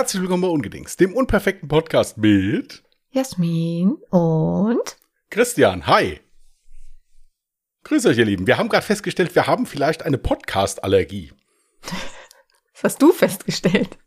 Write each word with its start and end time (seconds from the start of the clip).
Herzlich 0.00 0.22
willkommen 0.22 0.40
bei 0.40 0.48
Ungedings, 0.48 0.96
dem 0.96 1.14
unperfekten 1.14 1.68
Podcast 1.68 2.16
mit 2.16 2.82
Jasmin 3.10 3.98
und 4.08 4.96
Christian. 5.28 5.86
Hi. 5.86 6.20
Grüß 7.84 8.06
euch, 8.06 8.16
ihr 8.16 8.24
Lieben. 8.24 8.46
Wir 8.46 8.56
haben 8.56 8.70
gerade 8.70 8.86
festgestellt, 8.86 9.34
wir 9.34 9.46
haben 9.46 9.66
vielleicht 9.66 10.02
eine 10.02 10.16
Podcast-Allergie. 10.16 11.34
Was 12.72 12.82
hast 12.82 13.02
du 13.02 13.12
festgestellt? 13.12 13.98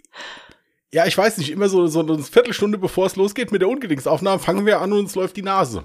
Ja, 0.92 1.06
ich 1.06 1.16
weiß 1.16 1.38
nicht, 1.38 1.52
immer 1.52 1.70
so, 1.70 1.86
so 1.86 2.00
eine 2.00 2.18
Viertelstunde 2.23 2.80
bevor 2.80 3.05
es 3.05 3.16
losgeht 3.16 3.52
mit 3.52 3.62
der 3.62 3.70
Ungedingsaufnahme, 3.70 4.39
fangen 4.39 4.66
wir 4.66 4.82
an 4.82 4.94
und 4.94 4.98
uns 4.98 5.14
läuft 5.14 5.38
die 5.38 5.44
Nase. 5.44 5.84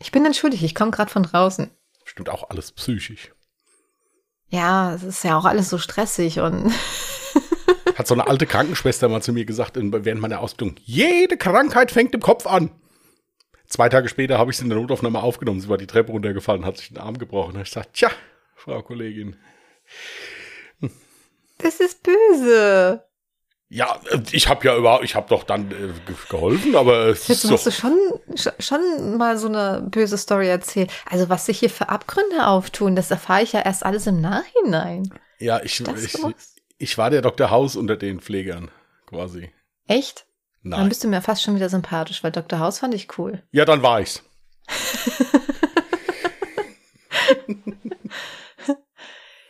Ich 0.00 0.10
bin 0.10 0.26
entschuldigt, 0.26 0.64
ich 0.64 0.74
komme 0.74 0.90
gerade 0.90 1.12
von 1.12 1.22
draußen. 1.22 1.70
Stimmt 2.02 2.28
auch 2.28 2.50
alles 2.50 2.72
psychisch. 2.72 3.32
Ja, 4.48 4.94
es 4.94 5.04
ist 5.04 5.22
ja 5.22 5.38
auch 5.38 5.44
alles 5.44 5.70
so 5.70 5.78
stressig 5.78 6.40
und 6.40 6.72
Hat 7.96 8.06
so 8.06 8.14
eine 8.14 8.26
alte 8.26 8.46
Krankenschwester 8.46 9.08
mal 9.08 9.22
zu 9.22 9.32
mir 9.32 9.44
gesagt 9.44 9.76
während 9.76 10.20
meiner 10.20 10.40
Ausbildung, 10.40 10.76
jede 10.84 11.36
Krankheit 11.36 11.90
fängt 11.90 12.14
im 12.14 12.20
Kopf 12.20 12.46
an. 12.46 12.70
Zwei 13.66 13.88
Tage 13.88 14.08
später 14.08 14.38
habe 14.38 14.50
ich 14.50 14.56
sie 14.58 14.64
in 14.64 14.70
der 14.70 14.78
Notaufnahme 14.78 15.22
aufgenommen. 15.22 15.60
Sie 15.60 15.68
war 15.68 15.78
die 15.78 15.86
Treppe 15.86 16.12
runtergefallen, 16.12 16.64
hat 16.64 16.76
sich 16.76 16.88
den 16.88 16.98
Arm 16.98 17.18
gebrochen. 17.18 17.54
Da 17.54 17.60
ich 17.62 17.68
gesagt, 17.68 17.94
tja, 17.94 18.10
Frau 18.56 18.82
Kollegin. 18.82 19.36
das 21.58 21.80
ist 21.80 22.02
böse. 22.02 23.04
Ja, 23.70 23.98
ich 24.30 24.46
habe 24.48 24.64
ja 24.66 24.76
überhaupt, 24.76 25.04
ich 25.04 25.14
habe 25.14 25.28
doch 25.28 25.42
dann 25.42 25.70
äh, 25.72 25.74
ge- 26.06 26.14
geholfen, 26.28 26.76
aber 26.76 27.06
es 27.06 27.26
Jetzt 27.26 27.44
ist 27.44 27.50
hast 27.50 27.66
doch, 27.66 27.72
du 27.72 27.76
schon, 27.76 27.98
sch- 28.36 28.62
schon 28.62 29.16
mal 29.16 29.36
so 29.38 29.48
eine 29.48 29.86
böse 29.90 30.16
Story 30.18 30.48
erzählt. 30.48 30.92
Also 31.10 31.28
was 31.28 31.46
sich 31.46 31.58
hier 31.58 31.70
für 31.70 31.88
Abgründe 31.88 32.46
auftun, 32.46 32.94
das 32.94 33.10
erfahre 33.10 33.42
ich 33.42 33.52
ja 33.52 33.62
erst 33.62 33.84
alles 33.84 34.06
im 34.06 34.20
Nachhinein. 34.20 35.12
ja, 35.40 35.60
ich, 35.62 35.82
Das 35.82 36.04
ich, 36.04 36.18
muss- 36.18 36.53
ich 36.78 36.98
war 36.98 37.10
der 37.10 37.22
Dr. 37.22 37.50
Haus 37.50 37.76
unter 37.76 37.96
den 37.96 38.20
Pflegern, 38.20 38.70
quasi. 39.06 39.50
Echt? 39.86 40.26
Dann 40.62 40.80
Nein. 40.80 40.88
bist 40.88 41.04
du 41.04 41.08
mir 41.08 41.20
fast 41.20 41.42
schon 41.42 41.56
wieder 41.56 41.68
sympathisch, 41.68 42.24
weil 42.24 42.32
Dr. 42.32 42.58
House 42.58 42.78
fand 42.78 42.94
ich 42.94 43.18
cool. 43.18 43.42
Ja, 43.50 43.64
dann 43.66 43.82
war 43.82 44.00
ich's. 44.00 44.22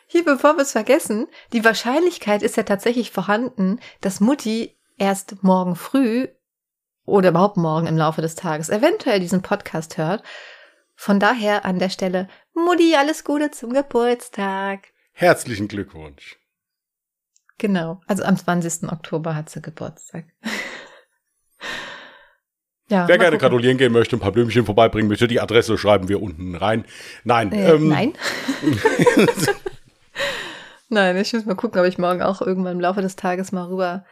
Hier, 0.07 0.25
bevor 0.25 0.57
wir 0.57 0.63
es 0.63 0.73
vergessen, 0.73 1.27
die 1.53 1.65
Wahrscheinlichkeit 1.65 2.43
ist 2.43 2.57
ja 2.57 2.63
tatsächlich 2.63 3.11
vorhanden, 3.11 3.81
dass 4.01 4.21
Mutti 4.21 4.77
erst 4.97 5.43
morgen 5.43 5.77
früh 5.77 6.29
oder 7.05 7.31
überhaupt 7.31 7.57
morgen 7.57 7.87
im 7.87 7.97
Laufe 7.97 8.23
des 8.23 8.35
Tages 8.35 8.69
eventuell 8.69 9.21
diesen 9.21 9.43
Podcast 9.43 9.99
hört. 9.99 10.23
Von 10.95 11.19
daher 11.19 11.65
an 11.65 11.79
der 11.79 11.91
Stelle, 11.91 12.29
Mutti, 12.55 12.95
alles 12.97 13.25
Gute 13.25 13.51
zum 13.51 13.73
Geburtstag. 13.73 14.89
Herzlichen 15.13 15.69
Glückwunsch. 15.69 16.39
Genau, 17.59 18.01
also 18.07 18.25
am 18.25 18.37
20. 18.37 18.91
Oktober 18.91 19.35
hat 19.37 19.49
sie 19.49 19.63
Geburtstag. 19.63 20.25
ja, 22.89 23.07
Wer 23.09 23.19
gerne 23.19 23.37
gucken. 23.37 23.39
gratulieren 23.39 23.79
gehen 23.79 23.93
möchte, 23.93 24.17
ein 24.17 24.21
paar 24.21 24.33
Blümchen 24.33 24.65
vorbeibringen 24.67 25.09
möchte, 25.09 25.29
die 25.29 25.41
Adresse 25.41 25.79
schreiben 25.79 26.09
wir 26.09 26.21
unten 26.21 26.55
rein. 26.57 26.85
Nein, 27.23 27.53
Äh, 27.53 27.73
ähm, 27.75 27.89
nein. 27.89 28.13
Nein, 30.91 31.17
ich 31.17 31.33
muss 31.33 31.47
mal 31.47 31.55
gucken, 31.57 31.81
ob 31.81 31.87
ich 31.87 31.99
morgen 31.99 32.23
auch 32.23 32.41
irgendwann 32.43 32.75
im 32.75 32.81
Laufe 32.81 33.03
des 33.03 33.17
Tages 33.17 33.53
mal 33.53 33.65
rüber 33.65 34.05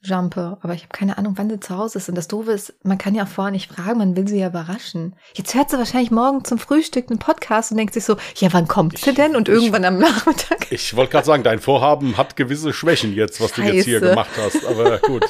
jumpe. 0.00 0.58
Aber 0.60 0.74
ich 0.74 0.82
habe 0.82 0.92
keine 0.92 1.18
Ahnung, 1.18 1.34
wann 1.36 1.50
sie 1.50 1.60
zu 1.60 1.76
Hause 1.76 1.98
ist. 1.98 2.08
Und 2.08 2.14
das 2.14 2.28
Doofe 2.28 2.52
ist, 2.52 2.74
man 2.84 2.98
kann 2.98 3.14
ja 3.14 3.24
auch 3.24 3.28
vorher 3.28 3.50
nicht 3.50 3.70
fragen, 3.72 3.98
man 3.98 4.16
will 4.16 4.28
sie 4.28 4.38
ja 4.38 4.48
überraschen. 4.48 5.16
Jetzt 5.34 5.54
hört 5.54 5.70
sie 5.70 5.78
wahrscheinlich 5.78 6.10
morgen 6.10 6.44
zum 6.44 6.58
Frühstück 6.58 7.10
einen 7.10 7.18
Podcast 7.18 7.70
und 7.70 7.76
denkt 7.78 7.94
sich 7.94 8.04
so, 8.04 8.16
ja, 8.36 8.52
wann 8.52 8.68
kommt 8.68 8.98
sie 8.98 9.12
denn? 9.14 9.34
Und 9.36 9.48
irgendwann 9.48 9.84
am 9.84 9.98
Nachmittag. 9.98 10.70
Ich 10.70 10.94
wollte 10.96 11.12
gerade 11.12 11.26
sagen, 11.26 11.42
dein 11.42 11.58
Vorhaben 11.60 12.16
hat 12.16 12.36
gewisse 12.36 12.72
Schwächen 12.72 13.12
jetzt, 13.14 13.40
was 13.40 13.52
du 13.52 13.62
jetzt 13.62 13.84
hier 13.84 13.98
Scheiße. 14.00 14.10
gemacht 14.10 14.30
hast. 14.36 14.64
Aber 14.66 14.98
gut. 14.98 15.24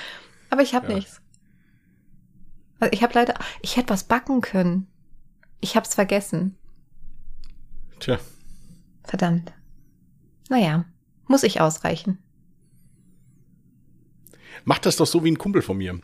Aber 0.50 0.62
ich 0.62 0.74
habe 0.74 0.88
Ja. 0.88 0.94
nichts. 0.94 1.20
Also 2.80 2.92
ich 2.92 3.02
habe 3.02 3.14
leider, 3.14 3.34
ich 3.62 3.76
hätte 3.76 3.90
was 3.90 4.04
backen 4.04 4.40
können. 4.40 4.86
Ich 5.60 5.76
habe 5.76 5.86
es 5.86 5.94
vergessen. 5.94 6.56
Tja, 8.00 8.18
Verdammt. 9.04 9.52
Naja, 10.48 10.84
muss 11.26 11.42
ich 11.42 11.60
ausreichen. 11.60 12.18
Mach 14.64 14.78
das 14.78 14.96
doch 14.96 15.06
so 15.06 15.24
wie 15.24 15.30
ein 15.30 15.38
Kumpel 15.38 15.62
von 15.62 15.76
mir. 15.76 15.94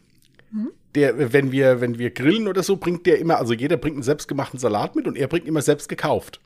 Mhm. 0.50 0.72
Der, 0.94 1.32
wenn 1.32 1.52
wir, 1.52 1.80
wenn 1.80 1.98
wir 1.98 2.10
grillen 2.10 2.48
oder 2.48 2.62
so, 2.62 2.76
bringt 2.76 3.06
der 3.06 3.18
immer, 3.18 3.38
also 3.38 3.52
jeder 3.52 3.76
bringt 3.76 3.96
einen 3.96 4.02
selbstgemachten 4.02 4.58
Salat 4.58 4.96
mit 4.96 5.06
und 5.06 5.16
er 5.16 5.28
bringt 5.28 5.46
immer 5.46 5.62
selbst 5.62 5.88
gekauft. 5.88 6.40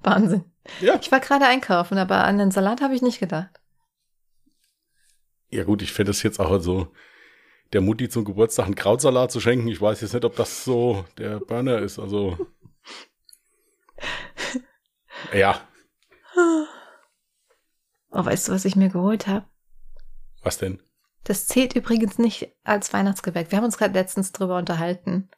Wahnsinn. 0.00 0.44
Ja. 0.80 0.98
Ich 1.00 1.12
war 1.12 1.20
gerade 1.20 1.46
einkaufen, 1.46 1.98
aber 1.98 2.24
an 2.24 2.38
den 2.38 2.50
Salat 2.50 2.80
habe 2.80 2.94
ich 2.94 3.02
nicht 3.02 3.20
gedacht. 3.20 3.60
Ja 5.50 5.64
gut, 5.64 5.82
ich 5.82 5.92
fände 5.92 6.10
es 6.10 6.22
jetzt 6.22 6.40
auch 6.40 6.60
so, 6.60 6.88
der 7.72 7.80
Mutti 7.80 8.08
zum 8.08 8.24
Geburtstag 8.24 8.66
einen 8.66 8.74
Krautsalat 8.74 9.30
zu 9.30 9.40
schenken. 9.40 9.68
Ich 9.68 9.80
weiß 9.80 10.00
jetzt 10.00 10.14
nicht, 10.14 10.24
ob 10.24 10.36
das 10.36 10.64
so 10.64 11.04
der 11.18 11.40
Burner 11.40 11.78
ist. 11.78 11.98
Also. 11.98 12.38
Ja, 15.32 15.66
Oh, 18.18 18.24
weißt 18.24 18.48
du, 18.48 18.52
was 18.52 18.64
ich 18.64 18.76
mir 18.76 18.88
geholt 18.88 19.26
habe? 19.26 19.44
Was 20.46 20.58
denn? 20.58 20.80
Das 21.24 21.46
zählt 21.46 21.74
übrigens 21.74 22.18
nicht 22.18 22.54
als 22.62 22.92
Weihnachtsgebäck. 22.92 23.50
Wir 23.50 23.58
haben 23.58 23.64
uns 23.64 23.78
gerade 23.78 23.94
letztens 23.94 24.32
drüber 24.32 24.56
unterhalten. 24.56 25.28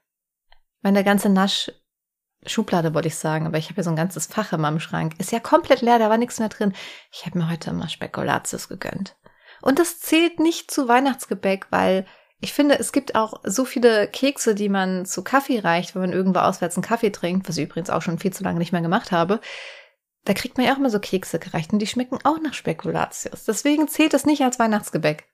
Meine 0.83 1.03
ganze 1.03 1.31
Nasch-Schublade 1.31 2.93
wollte 2.95 3.09
ich 3.09 3.17
sagen, 3.17 3.47
aber 3.47 3.57
ich 3.57 3.71
habe 3.71 3.79
ja 3.79 3.83
so 3.83 3.91
ein 3.91 3.97
ganzes 3.97 4.27
Fach 4.27 4.53
in 4.53 4.61
meinem 4.61 4.81
Schrank. 4.81 5.19
Ist 5.19 5.33
ja 5.33 5.41
komplett 5.41 5.81
leer, 5.81 5.99
da 5.99 6.11
war 6.11 6.19
nichts 6.19 6.39
mehr 6.39 6.51
drin. 6.51 6.75
Ich 7.11 7.25
habe 7.25 7.39
mir 7.39 7.51
heute 7.51 7.73
mal 7.73 7.89
Spekulatius 7.89 8.69
gegönnt. 8.69 9.17
Und 9.63 9.79
das 9.79 9.99
zählt 9.99 10.39
nicht 10.39 10.71
zu 10.71 10.87
Weihnachtsgebäck, 10.89 11.67
weil 11.71 12.07
ich 12.41 12.53
finde, 12.53 12.79
es 12.79 12.93
gibt 12.93 13.17
auch 13.17 13.41
so 13.43 13.65
viele 13.65 14.07
Kekse, 14.07 14.55
die 14.55 14.69
man 14.69 15.07
zu 15.07 15.25
Kaffee 15.25 15.59
reicht, 15.59 15.95
wenn 15.95 16.03
man 16.03 16.13
irgendwo 16.13 16.41
auswärts 16.41 16.77
einen 16.77 16.85
Kaffee 16.85 17.11
trinkt, 17.11 17.49
was 17.49 17.57
ich 17.57 17.65
übrigens 17.65 17.91
auch 17.91 18.03
schon 18.03 18.19
viel 18.19 18.33
zu 18.33 18.45
lange 18.45 18.59
nicht 18.59 18.71
mehr 18.71 18.83
gemacht 18.83 19.11
habe. 19.11 19.41
Da 20.29 20.35
kriegt 20.35 20.59
man 20.59 20.67
ja 20.67 20.75
auch 20.75 20.77
immer 20.77 20.91
so 20.91 21.01
Kekse 21.01 21.39
gereicht 21.39 21.73
und 21.73 21.79
die 21.79 21.87
schmecken 21.87 22.19
auch 22.23 22.39
nach 22.39 22.53
Spekulatius. 22.53 23.47
Deswegen 23.47 23.89
zählt 23.89 24.13
es 24.13 24.27
nicht 24.27 24.43
als 24.43 24.59
Weihnachtsgebäck. 24.59 25.25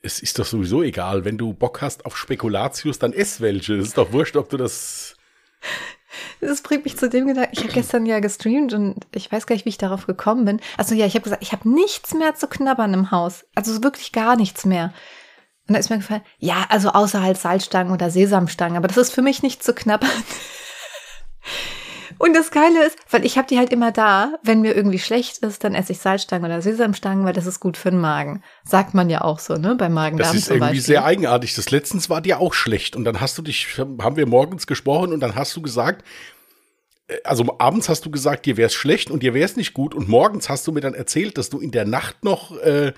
Es 0.00 0.18
ist 0.20 0.38
doch 0.38 0.46
sowieso 0.46 0.82
egal, 0.82 1.26
wenn 1.26 1.36
du 1.36 1.52
Bock 1.52 1.82
hast 1.82 2.06
auf 2.06 2.16
Spekulatius, 2.16 2.98
dann 2.98 3.12
ess 3.12 3.42
welche. 3.42 3.74
Es 3.74 3.88
ist 3.88 3.98
doch 3.98 4.12
wurscht, 4.12 4.34
ob 4.36 4.48
du 4.48 4.56
das. 4.56 5.16
Das 6.40 6.62
bringt 6.62 6.84
mich 6.84 6.96
zu 6.96 7.08
dem 7.08 7.26
Gedanken, 7.26 7.50
ich 7.52 7.64
habe 7.64 7.72
gestern 7.72 8.06
ja 8.06 8.20
gestreamt 8.20 8.72
und 8.72 9.04
ich 9.12 9.32
weiß 9.32 9.46
gar 9.46 9.56
nicht, 9.56 9.64
wie 9.64 9.70
ich 9.70 9.78
darauf 9.78 10.06
gekommen 10.06 10.44
bin. 10.44 10.60
Also 10.76 10.94
ja, 10.94 11.06
ich 11.06 11.14
habe 11.16 11.24
gesagt, 11.24 11.42
ich 11.42 11.50
habe 11.50 11.68
nichts 11.68 12.14
mehr 12.14 12.36
zu 12.36 12.46
knabbern 12.46 12.94
im 12.94 13.10
Haus. 13.10 13.44
Also 13.56 13.82
wirklich 13.82 14.12
gar 14.12 14.36
nichts 14.36 14.64
mehr. 14.64 14.94
Und 15.66 15.74
da 15.74 15.80
ist 15.80 15.90
mir 15.90 15.98
gefallen, 15.98 16.22
ja, 16.38 16.66
also 16.68 16.90
außer 16.90 17.20
halt 17.20 17.36
Salzstangen 17.36 17.92
oder 17.92 18.10
Sesamstangen, 18.10 18.76
aber 18.76 18.86
das 18.86 18.96
ist 18.96 19.12
für 19.12 19.22
mich 19.22 19.42
nicht 19.42 19.64
zu 19.64 19.74
knabbern. 19.74 20.08
Und 22.18 22.34
das 22.34 22.50
Geile 22.50 22.86
ist, 22.86 22.96
weil 23.10 23.24
ich 23.24 23.36
habe 23.36 23.48
die 23.48 23.58
halt 23.58 23.72
immer 23.72 23.90
da, 23.90 24.34
wenn 24.42 24.60
mir 24.60 24.74
irgendwie 24.74 24.98
schlecht 24.98 25.38
ist, 25.38 25.64
dann 25.64 25.74
esse 25.74 25.92
ich 25.92 25.98
Salzstangen 25.98 26.44
oder 26.46 26.62
Sesamstangen, 26.62 27.24
weil 27.24 27.32
das 27.32 27.46
ist 27.46 27.60
gut 27.60 27.76
für 27.76 27.90
den 27.90 28.00
Magen. 28.00 28.42
Sagt 28.64 28.94
man 28.94 29.10
ja 29.10 29.22
auch 29.22 29.38
so, 29.38 29.56
ne, 29.56 29.74
beim 29.74 29.92
Magen-Darm 29.92 30.32
Das 30.32 30.36
ist 30.36 30.48
irgendwie 30.48 30.60
Beispiel. 30.60 30.80
sehr 30.82 31.04
eigenartig. 31.04 31.54
Das 31.54 31.70
letztens 31.70 32.08
war 32.10 32.20
dir 32.20 32.40
auch 32.40 32.54
schlecht. 32.54 32.94
Und 32.94 33.04
dann 33.04 33.20
hast 33.20 33.36
du 33.36 33.42
dich, 33.42 33.78
haben 33.78 34.16
wir 34.16 34.26
morgens 34.26 34.66
gesprochen 34.66 35.12
und 35.12 35.20
dann 35.20 35.34
hast 35.34 35.56
du 35.56 35.62
gesagt, 35.62 36.04
äh, 37.08 37.16
also 37.24 37.56
abends 37.58 37.88
hast 37.88 38.04
du 38.06 38.10
gesagt, 38.10 38.46
dir 38.46 38.56
wäre 38.56 38.68
es 38.68 38.74
schlecht 38.74 39.10
und 39.10 39.22
dir 39.22 39.34
wäre 39.34 39.44
es 39.44 39.56
nicht 39.56 39.74
gut. 39.74 39.94
Und 39.94 40.08
morgens 40.08 40.48
hast 40.48 40.66
du 40.66 40.72
mir 40.72 40.80
dann 40.80 40.94
erzählt, 40.94 41.36
dass 41.36 41.50
du 41.50 41.58
in 41.58 41.72
der 41.72 41.84
Nacht 41.84 42.22
noch 42.22 42.56
äh, 42.58 42.92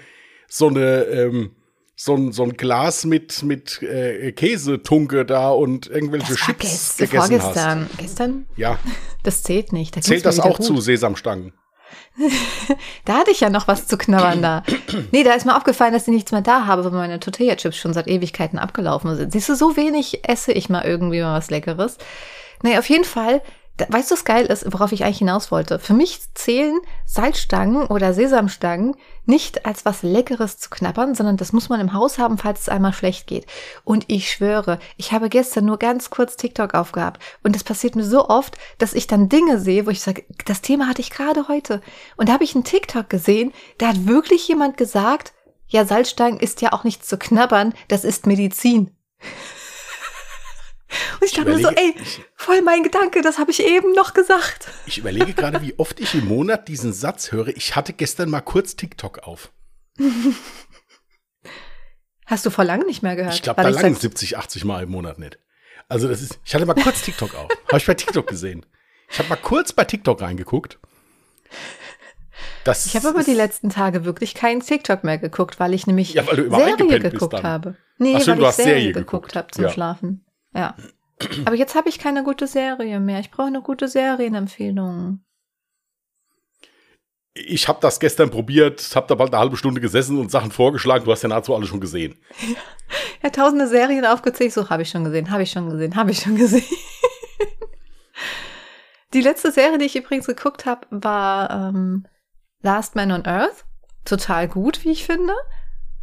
so 0.48 0.68
eine, 0.68 1.04
ähm, 1.04 1.52
so 1.98 2.14
ein, 2.14 2.30
so 2.30 2.42
ein 2.42 2.52
Glas 2.52 3.06
mit, 3.06 3.42
mit 3.42 3.82
äh, 3.82 4.30
Käsetunke 4.32 5.24
da 5.24 5.48
und 5.50 5.86
irgendwelche 5.88 6.34
das 6.34 6.36
Chips 6.42 6.58
gest 6.60 6.98
gegessen 6.98 7.18
hast. 7.34 7.42
vorgestern. 7.42 7.90
Gestern? 7.96 8.46
Ja, 8.56 8.78
Das 9.22 9.42
zählt 9.42 9.72
nicht. 9.72 9.96
Da 9.96 10.02
zählt 10.02 10.26
das 10.26 10.38
auch 10.38 10.58
gut. 10.58 10.66
zu 10.66 10.80
Sesamstangen? 10.80 11.52
Da 13.04 13.14
hatte 13.18 13.30
ich 13.30 13.40
ja 13.40 13.50
noch 13.50 13.68
was 13.68 13.86
zu 13.86 13.96
knabbern 13.96 14.42
da. 14.42 14.62
Nee, 15.12 15.22
da 15.22 15.32
ist 15.34 15.46
mir 15.46 15.56
aufgefallen, 15.56 15.92
dass 15.92 16.08
ich 16.08 16.14
nichts 16.14 16.32
mehr 16.32 16.40
da 16.42 16.66
habe, 16.66 16.84
weil 16.84 16.90
meine 16.92 17.20
Tortilla-Chips 17.20 17.76
schon 17.76 17.92
seit 17.94 18.08
Ewigkeiten 18.08 18.58
abgelaufen 18.58 19.14
sind. 19.16 19.32
Siehst 19.32 19.48
du, 19.48 19.54
so 19.54 19.76
wenig 19.76 20.28
esse 20.28 20.52
ich 20.52 20.68
mal 20.68 20.84
irgendwie 20.84 21.20
mal 21.20 21.36
was 21.38 21.50
Leckeres. 21.50 21.96
Naja, 22.62 22.78
auf 22.78 22.88
jeden 22.88 23.04
Fall, 23.04 23.42
weißt 23.78 24.10
du, 24.10 24.14
was 24.14 24.24
geil 24.24 24.46
ist, 24.46 24.72
worauf 24.72 24.92
ich 24.92 25.04
eigentlich 25.04 25.18
hinaus 25.18 25.50
wollte? 25.50 25.78
Für 25.78 25.92
mich 25.92 26.20
zählen 26.34 26.78
Salzstangen 27.04 27.86
oder 27.86 28.14
Sesamstangen 28.14 28.96
nicht 29.26 29.66
als 29.66 29.84
was 29.84 30.02
Leckeres 30.02 30.58
zu 30.58 30.70
knabbern, 30.70 31.14
sondern 31.14 31.36
das 31.36 31.52
muss 31.52 31.68
man 31.68 31.80
im 31.80 31.92
Haus 31.92 32.18
haben, 32.18 32.38
falls 32.38 32.62
es 32.62 32.68
einmal 32.68 32.92
schlecht 32.92 33.26
geht. 33.26 33.46
Und 33.84 34.04
ich 34.08 34.30
schwöre, 34.30 34.78
ich 34.96 35.12
habe 35.12 35.28
gestern 35.28 35.66
nur 35.66 35.78
ganz 35.78 36.10
kurz 36.10 36.36
TikTok 36.36 36.74
aufgehabt. 36.74 37.22
Und 37.42 37.54
das 37.54 37.64
passiert 37.64 37.96
mir 37.96 38.04
so 38.04 38.28
oft, 38.28 38.56
dass 38.78 38.94
ich 38.94 39.06
dann 39.06 39.28
Dinge 39.28 39.58
sehe, 39.60 39.86
wo 39.86 39.90
ich 39.90 40.00
sage, 40.00 40.24
das 40.46 40.62
Thema 40.62 40.88
hatte 40.88 41.02
ich 41.02 41.10
gerade 41.10 41.48
heute. 41.48 41.82
Und 42.16 42.28
da 42.28 42.34
habe 42.34 42.44
ich 42.44 42.54
einen 42.54 42.64
TikTok 42.64 43.10
gesehen, 43.10 43.52
da 43.78 43.88
hat 43.88 44.06
wirklich 44.06 44.48
jemand 44.48 44.76
gesagt, 44.76 45.34
ja, 45.68 45.84
Salzstangen 45.84 46.40
ist 46.40 46.62
ja 46.62 46.72
auch 46.72 46.84
nichts 46.84 47.08
zu 47.08 47.18
knabbern, 47.18 47.74
das 47.88 48.04
ist 48.04 48.26
Medizin. 48.26 48.96
Und 51.20 51.26
ich 51.26 51.32
dachte 51.32 51.50
mir 51.50 51.58
so, 51.58 51.68
ey, 51.68 51.94
voll 52.36 52.62
mein 52.62 52.82
Gedanke, 52.82 53.22
das 53.22 53.38
habe 53.38 53.50
ich 53.50 53.64
eben 53.64 53.92
noch 53.92 54.14
gesagt. 54.14 54.68
Ich 54.86 54.98
überlege 54.98 55.32
gerade, 55.32 55.60
wie 55.62 55.78
oft 55.78 55.98
ich 56.00 56.14
im 56.14 56.26
Monat 56.26 56.68
diesen 56.68 56.92
Satz 56.92 57.32
höre. 57.32 57.48
Ich 57.48 57.74
hatte 57.74 57.92
gestern 57.92 58.30
mal 58.30 58.40
kurz 58.40 58.76
TikTok 58.76 59.20
auf. 59.20 59.50
Hast 62.26 62.46
du 62.46 62.50
vor 62.50 62.64
lang 62.64 62.84
nicht 62.86 63.02
mehr 63.02 63.16
gehört? 63.16 63.34
Ich 63.34 63.42
glaube, 63.42 63.62
da 63.62 63.68
lang 63.68 63.94
70, 63.94 64.36
80 64.36 64.64
Mal 64.64 64.84
im 64.84 64.90
Monat 64.90 65.18
nicht. 65.18 65.38
Also 65.88 66.08
das 66.08 66.20
ist, 66.20 66.38
ich 66.44 66.54
hatte 66.54 66.66
mal 66.66 66.74
kurz 66.74 67.02
TikTok 67.02 67.34
auf. 67.34 67.48
Habe 67.68 67.78
ich 67.78 67.86
bei 67.86 67.94
TikTok 67.94 68.26
gesehen. 68.26 68.66
Ich 69.08 69.18
habe 69.18 69.28
mal 69.28 69.36
kurz 69.36 69.72
bei 69.72 69.84
TikTok 69.84 70.20
reingeguckt. 70.20 70.78
Das 72.64 72.86
ich 72.86 72.96
habe 72.96 73.08
aber 73.08 73.22
die 73.22 73.34
letzten 73.34 73.70
Tage 73.70 74.04
wirklich 74.04 74.34
keinen 74.34 74.60
TikTok 74.60 75.04
mehr 75.04 75.18
geguckt, 75.18 75.60
weil 75.60 75.72
ich 75.72 75.86
nämlich 75.86 76.14
ja, 76.14 76.26
weil 76.26 76.50
Serie 76.50 76.98
geguckt 76.98 77.42
habe. 77.44 77.76
Nee, 77.98 78.20
schön, 78.20 78.40
weil 78.40 78.50
ich 78.50 78.56
Serie, 78.56 78.72
Serie 78.72 78.92
geguckt 78.92 79.36
habe 79.36 79.48
zum 79.52 79.64
ja. 79.64 79.70
Schlafen. 79.70 80.25
Ja. 80.56 80.74
Aber 81.44 81.54
jetzt 81.54 81.74
habe 81.74 81.88
ich 81.88 81.98
keine 81.98 82.24
gute 82.24 82.46
Serie 82.46 83.00
mehr. 83.00 83.20
Ich 83.20 83.30
brauche 83.30 83.48
eine 83.48 83.62
gute 83.62 83.88
Serienempfehlung. 83.88 85.20
Ich 87.34 87.68
habe 87.68 87.78
das 87.82 88.00
gestern 88.00 88.30
probiert, 88.30 88.92
habe 88.94 89.06
da 89.08 89.14
bald 89.14 89.32
eine 89.32 89.40
halbe 89.40 89.58
Stunde 89.58 89.80
gesessen 89.80 90.18
und 90.18 90.30
Sachen 90.30 90.50
vorgeschlagen. 90.50 91.04
Du 91.04 91.12
hast 91.12 91.22
ja 91.22 91.28
nahezu 91.28 91.54
alle 91.54 91.66
schon 91.66 91.80
gesehen. 91.80 92.18
Ja, 93.22 93.30
tausende 93.30 93.66
Serien 93.66 94.04
aufgezählt. 94.04 94.52
So, 94.52 94.68
habe 94.68 94.82
ich 94.82 94.90
schon 94.90 95.02
gesehen, 95.02 95.30
habe 95.30 95.42
ich 95.42 95.50
schon 95.50 95.70
gesehen, 95.70 95.96
habe 95.96 96.12
ich 96.12 96.20
schon 96.20 96.36
gesehen. 96.36 96.62
die 99.14 99.22
letzte 99.22 99.50
Serie, 99.50 99.78
die 99.78 99.86
ich 99.86 99.96
übrigens 99.96 100.26
geguckt 100.26 100.66
habe, 100.66 100.86
war 100.90 101.50
ähm, 101.50 102.06
Last 102.62 102.94
Man 102.94 103.10
on 103.10 103.26
Earth. 103.26 103.64
Total 104.04 104.46
gut, 104.46 104.84
wie 104.84 104.90
ich 104.90 105.06
finde. 105.06 105.32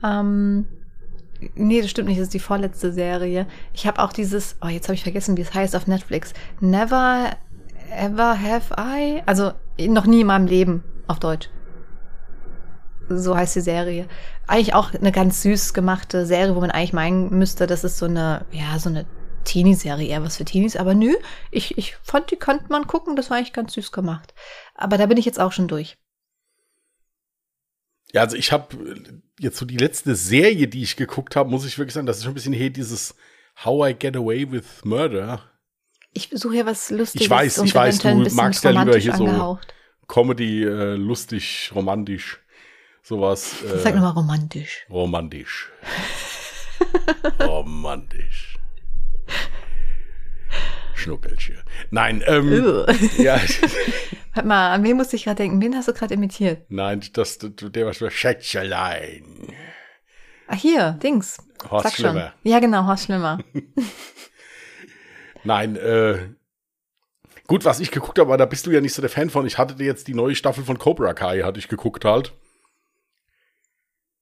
Ähm, 0.03 0.82
nee, 1.55 1.81
das 1.81 1.89
stimmt 1.89 2.09
nicht, 2.09 2.19
das 2.19 2.27
ist 2.27 2.33
die 2.33 2.39
vorletzte 2.39 2.93
Serie. 2.93 3.47
Ich 3.73 3.87
habe 3.87 4.01
auch 4.01 4.13
dieses, 4.13 4.57
oh, 4.61 4.67
jetzt 4.67 4.87
habe 4.87 4.95
ich 4.95 5.03
vergessen, 5.03 5.37
wie 5.37 5.41
es 5.41 5.53
heißt 5.53 5.75
auf 5.75 5.87
Netflix. 5.87 6.33
Never 6.59 7.31
Ever 7.95 8.39
Have 8.39 8.75
I? 8.77 9.21
Also 9.25 9.51
noch 9.79 10.05
nie 10.05 10.21
in 10.21 10.27
meinem 10.27 10.47
Leben 10.47 10.83
auf 11.07 11.19
Deutsch. 11.19 11.49
So 13.09 13.35
heißt 13.35 13.55
die 13.55 13.61
Serie. 13.61 14.07
Eigentlich 14.47 14.73
auch 14.73 14.93
eine 14.93 15.11
ganz 15.11 15.41
süß 15.41 15.73
gemachte 15.73 16.25
Serie, 16.25 16.55
wo 16.55 16.61
man 16.61 16.71
eigentlich 16.71 16.93
meinen 16.93 17.37
müsste, 17.37 17.67
das 17.67 17.83
ist 17.83 17.97
so 17.97 18.05
eine, 18.05 18.45
ja, 18.51 18.79
so 18.79 18.89
eine 18.89 19.05
Teenie-Serie, 19.43 20.07
eher 20.07 20.23
was 20.23 20.37
für 20.37 20.45
Teenies. 20.45 20.77
Aber 20.77 20.93
nö, 20.93 21.13
ich, 21.51 21.77
ich 21.77 21.95
fand, 22.01 22.31
die 22.31 22.37
könnte 22.37 22.65
man 22.69 22.87
gucken, 22.87 23.15
das 23.15 23.29
war 23.29 23.37
eigentlich 23.37 23.53
ganz 23.53 23.73
süß 23.73 23.91
gemacht. 23.91 24.33
Aber 24.75 24.97
da 24.97 25.05
bin 25.05 25.17
ich 25.17 25.25
jetzt 25.25 25.39
auch 25.39 25.51
schon 25.51 25.67
durch. 25.67 25.97
Ja, 28.13 28.21
also 28.21 28.37
ich 28.37 28.51
habe 28.51 28.95
jetzt 29.39 29.57
so 29.57 29.65
die 29.65 29.77
letzte 29.77 30.15
Serie, 30.15 30.67
die 30.67 30.83
ich 30.83 30.95
geguckt 30.95 31.35
habe, 31.35 31.49
muss 31.49 31.65
ich 31.65 31.77
wirklich 31.77 31.93
sagen, 31.93 32.05
das 32.05 32.17
ist 32.17 32.23
schon 32.23 32.31
ein 32.31 32.35
bisschen 32.35 32.53
hier 32.53 32.69
dieses 32.69 33.15
How 33.65 33.89
I 33.89 33.93
Get 33.93 34.15
Away 34.15 34.51
with 34.51 34.85
Murder. 34.85 35.41
Ich 36.13 36.29
suche 36.31 36.53
hier 36.53 36.65
was 36.67 36.91
Lustiges. 36.91 37.25
Ich 37.25 37.29
weiß, 37.29 37.57
ich 37.59 37.73
weiß, 37.73 37.99
du 37.99 38.29
magst 38.35 38.63
ja 38.63 38.69
lieber 38.69 38.97
hier 38.97 39.15
angehaucht. 39.15 39.67
so 39.67 40.05
Comedy, 40.07 40.63
äh, 40.63 40.95
lustig, 40.95 41.71
romantisch, 41.73 42.39
sowas. 43.01 43.63
Äh, 43.63 43.79
Sag 43.79 43.95
nochmal 43.95 44.11
romantisch. 44.11 44.85
Romantisch. 44.91 45.71
romantisch. 47.39 48.59
Schnuckelchen. 50.95 51.57
Nein, 51.91 52.23
ähm, 52.25 52.85
ja. 53.17 53.39
Warte 54.33 54.47
mal, 54.47 54.71
an 54.71 54.83
wen 54.83 54.97
musste 54.97 55.15
ich 55.15 55.25
gerade 55.25 55.37
denken? 55.37 55.61
Wen 55.61 55.75
hast 55.75 55.87
du 55.87 55.93
gerade 55.93 56.13
imitiert? 56.13 56.65
Nein, 56.69 57.01
das, 57.13 57.39
der 57.39 57.85
war 57.85 57.93
schon 57.93 58.11
Schätzelein. 58.11 59.53
Ach, 60.47 60.57
hier, 60.57 60.99
Dings. 61.03 61.37
Horst 61.69 61.83
Sag 61.83 61.93
Schlimmer. 61.95 62.33
Schon. 62.41 62.51
Ja, 62.51 62.59
genau, 62.59 62.85
Horst 62.85 63.05
Schlimmer. 63.05 63.39
Nein, 65.43 65.75
äh, 65.75 66.29
Gut, 67.47 67.65
was 67.65 67.79
ich 67.81 67.91
geguckt 67.91 68.19
habe, 68.19 68.29
aber 68.29 68.37
da 68.37 68.45
bist 68.45 68.65
du 68.65 68.71
ja 68.71 68.79
nicht 68.79 68.93
so 68.93 69.01
der 69.01 69.09
Fan 69.09 69.29
von. 69.29 69.45
Ich 69.45 69.57
hatte 69.57 69.75
dir 69.75 69.85
jetzt 69.85 70.07
die 70.07 70.13
neue 70.13 70.35
Staffel 70.35 70.63
von 70.63 70.77
Cobra 70.77 71.13
Kai, 71.13 71.41
hatte 71.41 71.59
ich 71.59 71.67
geguckt 71.67 72.05
halt. 72.05 72.33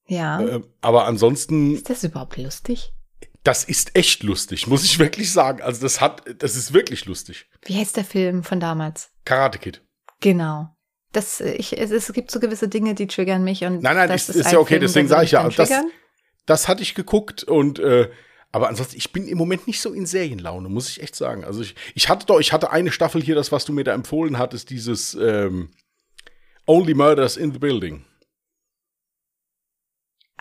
Ja. 0.07 0.41
Äh, 0.41 0.61
aber 0.81 1.05
ansonsten. 1.05 1.75
Ist 1.75 1.89
das 1.89 2.03
überhaupt 2.03 2.37
lustig? 2.37 2.93
Das 3.43 3.63
ist 3.63 3.95
echt 3.95 4.21
lustig, 4.21 4.67
muss 4.67 4.83
ich 4.83 4.99
wirklich 4.99 5.31
sagen. 5.31 5.61
Also 5.61 5.81
das 5.81 5.99
hat, 5.99 6.23
das 6.41 6.55
ist 6.55 6.73
wirklich 6.73 7.05
lustig. 7.05 7.47
Wie 7.65 7.75
heißt 7.75 7.97
der 7.97 8.05
Film 8.05 8.43
von 8.43 8.59
damals? 8.59 9.09
Karate 9.25 9.57
Kid. 9.57 9.81
Genau. 10.19 10.75
Das, 11.11 11.41
ich, 11.41 11.77
es, 11.77 11.91
es 11.91 12.13
gibt 12.13 12.31
so 12.31 12.39
gewisse 12.39 12.69
Dinge, 12.69 12.93
die 12.93 13.07
triggern 13.07 13.43
mich 13.43 13.63
und. 13.63 13.81
Nein, 13.81 13.97
nein, 13.97 14.09
das 14.09 14.29
ist, 14.29 14.35
ist 14.35 14.51
ja 14.51 14.59
okay, 14.59 14.75
Film, 14.75 14.81
deswegen 14.81 15.07
sage 15.07 15.25
ich 15.25 15.31
ja. 15.31 15.49
Das, 15.49 15.71
das 16.45 16.67
hatte 16.67 16.83
ich 16.83 16.95
geguckt 16.95 17.43
und 17.43 17.79
äh, 17.79 18.09
aber 18.51 18.67
ansonsten, 18.67 18.97
ich 18.97 19.11
bin 19.11 19.27
im 19.27 19.37
Moment 19.37 19.67
nicht 19.67 19.81
so 19.81 19.93
in 19.93 20.05
Serienlaune, 20.05 20.67
muss 20.69 20.89
ich 20.89 21.01
echt 21.01 21.15
sagen. 21.15 21.43
Also 21.43 21.61
ich, 21.61 21.75
ich 21.95 22.09
hatte 22.09 22.25
doch, 22.25 22.39
ich 22.39 22.51
hatte 22.51 22.71
eine 22.71 22.91
Staffel 22.91 23.21
hier, 23.21 23.35
das, 23.35 23.51
was 23.51 23.65
du 23.65 23.73
mir 23.73 23.83
da 23.83 23.93
empfohlen 23.93 24.37
hattest, 24.37 24.69
dieses 24.69 25.13
ähm, 25.15 25.71
Only 26.67 26.93
Murders 26.93 27.37
in 27.37 27.53
the 27.53 27.59
Building. 27.59 28.05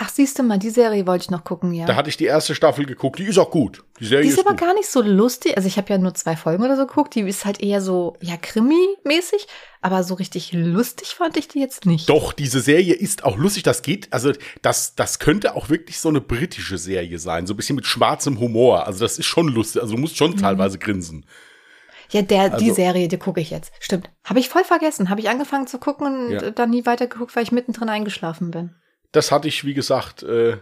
Ach, 0.02 0.08
siehst 0.08 0.38
du 0.38 0.43
mal, 0.43 0.58
die 0.58 0.70
Serie 0.70 1.06
wollte 1.06 1.25
ich 1.25 1.31
noch 1.31 1.44
gucken, 1.44 1.75
ja. 1.75 1.85
Da 1.85 1.94
hatte 1.94 2.08
ich 2.08 2.17
die 2.17 2.25
erste 2.25 2.55
Staffel 2.55 2.87
geguckt, 2.87 3.19
die 3.19 3.25
ist 3.25 3.37
auch 3.37 3.50
gut. 3.50 3.85
Die 4.00 4.06
Serie 4.06 4.23
die 4.23 4.31
ist, 4.31 4.38
ist 4.38 4.41
aber 4.41 4.56
gut. 4.56 4.61
gar 4.61 4.73
nicht 4.73 4.88
so 4.88 5.02
lustig. 5.02 5.58
Also 5.58 5.69
ich 5.69 5.76
habe 5.76 5.93
ja 5.93 5.99
nur 5.99 6.14
zwei 6.14 6.37
Folgen 6.37 6.64
oder 6.64 6.75
so 6.75 6.87
geguckt. 6.87 7.14
Die 7.14 7.20
ist 7.20 7.44
halt 7.44 7.62
eher 7.62 7.82
so, 7.82 8.17
ja, 8.23 8.37
Krimi-mäßig. 8.37 9.47
Aber 9.82 10.02
so 10.02 10.14
richtig 10.14 10.55
lustig 10.55 11.08
fand 11.08 11.37
ich 11.37 11.49
die 11.49 11.61
jetzt 11.61 11.85
nicht. 11.85 12.08
Doch, 12.08 12.32
diese 12.32 12.61
Serie 12.61 12.94
ist 12.94 13.25
auch 13.25 13.37
lustig. 13.37 13.62
Das 13.62 13.82
geht, 13.82 14.11
also 14.11 14.32
das, 14.62 14.94
das 14.94 15.19
könnte 15.19 15.55
auch 15.55 15.69
wirklich 15.69 16.00
so 16.00 16.08
eine 16.08 16.23
britische 16.23 16.79
Serie 16.79 17.19
sein. 17.19 17.46
So 17.46 17.53
ein 17.53 17.58
bisschen 17.58 17.76
mit 17.76 17.85
schwarzem 17.85 18.41
Humor. 18.41 18.87
Also 18.87 19.00
das 19.00 19.19
ist 19.19 19.26
schon 19.26 19.49
lustig. 19.49 19.82
Also 19.82 19.96
du 19.96 20.00
musst 20.00 20.17
schon 20.17 20.31
mhm. 20.31 20.38
teilweise 20.38 20.79
grinsen. 20.79 21.26
Ja, 22.11 22.23
der, 22.23 22.53
also, 22.53 22.56
die 22.56 22.70
Serie, 22.70 23.06
die 23.06 23.19
gucke 23.19 23.43
ich 23.43 23.50
jetzt. 23.50 23.70
Stimmt. 23.81 24.08
Habe 24.25 24.41
ich 24.41 24.49
voll 24.49 24.64
vergessen. 24.64 25.11
Habe 25.11 25.20
ich 25.20 25.29
angefangen 25.29 25.67
zu 25.67 25.76
gucken 25.76 26.06
und 26.06 26.31
ja. 26.31 26.50
dann 26.53 26.70
nie 26.70 26.87
weitergeguckt, 26.87 27.37
weil 27.37 27.43
ich 27.43 27.53
mittendrin 27.53 27.91
eingeschlafen 27.91 28.50
bin. 28.50 28.76
Das 29.12 29.32
hatte 29.32 29.48
ich, 29.48 29.64
wie 29.64 29.74
gesagt, 29.74 30.22
äh, 30.22 30.58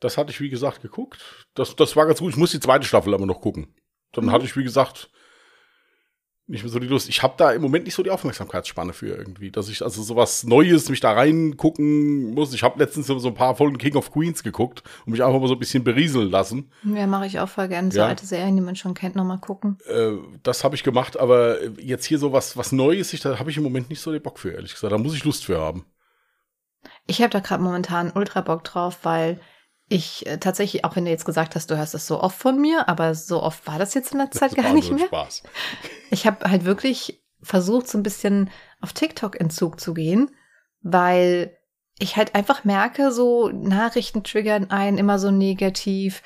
das 0.00 0.16
hatte 0.16 0.30
ich, 0.30 0.40
wie 0.40 0.50
gesagt, 0.50 0.82
geguckt. 0.82 1.46
Das, 1.54 1.76
das 1.76 1.96
war 1.96 2.06
ganz 2.06 2.20
gut. 2.20 2.32
Ich 2.32 2.38
muss 2.38 2.50
die 2.50 2.60
zweite 2.60 2.86
Staffel 2.86 3.14
aber 3.14 3.26
noch 3.26 3.40
gucken. 3.40 3.74
Dann 4.12 4.26
mhm. 4.26 4.32
hatte 4.32 4.44
ich, 4.44 4.56
wie 4.56 4.64
gesagt, 4.64 5.10
nicht 6.50 6.64
mehr 6.64 6.72
so 6.72 6.80
die 6.80 6.88
Lust. 6.88 7.08
Ich 7.08 7.22
habe 7.22 7.34
da 7.36 7.52
im 7.52 7.62
Moment 7.62 7.84
nicht 7.84 7.94
so 7.94 8.02
die 8.02 8.10
Aufmerksamkeitsspanne 8.10 8.92
für 8.92 9.06
irgendwie, 9.06 9.52
dass 9.52 9.68
ich 9.68 9.82
also 9.82 10.02
sowas 10.02 10.42
Neues 10.42 10.88
mich 10.88 10.98
da 10.98 11.12
reingucken 11.12 12.34
muss. 12.34 12.52
Ich 12.52 12.64
habe 12.64 12.78
letztens 12.78 13.06
so 13.06 13.28
ein 13.28 13.34
paar 13.34 13.54
Folgen 13.54 13.78
King 13.78 13.94
of 13.94 14.10
Queens 14.10 14.42
geguckt 14.42 14.82
und 15.06 15.12
mich 15.12 15.22
einfach 15.22 15.38
mal 15.38 15.46
so 15.46 15.54
ein 15.54 15.60
bisschen 15.60 15.84
berieseln 15.84 16.28
lassen. 16.28 16.72
Ja, 16.82 17.06
mache 17.06 17.26
ich 17.26 17.38
auch 17.38 17.48
voll 17.48 17.68
gerne. 17.68 17.92
So 17.92 17.98
ja. 17.98 18.06
alte 18.06 18.26
Serien, 18.26 18.56
die 18.56 18.62
man 18.62 18.74
schon 18.74 18.94
kennt, 18.94 19.14
nochmal 19.14 19.38
gucken. 19.38 19.78
Äh, 19.86 20.12
das 20.42 20.64
habe 20.64 20.74
ich 20.74 20.82
gemacht, 20.82 21.20
aber 21.20 21.58
jetzt 21.78 22.04
hier 22.04 22.18
so 22.18 22.32
was, 22.32 22.56
was 22.56 22.72
Neues, 22.72 23.12
ich, 23.12 23.20
da 23.20 23.38
habe 23.38 23.50
ich 23.50 23.56
im 23.56 23.62
Moment 23.62 23.88
nicht 23.88 24.00
so 24.00 24.10
den 24.10 24.22
Bock 24.22 24.40
für, 24.40 24.50
ehrlich 24.50 24.72
gesagt. 24.74 24.92
Da 24.92 24.98
muss 24.98 25.14
ich 25.14 25.24
Lust 25.24 25.44
für 25.44 25.60
haben. 25.60 25.84
Ich 27.06 27.20
habe 27.20 27.30
da 27.30 27.40
gerade 27.40 27.62
momentan 27.62 28.12
ultra 28.14 28.40
Bock 28.40 28.64
drauf, 28.64 29.00
weil 29.02 29.40
ich 29.88 30.26
äh, 30.26 30.38
tatsächlich, 30.38 30.84
auch 30.84 30.96
wenn 30.96 31.04
du 31.04 31.10
jetzt 31.10 31.24
gesagt 31.24 31.56
hast, 31.56 31.70
du 31.70 31.76
hörst 31.76 31.94
das 31.94 32.06
so 32.06 32.20
oft 32.20 32.38
von 32.38 32.60
mir, 32.60 32.88
aber 32.88 33.14
so 33.14 33.42
oft 33.42 33.66
war 33.66 33.78
das 33.78 33.92
jetzt 33.94 34.12
in 34.12 34.18
der 34.18 34.30
Zeit 34.30 34.54
gar 34.54 34.72
nicht 34.72 34.90
mehr. 34.90 35.06
Spaß. 35.06 35.42
Ich 36.10 36.26
habe 36.26 36.48
halt 36.48 36.64
wirklich 36.64 37.22
versucht, 37.42 37.88
so 37.88 37.98
ein 37.98 38.02
bisschen 38.02 38.50
auf 38.80 38.92
TikTok-Entzug 38.92 39.80
zu 39.80 39.94
gehen, 39.94 40.30
weil 40.82 41.56
ich 41.98 42.16
halt 42.16 42.34
einfach 42.34 42.64
merke, 42.64 43.12
so 43.12 43.48
Nachrichten 43.48 44.22
triggern 44.22 44.70
einen 44.70 44.96
immer 44.96 45.18
so 45.18 45.30
negativ, 45.30 46.22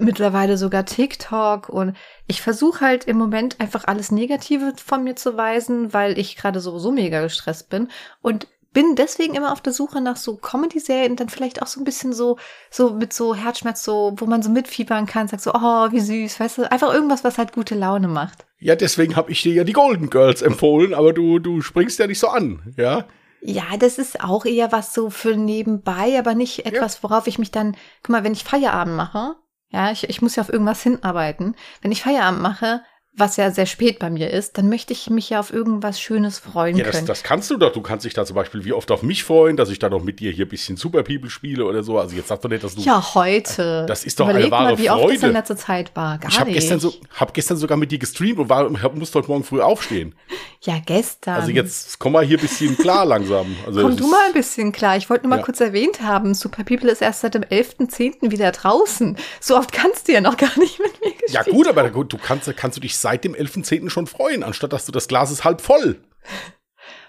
mittlerweile 0.00 0.56
sogar 0.56 0.86
TikTok 0.86 1.68
und 1.68 1.96
ich 2.26 2.40
versuche 2.40 2.80
halt 2.80 3.04
im 3.04 3.18
Moment 3.18 3.60
einfach 3.60 3.84
alles 3.84 4.10
Negative 4.10 4.72
von 4.82 5.04
mir 5.04 5.16
zu 5.16 5.36
weisen, 5.36 5.92
weil 5.92 6.18
ich 6.18 6.36
gerade 6.36 6.60
sowieso 6.60 6.92
mega 6.92 7.20
gestresst 7.20 7.68
bin 7.68 7.88
und 8.22 8.48
bin 8.76 8.94
deswegen 8.94 9.34
immer 9.34 9.52
auf 9.52 9.62
der 9.62 9.72
Suche 9.72 10.02
nach 10.02 10.18
so 10.18 10.36
Comedy-Serien, 10.36 11.16
dann 11.16 11.30
vielleicht 11.30 11.62
auch 11.62 11.66
so 11.66 11.80
ein 11.80 11.84
bisschen 11.84 12.12
so, 12.12 12.36
so 12.70 12.90
mit 12.90 13.14
so 13.14 13.34
Herzschmerz, 13.34 13.82
so, 13.82 14.12
wo 14.18 14.26
man 14.26 14.42
so 14.42 14.50
mitfiebern 14.50 15.06
kann, 15.06 15.28
sagt 15.28 15.42
so, 15.42 15.52
oh, 15.54 15.92
wie 15.92 16.00
süß, 16.00 16.38
weißt 16.38 16.58
du, 16.58 16.70
einfach 16.70 16.92
irgendwas, 16.92 17.24
was 17.24 17.38
halt 17.38 17.54
gute 17.54 17.74
Laune 17.74 18.06
macht. 18.06 18.44
Ja, 18.58 18.76
deswegen 18.76 19.16
habe 19.16 19.32
ich 19.32 19.40
dir 19.40 19.54
ja 19.54 19.64
die 19.64 19.72
Golden 19.72 20.10
Girls 20.10 20.42
empfohlen, 20.42 20.92
aber 20.92 21.14
du, 21.14 21.38
du 21.38 21.62
springst 21.62 21.98
ja 21.98 22.06
nicht 22.06 22.18
so 22.18 22.28
an, 22.28 22.74
ja? 22.76 23.06
Ja, 23.40 23.64
das 23.78 23.96
ist 23.96 24.22
auch 24.22 24.44
eher 24.44 24.72
was 24.72 24.92
so 24.92 25.08
für 25.08 25.38
nebenbei, 25.38 26.18
aber 26.18 26.34
nicht 26.34 26.66
etwas, 26.66 27.02
worauf 27.02 27.26
ich 27.28 27.38
mich 27.38 27.50
dann, 27.50 27.78
guck 28.02 28.10
mal, 28.10 28.24
wenn 28.24 28.34
ich 28.34 28.44
Feierabend 28.44 28.94
mache, 28.94 29.36
ja, 29.70 29.90
ich, 29.90 30.06
ich 30.10 30.20
muss 30.20 30.36
ja 30.36 30.42
auf 30.42 30.52
irgendwas 30.52 30.82
hinarbeiten. 30.82 31.56
Wenn 31.80 31.92
ich 31.92 32.02
Feierabend 32.02 32.42
mache, 32.42 32.82
was 33.16 33.36
ja 33.36 33.50
sehr 33.50 33.66
spät 33.66 33.98
bei 33.98 34.10
mir 34.10 34.30
ist, 34.30 34.58
dann 34.58 34.68
möchte 34.68 34.92
ich 34.92 35.08
mich 35.08 35.30
ja 35.30 35.40
auf 35.40 35.52
irgendwas 35.52 35.98
Schönes 36.00 36.38
freuen 36.38 36.76
ja, 36.76 36.84
das, 36.84 36.94
können. 36.94 37.06
das 37.06 37.22
kannst 37.22 37.50
du 37.50 37.56
doch. 37.56 37.72
Du 37.72 37.80
kannst 37.80 38.04
dich 38.04 38.12
da 38.12 38.26
zum 38.26 38.36
Beispiel 38.36 38.64
wie 38.64 38.72
oft 38.72 38.90
auf 38.90 39.02
mich 39.02 39.24
freuen, 39.24 39.56
dass 39.56 39.70
ich 39.70 39.78
da 39.78 39.88
noch 39.88 40.02
mit 40.04 40.20
dir 40.20 40.30
hier 40.30 40.44
ein 40.44 40.48
bisschen 40.50 40.76
Super 40.76 41.02
People 41.02 41.30
spiele 41.30 41.64
oder 41.64 41.82
so. 41.82 41.98
Also 41.98 42.14
jetzt 42.14 42.28
sagst 42.28 42.44
du 42.44 42.48
nicht, 42.48 42.62
dass 42.62 42.74
du. 42.74 42.82
Ja, 42.82 43.14
heute. 43.14 43.86
Das 43.88 44.04
ist 44.04 44.20
doch 44.20 44.26
Überleg 44.28 44.44
eine 44.44 44.50
wahre 44.50 44.64
mal, 44.72 44.78
wie 44.78 44.88
Freude. 44.88 45.02
oft 45.04 45.14
das 45.14 45.22
in 45.22 45.32
letzter 45.32 45.56
Zeit 45.56 45.96
war. 45.96 46.18
Gar 46.18 46.30
ich 46.30 46.38
habe 46.40 46.52
gestern, 46.52 46.78
so, 46.78 46.92
hab 47.14 47.32
gestern 47.32 47.56
sogar 47.56 47.78
mit 47.78 47.90
dir 47.90 47.98
gestreamt 47.98 48.38
und 48.38 48.48
war, 48.50 48.68
musste 48.94 49.18
heute 49.18 49.28
Morgen 49.28 49.44
früh 49.44 49.62
aufstehen. 49.62 50.14
Ja, 50.62 50.74
gestern. 50.84 51.36
Also 51.36 51.52
jetzt 51.52 51.98
komm 51.98 52.12
mal 52.12 52.24
hier 52.24 52.38
ein 52.38 52.40
bisschen 52.42 52.76
klar 52.76 53.04
langsam. 53.06 53.56
Also 53.66 53.82
Komm 53.82 53.96
du 53.96 54.08
mal 54.08 54.26
ein 54.26 54.32
bisschen 54.32 54.72
klar. 54.72 54.96
Ich 54.96 55.08
wollte 55.08 55.24
nur 55.24 55.30
mal 55.30 55.38
Ja. 55.38 55.42
kurz 55.44 55.60
erwähnt 55.60 56.02
haben, 56.02 56.34
Super 56.34 56.64
People 56.64 56.90
ist 56.90 57.02
erst 57.02 57.20
seit 57.20 57.34
dem 57.34 57.44
11.10. 57.44 58.30
wieder 58.30 58.50
draußen. 58.52 59.16
So 59.40 59.56
oft 59.56 59.72
kannst 59.72 60.08
du 60.08 60.12
ja 60.12 60.20
noch 60.20 60.36
gar 60.36 60.58
nicht 60.58 60.78
mit 60.80 61.00
mir 61.00 61.12
gespielt 61.12 61.32
Ja 61.32 61.42
gut, 61.44 61.66
aber 61.68 61.88
gut, 61.90 62.12
du 62.12 62.18
kannst, 62.18 62.54
kannst 62.56 62.76
du 62.76 62.80
dich 62.80 62.96
seit 63.06 63.22
dem 63.22 63.34
11.10. 63.36 63.88
schon 63.88 64.08
freuen, 64.08 64.42
anstatt 64.42 64.72
dass 64.72 64.84
du 64.84 64.90
das 64.90 65.06
Glas 65.06 65.30
ist 65.30 65.44
halb 65.44 65.60
voll. 65.60 66.00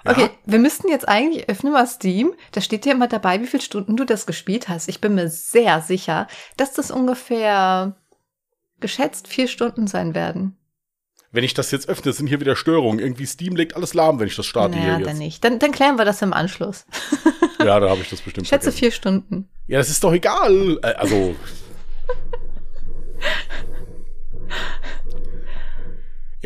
Ja? 0.06 0.12
Okay, 0.12 0.30
wir 0.46 0.60
müssten 0.60 0.90
jetzt 0.90 1.08
eigentlich 1.10 1.50
öffnen 1.50 1.74
mal 1.74 1.88
Steam. 1.88 2.34
Da 2.52 2.62
steht 2.62 2.86
ja 2.86 2.92
immer 2.92 3.08
dabei, 3.08 3.42
wie 3.42 3.48
viele 3.48 3.64
Stunden 3.64 3.98
du 3.98 4.06
das 4.06 4.28
gespielt 4.28 4.70
hast. 4.70 4.90
Ich 4.90 5.02
bin 5.02 5.16
mir 5.16 5.28
sehr 5.28 5.82
sicher, 5.82 6.28
dass 6.56 6.74
das 6.74 6.92
ungefähr 6.92 7.96
geschätzt 8.80 9.28
vier 9.28 9.48
Stunden 9.48 9.88
sein 9.88 10.14
werden. 10.14 10.56
Wenn 11.32 11.44
ich 11.44 11.56
das 11.56 11.72
jetzt 11.72 11.90
öffne, 11.90 12.14
sind 12.14 12.28
hier 12.28 12.40
wieder 12.40 12.56
Störungen. 12.56 13.00
Irgendwie 13.00 13.26
Steam 13.26 13.56
legt 13.56 13.76
alles 13.76 13.96
lahm, 13.96 14.20
wenn 14.20 14.28
ich 14.28 14.36
das 14.36 14.46
starte 14.46 14.76
naja, 14.78 14.98
hier 14.98 15.06
dann 15.08 15.16
jetzt. 15.16 15.18
nicht. 15.18 15.44
Dann, 15.44 15.58
dann 15.58 15.72
klären 15.72 15.98
wir 15.98 16.06
das 16.06 16.22
im 16.22 16.32
Anschluss. 16.34 16.86
Ja, 17.60 17.80
da 17.80 17.90
habe 17.90 18.02
ich 18.02 18.10
das 18.12 18.22
bestimmt 18.22 18.46
Ich 18.46 18.50
schätze 18.50 18.66
vergessen. 18.66 18.80
vier 18.80 18.92
Stunden. 18.92 19.50
Ja, 19.66 19.80
das 19.80 19.90
ist 19.90 20.04
doch 20.04 20.14
egal. 20.14 20.78
Äh, 20.84 20.94
Also. 20.94 21.36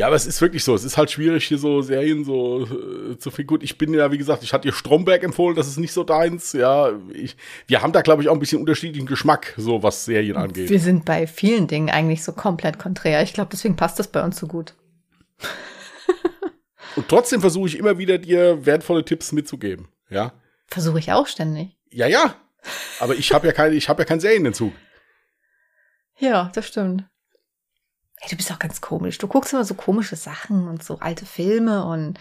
Ja, 0.02 0.08
aber 0.08 0.16
es 0.16 0.26
ist 0.26 0.40
wirklich 0.40 0.64
so. 0.64 0.74
Es 0.74 0.82
ist 0.82 0.96
halt 0.96 1.12
schwierig, 1.12 1.44
hier 1.46 1.58
so 1.58 1.80
Serien 1.80 2.24
so 2.24 2.66
äh, 2.66 3.18
zu 3.18 3.30
finden. 3.30 3.46
Gut, 3.46 3.62
ich 3.62 3.78
bin 3.78 3.94
ja, 3.94 4.10
wie 4.10 4.18
gesagt, 4.18 4.42
ich 4.42 4.52
hatte 4.52 4.66
dir 4.66 4.74
Stromberg 4.74 5.22
empfohlen, 5.22 5.54
das 5.54 5.68
ist 5.68 5.78
nicht 5.78 5.92
so 5.92 6.02
deins. 6.02 6.54
Ja, 6.54 6.90
ich, 7.14 7.36
wir 7.68 7.82
haben 7.82 7.92
da, 7.92 8.02
glaube 8.02 8.20
ich, 8.20 8.28
auch 8.28 8.32
ein 8.32 8.40
bisschen 8.40 8.58
unterschiedlichen 8.58 9.06
Geschmack, 9.06 9.54
so 9.56 9.84
was 9.84 10.04
Serien 10.04 10.36
angeht. 10.36 10.70
Wir 10.70 10.80
sind 10.80 11.04
bei 11.04 11.28
vielen 11.28 11.68
Dingen 11.68 11.88
eigentlich 11.88 12.24
so 12.24 12.32
komplett 12.32 12.80
konträr. 12.80 13.22
Ich 13.22 13.32
glaube, 13.32 13.50
deswegen 13.52 13.76
passt 13.76 14.00
das 14.00 14.08
bei 14.08 14.24
uns 14.24 14.40
so 14.40 14.48
gut. 14.48 14.74
Und 16.96 17.08
trotzdem 17.08 17.40
versuche 17.40 17.68
ich 17.68 17.78
immer 17.78 17.96
wieder, 17.96 18.18
dir 18.18 18.66
wertvolle 18.66 19.04
Tipps 19.04 19.30
mitzugeben. 19.30 19.86
Ja, 20.10 20.32
Versuche 20.66 20.98
ich 20.98 21.12
auch 21.12 21.28
ständig. 21.28 21.76
ja, 21.92 22.08
ja. 22.08 22.34
Aber 22.98 23.14
ich 23.14 23.32
habe 23.32 23.46
ja 23.46 23.52
keine, 23.52 23.76
ich 23.76 23.88
habe 23.88 24.02
ja 24.02 24.04
keinen 24.04 24.18
Serienentzug. 24.18 24.72
Ja, 26.18 26.50
das 26.56 26.66
stimmt. 26.66 27.04
Hey, 28.22 28.30
du 28.30 28.36
bist 28.36 28.52
auch 28.52 28.58
ganz 28.60 28.80
komisch. 28.80 29.18
Du 29.18 29.26
guckst 29.26 29.52
immer 29.52 29.64
so 29.64 29.74
komische 29.74 30.14
Sachen 30.14 30.68
und 30.68 30.84
so 30.84 31.00
alte 31.00 31.26
Filme 31.26 31.84
und 31.84 32.20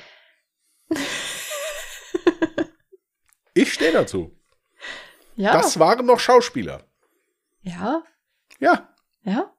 Ich 3.53 3.72
stehe 3.74 3.91
dazu. 3.91 4.36
ja. 5.36 5.53
Das 5.53 5.77
waren 5.77 6.05
noch 6.08 6.20
Schauspieler. 6.20 6.86
ja, 7.62 8.01
Ja, 8.60 8.89
ja. 9.24 9.53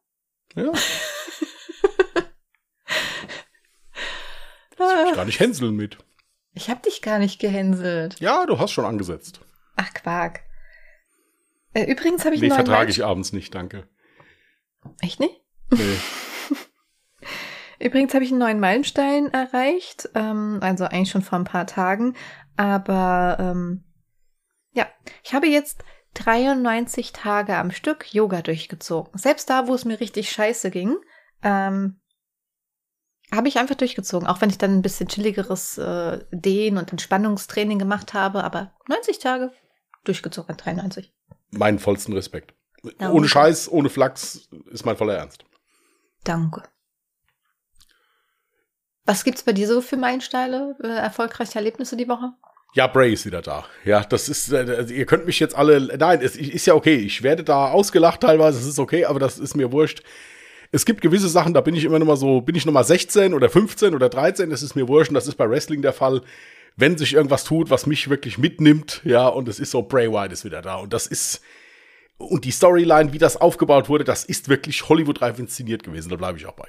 ja. 0.56 0.72
Ich 5.08 5.14
gar 5.14 5.24
nicht 5.26 5.38
hänseln 5.38 5.76
mit. 5.76 5.96
Ich 6.54 6.68
hab 6.68 6.82
dich 6.82 7.02
gar 7.02 7.20
nicht 7.20 7.38
gehänselt. 7.38 8.18
Ja, 8.18 8.46
du 8.46 8.58
hast 8.58 8.72
schon 8.72 8.84
angesetzt. 8.84 9.40
Ach, 9.76 9.94
Quark. 9.94 10.40
Äh, 11.72 11.84
übrigens 11.84 12.24
habe 12.24 12.34
ich 12.34 12.40
Nee, 12.40 12.50
vertrage 12.50 12.90
ich 12.90 13.04
abends 13.04 13.32
nicht, 13.32 13.54
danke. 13.54 13.88
Echt 15.00 15.20
nicht? 15.20 15.41
Nee. 15.72 15.96
Übrigens 17.86 18.14
habe 18.14 18.24
ich 18.24 18.30
einen 18.30 18.38
neuen 18.38 18.60
Meilenstein 18.60 19.32
erreicht, 19.32 20.08
ähm, 20.14 20.58
also 20.60 20.84
eigentlich 20.84 21.10
schon 21.10 21.22
vor 21.22 21.38
ein 21.38 21.44
paar 21.44 21.66
Tagen. 21.66 22.14
Aber 22.56 23.38
ähm, 23.40 23.84
ja, 24.72 24.86
ich 25.24 25.34
habe 25.34 25.48
jetzt 25.48 25.82
93 26.14 27.12
Tage 27.12 27.56
am 27.56 27.70
Stück 27.70 28.12
Yoga 28.12 28.42
durchgezogen. 28.42 29.18
Selbst 29.18 29.48
da, 29.50 29.66
wo 29.66 29.74
es 29.74 29.84
mir 29.84 29.98
richtig 29.98 30.30
scheiße 30.30 30.70
ging, 30.70 30.96
ähm, 31.42 32.00
habe 33.34 33.48
ich 33.48 33.58
einfach 33.58 33.74
durchgezogen. 33.74 34.28
Auch 34.28 34.40
wenn 34.40 34.50
ich 34.50 34.58
dann 34.58 34.76
ein 34.76 34.82
bisschen 34.82 35.08
chilligeres 35.08 35.78
äh, 35.78 36.24
Dehn- 36.30 36.76
und 36.76 36.90
Entspannungstraining 36.92 37.78
gemacht 37.78 38.12
habe. 38.12 38.44
Aber 38.44 38.72
90 38.88 39.18
Tage 39.18 39.52
durchgezogen, 40.04 40.56
93. 40.56 41.12
Meinen 41.50 41.78
vollsten 41.78 42.14
Respekt. 42.14 42.54
Ja, 43.00 43.10
ohne. 43.10 43.28
Scheiß, 43.28 43.70
ohne 43.70 43.88
Flachs 43.88 44.48
ist 44.70 44.84
mein 44.84 44.96
voller 44.96 45.16
Ernst. 45.16 45.44
Danke. 46.24 46.62
Was 49.04 49.24
gibt's 49.24 49.42
bei 49.42 49.52
dir 49.52 49.66
so 49.66 49.80
für 49.80 49.96
Meilensteine, 49.96 50.76
äh, 50.82 50.86
erfolgreiche 50.86 51.56
Erlebnisse 51.56 51.96
die 51.96 52.08
Woche? 52.08 52.32
Ja, 52.74 52.86
Bray 52.86 53.12
ist 53.12 53.26
wieder 53.26 53.42
da. 53.42 53.66
Ja, 53.84 54.02
das 54.02 54.28
ist, 54.28 54.52
äh, 54.52 54.58
also 54.76 54.94
ihr 54.94 55.04
könnt 55.04 55.26
mich 55.26 55.40
jetzt 55.40 55.54
alle, 55.56 55.94
nein, 55.98 56.20
es 56.22 56.36
ist 56.36 56.66
ja 56.66 56.74
okay. 56.74 56.96
Ich 56.96 57.22
werde 57.22 57.44
da 57.44 57.70
ausgelacht 57.70 58.20
teilweise, 58.20 58.58
es 58.58 58.66
ist 58.66 58.78
okay, 58.78 59.04
aber 59.04 59.18
das 59.18 59.38
ist 59.38 59.56
mir 59.56 59.72
wurscht. 59.72 60.02
Es 60.70 60.86
gibt 60.86 61.02
gewisse 61.02 61.28
Sachen, 61.28 61.52
da 61.52 61.60
bin 61.60 61.74
ich 61.74 61.84
immer 61.84 61.98
noch 61.98 62.06
mal 62.06 62.16
so, 62.16 62.40
bin 62.40 62.54
ich 62.54 62.64
noch 62.64 62.72
mal 62.72 62.84
16 62.84 63.34
oder 63.34 63.50
15 63.50 63.94
oder 63.94 64.08
13, 64.08 64.48
das 64.48 64.62
ist 64.62 64.74
mir 64.74 64.88
wurscht 64.88 65.10
und 65.10 65.16
das 65.16 65.26
ist 65.26 65.34
bei 65.34 65.50
Wrestling 65.50 65.82
der 65.82 65.92
Fall. 65.92 66.22
Wenn 66.76 66.96
sich 66.96 67.12
irgendwas 67.12 67.44
tut, 67.44 67.68
was 67.68 67.84
mich 67.84 68.08
wirklich 68.08 68.38
mitnimmt, 68.38 69.02
ja, 69.04 69.28
und 69.28 69.48
es 69.48 69.60
ist 69.60 69.72
so, 69.72 69.82
Bray 69.82 70.10
Wyatt 70.10 70.32
ist 70.32 70.46
wieder 70.46 70.62
da 70.62 70.76
und 70.76 70.94
das 70.94 71.06
ist, 71.06 71.42
und 72.22 72.44
die 72.44 72.50
Storyline, 72.50 73.12
wie 73.12 73.18
das 73.18 73.36
aufgebaut 73.36 73.88
wurde, 73.88 74.04
das 74.04 74.24
ist 74.24 74.48
wirklich 74.48 74.88
Hollywood-reif 74.88 75.38
inszeniert 75.38 75.82
gewesen, 75.82 76.08
da 76.08 76.16
bleibe 76.16 76.38
ich 76.38 76.46
auch 76.46 76.54
bei. 76.54 76.68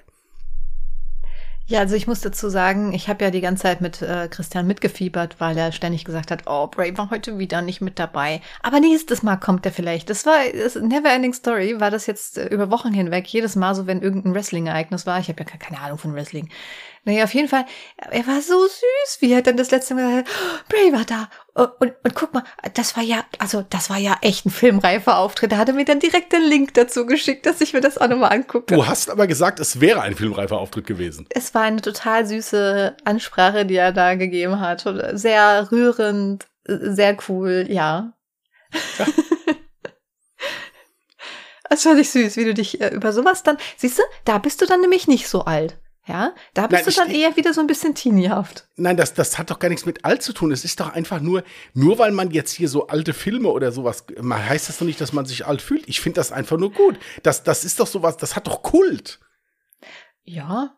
Ja, 1.65 1.79
also 1.79 1.95
ich 1.95 2.07
muss 2.07 2.19
dazu 2.19 2.49
sagen, 2.49 2.91
ich 2.91 3.07
habe 3.07 3.23
ja 3.23 3.31
die 3.31 3.39
ganze 3.39 3.63
Zeit 3.63 3.79
mit 3.79 4.01
äh, 4.01 4.27
Christian 4.29 4.67
mitgefiebert, 4.67 5.39
weil 5.39 5.57
er 5.57 5.71
ständig 5.71 6.03
gesagt 6.03 6.29
hat, 6.29 6.43
oh, 6.45 6.67
Bray 6.67 6.97
war 6.97 7.09
heute 7.09 7.39
wieder 7.39 7.61
nicht 7.61 7.79
mit 7.79 7.99
dabei. 7.99 8.41
Aber 8.61 8.81
nächstes 8.81 9.23
Mal 9.23 9.37
kommt 9.37 9.65
er 9.65 9.71
vielleicht. 9.71 10.09
Das 10.09 10.25
war 10.25 10.39
das 10.51 10.75
Never 10.75 11.09
Ending 11.09 11.31
Story, 11.31 11.79
war 11.79 11.89
das 11.89 12.05
jetzt 12.05 12.37
äh, 12.37 12.47
über 12.47 12.69
Wochen 12.69 12.91
hinweg. 12.91 13.27
Jedes 13.27 13.55
Mal 13.55 13.75
so, 13.75 13.87
wenn 13.87 14.01
irgendein 14.01 14.33
Wrestling-Ereignis 14.33 15.05
war. 15.05 15.21
Ich 15.21 15.29
habe 15.29 15.39
ja 15.39 15.45
ke- 15.45 15.57
keine 15.57 15.79
Ahnung 15.79 15.97
von 15.97 16.13
Wrestling. 16.13 16.49
Naja, 17.05 17.25
auf 17.25 17.33
jeden 17.33 17.49
Fall, 17.49 17.65
er 17.97 18.25
war 18.27 18.41
so 18.41 18.65
süß, 18.65 19.17
wie 19.19 19.33
er 19.33 19.41
dann 19.41 19.57
das 19.57 19.71
letzte 19.71 19.93
Mal 19.93 20.23
gesagt 20.23 20.29
hat, 20.29 20.35
oh, 20.35 20.63
Bray 20.69 20.93
war 20.93 21.03
da. 21.03 21.29
Und, 21.53 21.69
und, 21.81 21.93
und 22.03 22.15
guck 22.15 22.33
mal, 22.33 22.43
das 22.73 22.95
war 22.95 23.03
ja, 23.03 23.25
also 23.39 23.65
das 23.69 23.89
war 23.89 23.97
ja 23.97 24.15
echt 24.21 24.45
ein 24.45 24.51
filmreifer 24.51 25.17
Auftritt. 25.17 25.51
Da 25.51 25.57
hat 25.57 25.67
er 25.67 25.73
mir 25.73 25.83
dann 25.83 25.99
direkt 25.99 26.31
den 26.31 26.43
Link 26.43 26.73
dazu 26.75 27.05
geschickt, 27.05 27.45
dass 27.45 27.59
ich 27.59 27.73
mir 27.73 27.81
das 27.81 27.97
auch 27.97 28.07
nochmal 28.07 28.31
angucke. 28.31 28.73
Du 28.73 28.87
hast 28.87 29.09
aber 29.09 29.27
gesagt, 29.27 29.59
es 29.59 29.81
wäre 29.81 30.01
ein 30.01 30.15
filmreifer 30.15 30.57
Auftritt 30.57 30.87
gewesen. 30.87 31.27
Es 31.29 31.53
war 31.53 31.63
eine 31.63 31.81
total 31.81 32.25
süße 32.25 32.95
Ansprache, 33.03 33.65
die 33.65 33.75
er 33.75 33.91
da 33.91 34.15
gegeben 34.15 34.61
hat. 34.61 34.85
Sehr 35.11 35.71
rührend, 35.71 36.45
sehr 36.65 37.17
cool, 37.27 37.65
ja. 37.67 38.13
Das 41.69 41.81
fand 41.81 41.99
ich 41.99 42.11
süß, 42.11 42.37
wie 42.37 42.45
du 42.45 42.53
dich 42.53 42.81
äh, 42.81 42.89
über 42.89 43.11
sowas 43.11 43.41
dann. 43.41 43.57
Siehst 43.77 43.97
du, 43.97 44.03
da 44.25 44.37
bist 44.37 44.61
du 44.61 44.67
dann 44.67 44.81
nämlich 44.81 45.07
nicht 45.07 45.27
so 45.27 45.45
alt. 45.45 45.81
Ja, 46.05 46.35
da 46.53 46.67
bist 46.67 46.85
Nein, 46.85 46.93
du 46.93 46.99
dann 46.99 47.11
ich- 47.11 47.21
eher 47.21 47.37
wieder 47.37 47.53
so 47.53 47.61
ein 47.61 47.67
bisschen 47.67 47.95
teeniehaft. 47.95 48.67
Nein, 48.75 48.97
das, 48.97 49.13
das 49.13 49.37
hat 49.37 49.49
doch 49.49 49.59
gar 49.59 49.69
nichts 49.69 49.85
mit 49.85 50.03
alt 50.03 50.21
zu 50.21 50.33
tun. 50.33 50.51
Es 50.51 50.65
ist 50.65 50.79
doch 50.81 50.89
einfach 50.91 51.21
nur, 51.21 51.43
nur 51.73 51.97
weil 51.97 52.11
man 52.11 52.31
jetzt 52.31 52.51
hier 52.51 52.67
so 52.67 52.87
alte 52.87 53.13
Filme 53.13 53.47
oder 53.47 53.71
sowas, 53.71 54.03
man 54.19 54.43
heißt 54.45 54.67
das 54.67 54.79
doch 54.79 54.85
nicht, 54.85 54.99
dass 54.99 55.13
man 55.13 55.25
sich 55.25 55.45
alt 55.45 55.61
fühlt. 55.61 55.87
Ich 55.87 56.01
finde 56.01 56.15
das 56.17 56.33
einfach 56.33 56.57
nur 56.57 56.73
gut. 56.73 56.97
Das, 57.23 57.43
das 57.43 57.63
ist 57.63 57.79
doch 57.79 57.87
sowas, 57.87 58.17
das 58.17 58.35
hat 58.35 58.47
doch 58.47 58.63
Kult. 58.63 59.21
Ja. 60.25 60.77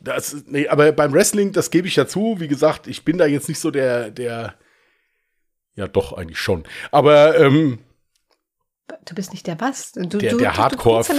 Das, 0.00 0.34
nee, 0.46 0.66
aber 0.66 0.92
beim 0.92 1.12
Wrestling, 1.12 1.52
das 1.52 1.70
gebe 1.70 1.86
ich 1.86 1.96
ja 1.96 2.06
zu. 2.06 2.36
Wie 2.40 2.48
gesagt, 2.48 2.86
ich 2.86 3.04
bin 3.04 3.18
da 3.18 3.26
jetzt 3.26 3.48
nicht 3.50 3.58
so 3.60 3.70
der, 3.70 4.10
der, 4.10 4.54
ja 5.74 5.86
doch, 5.86 6.14
eigentlich 6.14 6.38
schon. 6.38 6.64
Aber 6.90 7.38
ähm, 7.38 7.78
Du 9.04 9.14
bist 9.14 9.32
nicht 9.32 9.46
der 9.46 9.60
was? 9.60 9.92
Du, 9.92 10.18
Der- 10.18 10.36
der 10.36 10.56
Hardcore-Fan. 10.56 11.16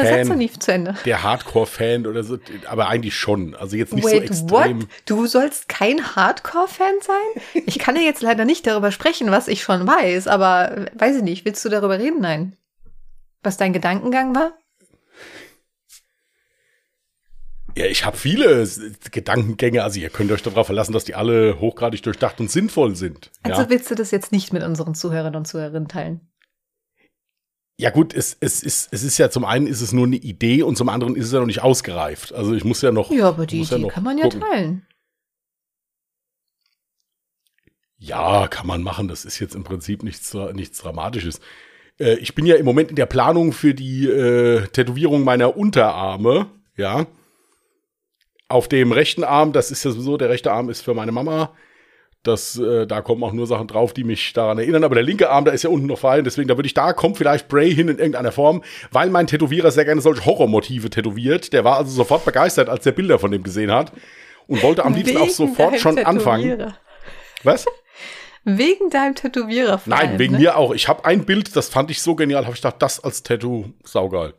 Der 1.05 1.23
Hardcore-Fan 1.23 2.07
oder 2.07 2.23
so, 2.23 2.37
aber 2.67 2.87
eigentlich 2.87 3.15
schon. 3.15 3.55
Also 3.55 3.75
jetzt 3.75 3.93
nicht 3.93 4.05
Wait, 4.05 4.33
so 4.33 4.45
extrem. 4.45 4.81
what? 4.81 4.87
Du 5.05 5.25
sollst 5.27 5.67
kein 5.69 6.15
Hardcore-Fan 6.15 6.93
sein? 7.01 7.43
Ich 7.65 7.79
kann 7.79 7.95
ja 7.95 8.01
jetzt 8.01 8.21
leider 8.21 8.45
nicht 8.45 8.65
darüber 8.67 8.91
sprechen, 8.91 9.31
was 9.31 9.47
ich 9.47 9.61
schon 9.63 9.87
weiß, 9.87 10.27
aber 10.27 10.87
weiß 10.95 11.17
ich 11.17 11.23
nicht. 11.23 11.45
Willst 11.45 11.63
du 11.65 11.69
darüber 11.69 11.99
reden? 11.99 12.21
Nein. 12.21 12.55
Was 13.43 13.57
dein 13.57 13.73
Gedankengang 13.73 14.35
war? 14.35 14.53
Ja, 17.77 17.85
ich 17.85 18.05
habe 18.05 18.17
viele 18.17 18.67
Gedankengänge. 19.11 19.83
Also 19.83 19.99
ihr 19.99 20.09
könnt 20.09 20.31
euch 20.31 20.43
darauf 20.43 20.65
verlassen, 20.65 20.91
dass 20.91 21.05
die 21.05 21.15
alle 21.15 21.59
hochgradig 21.59 22.03
durchdacht 22.03 22.39
und 22.41 22.51
sinnvoll 22.51 22.95
sind. 22.95 23.31
Also 23.43 23.61
ja. 23.61 23.69
willst 23.69 23.89
du 23.89 23.95
das 23.95 24.11
jetzt 24.11 24.31
nicht 24.33 24.51
mit 24.51 24.61
unseren 24.63 24.93
Zuhörern 24.93 25.35
und 25.35 25.47
Zuhörerinnen 25.47 25.87
teilen? 25.87 26.30
Ja 27.81 27.89
gut, 27.89 28.13
es, 28.13 28.37
es, 28.39 28.61
ist, 28.61 28.89
es 28.91 29.01
ist 29.01 29.17
ja 29.17 29.31
zum 29.31 29.43
einen 29.43 29.65
ist 29.65 29.81
es 29.81 29.91
nur 29.91 30.05
eine 30.05 30.17
Idee 30.17 30.61
und 30.61 30.77
zum 30.77 30.87
anderen 30.87 31.15
ist 31.15 31.25
es 31.25 31.31
ja 31.31 31.39
noch 31.39 31.47
nicht 31.47 31.63
ausgereift. 31.63 32.31
Also 32.31 32.53
ich 32.53 32.63
muss 32.63 32.83
ja 32.83 32.91
noch. 32.91 33.09
Ja, 33.09 33.29
aber 33.29 33.47
die 33.47 33.63
ja 33.63 33.75
Idee 33.75 33.79
noch 33.79 33.91
kann 33.91 34.03
man 34.03 34.19
ja 34.19 34.25
gucken. 34.25 34.41
teilen. 34.41 34.85
Ja, 37.97 38.47
kann 38.49 38.67
man 38.67 38.83
machen. 38.83 39.07
Das 39.07 39.25
ist 39.25 39.39
jetzt 39.39 39.55
im 39.55 39.63
Prinzip 39.63 40.03
nichts, 40.03 40.31
nichts 40.53 40.77
Dramatisches. 40.77 41.39
Äh, 41.99 42.17
ich 42.17 42.35
bin 42.35 42.45
ja 42.45 42.55
im 42.55 42.65
Moment 42.65 42.91
in 42.91 42.97
der 42.97 43.07
Planung 43.07 43.51
für 43.51 43.73
die 43.73 44.05
äh, 44.05 44.67
Tätowierung 44.67 45.23
meiner 45.23 45.57
Unterarme. 45.57 46.51
Ja. 46.77 47.07
Auf 48.47 48.67
dem 48.67 48.91
rechten 48.91 49.23
Arm, 49.23 49.53
das 49.53 49.71
ist 49.71 49.83
ja 49.83 49.89
sowieso, 49.89 50.17
der 50.17 50.29
rechte 50.29 50.51
Arm 50.51 50.69
ist 50.69 50.81
für 50.81 50.93
meine 50.93 51.11
Mama. 51.11 51.51
Das, 52.23 52.57
äh, 52.59 52.85
da 52.85 53.01
kommen 53.01 53.23
auch 53.23 53.31
nur 53.31 53.47
Sachen 53.47 53.67
drauf, 53.67 53.93
die 53.93 54.03
mich 54.03 54.33
daran 54.33 54.59
erinnern. 54.59 54.83
Aber 54.83 54.93
der 54.95 55.03
linke 55.03 55.29
Arm, 55.31 55.43
da 55.45 55.51
ist 55.51 55.63
ja 55.63 55.71
unten 55.71 55.87
noch 55.87 55.97
frei. 55.97 56.19
Und 56.19 56.25
deswegen, 56.25 56.47
da 56.47 56.57
würde 56.57 56.67
ich, 56.67 56.75
da 56.75 56.93
kommt 56.93 57.17
vielleicht 57.17 57.47
Bray 57.47 57.73
hin 57.73 57.87
in 57.87 57.97
irgendeiner 57.97 58.31
Form, 58.31 58.63
weil 58.91 59.09
mein 59.09 59.25
Tätowierer 59.25 59.71
sehr 59.71 59.85
gerne 59.85 60.01
solche 60.01 60.25
Horrormotive 60.25 60.89
tätowiert. 60.91 61.51
Der 61.51 61.63
war 61.63 61.77
also 61.77 61.91
sofort 61.91 62.23
begeistert, 62.23 62.69
als 62.69 62.83
der 62.83 62.91
Bilder 62.91 63.17
von 63.17 63.31
dem 63.31 63.41
gesehen 63.41 63.71
hat. 63.71 63.91
und 64.47 64.61
wollte 64.63 64.83
am 64.85 64.93
liebsten 64.93 65.17
auch 65.17 65.29
sofort 65.29 65.79
schon 65.79 65.97
anfangen. 65.97 66.73
Was? 67.43 67.65
Wegen 68.43 68.89
deinem 68.89 69.15
Tätowierer. 69.15 69.77
vor 69.79 69.89
Nein, 69.91 70.09
allem, 70.09 70.19
wegen 70.19 70.33
ne? 70.33 70.39
mir 70.39 70.57
auch. 70.57 70.73
Ich 70.73 70.87
habe 70.87 71.05
ein 71.05 71.25
Bild, 71.25 71.55
das 71.55 71.69
fand 71.69 71.91
ich 71.91 72.01
so 72.01 72.15
genial, 72.15 72.43
habe 72.45 72.55
ich 72.55 72.61
gedacht, 72.61 72.81
das 72.81 72.99
als 72.99 73.23
Tattoo 73.23 73.73
saugeil. 73.83 74.33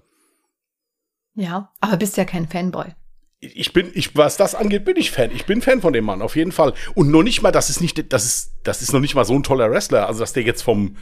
Ja, 1.35 1.73
aber 1.81 1.97
bist 1.97 2.17
ja 2.17 2.25
kein 2.25 2.49
Fanboy. 2.49 2.87
Ich 3.45 3.73
bin, 3.73 3.91
ich, 3.93 4.17
was 4.17 4.37
das 4.37 4.55
angeht, 4.55 4.85
bin 4.85 4.97
ich 4.97 5.11
Fan. 5.11 5.33
Ich 5.35 5.47
bin 5.47 5.63
Fan 5.63 5.81
von 5.81 5.93
dem 5.93 6.05
Mann, 6.05 6.23
auf 6.23 6.37
jeden 6.37 6.53
Fall. 6.53 6.75
Und 6.95 7.11
noch 7.11 7.25
nicht 7.25 7.43
mal, 7.43 7.51
das 7.51 7.71
ist 7.71 7.81
nicht, 7.81 8.13
das 8.13 8.25
ist, 8.25 8.53
das 8.63 8.83
ist 8.83 8.93
noch 8.93 9.01
nicht 9.01 9.17
mal 9.17 9.25
so 9.25 9.35
ein 9.35 9.43
toller 9.43 9.69
Wrestler, 9.69 10.07
also 10.07 10.21
dass 10.21 10.33
der 10.33 10.45
jetzt 10.45 10.63
vom 10.63 10.97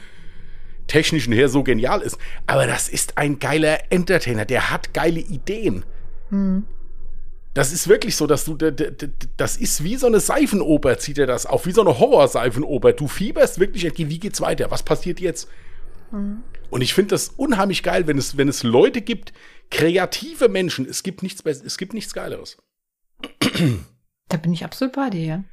technischen 0.87 1.33
her 1.33 1.49
so 1.49 1.61
genial 1.61 2.01
ist. 2.01 2.17
Aber 2.47 2.65
das 2.65 2.89
ist 2.89 3.19
ein 3.19 3.37
geiler 3.37 3.91
Entertainer, 3.91 4.45
der 4.45 4.71
hat 4.71 4.91
geile 4.91 5.19
Ideen. 5.19 5.85
Das 7.53 7.71
ist 7.71 7.87
wirklich 7.87 8.15
so, 8.15 8.25
dass 8.25 8.45
du, 8.45 8.55
das 8.55 9.57
ist 9.57 9.83
wie 9.83 9.97
so 9.97 10.07
eine 10.07 10.19
Seifenoper, 10.19 10.97
zieht 10.97 11.19
er 11.19 11.27
das 11.27 11.45
auf, 11.45 11.67
wie 11.67 11.73
so 11.73 11.81
eine 11.81 11.99
Horrorseifenoper. 11.99 12.93
Du 12.93 13.07
fieberst 13.07 13.59
wirklich 13.59 13.85
entgegen, 13.85 14.09
wie 14.09 14.19
geht's 14.19 14.41
weiter? 14.41 14.71
Was 14.71 14.81
passiert 14.81 15.19
jetzt? 15.19 15.47
Und 16.71 16.81
ich 16.81 16.93
finde 16.93 17.09
das 17.09 17.29
unheimlich 17.29 17.83
geil, 17.83 18.07
wenn 18.07 18.17
es, 18.17 18.35
wenn 18.37 18.47
es 18.47 18.63
Leute 18.63 19.01
gibt, 19.01 19.31
kreative 19.71 20.49
Menschen, 20.49 20.85
es 20.87 21.01
gibt 21.03 21.23
nichts, 21.23 21.43
es 21.45 21.77
gibt 21.77 21.93
nichts 21.93 22.13
Geileres. 22.13 22.57
Da 24.29 24.37
bin 24.37 24.53
ich 24.53 24.63
absolut 24.63 24.93
bei 24.95 25.09
dir. 25.09 25.25
ja. 25.25 25.43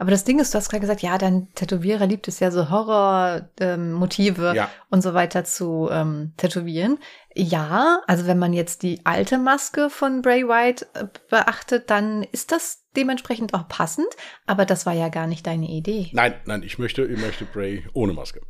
Aber 0.00 0.10
das 0.10 0.24
Ding 0.24 0.40
ist, 0.40 0.52
du 0.52 0.58
hast 0.58 0.70
gerade 0.70 0.80
gesagt, 0.80 1.02
ja, 1.02 1.16
dein 1.18 1.48
Tätowierer 1.54 2.06
liebt 2.08 2.26
es 2.26 2.40
ja 2.40 2.50
so 2.50 2.68
Horror-Motive 2.68 4.48
ähm, 4.50 4.56
Ja. 4.56 4.70
und 4.90 5.02
so 5.02 5.14
weiter 5.14 5.44
zu 5.44 5.88
ähm, 5.90 6.32
tätowieren. 6.36 6.98
Ja, 7.34 8.00
also 8.08 8.26
wenn 8.26 8.40
man 8.40 8.52
jetzt 8.52 8.82
die 8.82 9.00
alte 9.06 9.38
Maske 9.38 9.88
von 9.88 10.20
Bray 10.20 10.42
Wyatt 10.48 10.86
äh, 10.94 11.04
beachtet, 11.30 11.90
dann 11.90 12.24
ist 12.24 12.50
das 12.50 12.84
dementsprechend 12.96 13.54
auch 13.54 13.68
passend. 13.68 14.08
Aber 14.46 14.64
das 14.64 14.84
war 14.84 14.94
ja 14.94 15.08
gar 15.08 15.28
nicht 15.28 15.46
deine 15.46 15.68
Idee. 15.68 16.10
Nein, 16.12 16.34
nein, 16.44 16.64
ich 16.64 16.78
möchte, 16.80 17.04
ich 17.04 17.20
möchte 17.20 17.44
Bray 17.44 17.84
ohne 17.92 18.14
Maske. 18.14 18.40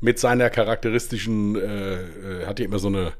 Mit 0.00 0.20
seiner 0.20 0.50
charakteristischen, 0.50 1.56
äh, 1.56 2.42
äh, 2.42 2.46
hat 2.46 2.60
er 2.60 2.66
immer 2.66 2.78
so 2.78 2.86
eine, 2.86 3.12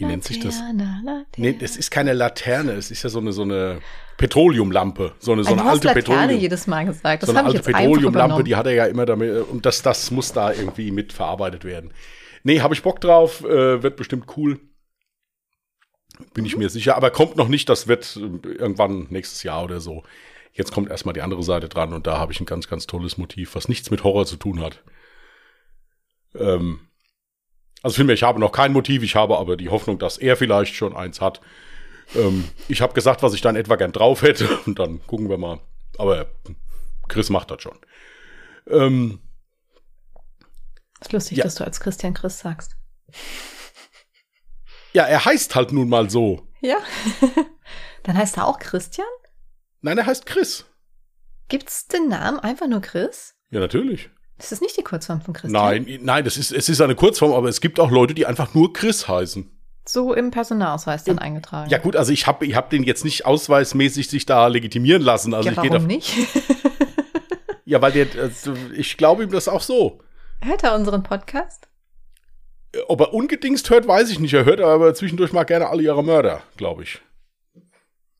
wie 0.00 0.04
nennt 0.06 0.24
sich 0.24 0.40
das? 0.40 0.58
Laterne, 0.58 1.00
Laterne. 1.04 1.26
Nee, 1.36 1.52
das 1.58 1.76
ist 1.76 1.90
keine 1.90 2.12
Laterne, 2.12 2.72
es 2.72 2.90
ist 2.90 3.02
ja 3.02 3.10
so 3.10 3.18
eine, 3.20 3.32
so 3.32 3.42
eine 3.42 3.80
Petroleumlampe, 4.16 5.12
so 5.18 5.32
eine, 5.32 5.44
so 5.44 5.50
Ah, 5.50 5.52
eine 5.52 5.64
hast 5.64 5.70
alte 5.72 5.86
Laterne 5.88 6.02
Petroleum. 6.18 6.40
jedes 6.40 6.66
Mal 6.66 6.86
gesagt. 6.86 7.22
Das 7.22 7.30
so 7.30 7.36
eine 7.36 7.46
alte 7.46 7.60
Petroleumlampe, 7.62 8.42
die 8.44 8.56
hat 8.56 8.66
er 8.66 8.72
ja 8.72 8.86
immer 8.86 9.06
damit, 9.06 9.30
äh, 9.30 9.40
und 9.40 9.64
das, 9.66 9.82
das 9.82 10.10
muss 10.10 10.32
da 10.32 10.52
irgendwie 10.52 10.90
mit 10.90 11.12
verarbeitet 11.12 11.64
werden. 11.64 11.92
Nee, 12.42 12.60
habe 12.60 12.74
ich 12.74 12.82
Bock 12.82 13.00
drauf, 13.00 13.44
äh, 13.44 13.82
wird 13.82 13.96
bestimmt 13.96 14.26
cool. 14.36 14.58
Bin 16.34 16.42
Mhm. 16.42 16.46
ich 16.46 16.56
mir 16.56 16.68
sicher, 16.70 16.96
aber 16.96 17.10
kommt 17.10 17.36
noch 17.36 17.48
nicht, 17.48 17.68
das 17.68 17.86
wird 17.86 18.16
äh, 18.16 18.48
irgendwann 18.48 19.06
nächstes 19.10 19.42
Jahr 19.42 19.62
oder 19.64 19.80
so. 19.80 20.02
Jetzt 20.52 20.72
kommt 20.72 20.90
erstmal 20.90 21.12
die 21.14 21.22
andere 21.22 21.42
Seite 21.42 21.68
dran 21.68 21.92
und 21.94 22.06
da 22.06 22.18
habe 22.18 22.32
ich 22.32 22.40
ein 22.40 22.46
ganz, 22.46 22.68
ganz 22.68 22.86
tolles 22.86 23.16
Motiv, 23.18 23.54
was 23.54 23.68
nichts 23.68 23.90
mit 23.90 24.02
Horror 24.04 24.26
zu 24.26 24.36
tun 24.36 24.60
hat. 24.60 24.82
Ähm, 26.34 26.80
also 27.82 27.96
vielmehr, 27.96 28.14
ich 28.14 28.22
habe 28.22 28.40
noch 28.40 28.52
kein 28.52 28.72
Motiv, 28.72 29.02
ich 29.02 29.16
habe 29.16 29.38
aber 29.38 29.56
die 29.56 29.68
Hoffnung, 29.68 29.98
dass 29.98 30.18
er 30.18 30.36
vielleicht 30.36 30.74
schon 30.74 30.94
eins 30.96 31.20
hat. 31.20 31.40
Ähm, 32.14 32.48
ich 32.68 32.80
habe 32.82 32.92
gesagt, 32.92 33.22
was 33.22 33.34
ich 33.34 33.40
dann 33.40 33.56
etwa 33.56 33.76
gern 33.76 33.92
drauf 33.92 34.22
hätte 34.22 34.48
und 34.66 34.78
dann 34.78 35.04
gucken 35.06 35.28
wir 35.28 35.38
mal. 35.38 35.60
Aber 35.98 36.26
Chris 37.08 37.30
macht 37.30 37.50
das 37.50 37.62
schon. 37.62 37.78
Ähm, 38.68 39.20
ist 41.00 41.12
lustig, 41.12 41.38
Ja. 41.38 41.44
dass 41.44 41.54
du 41.56 41.64
als 41.64 41.80
Christian 41.80 42.14
Chris 42.14 42.38
sagst. 42.38 42.76
ja, 44.92 45.04
er 45.04 45.24
heißt 45.24 45.54
halt 45.54 45.72
nun 45.72 45.88
mal 45.88 46.10
so. 46.10 46.46
Ja. 46.60 46.76
Dann 48.02 48.16
heißt 48.16 48.36
er 48.38 48.46
auch 48.46 48.58
Christian? 48.58 49.06
Nein, 49.82 49.98
er 49.98 50.06
heißt 50.06 50.26
Chris. 50.26 50.66
Gibt's 51.48 51.86
den 51.86 52.08
Namen 52.08 52.38
einfach 52.38 52.66
nur 52.66 52.80
Chris? 52.80 53.34
Ja, 53.50 53.60
natürlich. 53.60 54.10
Ist 54.40 54.52
das 54.52 54.60
nicht 54.60 54.76
die 54.76 54.82
Kurzform 54.82 55.20
von 55.20 55.34
Christian? 55.34 55.84
Nein, 55.84 55.98
nein, 56.02 56.24
das 56.24 56.36
ist, 56.36 56.50
es 56.50 56.68
ist 56.68 56.80
eine 56.80 56.94
Kurzform, 56.94 57.32
aber 57.32 57.48
es 57.48 57.60
gibt 57.60 57.78
auch 57.78 57.90
Leute, 57.90 58.14
die 58.14 58.26
einfach 58.26 58.54
nur 58.54 58.72
Chris 58.72 59.06
heißen. 59.06 59.50
So 59.86 60.14
im 60.14 60.30
Personalausweis 60.30 61.04
dann 61.04 61.18
eingetragen. 61.18 61.70
Ja 61.70 61.78
gut, 61.78 61.96
also 61.96 62.12
ich 62.12 62.26
habe 62.26 62.46
ich 62.46 62.54
hab 62.54 62.70
den 62.70 62.82
jetzt 62.82 63.04
nicht 63.04 63.26
ausweismäßig 63.26 64.08
sich 64.08 64.24
da 64.24 64.46
legitimieren 64.46 65.02
lassen. 65.02 65.34
Also 65.34 65.48
ja, 65.48 65.54
ich 65.54 65.60
gehe 65.60 65.70
warum 65.70 65.86
nicht? 65.86 66.14
ja, 67.64 67.82
weil 67.82 67.92
der, 67.92 68.06
also 68.18 68.54
ich 68.74 68.96
glaube 68.96 69.24
ihm 69.24 69.30
das 69.30 69.48
auch 69.48 69.62
so. 69.62 70.00
Hört 70.40 70.64
er 70.64 70.74
unseren 70.74 71.02
Podcast? 71.02 71.68
Ob 72.88 73.00
er 73.00 73.12
ungedingst 73.12 73.68
hört, 73.68 73.86
weiß 73.88 74.10
ich 74.10 74.20
nicht. 74.20 74.32
Er 74.32 74.44
hört 74.44 74.60
aber 74.60 74.94
zwischendurch 74.94 75.32
mal 75.32 75.44
gerne 75.44 75.68
alle 75.68 75.82
ihre 75.82 76.04
Mörder, 76.04 76.42
glaube 76.56 76.84
ich. 76.84 77.02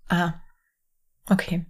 Ah, 0.09 0.35
okay. 1.31 1.65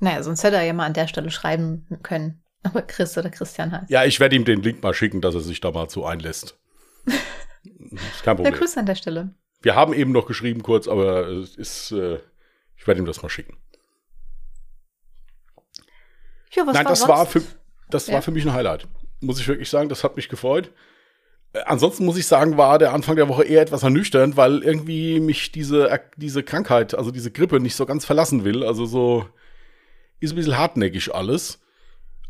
Naja, 0.00 0.22
sonst 0.22 0.42
hätte 0.42 0.56
er 0.56 0.62
ja 0.62 0.72
mal 0.72 0.86
an 0.86 0.94
der 0.94 1.06
Stelle 1.06 1.30
schreiben 1.30 1.86
können, 2.02 2.42
aber 2.62 2.82
Chris 2.82 3.16
oder 3.18 3.30
Christian 3.30 3.72
heißt. 3.72 3.90
Ja, 3.90 4.04
ich 4.04 4.20
werde 4.20 4.36
ihm 4.36 4.44
den 4.44 4.62
Link 4.62 4.82
mal 4.82 4.94
schicken, 4.94 5.20
dass 5.20 5.34
er 5.34 5.40
sich 5.40 5.60
da 5.60 5.70
mal 5.70 5.88
zu 5.88 6.04
einlässt. 6.04 6.58
ist 7.06 8.22
kein 8.22 8.34
Ja, 8.36 8.42
Problem. 8.42 8.54
Grüße 8.54 8.78
an 8.80 8.86
der 8.86 8.94
Stelle. 8.94 9.34
Wir 9.62 9.74
haben 9.74 9.92
eben 9.92 10.12
noch 10.12 10.26
geschrieben 10.26 10.62
kurz, 10.62 10.88
aber 10.88 11.28
es 11.28 11.56
ist, 11.56 11.92
äh, 11.92 12.18
ich 12.76 12.86
werde 12.86 13.00
ihm 13.00 13.06
das 13.06 13.22
mal 13.22 13.28
schicken. 13.28 13.56
Ja, 16.52 16.66
was 16.66 16.74
Nein, 16.74 16.84
war 16.84 16.90
das 16.92 16.98
sonst? 17.00 17.08
war 17.10 17.26
für 17.26 17.42
das 17.90 18.06
Ja. 18.06 18.14
war 18.14 18.22
für 18.22 18.30
mich 18.30 18.44
ein 18.46 18.52
Highlight. 18.52 18.86
Muss 19.20 19.40
ich 19.40 19.48
wirklich 19.48 19.68
sagen, 19.68 19.88
das 19.88 20.04
hat 20.04 20.16
mich 20.16 20.28
gefreut. 20.28 20.72
Äh, 21.52 21.60
Ansonsten 21.66 22.04
muss 22.04 22.16
ich 22.16 22.26
sagen, 22.26 22.56
war 22.56 22.78
der 22.78 22.92
Anfang 22.92 23.16
der 23.16 23.28
Woche 23.28 23.44
eher 23.44 23.60
etwas 23.62 23.82
ernüchternd, 23.82 24.36
weil 24.36 24.62
irgendwie 24.62 25.20
mich 25.20 25.52
diese, 25.52 25.88
Er- 25.88 26.10
diese 26.16 26.42
Krankheit, 26.42 26.94
also 26.94 27.10
diese 27.10 27.30
Grippe 27.30 27.60
nicht 27.60 27.74
so 27.76 27.86
ganz 27.86 28.04
verlassen 28.04 28.44
will. 28.44 28.64
Also 28.64 28.86
so 28.86 29.26
ist 30.20 30.32
ein 30.32 30.36
bisschen 30.36 30.56
hartnäckig 30.58 31.14
alles. 31.14 31.60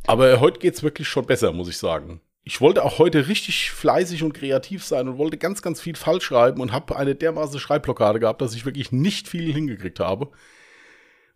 Aber 0.07 0.41
heute 0.41 0.59
geht's 0.59 0.83
wirklich 0.83 1.09
schon 1.09 1.27
besser, 1.27 1.53
muss 1.53 1.69
ich 1.69 1.79
sagen. 1.79 2.21
Ich 2.43 2.61
wollte 2.61 2.85
auch 2.85 2.99
heute 2.99 3.29
richtig 3.29 3.71
fleißig 3.71 4.23
und 4.23 4.33
kreativ 4.33 4.85
sein 4.85 5.09
und 5.09 5.19
wollte 5.19 5.37
ganz, 5.37 5.63
ganz 5.63 5.81
viel 5.81 5.95
falsch 5.95 6.25
schreiben 6.25 6.61
und 6.61 6.73
habe 6.73 6.97
eine 6.97 7.15
dermaßen 7.15 7.61
Schreibblockade 7.61 8.19
gehabt, 8.19 8.41
dass 8.41 8.55
ich 8.55 8.65
wirklich 8.65 8.93
nicht 8.93 9.29
viel 9.29 9.53
hingekriegt 9.53 10.01
habe. 10.01 10.31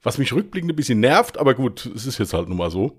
Was 0.02 0.18
mich 0.18 0.32
rückblickend 0.32 0.72
ein 0.72 0.76
bisschen 0.76 1.00
nervt, 1.00 1.38
aber 1.38 1.54
gut, 1.54 1.86
es 1.86 2.06
ist 2.06 2.18
jetzt 2.18 2.32
halt 2.32 2.48
nun 2.48 2.58
mal 2.58 2.70
so. 2.70 2.98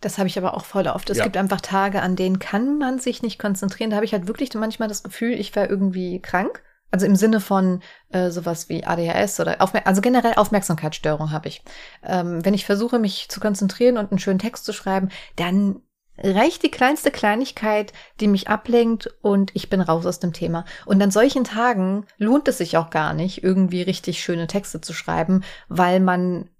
Das 0.00 0.18
habe 0.18 0.28
ich 0.28 0.36
aber 0.36 0.54
auch 0.54 0.64
voll 0.64 0.86
oft. 0.88 1.08
Es 1.10 1.18
Ja. 1.18 1.24
gibt 1.24 1.36
einfach 1.36 1.60
Tage, 1.60 2.02
an 2.02 2.16
denen 2.16 2.38
kann 2.38 2.78
man 2.78 2.98
sich 2.98 3.22
nicht 3.22 3.38
konzentrieren. 3.38 3.90
Da 3.90 3.96
habe 3.96 4.04
ich 4.04 4.12
halt 4.12 4.26
wirklich 4.26 4.52
manchmal 4.54 4.88
das 4.88 5.02
Gefühl, 5.02 5.32
ich 5.32 5.54
wäre 5.54 5.68
irgendwie 5.68 6.20
krank. 6.20 6.62
Also 6.92 7.06
im 7.06 7.16
Sinne 7.16 7.40
von 7.40 7.80
äh, 8.10 8.30
sowas 8.30 8.68
wie 8.68 8.84
ADHS 8.84 9.40
oder 9.40 9.60
Aufmer 9.60 9.86
also 9.86 10.00
generell 10.02 10.34
Aufmerksamkeitsstörung 10.34 11.32
habe 11.32 11.48
ich. 11.48 11.64
Ähm, 12.04 12.44
wenn 12.44 12.54
ich 12.54 12.66
versuche, 12.66 12.98
mich 12.98 13.28
zu 13.28 13.40
konzentrieren 13.40 13.96
und 13.96 14.12
einen 14.12 14.18
schönen 14.18 14.38
Text 14.38 14.64
zu 14.66 14.72
schreiben, 14.72 15.08
dann 15.36 15.80
reicht 16.18 16.62
die 16.62 16.70
kleinste 16.70 17.10
Kleinigkeit, 17.10 17.92
die 18.20 18.28
mich 18.28 18.48
ablenkt 18.48 19.08
und 19.22 19.50
ich 19.54 19.70
bin 19.70 19.80
raus 19.80 20.04
aus 20.06 20.20
dem 20.20 20.32
Thema. 20.32 20.64
Und 20.84 21.02
an 21.02 21.10
solchen 21.10 21.44
Tagen 21.44 22.06
lohnt 22.18 22.46
es 22.48 22.58
sich 22.58 22.76
auch 22.76 22.90
gar 22.90 23.14
nicht, 23.14 23.42
irgendwie 23.42 23.82
richtig 23.82 24.22
schöne 24.22 24.46
Texte 24.46 24.80
zu 24.80 24.92
schreiben, 24.92 25.42
weil 25.68 26.00
man 26.00 26.50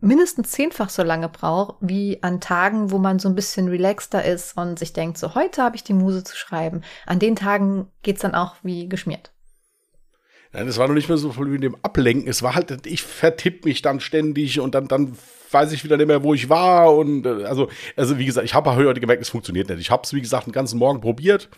mindestens 0.00 0.50
zehnfach 0.50 0.90
so 0.90 1.04
lange 1.04 1.28
braucht, 1.28 1.76
wie 1.80 2.20
an 2.22 2.40
Tagen, 2.40 2.90
wo 2.90 2.98
man 2.98 3.20
so 3.20 3.28
ein 3.28 3.36
bisschen 3.36 3.68
relaxter 3.68 4.24
ist 4.24 4.56
und 4.56 4.78
sich 4.78 4.92
denkt, 4.92 5.16
so 5.16 5.36
heute 5.36 5.62
habe 5.62 5.76
ich 5.76 5.84
die 5.84 5.94
Muse 5.94 6.24
zu 6.24 6.36
schreiben. 6.36 6.82
An 7.06 7.20
den 7.20 7.36
Tagen 7.36 7.88
geht's 8.02 8.22
dann 8.22 8.34
auch 8.34 8.56
wie 8.64 8.88
geschmiert. 8.88 9.31
Nein, 10.52 10.68
es 10.68 10.76
war 10.78 10.86
noch 10.86 10.94
nicht 10.94 11.08
mehr 11.08 11.16
so 11.18 11.32
voll 11.32 11.50
wie 11.50 11.58
dem 11.58 11.76
Ablenken. 11.82 12.28
Es 12.28 12.42
war 12.42 12.54
halt, 12.54 12.86
ich 12.86 13.02
vertipp 13.02 13.64
mich 13.64 13.80
dann 13.80 14.00
ständig 14.00 14.60
und 14.60 14.74
dann, 14.74 14.86
dann 14.86 15.16
weiß 15.50 15.72
ich 15.72 15.84
wieder 15.84 15.96
nicht 15.96 16.06
mehr, 16.06 16.22
wo 16.22 16.34
ich 16.34 16.48
war. 16.48 16.94
Und 16.94 17.24
äh, 17.24 17.44
also, 17.44 17.68
also 17.96 18.18
wie 18.18 18.26
gesagt, 18.26 18.44
ich 18.44 18.54
habe 18.54 18.74
heute 18.74 19.00
gemerkt, 19.00 19.22
es 19.22 19.30
funktioniert 19.30 19.68
nicht. 19.68 19.80
Ich 19.80 19.90
habe 19.90 20.02
es, 20.04 20.12
wie 20.12 20.20
gesagt, 20.20 20.46
den 20.46 20.52
ganzen 20.52 20.78
Morgen 20.78 21.00
probiert, 21.00 21.48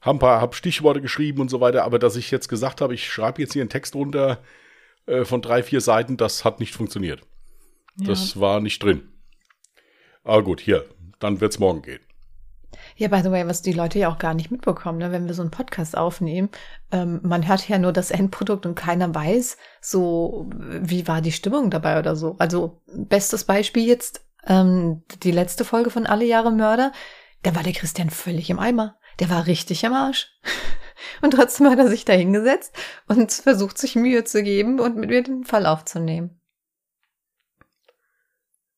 habe 0.00 0.16
ein 0.16 0.20
paar 0.20 0.40
hab 0.40 0.54
Stichworte 0.54 1.02
geschrieben 1.02 1.40
und 1.40 1.50
so 1.50 1.60
weiter, 1.60 1.84
aber 1.84 1.98
dass 1.98 2.16
ich 2.16 2.30
jetzt 2.30 2.48
gesagt 2.48 2.80
habe, 2.80 2.94
ich 2.94 3.10
schreibe 3.10 3.42
jetzt 3.42 3.52
hier 3.52 3.62
einen 3.62 3.70
Text 3.70 3.94
runter 3.94 4.42
äh, 5.06 5.24
von 5.24 5.42
drei, 5.42 5.62
vier 5.62 5.80
Seiten, 5.80 6.16
das 6.16 6.44
hat 6.44 6.60
nicht 6.60 6.74
funktioniert. 6.74 7.22
Das 7.96 8.40
war 8.40 8.60
nicht 8.60 8.82
drin. 8.82 9.08
Aber 10.24 10.42
gut, 10.42 10.60
hier, 10.60 10.86
dann 11.18 11.40
wird's 11.40 11.58
morgen 11.58 11.82
gehen. 11.82 12.00
Ja, 13.02 13.08
by 13.08 13.20
the 13.20 13.32
way, 13.32 13.44
was 13.48 13.62
die 13.62 13.72
Leute 13.72 13.98
ja 13.98 14.08
auch 14.08 14.18
gar 14.18 14.32
nicht 14.32 14.52
mitbekommen, 14.52 14.98
ne? 14.98 15.10
wenn 15.10 15.26
wir 15.26 15.34
so 15.34 15.42
einen 15.42 15.50
Podcast 15.50 15.98
aufnehmen, 15.98 16.50
ähm, 16.92 17.18
man 17.24 17.48
hört 17.48 17.68
ja 17.68 17.76
nur 17.76 17.92
das 17.92 18.12
Endprodukt 18.12 18.64
und 18.64 18.76
keiner 18.76 19.12
weiß, 19.12 19.56
so 19.80 20.48
wie 20.54 21.08
war 21.08 21.20
die 21.20 21.32
Stimmung 21.32 21.68
dabei 21.68 21.98
oder 21.98 22.14
so. 22.14 22.36
Also 22.38 22.80
bestes 22.86 23.42
Beispiel 23.42 23.88
jetzt 23.88 24.24
ähm, 24.46 25.02
die 25.24 25.32
letzte 25.32 25.64
Folge 25.64 25.90
von 25.90 26.06
Alle 26.06 26.24
Jahre 26.24 26.52
Mörder, 26.52 26.92
da 27.42 27.56
war 27.56 27.64
der 27.64 27.72
Christian 27.72 28.08
völlig 28.08 28.50
im 28.50 28.60
Eimer. 28.60 28.94
Der 29.18 29.30
war 29.30 29.48
richtig 29.48 29.82
im 29.82 29.94
Arsch. 29.94 30.28
Und 31.22 31.32
trotzdem 31.32 31.68
hat 31.70 31.80
er 31.80 31.88
sich 31.88 32.04
da 32.04 32.12
hingesetzt 32.12 32.72
und 33.08 33.32
versucht, 33.32 33.78
sich 33.78 33.96
Mühe 33.96 34.22
zu 34.22 34.44
geben 34.44 34.78
und 34.78 34.96
mit 34.96 35.10
mir 35.10 35.24
den 35.24 35.42
Fall 35.42 35.66
aufzunehmen. 35.66 36.40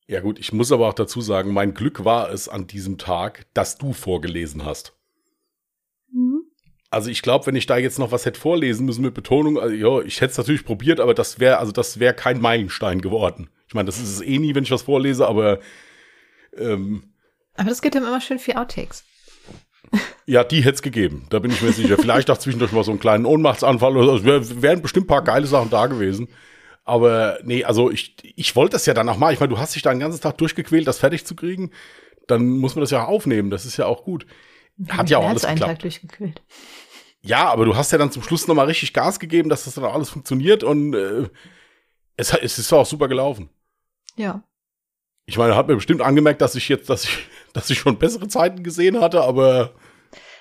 Ja 0.06 0.20
gut, 0.20 0.38
ich 0.38 0.52
muss 0.52 0.70
aber 0.70 0.88
auch 0.88 0.94
dazu 0.94 1.20
sagen, 1.20 1.52
mein 1.52 1.74
Glück 1.74 2.04
war 2.04 2.30
es 2.30 2.48
an 2.48 2.66
diesem 2.66 2.98
Tag, 2.98 3.46
dass 3.54 3.78
du 3.78 3.92
vorgelesen 3.92 4.64
hast. 4.64 4.94
Mhm. 6.12 6.42
Also 6.90 7.10
ich 7.10 7.22
glaube, 7.22 7.46
wenn 7.46 7.56
ich 7.56 7.66
da 7.66 7.76
jetzt 7.76 7.98
noch 7.98 8.12
was 8.12 8.24
hätte 8.24 8.38
vorlesen 8.38 8.86
müssen 8.86 9.02
mit 9.02 9.14
Betonung, 9.14 9.58
also 9.58 9.74
ja, 9.74 10.04
ich 10.04 10.20
hätte 10.20 10.32
es 10.32 10.38
natürlich 10.38 10.64
probiert, 10.64 11.00
aber 11.00 11.14
das 11.14 11.40
wäre, 11.40 11.58
also 11.58 11.72
das 11.72 11.98
wäre 11.98 12.14
kein 12.14 12.40
Meilenstein 12.40 13.00
geworden. 13.00 13.48
Ich 13.66 13.74
meine, 13.74 13.86
das 13.86 13.98
ist 13.98 14.10
es 14.10 14.20
eh 14.20 14.38
nie, 14.38 14.54
wenn 14.54 14.62
ich 14.62 14.70
was 14.70 14.82
vorlese, 14.82 15.26
aber 15.26 15.58
ähm, 16.56 17.14
Aber 17.56 17.70
das 17.70 17.82
gibt 17.82 17.94
ihm 17.94 18.04
immer 18.04 18.20
schön 18.20 18.38
viel 18.38 18.54
Outtakes. 18.54 19.04
ja, 20.26 20.44
die 20.44 20.62
hätte 20.62 20.76
es 20.76 20.82
gegeben. 20.82 21.26
Da 21.30 21.38
bin 21.38 21.50
ich 21.50 21.62
mir 21.62 21.72
sicher. 21.72 21.96
Vielleicht 21.98 22.30
auch 22.30 22.38
zwischendurch 22.38 22.72
mal 22.72 22.84
so 22.84 22.92
einen 22.92 23.00
kleinen 23.00 23.26
Ohnmachtsanfall 23.26 23.96
oder 23.96 24.06
so. 24.06 24.16
Es 24.16 24.24
wär, 24.24 24.62
wären 24.62 24.82
bestimmt 24.82 25.06
ein 25.06 25.08
paar 25.08 25.24
geile 25.24 25.46
Sachen 25.46 25.70
da 25.70 25.86
gewesen. 25.86 26.28
Aber 26.84 27.38
nee, 27.42 27.64
also 27.64 27.90
ich, 27.90 28.16
ich 28.36 28.54
wollte 28.56 28.72
das 28.72 28.86
ja 28.86 28.94
dann 28.94 29.08
auch 29.08 29.16
mal. 29.16 29.32
Ich 29.32 29.40
meine, 29.40 29.50
du 29.50 29.58
hast 29.58 29.74
dich 29.74 29.82
da 29.82 29.90
den 29.90 30.00
ganzen 30.00 30.20
Tag 30.20 30.36
durchgequält, 30.38 30.86
das 30.86 30.98
fertig 30.98 31.24
zu 31.24 31.34
kriegen. 31.34 31.70
Dann 32.26 32.46
muss 32.58 32.74
man 32.74 32.80
das 32.82 32.90
ja 32.90 33.04
auch 33.04 33.08
aufnehmen. 33.08 33.50
Das 33.50 33.64
ist 33.64 33.76
ja 33.76 33.86
auch 33.86 34.04
gut. 34.04 34.26
Hat 34.88 35.08
ja 35.08 35.18
auch 35.18 35.28
alles 35.28 35.42
geklappt. 35.42 35.60
Tag 35.60 35.78
durchgekühlt. 35.80 36.42
Ja, 37.22 37.48
aber 37.48 37.64
du 37.64 37.74
hast 37.74 37.90
ja 37.90 37.96
dann 37.96 38.10
zum 38.10 38.22
Schluss 38.22 38.46
noch 38.46 38.54
mal 38.54 38.66
richtig 38.66 38.92
Gas 38.92 39.18
gegeben, 39.18 39.48
dass 39.48 39.64
das 39.64 39.74
dann 39.74 39.84
auch 39.84 39.94
alles 39.94 40.10
funktioniert 40.10 40.62
und 40.62 40.94
äh, 40.94 41.28
es, 42.16 42.34
es 42.34 42.58
ist 42.58 42.72
auch 42.72 42.84
super 42.84 43.08
gelaufen. 43.08 43.48
Ja. 44.16 44.44
Ich 45.24 45.38
meine, 45.38 45.56
hat 45.56 45.68
mir 45.68 45.76
bestimmt 45.76 46.02
angemerkt, 46.02 46.42
dass 46.42 46.54
ich 46.54 46.68
jetzt, 46.68 46.90
dass 46.90 47.04
ich, 47.04 47.18
dass 47.54 47.70
ich 47.70 47.78
schon 47.78 47.98
bessere 47.98 48.28
Zeiten 48.28 48.62
gesehen 48.62 49.00
hatte, 49.00 49.22
aber 49.22 49.74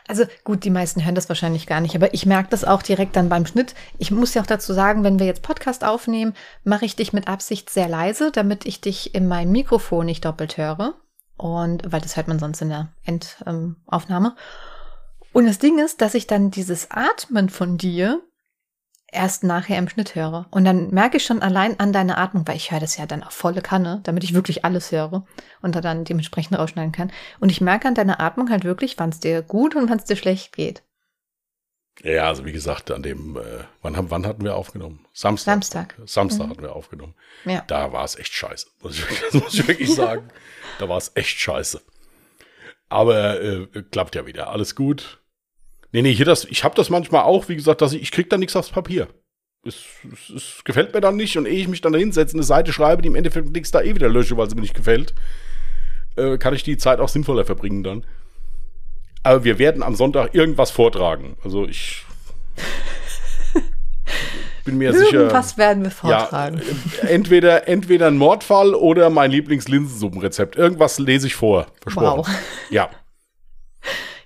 Also 0.07 0.25
gut, 0.43 0.63
die 0.63 0.69
meisten 0.69 1.03
hören 1.03 1.15
das 1.15 1.29
wahrscheinlich 1.29 1.65
gar 1.65 1.79
nicht, 1.79 1.95
aber 1.95 2.13
ich 2.13 2.25
merke 2.25 2.49
das 2.49 2.65
auch 2.65 2.81
direkt 2.81 3.15
dann 3.15 3.29
beim 3.29 3.45
Schnitt. 3.45 3.73
Ich 3.97 4.11
muss 4.11 4.33
ja 4.33 4.41
auch 4.41 4.47
dazu 4.47 4.73
sagen, 4.73 5.03
wenn 5.03 5.19
wir 5.19 5.25
jetzt 5.25 5.43
Podcast 5.43 5.83
aufnehmen, 5.85 6.33
mache 6.63 6.85
ich 6.85 6.95
dich 6.95 7.13
mit 7.13 7.27
Absicht 7.27 7.69
sehr 7.69 7.87
leise, 7.87 8.31
damit 8.31 8.65
ich 8.65 8.81
dich 8.81 9.15
in 9.15 9.27
meinem 9.27 9.51
Mikrofon 9.51 10.05
nicht 10.05 10.25
doppelt 10.25 10.57
höre. 10.57 10.95
Und 11.37 11.91
weil 11.91 12.01
das 12.01 12.17
hört 12.17 12.27
man 12.27 12.39
sonst 12.39 12.61
in 12.61 12.69
der 12.69 12.89
Endaufnahme. 13.05 14.27
Ähm, 14.29 14.37
und 15.31 15.45
das 15.47 15.57
Ding 15.57 15.79
ist, 15.79 16.01
dass 16.01 16.13
ich 16.13 16.27
dann 16.27 16.51
dieses 16.51 16.91
Atmen 16.91 17.49
von 17.49 17.77
dir 17.77 18.21
erst 19.13 19.43
nachher 19.43 19.78
im 19.78 19.88
Schnitt 19.89 20.15
höre. 20.15 20.45
Und 20.52 20.65
dann 20.65 20.89
merke 20.91 21.17
ich 21.17 21.26
schon 21.26 21.41
allein 21.41 21.80
an 21.80 21.93
deiner 21.93 22.17
Atmung, 22.17 22.47
weil 22.47 22.56
ich 22.58 22.71
höre 22.71 22.80
das 22.80 22.97
ja 22.97 23.06
dann 23.06 23.23
auf 23.23 23.34
volle 23.34 23.62
Kanne, 23.62 24.02
damit 24.04 24.23
ich 24.23 24.34
wirklich 24.34 24.65
alles 24.65 24.91
höre 24.91 25.26
und 25.62 25.76
da 25.76 25.82
dann 25.82 26.04
dementsprechend 26.06 26.58
rausschneiden 26.58 26.91
kann. 26.91 27.12
Und 27.39 27.49
ich 27.52 27.62
merke 27.62 27.88
an 27.88 27.95
deiner 27.95 28.19
Atmung 28.19 28.49
halt 28.49 28.63
wirklich, 28.63 28.97
wann 28.97 29.10
es 29.10 29.19
dir 29.19 29.41
gut 29.41 29.76
und 29.76 29.89
wann 29.89 29.97
es 29.99 30.06
dir 30.06 30.15
schlecht 30.15 30.54
geht. 30.56 30.84
ja, 32.04 32.28
also 32.28 32.43
wie 32.45 32.52
gesagt, 32.52 32.89
an 32.91 33.04
dem, 33.04 33.38
äh, 33.38 33.65
wann, 33.84 33.95
haben, 33.95 34.10
wann 34.10 34.26
hatten 34.26 34.43
wir 34.43 34.56
aufgenommen? 34.56 35.06
Samstag. 35.13 35.54
Samstag. 35.63 35.95
Samstag 36.06 36.47
Mhm. 36.47 36.49
hatten 36.52 36.62
wir 36.63 36.76
aufgenommen. 36.76 37.13
Ja. 37.45 37.63
Da 37.67 37.93
war 37.93 38.04
es 38.04 38.17
echt 38.17 38.34
scheiße. 38.34 38.67
Muss 38.82 38.97
ich, 38.97 39.06
das 39.32 39.34
muss 39.41 39.54
ich 39.54 39.67
wirklich 39.67 39.93
sagen. 39.93 40.30
Da 40.80 40.89
war 40.89 40.97
es 40.97 41.12
echt 41.13 41.38
scheiße. 41.39 41.82
Aber 42.89 43.39
äh, 43.41 43.67
klappt 43.91 44.15
ja 44.15 44.26
wieder. 44.26 44.49
Alles 44.49 44.76
gut. 44.76 45.19
Nee, 45.93 46.01
nee, 46.01 46.13
hier 46.13 46.25
das, 46.25 46.45
ich 46.45 46.63
habe 46.63 46.75
das 46.75 46.89
manchmal 46.89 47.23
auch, 47.23 47.47
wie 47.49 47.56
gesagt, 47.56 47.82
dass 47.82 47.93
ich, 47.93 48.01
ich 48.01 48.12
krieg 48.12 48.29
da 48.29 48.38
nichts 48.38 48.56
aufs 48.56 48.71
Papier. 48.71 49.08
Es, 49.65 49.75
es, 50.12 50.29
es 50.36 50.63
gefällt 50.65 50.93
mir 50.93 51.01
dann 51.01 51.15
nicht 51.15 51.38
und 51.38 51.45
ehe 51.45 51.62
ich 51.62 51.67
mich 51.67 51.82
dann 51.82 51.93
da 51.93 51.99
hinsetze, 51.99 52.34
eine 52.34 52.43
Seite 52.43 52.73
schreibe, 52.73 53.03
die 53.03 53.08
im 53.08 53.15
Endeffekt 53.15 53.51
nichts 53.51 53.71
da 53.71 53.82
eh 53.82 53.93
wieder 53.93 54.10
lösche, 54.10 54.36
weil 54.36 54.49
sie 54.49 54.56
mir 54.56 54.62
nicht 54.62 54.73
gefällt, 54.73 55.13
äh, 56.15 56.38
kann 56.39 56.56
ich 56.56 56.63
die 56.63 56.77
Zeit 56.77 56.99
auch 56.99 57.10
sinnvoller 57.10 57.45
verbringen 57.45 57.84
dann. 57.84 58.06
Aber 59.21 59.43
wir 59.43 59.60
werden 59.60 59.84
am 59.84 59.95
Sonntag 59.95 60.34
irgendwas 60.34 60.71
vortragen. 60.71 61.38
Also 61.43 61.65
ich 61.67 62.03
bin 64.65 64.79
mir 64.79 64.93
sicher. 64.93 65.13
Irgendwas 65.13 65.58
werden 65.60 65.84
wir 65.84 65.91
vortragen. 65.91 66.60
Ja, 66.60 67.08
äh, 67.08 67.13
entweder, 67.13 67.67
entweder 67.67 68.08
ein 68.08 68.17
Mordfall 68.17 68.73
oder 68.73 69.12
mein 69.12 69.29
Lieblingslinsensuppenrezept. 69.29 70.56
Irgendwas 70.56 70.97
lese 70.97 71.27
ich 71.27 71.36
vor. 71.36 71.67
Versprochen. 71.82 72.17
Wow. 72.17 72.29
Ja. 72.71 72.89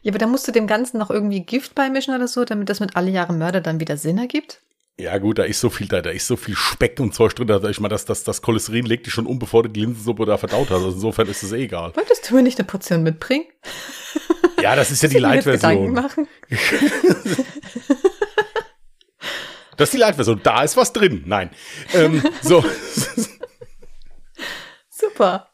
Ja, 0.07 0.11
aber 0.11 0.19
da 0.19 0.27
musst 0.27 0.47
du 0.47 0.53
dem 0.53 0.67
Ganzen 0.67 0.99
noch 0.99 1.11
irgendwie 1.11 1.41
Gift 1.41 1.75
beimischen 1.75 2.15
oder 2.15 2.29
so, 2.29 2.45
damit 2.45 2.69
das 2.69 2.79
mit 2.79 2.95
alle 2.95 3.11
Jahre 3.11 3.33
Mörder 3.33 3.59
dann 3.59 3.81
wieder 3.81 3.97
Sinn 3.97 4.17
ergibt. 4.17 4.61
Ja, 4.97 5.17
gut, 5.17 5.37
da 5.37 5.43
ist 5.43 5.59
so 5.59 5.69
viel, 5.69 5.89
da, 5.89 6.01
da 6.01 6.11
ist 6.11 6.27
so 6.27 6.37
viel 6.37 6.55
Speck 6.55 6.97
und 7.01 7.13
Zeug 7.13 7.35
drin. 7.35 7.47
Da, 7.47 7.61
ich 7.65 7.81
meine, 7.81 7.89
das, 7.89 8.05
das, 8.05 8.23
das 8.23 8.41
Cholesterin 8.41 8.85
legt 8.85 9.05
dich 9.05 9.13
schon 9.13 9.25
um, 9.25 9.37
bevor 9.37 9.63
du 9.63 9.69
die 9.69 9.81
Linsensuppe 9.81 10.25
da 10.25 10.37
verdaut 10.37 10.69
hast. 10.69 10.77
Also 10.77 10.91
insofern 10.91 11.27
ist 11.27 11.43
es 11.43 11.51
eh 11.51 11.63
egal. 11.63 11.93
Wolltest 11.93 12.29
du 12.29 12.35
mir 12.35 12.41
nicht 12.41 12.57
eine 12.57 12.65
Portion 12.65 13.03
mitbringen? 13.03 13.47
Ja, 14.61 14.77
das 14.77 14.91
ist 14.91 15.03
ja 15.03 15.09
die 15.09 15.17
Light-Version. 15.17 15.91
machen? 15.91 16.25
Das 19.75 19.89
ist 19.89 19.93
die 19.93 19.97
Light-Version. 19.97 20.39
Da 20.41 20.63
ist 20.63 20.77
was 20.77 20.93
drin. 20.93 21.23
Nein. 21.27 21.49
Ähm, 21.93 22.23
so. 22.41 22.63
Super. 24.89 25.49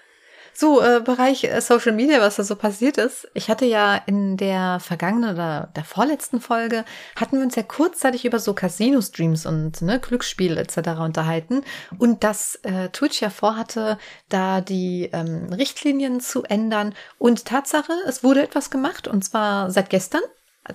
So, 0.61 0.83
äh, 0.83 1.01
Bereich 1.01 1.45
äh, 1.45 1.61
Social 1.61 1.93
Media, 1.93 2.21
was 2.21 2.35
da 2.35 2.43
so 2.43 2.57
passiert 2.57 2.99
ist. 2.99 3.29
Ich 3.33 3.49
hatte 3.49 3.65
ja 3.65 3.95
in 3.95 4.37
der 4.37 4.81
vergangenen 4.81 5.35
oder 5.35 5.69
der 5.77 5.85
vorletzten 5.85 6.41
Folge, 6.41 6.85
hatten 7.15 7.37
wir 7.37 7.45
uns 7.45 7.55
ja 7.55 7.63
kurzzeitig 7.63 8.25
über 8.25 8.41
so 8.41 8.55
Casino-Streams 8.55 9.47
und 9.47 9.81
ne, 9.83 10.01
Glücksspiel 10.01 10.59
etc. 10.59 10.99
unterhalten. 10.99 11.63
Und 11.99 12.25
dass 12.25 12.57
äh, 12.65 12.89
Twitch 12.89 13.23
ja 13.23 13.31
vorhatte, 13.31 13.99
da 14.31 14.61
die 14.61 15.09
ähm, 15.13 15.53
Richtlinien 15.53 16.19
zu 16.19 16.43
ändern. 16.43 16.93
Und 17.19 17.45
Tatsache, 17.45 17.93
es 18.09 18.25
wurde 18.25 18.43
etwas 18.43 18.69
gemacht, 18.69 19.07
und 19.07 19.25
zwar 19.25 19.71
seit 19.71 19.91
gestern, 19.91 20.23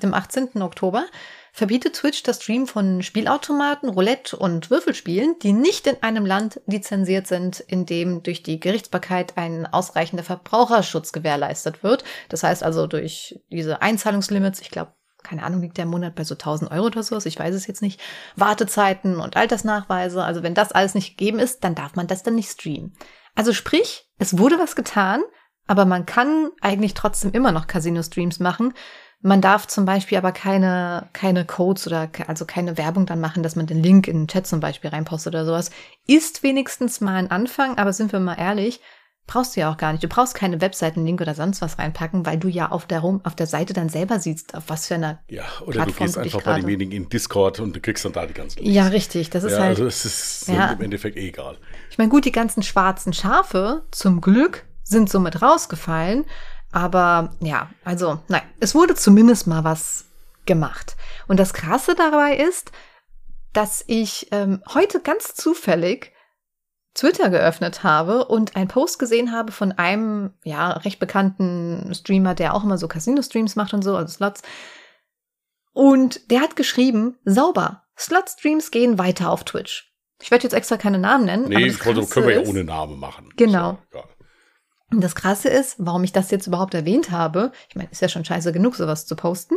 dem 0.02 0.14
18. 0.14 0.62
Oktober, 0.62 1.04
verbietet 1.54 1.94
Twitch 1.94 2.24
das 2.24 2.42
Stream 2.42 2.66
von 2.66 3.04
Spielautomaten, 3.04 3.88
Roulette 3.88 4.36
und 4.36 4.72
Würfelspielen, 4.72 5.36
die 5.44 5.54
nicht 5.54 5.86
in 5.86 6.02
einem 6.02 6.26
Land 6.26 6.60
lizenziert 6.66 7.28
sind, 7.28 7.60
in 7.60 7.86
dem 7.86 8.24
durch 8.24 8.42
die 8.42 8.60
Gerichtsbarkeit 8.60 9.38
ein 9.38 9.68
ausreichender 9.68 10.24
Verbraucherschutz 10.24 11.12
gewährleistet 11.12 11.84
wird. 11.84 12.04
Das 12.30 12.42
heißt 12.42 12.64
also 12.64 12.88
durch 12.88 13.40
diese 13.52 13.84
Einzahlungslimits, 13.84 14.62
ich 14.62 14.72
glaube, 14.72 14.94
keine 15.22 15.44
Ahnung, 15.44 15.62
liegt 15.62 15.78
der 15.78 15.86
im 15.86 15.92
Monat 15.92 16.16
bei 16.16 16.24
so 16.24 16.34
1000 16.34 16.72
Euro 16.72 16.88
oder 16.88 17.04
sowas, 17.04 17.28
ich 17.28 17.40
weiß 17.40 17.54
es 17.54 17.68
jetzt 17.68 17.84
nicht, 17.84 18.02
Wartezeiten 18.36 19.20
und 19.20 19.38
Altersnachweise. 19.38 20.24
Also 20.24 20.42
wenn 20.42 20.56
das 20.56 20.72
alles 20.72 20.96
nicht 20.96 21.18
gegeben 21.18 21.40
ist, 21.40 21.64
dann 21.64 21.76
darf 21.76 21.96
man 21.96 22.08
das 22.08 22.24
dann 22.24 22.36
nicht 22.36 22.50
streamen. 22.50 22.98
Also 23.36 23.54
sprich, 23.54 24.10
es 24.18 24.40
wurde 24.40 24.58
was 24.58 24.76
getan, 24.76 25.22
aber 25.68 25.86
man 25.86 26.08
kann 26.08 26.50
eigentlich 26.62 26.96
trotzdem 26.96 27.32
immer 27.32 27.52
noch 27.52 27.68
Casino-Streams 27.68 28.40
machen. 28.40 28.74
Man 29.26 29.40
darf 29.40 29.68
zum 29.68 29.86
Beispiel 29.86 30.18
aber 30.18 30.34
keine, 30.34 31.08
keine 31.14 31.46
Codes 31.46 31.88
oder 31.88 32.10
also 32.28 32.44
keine 32.46 32.78
Werbung 32.78 33.06
dann 33.06 33.22
machen, 33.22 33.42
dass 33.42 33.56
man 33.56 33.66
den 33.66 33.82
Link 33.82 34.10
in 34.10 34.24
den 34.24 34.28
Chat 34.28 34.46
zum 34.46 34.60
Beispiel 34.60 34.90
reinpostet 34.90 35.34
oder 35.34 35.46
sowas. 35.46 35.72
Ist 36.06 36.44
wenigstens 36.44 37.00
mal 37.00 37.16
ein 37.16 37.32
Anfang, 37.32 37.78
aber 37.78 37.94
sind 37.94 38.12
wir 38.12 38.20
mal 38.20 38.36
ehrlich, 38.36 38.82
brauchst 39.26 39.56
du 39.56 39.62
ja 39.62 39.72
auch 39.72 39.78
gar 39.78 39.94
nicht. 39.94 40.04
Du 40.04 40.10
brauchst 40.10 40.36
keine 40.36 40.60
Webseitenlink 40.60 41.22
oder 41.22 41.36
sonst 41.36 41.62
was 41.62 41.80
reinpacken, 41.80 42.26
weil 42.26 42.38
du 42.38 42.50
ja 42.50 42.70
auf 42.70 42.86
der, 42.86 43.00
Rum, 43.00 43.22
auf 43.24 43.34
der 43.34 43.48
Seite 43.48 43.72
dann 43.72 43.88
selber 43.88 44.20
siehst, 44.20 44.56
auf 44.56 44.64
was 44.68 44.88
für 44.88 44.96
einer. 44.96 45.20
Ja, 45.30 45.44
oder 45.62 45.86
du 45.86 45.94
Plattform 45.94 46.06
gehst 46.06 46.18
du 46.18 46.22
dich 46.22 46.34
einfach 46.36 46.46
bei 46.46 46.60
demjenigen 46.60 46.92
in 46.92 47.08
Discord 47.08 47.62
und 47.62 47.74
du 47.74 47.80
kriegst 47.80 48.04
dann 48.04 48.12
da 48.12 48.26
die 48.26 48.34
ganzen 48.34 48.60
Links. 48.60 48.76
Ja, 48.76 48.88
richtig. 48.88 49.30
Das 49.30 49.46
ist 49.46 49.54
ja, 49.54 49.60
halt. 49.60 49.70
also 49.70 49.86
es 49.86 50.04
ist 50.04 50.50
Ja. 50.50 50.72
im 50.74 50.82
Endeffekt 50.82 51.16
eh 51.16 51.30
egal. 51.30 51.58
Ich 51.90 51.98
meine, 51.98 52.10
gut, 52.10 52.26
die 52.26 52.34
ganzen 52.34 52.62
schwarzen 52.62 53.14
Schafe, 53.14 53.86
zum 53.92 54.20
Glück, 54.20 54.66
sind 54.84 55.10
somit 55.10 55.42
rausgefallen. 55.42 56.26
Aber 56.74 57.36
ja, 57.40 57.70
also, 57.86 58.20
nein, 58.28 58.42
es 58.60 58.74
wurde 58.74 58.96
zumindest 58.96 59.46
mal 59.46 59.64
was 59.64 60.06
gemacht. 60.46 60.98
Und 61.28 61.40
das 61.40 61.54
Krasse 61.54 61.94
dabei 61.96 62.36
ist, 62.36 62.72
dass 63.54 63.84
ich 63.86 64.28
ähm, 64.32 64.64
heute 64.74 65.00
ganz 65.00 65.36
zufällig 65.36 66.12
Twitter 66.96 67.30
geöffnet 67.30 67.84
habe 67.84 68.26
und 68.26 68.56
einen 68.56 68.68
Post 68.68 68.98
gesehen 68.98 69.32
habe 69.32 69.52
von 69.52 69.72
einem, 69.72 70.34
ja, 70.44 70.72
recht 70.72 71.00
bekannten 71.00 71.94
Streamer, 71.94 72.34
der 72.34 72.56
auch 72.56 72.64
immer 72.64 72.80
so 72.80 72.88
Casino-Streams 72.88 73.56
macht 73.56 73.74
und 73.76 73.84
so, 73.84 73.96
also 73.96 74.12
Slots. 74.12 74.42
Und 75.74 76.32
der 76.32 76.42
hat 76.42 76.56
geschrieben, 76.56 77.18
sauber, 77.24 77.84
Slot-Streams 77.98 78.72
gehen 78.72 78.98
weiter 78.98 79.30
auf 79.30 79.44
Twitch. 79.44 79.92
Ich 80.22 80.32
werde 80.32 80.44
jetzt 80.44 80.54
extra 80.54 80.78
keine 80.78 80.98
Namen 80.98 81.26
nennen. 81.26 81.46
aber 81.46 81.54
Nee, 81.54 81.68
das 81.68 81.86
wollte, 81.86 82.02
Krasse 82.02 82.14
können 82.14 82.28
wir 82.28 82.42
ja 82.42 82.48
ohne 82.48 82.64
Name 82.64 82.96
machen. 82.96 83.30
Genau. 83.36 83.80
Ist 83.90 83.96
ja. 83.96 84.04
Und 84.96 85.02
das 85.02 85.16
Krasse 85.16 85.50
ist, 85.50 85.76
warum 85.80 86.04
ich 86.04 86.12
das 86.12 86.32
jetzt 86.32 86.48
überhaupt 86.48 86.74
erwähnt 86.74 87.12
habe, 87.12 87.52
ich 87.70 87.76
meine, 87.76 87.90
ist 87.90 88.02
ja 88.02 88.10
schon 88.10 88.26
scheiße 88.26 88.52
genug, 88.52 88.76
sowas 88.76 89.06
zu 89.06 89.16
posten. 89.16 89.56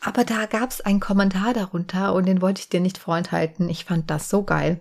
Aber 0.00 0.24
da 0.24 0.46
gab 0.46 0.70
es 0.70 0.82
einen 0.82 1.00
Kommentar 1.00 1.54
darunter 1.54 2.14
und 2.14 2.26
den 2.26 2.42
wollte 2.42 2.60
ich 2.60 2.68
dir 2.68 2.80
nicht 2.80 2.98
vorenthalten. 2.98 3.68
Ich 3.70 3.86
fand 3.86 4.10
das 4.10 4.28
so 4.28 4.42
geil. 4.42 4.80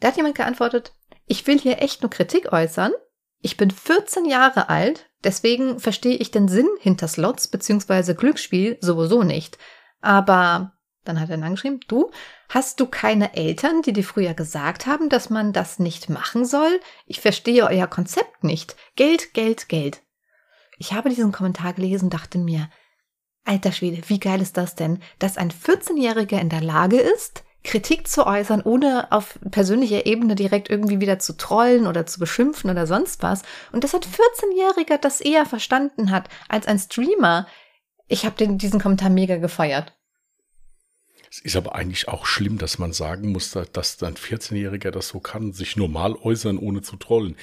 Da 0.00 0.08
hat 0.08 0.16
jemand 0.16 0.34
geantwortet, 0.34 0.94
ich 1.26 1.46
will 1.46 1.58
hier 1.58 1.82
echt 1.82 2.02
nur 2.02 2.10
Kritik 2.10 2.52
äußern. 2.52 2.92
Ich 3.40 3.56
bin 3.56 3.70
14 3.70 4.24
Jahre 4.24 4.68
alt, 4.70 5.10
deswegen 5.22 5.78
verstehe 5.78 6.16
ich 6.16 6.30
den 6.30 6.48
Sinn 6.48 6.68
hinter 6.80 7.08
Slots 7.08 7.48
bzw. 7.48 8.14
Glücksspiel 8.14 8.78
sowieso 8.80 9.22
nicht. 9.22 9.58
Aber 10.00 10.72
dann 11.08 11.20
hat 11.20 11.30
er 11.30 11.38
dann 11.38 11.52
geschrieben, 11.52 11.80
du, 11.88 12.10
hast 12.48 12.80
du 12.80 12.86
keine 12.86 13.34
Eltern, 13.34 13.82
die 13.82 13.92
dir 13.92 14.04
früher 14.04 14.34
gesagt 14.34 14.86
haben, 14.86 15.08
dass 15.08 15.30
man 15.30 15.52
das 15.52 15.78
nicht 15.78 16.08
machen 16.08 16.44
soll? 16.44 16.80
Ich 17.06 17.20
verstehe 17.20 17.66
euer 17.66 17.86
Konzept 17.86 18.44
nicht. 18.44 18.76
Geld, 18.96 19.34
Geld, 19.34 19.68
Geld. 19.68 20.02
Ich 20.78 20.92
habe 20.92 21.08
diesen 21.08 21.32
Kommentar 21.32 21.72
gelesen 21.72 22.06
und 22.06 22.14
dachte 22.14 22.38
mir, 22.38 22.68
alter 23.44 23.72
Schwede, 23.72 24.02
wie 24.08 24.20
geil 24.20 24.42
ist 24.42 24.56
das 24.56 24.74
denn, 24.74 25.00
dass 25.18 25.36
ein 25.36 25.50
14-Jähriger 25.50 26.38
in 26.40 26.48
der 26.48 26.60
Lage 26.60 26.98
ist, 26.98 27.44
Kritik 27.66 28.06
zu 28.06 28.26
äußern, 28.26 28.62
ohne 28.62 29.10
auf 29.10 29.38
persönlicher 29.50 30.06
Ebene 30.06 30.36
direkt 30.36 30.70
irgendwie 30.70 31.00
wieder 31.00 31.18
zu 31.18 31.36
trollen 31.36 31.86
oder 31.86 32.06
zu 32.06 32.20
beschimpfen 32.20 32.70
oder 32.70 32.86
sonst 32.86 33.22
was. 33.22 33.42
Und 33.72 33.82
das 33.82 33.92
hat 33.92 34.06
14-Jähriger 34.06 34.98
das 34.98 35.20
eher 35.20 35.44
verstanden 35.46 36.10
hat 36.10 36.28
als 36.48 36.66
ein 36.66 36.78
Streamer. 36.78 37.46
Ich 38.06 38.24
habe 38.24 38.46
diesen 38.56 38.80
Kommentar 38.80 39.10
mega 39.10 39.36
gefeiert. 39.36 39.95
Es 41.36 41.42
ist 41.42 41.56
aber 41.56 41.74
eigentlich 41.74 42.08
auch 42.08 42.24
schlimm, 42.24 42.56
dass 42.56 42.78
man 42.78 42.94
sagen 42.94 43.30
muss, 43.30 43.50
dass 43.50 44.02
ein 44.02 44.14
14-Jähriger 44.14 44.90
das 44.90 45.08
so 45.08 45.20
kann, 45.20 45.52
sich 45.52 45.76
normal 45.76 46.14
äußern, 46.14 46.56
ohne 46.56 46.80
zu 46.80 46.96
trollen. 46.96 47.36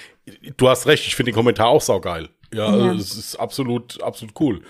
Du 0.58 0.68
hast 0.68 0.88
recht, 0.88 1.06
ich 1.06 1.16
finde 1.16 1.32
den 1.32 1.36
Kommentar 1.36 1.68
auch 1.68 1.82
saugeil. 1.82 2.30
Ja, 2.52 2.76
ja. 2.76 2.94
es 2.94 3.16
ist 3.16 3.36
absolut, 3.36 4.02
absolut 4.02 4.34
cool. 4.40 4.62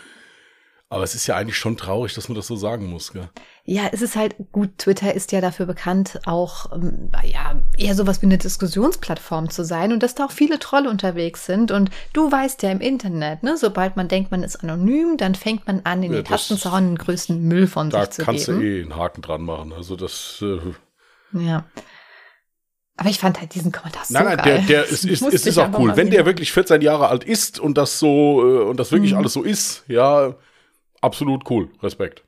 Aber 0.93 1.03
es 1.03 1.15
ist 1.15 1.25
ja 1.25 1.36
eigentlich 1.36 1.58
schon 1.58 1.75
traurig, 1.75 2.13
dass 2.13 2.29
man 2.29 2.36
das 2.36 2.45
so 2.45 2.56
sagen 2.56 2.86
muss. 2.86 3.13
Gell? 3.13 3.27
Ja, 3.65 3.89
es 3.91 4.03
ist 4.03 4.15
halt 4.15 4.36
gut. 4.51 4.77
Twitter 4.77 5.12
ist 5.15 5.32
ja 5.32 5.41
dafür 5.41 5.65
bekannt, 5.65 6.19
auch 6.27 6.71
ähm, 6.71 7.10
ja 7.23 7.60
eher 7.75 7.95
sowas 7.95 8.21
wie 8.21 8.27
eine 8.27 8.38
Diskussionsplattform 8.38 9.49
zu 9.49 9.65
sein 9.65 9.91
und 9.91 10.03
dass 10.03 10.13
da 10.13 10.25
auch 10.25 10.32
viele 10.32 10.60
Trolle 10.60 10.91
unterwegs 10.91 11.47
sind. 11.47 11.71
Und 11.71 11.89
du 12.13 12.32
weißt 12.32 12.62
ja 12.62 12.69
im 12.69 12.79
Internet, 12.79 13.41
ne, 13.41 13.58
sobald 13.58 13.95
man 13.95 14.08
denkt, 14.08 14.29
man 14.29 14.43
ist 14.43 14.58
anonym, 14.58 15.17
dann 15.17 15.34
fängt 15.34 15.65
man 15.65 15.82
an, 15.84 16.03
in 16.03 16.13
ja, 16.13 16.19
die 16.19 16.25
Tasten 16.25 16.60
zu 16.60 16.71
hauen, 16.71 16.89
den 16.89 16.97
größten 16.99 17.41
Müll 17.41 17.65
von 17.65 17.89
sich 17.89 17.99
zu 17.99 18.06
geben. 18.06 18.15
Da 18.17 18.23
kannst 18.25 18.47
du 18.49 18.62
eh 18.62 18.84
einen 18.84 18.95
Haken 18.95 19.23
dran 19.23 19.41
machen. 19.41 19.73
Also 19.73 19.95
das. 19.95 20.43
Äh, 20.43 21.39
ja. 21.43 21.65
Aber 22.97 23.10
ich 23.10 23.17
fand 23.17 23.39
halt 23.39 23.56
diesen 23.56 23.71
Kommentar 23.71 24.06
so 24.06 24.13
nein, 24.13 24.25
nein, 24.25 24.38
geil. 24.38 24.45
Der, 24.45 24.62
der 24.67 24.86
ist, 24.86 25.06
ist, 25.06 25.23
ist, 25.23 25.47
ist 25.47 25.58
auch 25.58 25.75
cool. 25.79 25.97
Wenn 25.97 26.12
der 26.12 26.27
wirklich 26.27 26.51
14 26.51 26.82
Jahre 26.82 27.08
alt 27.08 27.23
ist 27.23 27.60
und 27.60 27.79
das 27.79 27.97
so 27.97 28.43
äh, 28.45 28.63
und 28.65 28.79
das 28.79 28.91
wirklich 28.91 29.13
mhm. 29.13 29.17
alles 29.17 29.34
so 29.34 29.41
ist, 29.41 29.86
ja, 29.88 30.36
absolut 31.03 31.49
cool. 31.49 31.71
Respekt. 31.81 32.25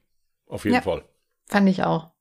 Auf 0.48 0.66
jeden 0.66 0.76
ja, 0.76 0.82
Fall. 0.82 1.08
Fand 1.48 1.70
ich 1.70 1.84
auch. 1.84 2.12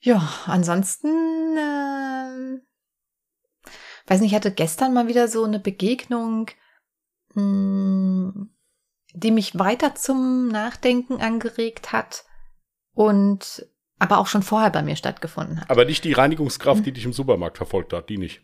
Ja, 0.00 0.28
ansonsten, 0.46 1.08
äh, 1.56 2.60
weiß 4.06 4.20
nicht, 4.20 4.32
ich 4.32 4.36
hatte 4.36 4.52
gestern 4.52 4.94
mal 4.94 5.06
wieder 5.06 5.28
so 5.28 5.44
eine 5.44 5.60
Begegnung, 5.60 6.50
mh, 7.34 7.42
hm, 7.42 8.50
die 9.14 9.30
mich 9.30 9.58
weiter 9.58 9.94
zum 9.94 10.48
Nachdenken 10.48 11.20
angeregt 11.20 11.92
hat 11.92 12.24
und 12.94 13.66
aber 13.98 14.18
auch 14.18 14.26
schon 14.26 14.42
vorher 14.42 14.70
bei 14.70 14.82
mir 14.82 14.96
stattgefunden 14.96 15.60
hat. 15.60 15.70
Aber 15.70 15.84
nicht 15.84 16.02
die 16.02 16.12
Reinigungskraft, 16.12 16.78
hm. 16.78 16.84
die 16.84 16.92
dich 16.92 17.04
im 17.04 17.12
Supermarkt 17.12 17.58
verfolgt 17.58 17.92
hat, 17.92 18.08
die 18.08 18.18
nicht. 18.18 18.42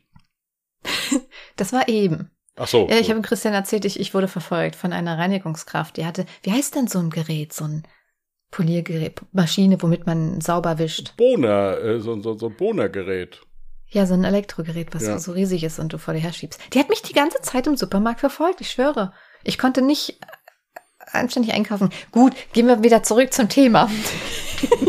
das 1.57 1.73
war 1.73 1.89
eben. 1.89 2.31
Ach 2.59 2.69
so. 2.69 2.89
Ja, 2.89 2.97
ich 2.97 3.11
habe 3.11 3.23
Christian 3.23 3.55
erzählt, 3.55 3.85
ich, 3.85 3.99
ich 4.01 4.15
wurde 4.15 4.29
verfolgt 4.29 4.77
von 4.77 4.93
einer 4.93 5.17
Reinigungskraft. 5.17 5.97
Die 5.97 6.05
hatte, 6.05 6.27
wie 6.43 6.53
heißt 6.53 6.75
denn 6.75 6.89
so 6.89 6.99
ein 6.99 7.11
Gerät, 7.11 7.53
so 7.53 7.65
ein 7.65 7.85
Poliergerät, 8.51 9.21
Maschine, 9.33 9.81
womit 9.81 10.07
man 10.07 10.41
sauber 10.41 10.79
wischt? 10.79 11.17
Bohner, 11.17 11.79
äh, 11.79 12.01
so, 12.01 12.21
so, 12.21 12.37
so 12.37 12.47
ein 12.47 12.57
Bohnergerät. 12.57 13.41
Ja, 13.91 14.07
so 14.07 14.15
ein 14.15 14.25
Elektrogerät, 14.25 14.95
was 14.95 15.05
ja. 15.05 15.19
so 15.19 15.33
riesig 15.33 15.65
ist 15.65 15.79
und 15.79 15.93
du 15.93 15.99
vor 15.99 16.15
dir 16.15 16.21
her 16.21 16.33
schiebst. 16.33 16.61
Die 16.75 16.79
hat 16.79 16.89
mich 16.89 17.03
die 17.03 17.15
ganze 17.15 17.41
Zeit 17.41 17.67
im 17.67 17.77
Supermarkt 17.77 18.21
verfolgt, 18.21 18.61
ich 18.61 18.71
schwöre. 18.71 19.13
Ich 19.45 19.59
konnte 19.59 19.83
nicht 19.83 20.19
anständig 21.13 21.55
einkaufen. 21.55 21.91
Gut, 22.13 22.35
gehen 22.53 22.67
wir 22.67 22.83
wieder 22.83 23.03
zurück 23.03 23.33
zum 23.33 23.49
Thema. 23.49 23.91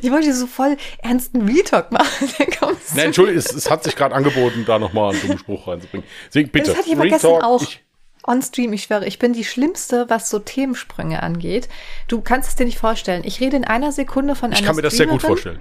Ich 0.00 0.10
wollte 0.10 0.32
so 0.34 0.46
voll 0.46 0.76
ernsten 0.98 1.48
Retalk 1.48 1.92
machen. 1.92 2.28
Nein, 2.94 3.06
Entschuldigung, 3.06 3.38
es, 3.38 3.52
es, 3.52 3.70
hat 3.70 3.84
sich 3.84 3.96
gerade 3.96 4.14
angeboten, 4.14 4.64
da 4.66 4.78
nochmal 4.78 5.12
einen 5.12 5.20
dummen 5.20 5.38
Spruch 5.38 5.68
reinzubringen. 5.68 6.06
Deswegen 6.28 6.50
bitte. 6.50 6.70
Das 6.70 6.78
hatte 6.78 6.88
ich 6.88 6.96
aber 6.96 7.06
gestern 7.06 7.42
auch. 7.42 7.62
Ich, 7.62 7.82
On-Stream, 8.24 8.72
ich 8.72 8.84
schwöre, 8.84 9.06
ich 9.06 9.18
bin 9.18 9.32
die 9.32 9.44
Schlimmste, 9.44 10.06
was 10.08 10.30
so 10.30 10.38
Themensprünge 10.38 11.22
angeht. 11.22 11.68
Du 12.06 12.20
kannst 12.20 12.50
es 12.50 12.54
dir 12.54 12.64
nicht 12.64 12.78
vorstellen. 12.78 13.22
Ich 13.24 13.40
rede 13.40 13.56
in 13.56 13.64
einer 13.64 13.90
Sekunde 13.90 14.36
von 14.36 14.50
einer 14.50 14.60
Ich 14.60 14.64
kann 14.64 14.76
mir 14.76 14.82
das 14.82 14.96
sehr 14.96 15.06
gut 15.06 15.22
vorstellen. 15.22 15.60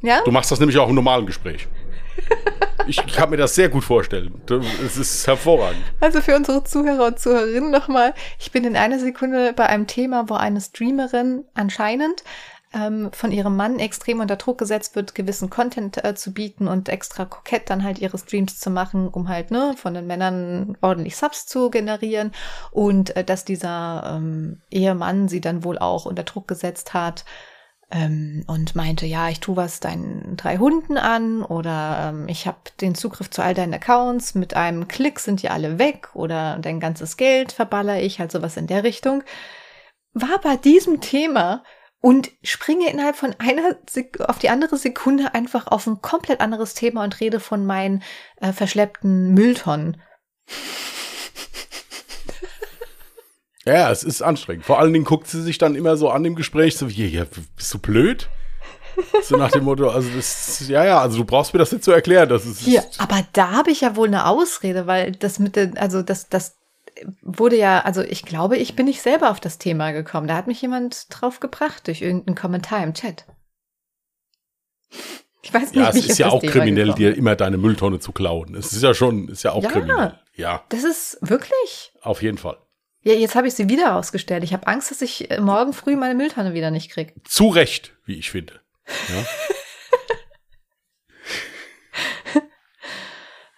Ja? 0.00 0.22
Du 0.24 0.30
machst 0.30 0.50
das 0.50 0.58
nämlich 0.58 0.78
auch 0.78 0.88
im 0.88 0.94
normalen 0.94 1.26
Gespräch. 1.26 1.68
ich 2.86 3.06
kann 3.06 3.30
mir 3.30 3.36
das 3.36 3.54
sehr 3.54 3.68
gut 3.68 3.84
vorstellen. 3.84 4.40
Es 4.84 4.96
ist 4.96 5.26
hervorragend. 5.26 5.82
Also 6.00 6.20
für 6.20 6.34
unsere 6.34 6.64
Zuhörer 6.64 7.06
und 7.06 7.18
Zuhörerinnen 7.18 7.70
nochmal. 7.70 8.14
Ich 8.38 8.50
bin 8.52 8.64
in 8.64 8.76
einer 8.76 8.98
Sekunde 8.98 9.52
bei 9.52 9.66
einem 9.66 9.86
Thema, 9.86 10.28
wo 10.28 10.34
eine 10.34 10.60
Streamerin 10.60 11.44
anscheinend 11.54 12.24
ähm, 12.74 13.10
von 13.12 13.32
ihrem 13.32 13.56
Mann 13.56 13.78
extrem 13.78 14.20
unter 14.20 14.36
Druck 14.36 14.58
gesetzt 14.58 14.94
wird, 14.94 15.14
gewissen 15.14 15.50
Content 15.50 16.04
äh, 16.04 16.14
zu 16.14 16.32
bieten 16.32 16.68
und 16.68 16.88
extra 16.88 17.24
kokett 17.24 17.70
dann 17.70 17.82
halt 17.82 17.98
ihre 17.98 18.18
Streams 18.18 18.58
zu 18.58 18.70
machen, 18.70 19.08
um 19.08 19.28
halt 19.28 19.50
ne 19.50 19.74
von 19.76 19.94
den 19.94 20.06
Männern 20.06 20.76
ordentlich 20.80 21.16
Subs 21.16 21.46
zu 21.46 21.70
generieren 21.70 22.32
und 22.70 23.16
äh, 23.16 23.24
dass 23.24 23.44
dieser 23.44 24.16
ähm, 24.16 24.60
Ehemann 24.70 25.28
sie 25.28 25.40
dann 25.40 25.64
wohl 25.64 25.78
auch 25.78 26.04
unter 26.04 26.24
Druck 26.24 26.46
gesetzt 26.46 26.92
hat 26.92 27.24
ähm, 27.90 28.44
und 28.46 28.76
meinte, 28.76 29.06
ja, 29.06 29.28
ich 29.28 29.40
tu 29.40 29.56
was 29.56 29.80
deinen 29.80 30.36
drei 30.36 30.58
Hunden 30.58 30.98
an 30.98 31.42
oder 31.42 32.10
ähm, 32.10 32.28
ich 32.28 32.46
habe 32.46 32.58
den 32.80 32.94
Zugriff 32.94 33.30
zu 33.30 33.42
all 33.42 33.54
deinen 33.54 33.74
Accounts, 33.74 34.34
mit 34.34 34.54
einem 34.54 34.88
Klick 34.88 35.20
sind 35.20 35.42
die 35.42 35.48
alle 35.48 35.78
weg 35.78 36.10
oder 36.14 36.58
dein 36.60 36.80
ganzes 36.80 37.16
Geld 37.16 37.52
verballer 37.52 38.02
ich, 38.02 38.20
halt 38.20 38.30
sowas 38.30 38.56
in 38.58 38.66
der 38.66 38.84
Richtung. 38.84 39.22
War 40.12 40.38
bei 40.42 40.56
diesem 40.56 41.00
Thema 41.00 41.62
und 42.00 42.30
springe 42.42 42.90
innerhalb 42.90 43.16
von 43.16 43.34
einer 43.38 43.76
Sek 43.88 44.20
auf 44.20 44.38
die 44.38 44.50
andere 44.50 44.76
Sekunde 44.76 45.34
einfach 45.34 45.66
auf 45.66 45.86
ein 45.86 46.00
komplett 46.00 46.40
anderes 46.40 46.74
Thema 46.74 47.04
und 47.04 47.20
rede 47.20 47.40
von 47.40 47.66
meinen 47.66 48.02
äh, 48.40 48.52
verschleppten 48.52 49.34
Mülltonnen. 49.34 50.00
Ja, 53.64 53.90
es 53.90 54.02
ist 54.02 54.22
anstrengend. 54.22 54.64
Vor 54.64 54.78
allen 54.78 54.92
Dingen 54.92 55.04
guckt 55.04 55.26
sie 55.28 55.42
sich 55.42 55.58
dann 55.58 55.74
immer 55.74 55.96
so 55.96 56.08
an 56.08 56.24
im 56.24 56.36
Gespräch, 56.36 56.76
so 56.76 56.88
wie, 56.88 57.06
ja, 57.06 57.26
bist 57.56 57.74
du 57.74 57.78
blöd? 57.78 58.28
So 59.22 59.36
nach 59.36 59.50
dem 59.52 59.64
Motto, 59.64 59.88
also 59.90 60.08
das, 60.16 60.68
ja, 60.68 60.84
ja, 60.84 61.00
also 61.00 61.18
du 61.18 61.24
brauchst 61.24 61.52
mir 61.52 61.58
das 61.58 61.70
nicht 61.70 61.84
zu 61.84 61.92
erklären. 61.92 62.28
Das 62.28 62.44
ist, 62.44 62.60
Hier, 62.60 62.82
aber 62.98 63.24
da 63.32 63.52
habe 63.52 63.70
ich 63.70 63.82
ja 63.82 63.94
wohl 63.94 64.08
eine 64.08 64.26
Ausrede, 64.26 64.86
weil 64.86 65.12
das 65.12 65.38
mit 65.38 65.54
den, 65.54 65.78
also 65.78 66.02
das, 66.02 66.28
das 66.28 66.57
wurde 67.22 67.56
ja, 67.56 67.80
also 67.80 68.02
ich 68.02 68.24
glaube, 68.24 68.56
ich 68.56 68.76
bin 68.76 68.86
nicht 68.86 69.02
selber 69.02 69.30
auf 69.30 69.40
das 69.40 69.58
Thema 69.58 69.92
gekommen. 69.92 70.26
Da 70.26 70.36
hat 70.36 70.46
mich 70.46 70.60
jemand 70.62 71.06
drauf 71.10 71.40
gebracht 71.40 71.86
durch 71.86 72.02
irgendeinen 72.02 72.36
Kommentar 72.36 72.82
im 72.82 72.94
Chat. 72.94 73.26
Ich 75.42 75.54
weiß 75.54 75.72
nicht, 75.72 75.76
ja, 75.76 75.90
es 75.90 75.96
ist 75.96 76.18
ja 76.18 76.28
auch 76.28 76.40
Thema 76.40 76.52
kriminell, 76.52 76.86
gekommen. 76.86 76.98
dir 76.98 77.16
immer 77.16 77.36
deine 77.36 77.58
Mülltonne 77.58 78.00
zu 78.00 78.12
klauen. 78.12 78.54
Es 78.54 78.72
ist 78.72 78.82
ja 78.82 78.92
schon, 78.92 79.28
ist 79.28 79.44
ja 79.44 79.52
auch 79.52 79.62
ja, 79.62 79.70
kriminell. 79.70 80.18
Ja. 80.34 80.64
Das 80.68 80.84
ist 80.84 81.18
wirklich. 81.20 81.92
Auf 82.02 82.22
jeden 82.22 82.38
Fall. 82.38 82.58
Ja, 83.02 83.14
jetzt 83.14 83.34
habe 83.34 83.46
ich 83.46 83.54
sie 83.54 83.68
wieder 83.68 83.94
ausgestellt. 83.94 84.42
Ich 84.42 84.52
habe 84.52 84.66
Angst, 84.66 84.90
dass 84.90 85.00
ich 85.00 85.30
äh, 85.30 85.40
morgen 85.40 85.72
früh 85.72 85.96
meine 85.96 86.14
Mülltonne 86.14 86.54
wieder 86.54 86.70
nicht 86.70 86.90
kriege. 86.90 87.14
Zu 87.24 87.48
Recht, 87.48 87.94
wie 88.04 88.18
ich 88.18 88.30
finde. 88.30 88.60
Ja. 88.86 89.24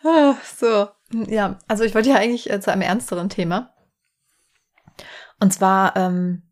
Ah, 0.05 0.37
so. 0.57 0.89
Ja, 1.13 1.59
also 1.69 1.85
ich 1.85 1.95
wollte 1.95 2.11
ja 2.11 2.17
eigentlich 2.17 2.51
äh, 2.51 2.61
zu 2.61 2.73
einem 2.73 2.83
ernsteren 2.83 3.29
Thema. 3.29 3.75
Und 5.41 5.53
zwar, 5.53 5.97
ähm, 5.97 6.43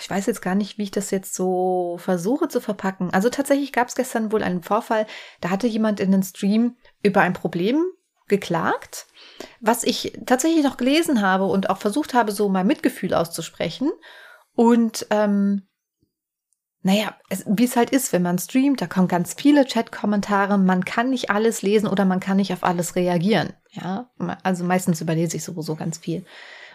ich 0.00 0.08
weiß 0.08 0.26
jetzt 0.26 0.42
gar 0.42 0.54
nicht, 0.54 0.78
wie 0.78 0.84
ich 0.84 0.90
das 0.90 1.10
jetzt 1.10 1.34
so 1.34 1.96
versuche 1.98 2.48
zu 2.48 2.60
verpacken. 2.60 3.12
Also 3.12 3.28
tatsächlich 3.28 3.72
gab 3.72 3.88
es 3.88 3.94
gestern 3.94 4.32
wohl 4.32 4.42
einen 4.42 4.62
Vorfall, 4.62 5.06
da 5.40 5.50
hatte 5.50 5.66
jemand 5.66 6.00
in 6.00 6.12
den 6.12 6.22
Stream 6.22 6.76
über 7.02 7.20
ein 7.20 7.32
Problem 7.32 7.84
geklagt, 8.28 9.06
was 9.60 9.84
ich 9.84 10.18
tatsächlich 10.26 10.64
noch 10.64 10.76
gelesen 10.76 11.20
habe 11.20 11.44
und 11.44 11.70
auch 11.70 11.78
versucht 11.78 12.14
habe, 12.14 12.32
so 12.32 12.48
mein 12.48 12.66
Mitgefühl 12.66 13.14
auszusprechen. 13.14 13.90
Und 14.54 15.06
ähm, 15.10 15.68
naja, 16.86 17.16
wie 17.46 17.64
es 17.64 17.74
halt 17.74 17.90
ist, 17.90 18.12
wenn 18.12 18.22
man 18.22 18.38
streamt, 18.38 18.80
da 18.80 18.86
kommen 18.86 19.08
ganz 19.08 19.34
viele 19.34 19.66
Chat-Kommentare, 19.66 20.56
man 20.56 20.84
kann 20.84 21.10
nicht 21.10 21.30
alles 21.30 21.62
lesen 21.62 21.88
oder 21.88 22.04
man 22.04 22.20
kann 22.20 22.36
nicht 22.36 22.52
auf 22.52 22.62
alles 22.62 22.94
reagieren. 22.94 23.54
Ja, 23.72 24.08
also 24.44 24.62
meistens 24.62 25.00
überlese 25.00 25.36
ich 25.36 25.42
sowieso 25.42 25.74
ganz 25.74 25.98
viel. 25.98 26.24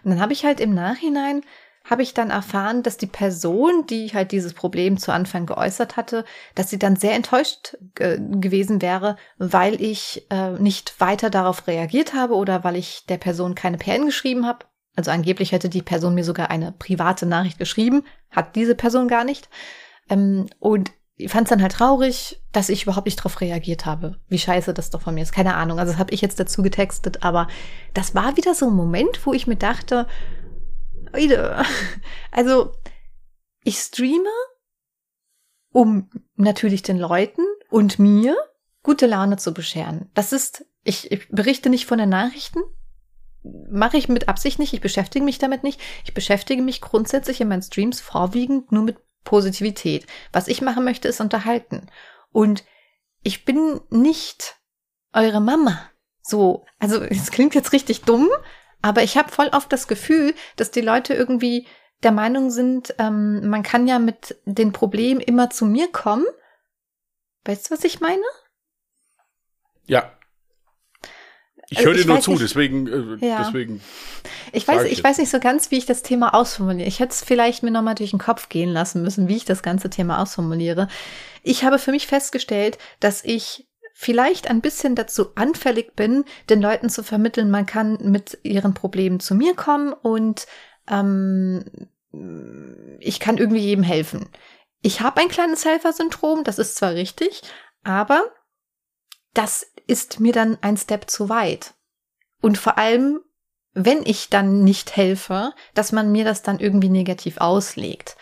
Und 0.04 0.12
dann 0.12 0.20
habe 0.20 0.34
ich 0.34 0.44
halt 0.44 0.60
im 0.60 0.74
Nachhinein, 0.74 1.44
habe 1.90 2.04
ich 2.04 2.14
dann 2.14 2.30
erfahren, 2.30 2.84
dass 2.84 2.98
die 2.98 3.08
Person, 3.08 3.86
die 3.88 4.10
halt 4.10 4.34
dieses 4.34 4.54
Problem 4.54 4.98
zu 4.98 5.14
Anfang 5.14 5.46
geäußert 5.46 5.96
hatte, 5.96 6.26
dass 6.56 6.70
sie 6.70 6.78
dann 6.78 6.98
sehr 6.98 7.14
enttäuscht 7.14 7.78
äh, 7.98 8.18
gewesen 8.20 8.82
wäre, 8.82 9.16
weil 9.38 9.82
ich 9.82 10.28
äh, 10.30 10.52
nicht 10.60 11.00
weiter 11.00 11.30
darauf 11.30 11.68
reagiert 11.68 12.14
habe 12.14 12.36
oder 12.36 12.66
weil 12.66 12.76
ich 12.76 13.06
der 13.06 13.18
Person 13.18 13.56
keine 13.56 13.78
PN 13.78 14.08
geschrieben 14.08 14.46
habe. 14.46 14.66
Also 14.94 15.10
angeblich 15.10 15.54
hätte 15.54 15.70
die 15.70 15.82
Person 15.82 16.16
mir 16.16 16.26
sogar 16.26 16.50
eine 16.50 16.74
private 16.74 17.26
Nachricht 17.26 17.58
geschrieben, 17.58 18.04
hat 18.30 18.58
diese 18.58 18.76
Person 18.76 19.08
gar 19.08 19.24
nicht. 19.24 19.48
Ähm, 20.12 20.48
und 20.60 20.92
ich 21.16 21.32
fand 21.32 21.46
es 21.46 21.50
dann 21.50 21.62
halt 21.62 21.74
traurig, 21.74 22.42
dass 22.52 22.70
ich 22.70 22.84
überhaupt 22.84 23.06
nicht 23.06 23.20
darauf 23.20 23.42
reagiert 23.42 23.86
habe. 23.86 24.20
Wie 24.28 24.40
scheiße 24.40 24.74
das 24.74 24.90
doch 24.90 25.02
von 25.02 25.16
mir 25.16 25.24
ist. 25.24 25.32
Keine 25.32 25.56
Ahnung. 25.56 25.80
Also 25.80 25.94
das 25.94 26.00
habe 26.00 26.14
ich 26.14 26.22
jetzt 26.22 26.40
dazu 26.40 26.62
getextet, 26.62 27.24
aber 27.24 27.48
das 27.94 28.14
war 28.14 28.38
wieder 28.38 28.54
so 28.54 28.68
ein 28.68 28.76
Moment, 28.76 29.26
wo 29.26 29.34
ich 29.34 29.48
mir 29.48 29.56
dachte, 29.56 30.08
also 32.32 32.72
ich 33.64 33.78
streame, 33.78 34.30
um 35.72 36.10
natürlich 36.36 36.84
den 36.84 36.98
Leuten 36.98 37.44
und 37.70 38.00
mir 38.00 38.36
gute 38.84 39.06
Laune 39.06 39.38
zu 39.38 39.54
bescheren. 39.54 40.10
Das 40.14 40.34
ist, 40.34 40.66
ich, 40.84 41.12
ich 41.12 41.30
berichte 41.30 41.70
nicht 41.70 41.86
von 41.86 42.00
den 42.00 42.10
Nachrichten, 42.10 42.60
mache 43.44 43.98
ich 43.98 44.10
mit 44.10 44.28
Absicht 44.28 44.60
nicht, 44.60 44.74
ich 44.74 44.82
beschäftige 44.82 45.24
mich 45.24 45.38
damit 45.38 45.64
nicht. 45.64 45.80
Ich 46.04 46.14
beschäftige 46.14 46.62
mich 46.62 46.82
grundsätzlich 46.82 47.42
in 47.42 47.48
meinen 47.48 47.62
Streams 47.62 48.02
vorwiegend 48.02 48.72
nur 48.72 48.84
mit 48.84 48.98
Positivität. 49.24 50.08
Was 50.32 50.48
ich 50.48 50.62
machen 50.62 50.84
möchte, 50.84 51.08
ist 51.08 51.22
unterhalten. 51.22 51.88
Und 52.32 52.64
ich 53.24 53.46
bin 53.46 53.82
nicht 53.90 54.56
eure 55.14 55.42
Mama. 55.42 55.90
So, 56.22 56.66
also 56.80 57.02
es 57.02 57.32
klingt 57.32 57.56
jetzt 57.56 57.74
richtig 57.74 58.02
dumm, 58.02 58.30
aber 58.82 59.04
ich 59.04 59.18
habe 59.18 59.32
voll 59.32 59.50
oft 59.50 59.72
das 59.72 59.88
Gefühl, 59.88 60.34
dass 60.56 60.72
die 60.72 60.82
Leute 60.82 61.14
irgendwie 61.14 61.68
der 62.04 62.12
Meinung 62.12 62.50
sind, 62.50 62.96
ähm, 62.98 63.48
man 63.48 63.62
kann 63.62 63.88
ja 63.88 64.00
mit 64.00 64.36
den 64.46 64.72
Problemen 64.72 65.20
immer 65.22 65.52
zu 65.52 65.66
mir 65.66 65.92
kommen. 65.92 66.26
Weißt 67.46 67.70
du, 67.70 67.76
was 67.76 67.84
ich 67.84 68.00
meine? 68.00 68.24
Ja. 69.86 70.12
Ich 71.72 71.86
höre 71.86 71.94
dir 71.94 72.06
nur 72.06 72.20
zu, 72.20 72.32
nicht, 72.32 72.44
deswegen, 72.44 72.88
äh, 72.88 73.26
ja. 73.26 73.44
deswegen. 73.44 73.82
Ich 74.52 74.68
weiß, 74.68 74.84
ich, 74.84 74.92
ich 74.92 75.04
weiß 75.04 75.18
nicht 75.20 75.30
so 75.30 75.40
ganz, 75.40 75.72
wie 75.72 75.78
ich 75.78 75.86
das 75.86 76.04
Thema 76.04 76.34
ausformuliere. 76.34 76.88
Ich 76.88 77.00
hätte 77.00 77.14
es 77.14 77.24
vielleicht 77.24 77.64
mir 77.64 77.72
nochmal 77.72 77.96
durch 77.96 78.10
den 78.10 78.20
Kopf 78.20 78.50
gehen 78.50 78.70
lassen 78.70 79.02
müssen, 79.02 79.30
wie 79.30 79.38
ich 79.38 79.46
das 79.46 79.64
ganze 79.64 79.90
Thema 79.90 80.22
ausformuliere. 80.22 80.90
Ich 81.44 81.64
habe 81.64 81.80
für 81.80 81.92
mich 81.92 82.08
festgestellt, 82.08 82.78
dass 83.00 83.24
ich 83.24 83.70
vielleicht 83.94 84.50
ein 84.50 84.60
bisschen 84.60 84.96
dazu 84.96 85.34
anfällig 85.36 85.96
bin, 85.96 86.26
den 86.50 86.62
Leuten 86.62 86.90
zu 86.90 87.04
vermitteln, 87.04 87.50
man 87.50 87.66
kann 87.66 88.00
mit 88.02 88.40
ihren 88.44 88.74
Problemen 88.74 89.22
zu 89.22 89.34
mir 89.34 89.56
kommen 89.56 89.94
und 89.94 90.48
ähm, 90.90 91.64
ich 93.00 93.22
kann 93.22 93.38
irgendwie 93.38 93.62
jedem 93.62 93.84
helfen. 93.84 94.28
Ich 94.82 95.00
habe 95.00 95.22
ein 95.22 95.30
kleines 95.30 95.64
Helfersyndrom, 95.64 96.44
das 96.44 96.60
ist 96.60 96.76
zwar 96.76 96.96
richtig, 96.96 97.44
aber 97.84 98.24
das 99.34 99.66
ist 99.88 100.20
mir 100.20 100.34
dann 100.34 100.58
ein 100.62 100.78
Step 100.78 101.10
zu 101.10 101.30
weit. 101.30 101.74
Und 102.42 102.58
vor 102.58 102.78
allem, 102.78 103.20
wenn 103.74 104.06
ich 104.06 104.30
dann 104.30 104.64
nicht 104.64 104.96
helfe, 104.96 105.54
dass 105.74 105.92
man 105.92 106.12
mir 106.12 106.26
das 106.26 106.42
dann 106.42 106.60
irgendwie 106.60 106.90
negativ 106.90 107.38
auslegt. 107.38 108.18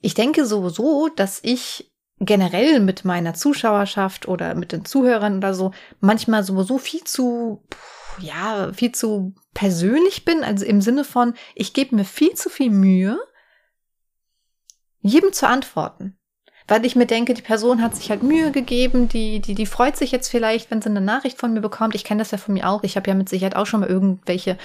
Ich 0.00 0.14
denke 0.14 0.44
sowieso, 0.44 1.08
dass 1.08 1.40
ich 1.42 1.92
generell 2.18 2.80
mit 2.80 3.04
meiner 3.04 3.34
Zuschauerschaft 3.34 4.28
oder 4.28 4.54
mit 4.54 4.72
den 4.72 4.84
Zuhörern 4.84 5.38
oder 5.38 5.54
so 5.54 5.72
manchmal 6.00 6.42
sowieso 6.42 6.78
viel 6.78 7.04
zu, 7.04 7.62
ja, 8.18 8.72
viel 8.72 8.92
zu 8.92 9.34
persönlich 9.54 10.24
bin, 10.24 10.44
also 10.44 10.64
im 10.64 10.80
Sinne 10.80 11.04
von, 11.04 11.34
ich 11.54 11.72
gebe 11.72 11.94
mir 11.94 12.04
viel 12.04 12.34
zu 12.34 12.48
viel 12.48 12.70
Mühe, 12.70 13.18
jedem 15.00 15.32
zu 15.32 15.46
antworten 15.46 16.18
weil 16.68 16.84
ich 16.84 16.96
mir 16.96 17.06
denke, 17.06 17.34
die 17.34 17.42
Person 17.42 17.80
hat 17.80 17.94
sich 17.94 18.10
halt 18.10 18.22
Mühe 18.22 18.50
gegeben, 18.50 19.08
die, 19.08 19.40
die, 19.40 19.54
die 19.54 19.66
freut 19.66 19.96
sich 19.96 20.10
jetzt 20.10 20.28
vielleicht, 20.28 20.70
wenn 20.70 20.82
sie 20.82 20.88
eine 20.88 21.00
Nachricht 21.00 21.38
von 21.38 21.52
mir 21.52 21.60
bekommt. 21.60 21.94
Ich 21.94 22.02
kenne 22.02 22.20
das 22.20 22.32
ja 22.32 22.38
von 22.38 22.54
mir 22.54 22.68
auch. 22.68 22.82
Ich 22.82 22.96
habe 22.96 23.08
ja 23.08 23.14
mit 23.14 23.28
Sicherheit 23.28 23.54
auch 23.54 23.66
schon 23.66 23.80
mal 23.80 23.88
irgendwelche 23.88 24.58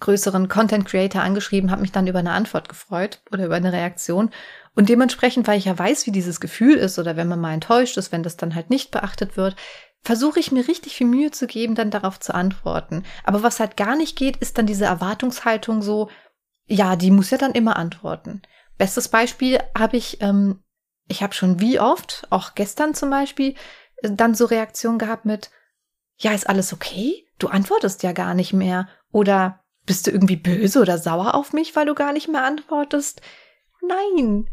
größeren 0.00 0.48
Content 0.48 0.84
Creator 0.84 1.22
angeschrieben, 1.22 1.70
habe 1.70 1.80
mich 1.80 1.92
dann 1.92 2.06
über 2.06 2.18
eine 2.18 2.32
Antwort 2.32 2.68
gefreut 2.68 3.22
oder 3.32 3.46
über 3.46 3.54
eine 3.54 3.72
Reaktion. 3.72 4.30
Und 4.74 4.90
dementsprechend, 4.90 5.48
weil 5.48 5.58
ich 5.58 5.64
ja 5.64 5.78
weiß, 5.78 6.06
wie 6.06 6.12
dieses 6.12 6.40
Gefühl 6.40 6.76
ist 6.76 6.98
oder 6.98 7.16
wenn 7.16 7.28
man 7.28 7.40
mal 7.40 7.54
enttäuscht 7.54 7.96
ist, 7.96 8.12
wenn 8.12 8.22
das 8.22 8.36
dann 8.36 8.54
halt 8.54 8.68
nicht 8.68 8.90
beachtet 8.90 9.38
wird, 9.38 9.56
versuche 10.02 10.38
ich 10.38 10.52
mir 10.52 10.68
richtig 10.68 10.94
viel 10.94 11.06
Mühe 11.06 11.30
zu 11.30 11.46
geben, 11.46 11.74
dann 11.74 11.90
darauf 11.90 12.20
zu 12.20 12.34
antworten. 12.34 13.02
Aber 13.24 13.42
was 13.42 13.60
halt 13.60 13.78
gar 13.78 13.96
nicht 13.96 14.16
geht, 14.16 14.36
ist 14.36 14.58
dann 14.58 14.66
diese 14.66 14.84
Erwartungshaltung 14.84 15.80
so, 15.80 16.10
ja, 16.66 16.96
die 16.96 17.10
muss 17.10 17.30
ja 17.30 17.38
dann 17.38 17.52
immer 17.52 17.76
antworten. 17.76 18.42
Bestes 18.76 19.08
Beispiel 19.08 19.58
habe 19.76 19.96
ich 19.96 20.20
ähm, 20.20 20.62
ich 21.08 21.22
habe 21.22 21.34
schon 21.34 21.60
wie 21.60 21.80
oft, 21.80 22.26
auch 22.30 22.54
gestern 22.54 22.94
zum 22.94 23.10
Beispiel, 23.10 23.54
dann 24.02 24.34
so 24.34 24.44
Reaktionen 24.44 24.98
gehabt 24.98 25.24
mit, 25.24 25.50
ja, 26.18 26.32
ist 26.32 26.48
alles 26.48 26.72
okay? 26.72 27.26
Du 27.38 27.48
antwortest 27.48 28.02
ja 28.02 28.12
gar 28.12 28.34
nicht 28.34 28.52
mehr. 28.52 28.88
Oder 29.12 29.60
bist 29.84 30.06
du 30.06 30.10
irgendwie 30.10 30.36
böse 30.36 30.80
oder 30.80 30.98
sauer 30.98 31.34
auf 31.34 31.52
mich, 31.52 31.76
weil 31.76 31.86
du 31.86 31.94
gar 31.94 32.12
nicht 32.12 32.28
mehr 32.28 32.44
antwortest? 32.44 33.20
Nein, 33.86 34.48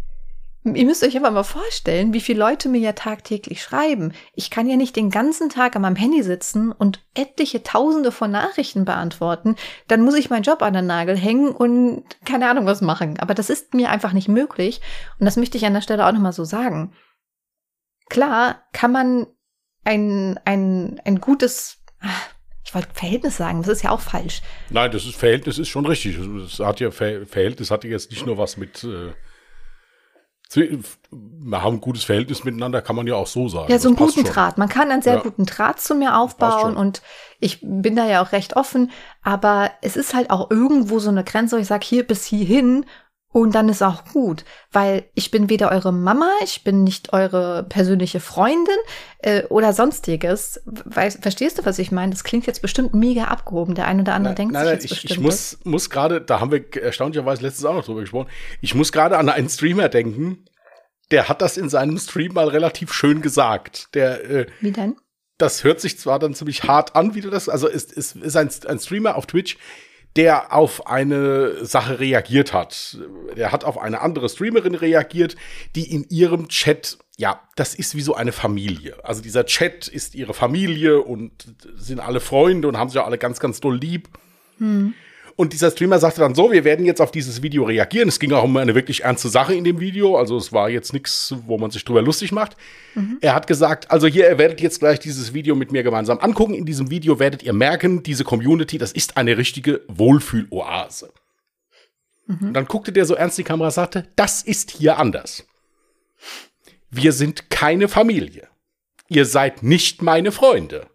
Ihr 0.66 0.86
müsst 0.86 1.04
euch 1.04 1.18
aber 1.18 1.30
mal 1.30 1.44
vorstellen, 1.44 2.14
wie 2.14 2.22
viele 2.22 2.40
Leute 2.40 2.70
mir 2.70 2.80
ja 2.80 2.94
tagtäglich 2.94 3.62
schreiben. 3.62 4.14
Ich 4.34 4.50
kann 4.50 4.68
ja 4.68 4.78
nicht 4.78 4.96
den 4.96 5.10
ganzen 5.10 5.50
Tag 5.50 5.76
an 5.76 5.82
meinem 5.82 5.98
Handy 5.98 6.24
sitzen 6.24 6.72
und 6.72 7.02
etliche 7.16 7.64
Tausende 7.64 8.14
von 8.14 8.32
Nachrichten 8.32 8.86
beantworten. 8.86 9.58
Dann 9.90 10.02
muss 10.02 10.16
ich 10.16 10.30
meinen 10.30 10.44
Job 10.44 10.62
an 10.62 10.74
den 10.74 10.86
Nagel 10.86 11.18
hängen 11.18 11.50
und 11.50 12.06
keine 12.24 12.50
Ahnung 12.50 12.66
was 12.66 12.80
machen. 12.80 13.20
Aber 13.20 13.34
das 13.34 13.50
ist 13.50 13.74
mir 13.74 13.90
einfach 13.90 14.14
nicht 14.14 14.30
möglich. 14.30 14.80
Und 15.20 15.26
das 15.26 15.36
möchte 15.36 15.58
ich 15.58 15.66
an 15.66 15.74
der 15.74 15.82
Stelle 15.82 16.08
auch 16.08 16.14
nochmal 16.14 16.34
so 16.34 16.46
sagen. 16.46 16.94
Klar 18.10 18.64
kann 18.72 18.94
man 18.94 19.28
ein, 19.84 20.40
ein, 20.46 21.02
ein 21.04 21.20
gutes, 21.20 21.84
ich 22.64 22.74
wollte 22.74 22.88
Verhältnis 22.94 23.36
sagen, 23.36 23.64
das 23.64 23.70
ist 23.70 23.84
ja 23.84 23.92
auch 23.92 24.00
falsch. 24.00 24.42
Nein, 24.70 24.92
das 24.92 25.04
ist 25.04 25.18
Verhältnis 25.18 25.60
ist 25.60 25.68
schon 25.68 25.86
richtig. 25.86 26.18
Das 26.18 26.66
hat 26.66 26.80
ja 26.80 26.90
Verhältnis 26.92 27.70
hat 27.70 27.84
ja 27.84 27.90
jetzt 27.90 28.12
nicht 28.12 28.26
nur 28.26 28.38
was 28.38 28.56
mit 28.56 28.86
äh 28.86 29.12
wir 30.56 31.64
haben 31.64 31.76
ein 31.76 31.82
gutes 31.82 32.04
Verhältnis 32.04 32.44
miteinander, 32.44 32.82
kann 32.82 32.96
man 32.96 33.08
ja 33.08 33.16
auch 33.16 33.28
so 33.28 33.48
sagen. 33.50 33.72
Ja, 33.72 33.80
so 33.80 33.90
einen 33.90 33.98
guten 33.98 34.22
schon. 34.22 34.24
Draht. 34.26 34.58
Man 34.58 34.70
kann 34.70 34.92
einen 34.92 35.02
sehr 35.02 35.16
ja. 35.16 35.22
guten 35.22 35.46
Draht 35.46 35.80
zu 35.80 35.96
mir 35.96 36.18
aufbauen 36.18 36.76
und 36.76 37.02
ich 37.40 37.60
bin 37.62 37.96
da 37.96 38.08
ja 38.08 38.24
auch 38.24 38.32
recht 38.32 38.56
offen, 38.56 38.92
aber 39.22 39.72
es 39.82 39.98
ist 39.98 40.14
halt 40.14 40.30
auch 40.30 40.50
irgendwo 40.50 41.00
so 41.00 41.10
eine 41.10 41.24
Grenze, 41.24 41.56
wo 41.56 41.60
ich 41.60 41.68
sage, 41.68 41.86
hier 41.86 42.06
bis 42.08 42.26
hierhin 42.26 42.86
und 43.34 43.56
dann 43.56 43.68
ist 43.68 43.82
auch 43.82 44.06
gut, 44.06 44.46
weil 44.72 45.06
ich 45.16 45.32
bin 45.32 45.50
weder 45.50 45.72
eure 45.72 45.92
Mama, 45.92 46.30
ich 46.44 46.64
bin 46.64 46.84
nicht 46.84 47.14
eure 47.14 47.64
persönliche 47.64 48.20
Freundin 48.20 48.78
äh, 49.18 49.44
oder 49.46 49.74
sonstiges. 49.74 50.62
Weil, 50.66 51.10
verstehst 51.10 51.58
du, 51.58 51.66
was 51.66 51.80
ich 51.80 51.92
meine? 51.92 52.12
Das 52.12 52.24
klingt 52.24 52.46
jetzt 52.46 52.62
bestimmt 52.62 52.94
mega 52.94 53.26
abgehoben. 53.26 53.74
Der 53.74 53.88
eine 53.88 54.04
oder 54.04 54.14
andere 54.14 54.34
nein, 54.34 54.36
denkt 54.36 54.54
nein, 54.54 54.66
sich 54.66 54.74
jetzt 54.74 54.86
ich, 54.86 54.92
bestimmt. 54.92 55.12
Ich 55.12 55.20
muss, 55.20 55.58
muss 55.64 55.90
gerade, 55.90 56.22
da 56.22 56.40
haben 56.40 56.52
wir 56.52 56.64
erstaunlicherweise 56.80 57.42
letztens 57.42 57.66
auch 57.66 57.74
noch 57.74 57.84
drüber 57.84 58.02
gesprochen, 58.02 58.30
ich 58.62 58.76
muss 58.76 58.92
gerade 58.92 59.18
an 59.18 59.28
einen 59.28 59.50
Streamer 59.50 59.90
denken, 59.90 60.46
der 61.10 61.28
hat 61.28 61.42
das 61.42 61.58
in 61.58 61.70
seinem 61.70 61.98
Stream 61.98 62.34
mal 62.34 62.50
relativ 62.50 62.94
schön 62.94 63.24
gesagt. 63.24 63.90
Der, 63.96 64.30
äh, 64.30 64.46
Wie 64.62 64.72
denn? 64.72 64.96
Das 65.40 65.64
hört 65.64 65.82
sich 65.82 65.98
zwar 65.98 66.20
dann 66.20 66.36
ziemlich 66.36 66.66
hart 66.66 66.96
an, 66.96 67.16
wie 67.16 67.22
du 67.22 67.32
das, 67.32 67.50
also 67.50 67.68
ist, 67.68 67.92
ist, 67.92 68.16
ist 68.16 68.38
ein, 68.38 68.52
ein 68.68 68.78
Streamer 68.78 69.16
auf 69.16 69.26
Twitch, 69.26 69.58
der 70.16 70.54
auf 70.54 70.88
eine 70.88 71.66
Sache 71.66 72.00
reagiert 72.00 72.54
hat. 72.54 72.98
Der 73.36 73.52
hat 73.52 73.64
auf 73.64 73.78
eine 73.78 74.02
andere 74.02 74.30
Streamerin 74.30 74.76
reagiert, 74.76 75.36
die 75.76 75.92
in 75.92 76.06
ihrem 76.10 76.50
Chat, 76.50 77.00
ja, 77.18 77.42
das 77.56 77.74
ist 77.74 77.96
wie 77.96 78.02
so 78.02 78.14
eine 78.14 78.32
Familie. 78.32 79.04
Also 79.04 79.22
dieser 79.22 79.46
Chat 79.46 79.88
ist 79.88 80.16
ihre 80.16 80.34
Familie 80.34 81.02
und 81.02 81.32
sind 81.76 82.00
alle 82.00 82.20
Freunde 82.20 82.68
und 82.68 82.78
haben 82.78 82.90
sich 82.90 82.96
ja 82.96 83.06
alle 83.06 83.18
ganz, 83.18 83.40
ganz 83.40 83.60
doll 83.60 83.78
lieb. 83.78 84.10
Hm. 84.60 84.94
Und 85.36 85.54
dieser 85.54 85.72
Streamer 85.72 85.98
sagte 85.98 86.22
dann 86.22 86.36
so, 86.36 86.52
wir 86.52 86.64
werden 86.64 86.86
jetzt 86.86 87.02
auf 87.02 87.12
dieses 87.12 87.42
Video 87.42 87.64
reagieren. 87.64 88.08
Es 88.08 88.20
ging 88.20 88.32
auch 88.34 88.44
um 88.44 88.56
eine 88.58 88.76
wirklich 88.76 89.04
ernste 89.04 89.30
Sache 89.30 89.56
in 89.56 89.64
dem 89.64 89.80
Video. 89.80 90.16
Also 90.16 90.38
es 90.38 90.54
war 90.54 90.70
jetzt 90.70 90.94
nichts, 90.94 91.34
wo 91.48 91.58
man 91.58 91.72
sich 91.72 91.84
drüber 91.84 92.04
lustig 92.04 92.32
macht. 92.32 92.56
Mhm. 92.94 93.18
Er 93.22 93.34
hat 93.34 93.48
gesagt, 93.48 93.90
also 93.90 94.06
hier, 94.06 94.30
ihr 94.30 94.38
werdet 94.38 94.62
jetzt 94.62 94.80
gleich 94.80 95.00
dieses 95.00 95.34
Video 95.34 95.56
mit 95.56 95.72
mir 95.72 95.82
gemeinsam 95.82 96.20
angucken. 96.20 96.54
In 96.54 96.66
diesem 96.66 96.92
Video 96.92 97.20
werdet 97.20 97.42
ihr 97.42 97.54
merken, 97.54 98.04
diese 98.04 98.24
Community, 98.24 98.78
das 98.78 98.92
ist 98.92 99.18
eine 99.18 99.38
richtige 99.38 99.82
Wohlfühloase. 99.88 101.12
Mhm. 102.28 102.48
Und 102.48 102.54
dann 102.54 102.66
guckte 102.66 102.92
der 102.92 103.06
so 103.06 103.16
ernst 103.16 103.40
in 103.40 103.44
die 103.44 103.48
Kamera 103.48 103.68
und 103.70 103.74
sagte, 103.74 104.08
das 104.16 104.44
ist 104.44 104.70
hier 104.70 105.00
anders. 105.00 105.48
Wir 106.92 107.12
sind 107.12 107.50
keine 107.50 107.88
Familie. 107.88 108.48
Ihr 109.10 109.26
seid 109.26 109.64
nicht 109.64 110.04
meine 110.04 110.32
Freunde. 110.32 110.88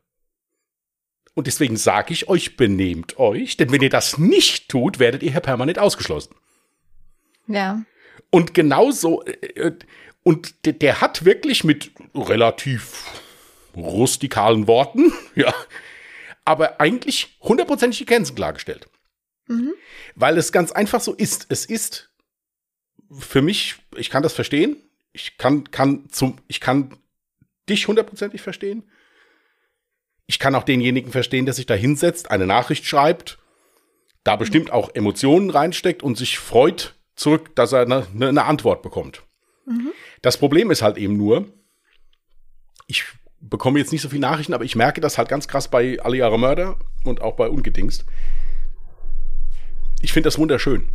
Und 1.38 1.46
deswegen 1.46 1.76
sage 1.76 2.12
ich 2.12 2.28
euch, 2.28 2.56
benehmt 2.56 3.20
euch, 3.20 3.56
denn 3.56 3.70
wenn 3.70 3.80
ihr 3.80 3.90
das 3.90 4.18
nicht 4.18 4.68
tut, 4.68 4.98
werdet 4.98 5.22
ihr 5.22 5.30
hier 5.30 5.40
permanent 5.40 5.78
ausgeschlossen. 5.78 6.34
Ja. 7.46 7.84
Und 8.30 8.54
genauso, 8.54 9.24
äh, 9.24 9.70
und 10.24 10.66
der, 10.66 10.72
der 10.72 11.00
hat 11.00 11.24
wirklich 11.24 11.62
mit 11.62 11.92
relativ 12.12 13.04
rustikalen 13.76 14.66
Worten, 14.66 15.12
ja, 15.36 15.54
aber 16.44 16.80
eigentlich 16.80 17.38
hundertprozentig 17.40 17.98
die 17.98 18.06
Grenzen 18.06 18.34
klargestellt. 18.34 18.88
Mhm. 19.46 19.74
Weil 20.16 20.38
es 20.38 20.50
ganz 20.50 20.72
einfach 20.72 21.00
so 21.00 21.14
ist. 21.14 21.46
Es 21.50 21.66
ist 21.66 22.10
für 23.16 23.42
mich, 23.42 23.76
ich 23.96 24.10
kann 24.10 24.24
das 24.24 24.32
verstehen. 24.32 24.76
Ich 25.12 25.38
kann, 25.38 25.70
kann 25.70 26.10
zum, 26.10 26.38
ich 26.48 26.58
kann 26.58 26.96
dich 27.68 27.86
hundertprozentig 27.86 28.42
verstehen. 28.42 28.82
Ich 30.28 30.38
kann 30.38 30.54
auch 30.54 30.62
denjenigen 30.62 31.10
verstehen, 31.10 31.46
der 31.46 31.54
sich 31.54 31.66
da 31.66 31.74
hinsetzt, 31.74 32.30
eine 32.30 32.46
Nachricht 32.46 32.84
schreibt, 32.84 33.38
da 34.24 34.36
bestimmt 34.36 34.70
auch 34.70 34.94
Emotionen 34.94 35.48
reinsteckt 35.48 36.02
und 36.02 36.18
sich 36.18 36.38
freut 36.38 36.94
zurück, 37.16 37.56
dass 37.56 37.72
er 37.72 37.80
eine, 37.80 38.06
eine 38.14 38.44
Antwort 38.44 38.82
bekommt. 38.82 39.22
Mhm. 39.66 39.90
Das 40.20 40.36
Problem 40.36 40.70
ist 40.70 40.82
halt 40.82 40.98
eben 40.98 41.16
nur, 41.16 41.46
ich 42.86 43.04
bekomme 43.40 43.78
jetzt 43.78 43.90
nicht 43.90 44.02
so 44.02 44.10
viele 44.10 44.20
Nachrichten, 44.20 44.52
aber 44.52 44.64
ich 44.64 44.76
merke 44.76 45.00
das 45.00 45.16
halt 45.16 45.30
ganz 45.30 45.48
krass 45.48 45.68
bei 45.68 45.98
Alle 46.00 46.18
Jahre 46.18 46.38
Mörder 46.38 46.76
und 47.04 47.22
auch 47.22 47.36
bei 47.36 47.48
Ungedingst. 47.48 48.04
Ich 50.02 50.12
finde 50.12 50.26
das 50.26 50.38
wunderschön, 50.38 50.90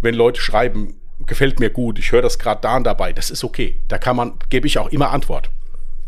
wenn 0.00 0.14
Leute 0.14 0.40
schreiben, 0.40 1.00
gefällt 1.26 1.58
mir 1.58 1.70
gut, 1.70 1.98
ich 1.98 2.12
höre 2.12 2.22
das 2.22 2.38
gerade 2.38 2.60
da 2.60 2.76
und 2.76 2.84
dabei, 2.84 3.12
das 3.12 3.30
ist 3.30 3.42
okay. 3.42 3.80
Da 3.88 3.98
kann 3.98 4.14
man, 4.16 4.38
gebe 4.50 4.68
ich 4.68 4.78
auch 4.78 4.90
immer 4.90 5.10
Antwort. 5.10 5.50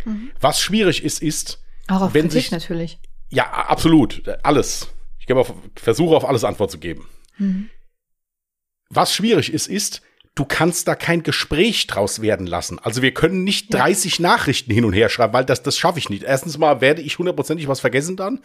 Mhm. 0.05 0.30
Was 0.41 0.61
schwierig 0.61 1.03
ist, 1.03 1.20
ist, 1.20 1.64
auch 1.89 2.03
auf 2.03 2.14
wenn 2.14 2.28
Kritik 2.28 2.43
sich, 2.43 2.51
natürlich. 2.51 2.99
Ja, 3.30 3.51
absolut. 3.51 4.22
Alles. 4.43 4.89
Ich 5.18 5.32
auf, 5.32 5.53
versuche 5.74 6.16
auf 6.16 6.24
alles 6.24 6.45
Antwort 6.45 6.70
zu 6.70 6.78
geben. 6.78 7.07
Mhm. 7.39 7.70
Was 8.89 9.12
schwierig 9.12 9.53
ist, 9.53 9.66
ist, 9.66 10.03
du 10.34 10.45
kannst 10.45 10.89
da 10.89 10.95
kein 10.95 11.22
Gespräch 11.22 11.86
draus 11.86 12.22
werden 12.22 12.47
lassen. 12.47 12.78
Also 12.78 13.03
wir 13.03 13.12
können 13.12 13.45
nicht 13.45 13.72
30 13.74 14.18
ja. 14.18 14.22
Nachrichten 14.22 14.72
hin 14.72 14.84
und 14.84 14.93
her 14.93 15.09
schreiben, 15.09 15.32
weil 15.32 15.45
das, 15.45 15.62
das 15.62 15.76
schaffe 15.76 15.99
ich 15.99 16.09
nicht. 16.09 16.22
Erstens 16.22 16.57
mal 16.57 16.80
werde 16.80 17.03
ich 17.03 17.18
hundertprozentig 17.18 17.68
was 17.68 17.80
vergessen 17.80 18.16
dann. 18.16 18.41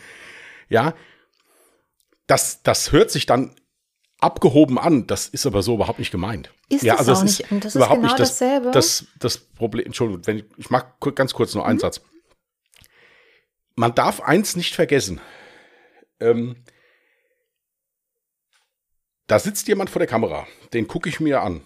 Ja. 0.69 0.93
Das, 2.27 2.63
das 2.63 2.91
hört 2.91 3.11
sich 3.11 3.25
dann 3.25 3.55
abgehoben 4.19 4.79
an. 4.79 5.07
Das 5.07 5.27
ist 5.27 5.45
aber 5.45 5.61
so 5.61 5.75
überhaupt 5.75 5.99
nicht 5.99 6.11
gemeint. 6.11 6.51
Ist 6.69 6.83
ja, 6.83 6.95
das 6.95 7.07
also 7.07 7.21
auch 7.21 7.23
nicht. 7.23 7.51
Und 7.51 7.63
das 7.63 7.75
ist 7.75 7.89
genau 7.89 8.15
das, 8.15 8.15
dasselbe. 8.17 8.71
Das, 8.71 9.05
das 9.19 9.37
Problem, 9.37 9.85
Entschuldigung, 9.85 10.25
wenn 10.25 10.37
ich, 10.39 10.45
ich 10.57 10.69
mag 10.69 10.99
ganz 11.15 11.33
kurz 11.33 11.53
nur 11.53 11.65
einen 11.65 11.75
mhm. 11.75 11.81
Satz. 11.81 12.01
Man 13.75 13.95
darf 13.95 14.21
eins 14.21 14.55
nicht 14.55 14.75
vergessen. 14.75 15.19
Ähm, 16.19 16.63
da 19.27 19.39
sitzt 19.39 19.67
jemand 19.67 19.89
vor 19.89 19.99
der 19.99 20.07
Kamera, 20.07 20.47
den 20.73 20.87
gucke 20.87 21.09
ich 21.09 21.19
mir 21.19 21.41
an. 21.41 21.61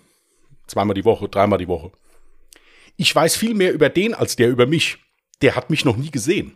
Zweimal 0.68 0.94
die 0.94 1.06
Woche, 1.06 1.28
dreimal 1.28 1.58
die 1.58 1.68
Woche. 1.68 1.92
Ich 2.98 3.14
weiß 3.14 3.36
viel 3.36 3.54
mehr 3.54 3.74
über 3.74 3.90
den 3.90 4.14
als 4.14 4.36
der 4.36 4.50
über 4.50 4.66
mich. 4.66 4.98
Der 5.42 5.56
hat 5.56 5.70
mich 5.70 5.86
noch 5.86 5.98
nie 5.98 6.12
gesehen. 6.12 6.56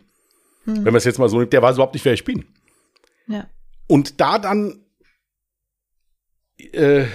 Hm. 0.64 0.76
Wenn 0.76 0.92
man 0.92 0.96
es 0.96 1.04
jetzt 1.04 1.18
mal 1.18 1.28
so 1.28 1.38
nimmt, 1.38 1.52
der 1.52 1.62
weiß 1.62 1.76
überhaupt 1.76 1.94
nicht, 1.94 2.04
wer 2.04 2.12
ich 2.12 2.24
bin. 2.24 2.46
Ja. 3.26 3.48
Und 3.86 4.20
da 4.20 4.38
dann, 4.38 4.84
äh, 6.56 7.06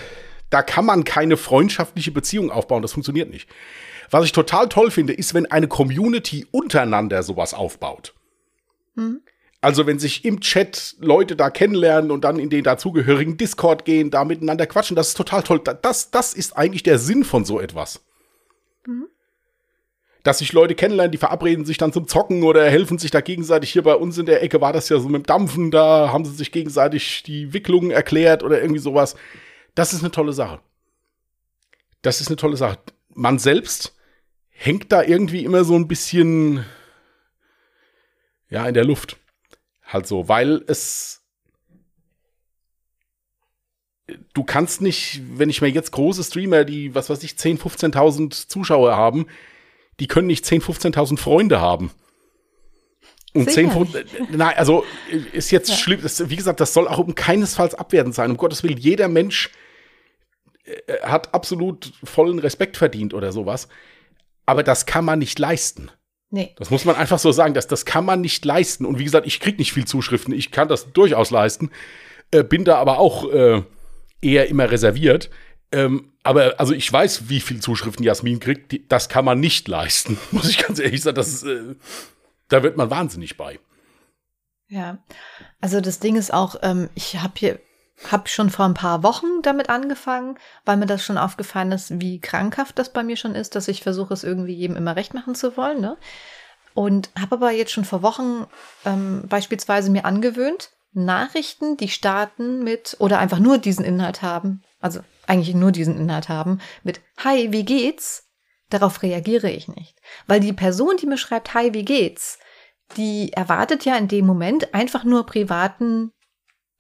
da 0.50 0.62
kann 0.62 0.86
man 0.86 1.04
keine 1.04 1.38
freundschaftliche 1.38 2.12
Beziehung 2.12 2.52
aufbauen. 2.52 2.82
Das 2.82 2.94
funktioniert 2.94 3.30
nicht. 3.30 3.50
Was 4.10 4.26
ich 4.26 4.32
total 4.32 4.70
toll 4.70 4.92
finde, 4.92 5.14
ist, 5.14 5.34
wenn 5.34 5.46
eine 5.46 5.68
Community 5.68 6.48
untereinander 6.52 7.24
sowas 7.24 7.54
aufbaut. 7.54 8.14
Hm. 8.98 9.22
Also 9.62 9.88
wenn 9.88 9.98
sich 10.00 10.24
im 10.26 10.42
Chat 10.42 10.96
Leute 11.00 11.36
da 11.36 11.50
kennenlernen 11.50 12.12
und 12.12 12.24
dann 12.24 12.38
in 12.38 12.50
den 12.50 12.64
dazugehörigen 12.64 13.38
Discord 13.38 13.86
gehen, 13.86 14.12
da 14.12 14.24
miteinander 14.24 14.68
quatschen, 14.68 14.96
das 14.96 15.10
ist 15.10 15.18
total 15.18 15.44
toll. 15.44 15.62
Das, 15.82 16.12
das 16.12 16.34
ist 16.34 16.56
eigentlich 16.56 16.84
der 16.84 17.00
Sinn 17.00 17.24
von 17.24 17.44
so 17.44 17.60
etwas. 17.60 18.04
Mhm. 18.86 19.08
Dass 20.24 20.40
sich 20.40 20.54
Leute 20.54 20.76
kennenlernen, 20.76 21.12
die 21.12 21.18
verabreden 21.18 21.66
sich 21.66 21.78
dann 21.78 21.94
zum 21.94 22.08
Zocken 22.08 22.44
oder 22.44 22.70
helfen 22.70 22.98
sich 22.98 23.10
da 23.10 23.22
gegenseitig. 23.22 23.72
Hier 23.72 23.82
bei 23.82 23.96
uns 23.96 24.18
in 24.18 24.26
der 24.26 24.44
Ecke 24.44 24.62
war 24.62 24.74
das 24.74 24.90
ja 24.90 25.00
so 25.00 25.10
mit 25.10 25.24
dem 25.24 25.26
Dampfen, 25.26 25.72
da 25.72 26.12
haben 26.12 26.26
sie 26.26 26.34
sich 26.34 26.52
gegenseitig 26.52 27.24
die 27.24 27.54
Wicklungen 27.54 27.92
erklärt 27.92 28.44
oder 28.44 28.62
irgendwie 28.62 28.82
sowas. 28.82 29.16
Das 29.74 29.94
ist 29.94 30.02
eine 30.02 30.12
tolle 30.12 30.34
Sache. 30.34 30.60
Das 32.04 32.22
ist 32.22 32.28
eine 32.28 32.36
tolle 32.36 32.58
Sache. 32.58 32.78
Man 33.14 33.40
selbst 33.40 33.96
hängt 34.50 34.92
da 34.92 35.02
irgendwie 35.02 35.44
immer 35.44 35.64
so 35.64 35.76
ein 35.76 35.88
bisschen 35.88 36.64
ja 38.50 38.68
in 38.68 38.74
der 38.74 38.86
Luft. 38.86 39.18
Halt 39.84 40.08
so, 40.08 40.28
weil 40.28 40.64
es. 40.68 41.24
Du 44.34 44.44
kannst 44.44 44.82
nicht, 44.82 45.22
wenn 45.34 45.50
ich 45.50 45.62
mir 45.62 45.68
jetzt 45.68 45.92
große 45.92 46.24
Streamer, 46.24 46.64
die, 46.64 46.96
was 46.96 47.10
weiß 47.10 47.24
ich, 47.24 47.32
10.000, 47.32 47.92
15.000 47.92 48.48
Zuschauer 48.48 48.96
haben, 48.96 49.28
die 50.00 50.08
können 50.08 50.28
nicht 50.28 50.46
10.000, 50.46 50.94
15.000 50.94 51.18
Freunde 51.18 51.60
haben. 51.60 51.92
Und 53.34 53.52
10 53.52 53.70
nein, 54.32 54.56
also 54.56 54.84
ist 55.34 55.52
jetzt 55.52 55.70
ja. 55.70 55.76
schlimm. 55.76 56.02
Das, 56.02 56.30
wie 56.30 56.36
gesagt, 56.36 56.60
das 56.60 56.74
soll 56.74 56.88
auch 56.88 57.00
um 57.00 57.16
keinesfalls 57.16 57.76
abwertend 57.76 58.16
sein. 58.16 58.32
Um 58.32 58.38
Gottes 58.38 58.64
Willen, 58.64 58.78
jeder 58.78 59.10
Mensch 59.10 59.52
äh, 60.64 61.02
hat 61.02 61.34
absolut 61.34 61.94
vollen 62.04 62.40
Respekt 62.40 62.78
verdient 62.78 63.14
oder 63.14 63.32
sowas. 63.32 63.68
Aber 64.46 64.64
das 64.64 64.86
kann 64.86 65.06
man 65.06 65.20
nicht 65.20 65.38
leisten. 65.38 65.92
Nee. 66.30 66.54
Das 66.58 66.70
muss 66.70 66.86
man 66.86 66.96
einfach 66.96 67.20
so 67.20 67.32
sagen, 67.32 67.54
dass 67.54 67.68
das 67.68 67.86
kann 67.86 68.06
man 68.06 68.22
nicht 68.22 68.44
leisten. 68.44 68.86
Und 68.86 69.00
wie 69.00 69.06
gesagt, 69.06 69.26
ich 69.26 69.40
kriege 69.40 69.58
nicht 69.58 69.74
viel 69.74 69.86
Zuschriften, 69.86 70.34
ich 70.34 70.52
kann 70.52 70.68
das 70.68 70.92
durchaus 70.92 71.32
leisten, 71.32 71.72
äh, 72.32 72.44
bin 72.44 72.66
da 72.66 72.78
aber 72.78 73.00
auch 73.00 73.32
äh, 73.32 73.64
eher 74.22 74.50
immer 74.50 74.70
reserviert. 74.70 75.30
Ähm, 75.72 76.12
aber 76.24 76.60
also 76.60 76.74
ich 76.74 76.92
weiß, 76.92 77.30
wie 77.30 77.40
viel 77.40 77.62
Zuschriften 77.62 78.04
Jasmin 78.04 78.40
kriegt, 78.40 78.72
die, 78.72 78.88
das 78.88 79.10
kann 79.10 79.26
man 79.26 79.40
nicht 79.40 79.68
leisten, 79.68 80.18
muss 80.32 80.50
ich 80.50 80.58
ganz 80.58 80.80
ehrlich 80.80 81.02
sagen. 81.02 81.16
Das 81.16 81.30
ist, 81.30 81.44
äh, 81.44 81.76
da 82.50 82.64
wird 82.64 82.78
man 82.78 82.90
wahnsinnig 82.90 83.38
bei. 83.38 83.60
Ja, 84.70 84.98
also 85.62 85.80
das 85.80 86.00
Ding 86.00 86.18
ist 86.18 86.34
auch, 86.34 86.58
ähm, 86.62 86.90
ich 86.94 87.16
habe 87.22 87.34
hier 87.38 87.60
habe 88.12 88.30
schon 88.30 88.50
vor 88.50 88.66
ein 88.66 88.74
paar 88.74 89.04
Wochen 89.04 89.42
damit 89.42 89.70
angefangen, 89.70 90.38
weil 90.66 90.78
mir 90.78 90.86
das 90.86 91.04
schon 91.04 91.18
aufgefallen 91.18 91.72
ist, 91.72 92.00
wie 92.00 92.20
krankhaft 92.20 92.78
das 92.78 92.94
bei 92.94 93.04
mir 93.04 93.18
schon 93.18 93.36
ist, 93.36 93.56
dass 93.56 93.68
ich 93.68 93.82
versuche, 93.82 94.14
es 94.14 94.24
irgendwie 94.24 94.54
jedem 94.54 94.76
immer 94.76 94.96
recht 94.96 95.14
machen 95.14 95.36
zu 95.36 95.58
wollen. 95.58 95.82
Ne? 95.82 95.98
Und 96.74 97.10
habe 97.20 97.36
aber 97.36 97.52
jetzt 97.52 97.72
schon 97.72 97.86
vor 97.86 98.04
Wochen 98.04 98.46
ähm, 98.86 99.24
beispielsweise 99.28 99.90
mir 99.90 100.06
angewöhnt, 100.06 100.72
Nachrichten, 100.94 101.78
die 101.78 101.90
starten 101.90 102.64
mit 102.64 102.96
oder 103.00 103.20
einfach 103.20 103.40
nur 103.40 103.58
diesen 103.58 103.86
Inhalt 103.86 104.22
haben, 104.22 104.64
also 104.80 105.00
eigentlich 105.26 105.56
nur 105.56 105.72
diesen 105.72 105.98
Inhalt 105.98 106.30
haben, 106.30 106.60
mit 106.84 107.02
Hi, 107.24 107.52
wie 107.52 107.66
geht's? 107.66 108.30
Darauf 108.70 109.02
reagiere 109.02 109.50
ich 109.50 109.68
nicht. 109.68 109.98
Weil 110.28 110.40
die 110.40 110.54
Person, 110.54 110.98
die 110.98 111.08
mir 111.08 111.18
schreibt, 111.18 111.54
Hi, 111.54 111.74
wie 111.74 111.86
geht's? 111.86 112.40
Die 112.96 113.34
erwartet 113.34 113.86
ja 113.86 113.98
in 113.98 114.08
dem 114.08 114.26
Moment 114.26 114.74
einfach 114.74 115.04
nur 115.04 115.26
privaten 115.26 116.12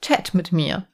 Chat 0.01 0.33
mit 0.33 0.51
mir. 0.51 0.87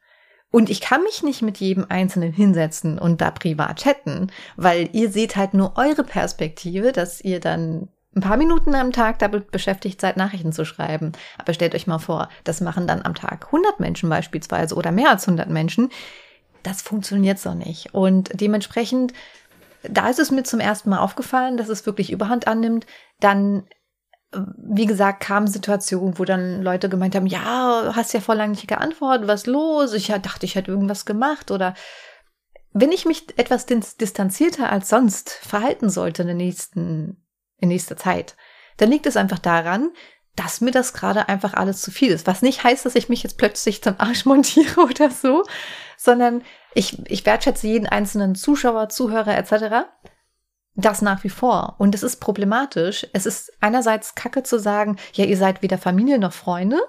Und 0.53 0.69
ich 0.69 0.81
kann 0.81 1.01
mich 1.01 1.23
nicht 1.23 1.41
mit 1.41 1.57
jedem 1.57 1.87
Einzelnen 1.89 2.31
hinsetzen 2.31 2.99
und 2.99 3.21
da 3.21 3.31
privat 3.31 3.81
chatten, 3.81 4.31
weil 4.55 4.87
ihr 4.93 5.09
seht 5.09 5.35
halt 5.35 5.55
nur 5.55 5.73
eure 5.77 6.03
Perspektive, 6.03 6.91
dass 6.91 7.21
ihr 7.21 7.39
dann 7.39 7.87
ein 8.15 8.21
paar 8.21 8.37
Minuten 8.37 8.75
am 8.75 8.91
Tag 8.91 9.17
damit 9.17 9.49
beschäftigt 9.49 9.99
seid, 9.99 10.15
Nachrichten 10.15 10.53
zu 10.53 10.63
schreiben. 10.63 11.13
Aber 11.39 11.55
stellt 11.55 11.73
euch 11.73 11.87
mal 11.87 11.97
vor, 11.97 12.29
das 12.43 12.61
machen 12.61 12.85
dann 12.85 13.01
am 13.01 13.15
Tag 13.15 13.47
100 13.47 13.79
Menschen 13.79 14.09
beispielsweise 14.09 14.75
oder 14.75 14.91
mehr 14.91 15.09
als 15.09 15.27
100 15.27 15.49
Menschen. 15.49 15.89
Das 16.61 16.83
funktioniert 16.83 17.39
so 17.39 17.55
nicht. 17.55 17.95
Und 17.95 18.29
dementsprechend, 18.39 19.11
da 19.81 20.07
ist 20.07 20.19
es 20.19 20.29
mir 20.29 20.43
zum 20.43 20.59
ersten 20.59 20.91
Mal 20.91 20.99
aufgefallen, 20.99 21.57
dass 21.57 21.69
es 21.69 21.87
wirklich 21.87 22.11
Überhand 22.11 22.45
annimmt. 22.45 22.85
Dann 23.19 23.63
wie 24.57 24.85
gesagt, 24.85 25.21
kamen 25.21 25.47
Situationen, 25.47 26.17
wo 26.17 26.25
dann 26.25 26.61
Leute 26.61 26.89
gemeint 26.89 27.15
haben, 27.15 27.27
ja, 27.27 27.93
hast 27.95 28.13
ja 28.13 28.19
vor 28.19 28.35
lang 28.35 28.51
nicht 28.51 28.67
geantwortet, 28.67 29.27
was 29.27 29.45
los? 29.45 29.93
Ich 29.93 30.07
dachte, 30.07 30.45
ich 30.45 30.55
hätte 30.55 30.71
irgendwas 30.71 31.05
gemacht 31.05 31.51
oder 31.51 31.73
wenn 32.73 32.91
ich 32.91 33.05
mich 33.05 33.37
etwas 33.37 33.65
distanzierter 33.65 34.71
als 34.71 34.89
sonst 34.89 35.29
verhalten 35.29 35.89
sollte 35.89 36.23
in 36.23 36.27
der 36.27 36.35
nächsten, 36.35 37.23
in 37.57 37.69
nächster 37.69 37.95
Zeit, 37.95 38.35
dann 38.77 38.89
liegt 38.89 39.05
es 39.05 39.15
einfach 39.15 39.39
daran, 39.39 39.91
dass 40.35 40.61
mir 40.61 40.71
das 40.71 40.93
gerade 40.93 41.29
einfach 41.29 41.53
alles 41.53 41.81
zu 41.81 41.91
viel 41.91 42.11
ist. 42.11 42.25
Was 42.25 42.41
nicht 42.41 42.63
heißt, 42.63 42.85
dass 42.85 42.95
ich 42.95 43.09
mich 43.09 43.21
jetzt 43.21 43.37
plötzlich 43.37 43.83
zum 43.83 43.95
Arsch 43.99 44.25
montiere 44.25 44.81
oder 44.81 45.11
so, 45.11 45.43
sondern 45.97 46.41
ich, 46.73 46.97
ich 47.07 47.25
wertschätze 47.25 47.67
jeden 47.67 47.87
einzelnen 47.87 48.33
Zuschauer, 48.33 48.89
Zuhörer 48.89 49.37
etc. 49.37 49.87
Das 50.75 51.01
nach 51.01 51.23
wie 51.23 51.29
vor. 51.29 51.75
Und 51.77 51.93
es 51.93 52.01
ist 52.01 52.17
problematisch. 52.17 53.05
Es 53.13 53.25
ist 53.25 53.51
einerseits 53.61 54.15
kacke 54.15 54.41
zu 54.41 54.59
sagen, 54.59 54.97
ja, 55.13 55.25
ihr 55.25 55.37
seid 55.37 55.61
weder 55.61 55.77
Familie 55.77 56.17
noch 56.17 56.33
Freunde. 56.33 56.79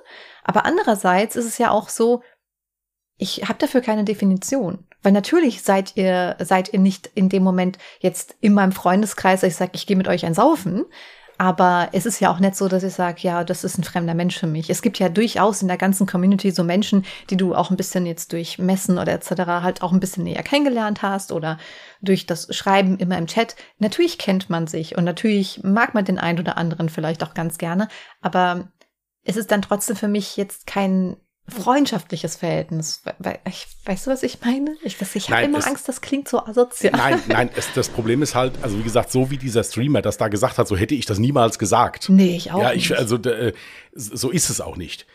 Aber 0.42 0.64
andererseits 0.64 1.36
ist 1.36 1.44
es 1.44 1.58
ja 1.58 1.70
auch 1.70 1.90
so, 1.90 2.22
ich 3.18 3.42
habe 3.48 3.58
dafür 3.58 3.82
keine 3.82 4.04
Definition. 4.04 4.86
Weil 5.02 5.12
natürlich 5.12 5.62
seid 5.62 5.96
ihr, 5.96 6.36
seid 6.40 6.72
ihr 6.72 6.78
nicht 6.78 7.08
in 7.14 7.28
dem 7.28 7.42
Moment 7.42 7.78
jetzt 8.00 8.36
in 8.40 8.54
meinem 8.54 8.72
Freundeskreis, 8.72 9.42
ich 9.42 9.54
sage, 9.54 9.72
ich 9.74 9.86
gehe 9.86 9.96
mit 9.96 10.08
euch 10.08 10.24
ein 10.24 10.34
Saufen. 10.34 10.86
Aber 11.38 11.88
es 11.92 12.06
ist 12.06 12.20
ja 12.20 12.30
auch 12.30 12.38
nicht 12.38 12.56
so, 12.56 12.68
dass 12.68 12.82
ich 12.82 12.94
sage, 12.94 13.18
ja, 13.22 13.44
das 13.44 13.64
ist 13.64 13.78
ein 13.78 13.84
fremder 13.84 14.14
Mensch 14.14 14.38
für 14.38 14.46
mich. 14.46 14.70
Es 14.70 14.82
gibt 14.82 14.98
ja 14.98 15.08
durchaus 15.08 15.62
in 15.62 15.68
der 15.68 15.76
ganzen 15.76 16.06
Community 16.06 16.50
so 16.50 16.62
Menschen, 16.62 17.04
die 17.30 17.36
du 17.36 17.54
auch 17.54 17.70
ein 17.70 17.76
bisschen 17.76 18.06
jetzt 18.06 18.32
durch 18.32 18.58
Messen 18.58 18.98
oder 18.98 19.12
etc. 19.12 19.30
halt 19.46 19.82
auch 19.82 19.92
ein 19.92 20.00
bisschen 20.00 20.24
näher 20.24 20.42
kennengelernt 20.42 21.02
hast 21.02 21.32
oder 21.32 21.58
durch 22.00 22.26
das 22.26 22.54
Schreiben 22.54 22.98
immer 22.98 23.18
im 23.18 23.26
Chat. 23.26 23.56
Natürlich 23.78 24.18
kennt 24.18 24.48
man 24.48 24.66
sich 24.66 24.96
und 24.96 25.04
natürlich 25.04 25.60
mag 25.64 25.94
man 25.94 26.04
den 26.04 26.18
einen 26.18 26.38
oder 26.38 26.56
anderen 26.56 26.88
vielleicht 26.88 27.24
auch 27.24 27.34
ganz 27.34 27.58
gerne, 27.58 27.88
aber 28.20 28.68
es 29.24 29.36
ist 29.36 29.50
dann 29.50 29.62
trotzdem 29.62 29.96
für 29.96 30.08
mich 30.08 30.36
jetzt 30.36 30.66
kein 30.66 31.16
freundschaftliches 31.48 32.36
Verhältnis. 32.36 33.02
Weißt 33.84 34.06
du, 34.06 34.10
was 34.10 34.22
ich 34.22 34.40
meine? 34.40 34.76
Ich, 34.82 35.00
ich 35.00 35.30
habe 35.30 35.42
immer 35.42 35.66
Angst, 35.66 35.86
das 35.88 36.00
klingt 36.00 36.28
so 36.28 36.40
asozial. 36.40 36.92
Nein, 36.96 37.22
nein, 37.28 37.50
es, 37.54 37.72
das 37.74 37.88
Problem 37.88 38.22
ist 38.22 38.34
halt, 38.34 38.54
also 38.62 38.78
wie 38.78 38.82
gesagt, 38.82 39.12
so 39.12 39.30
wie 39.30 39.36
dieser 39.36 39.62
Streamer 39.62 40.00
das 40.00 40.16
da 40.16 40.28
gesagt 40.28 40.56
hat, 40.56 40.66
so 40.66 40.76
hätte 40.76 40.94
ich 40.94 41.04
das 41.04 41.18
niemals 41.18 41.58
gesagt. 41.58 42.08
Nee, 42.08 42.36
ich 42.36 42.50
auch 42.50 42.62
ja, 42.62 42.72
ich, 42.72 42.88
nicht. 42.88 42.98
Also 42.98 43.16
äh, 43.16 43.52
so 43.92 44.30
ist 44.30 44.48
es 44.48 44.60
auch 44.60 44.76
nicht. 44.76 45.06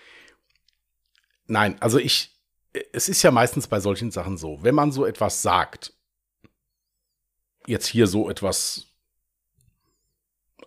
Nein, 1.47 1.77
also 1.79 1.97
ich, 1.97 2.39
es 2.93 3.09
ist 3.09 3.23
ja 3.23 3.31
meistens 3.31 3.67
bei 3.67 3.79
solchen 3.79 4.11
Sachen 4.11 4.37
so, 4.37 4.59
wenn 4.61 4.75
man 4.75 4.91
so 4.91 5.05
etwas 5.05 5.41
sagt, 5.41 5.93
jetzt 7.65 7.87
hier 7.87 8.05
so 8.05 8.29
etwas 8.29 8.85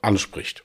anspricht, 0.01 0.65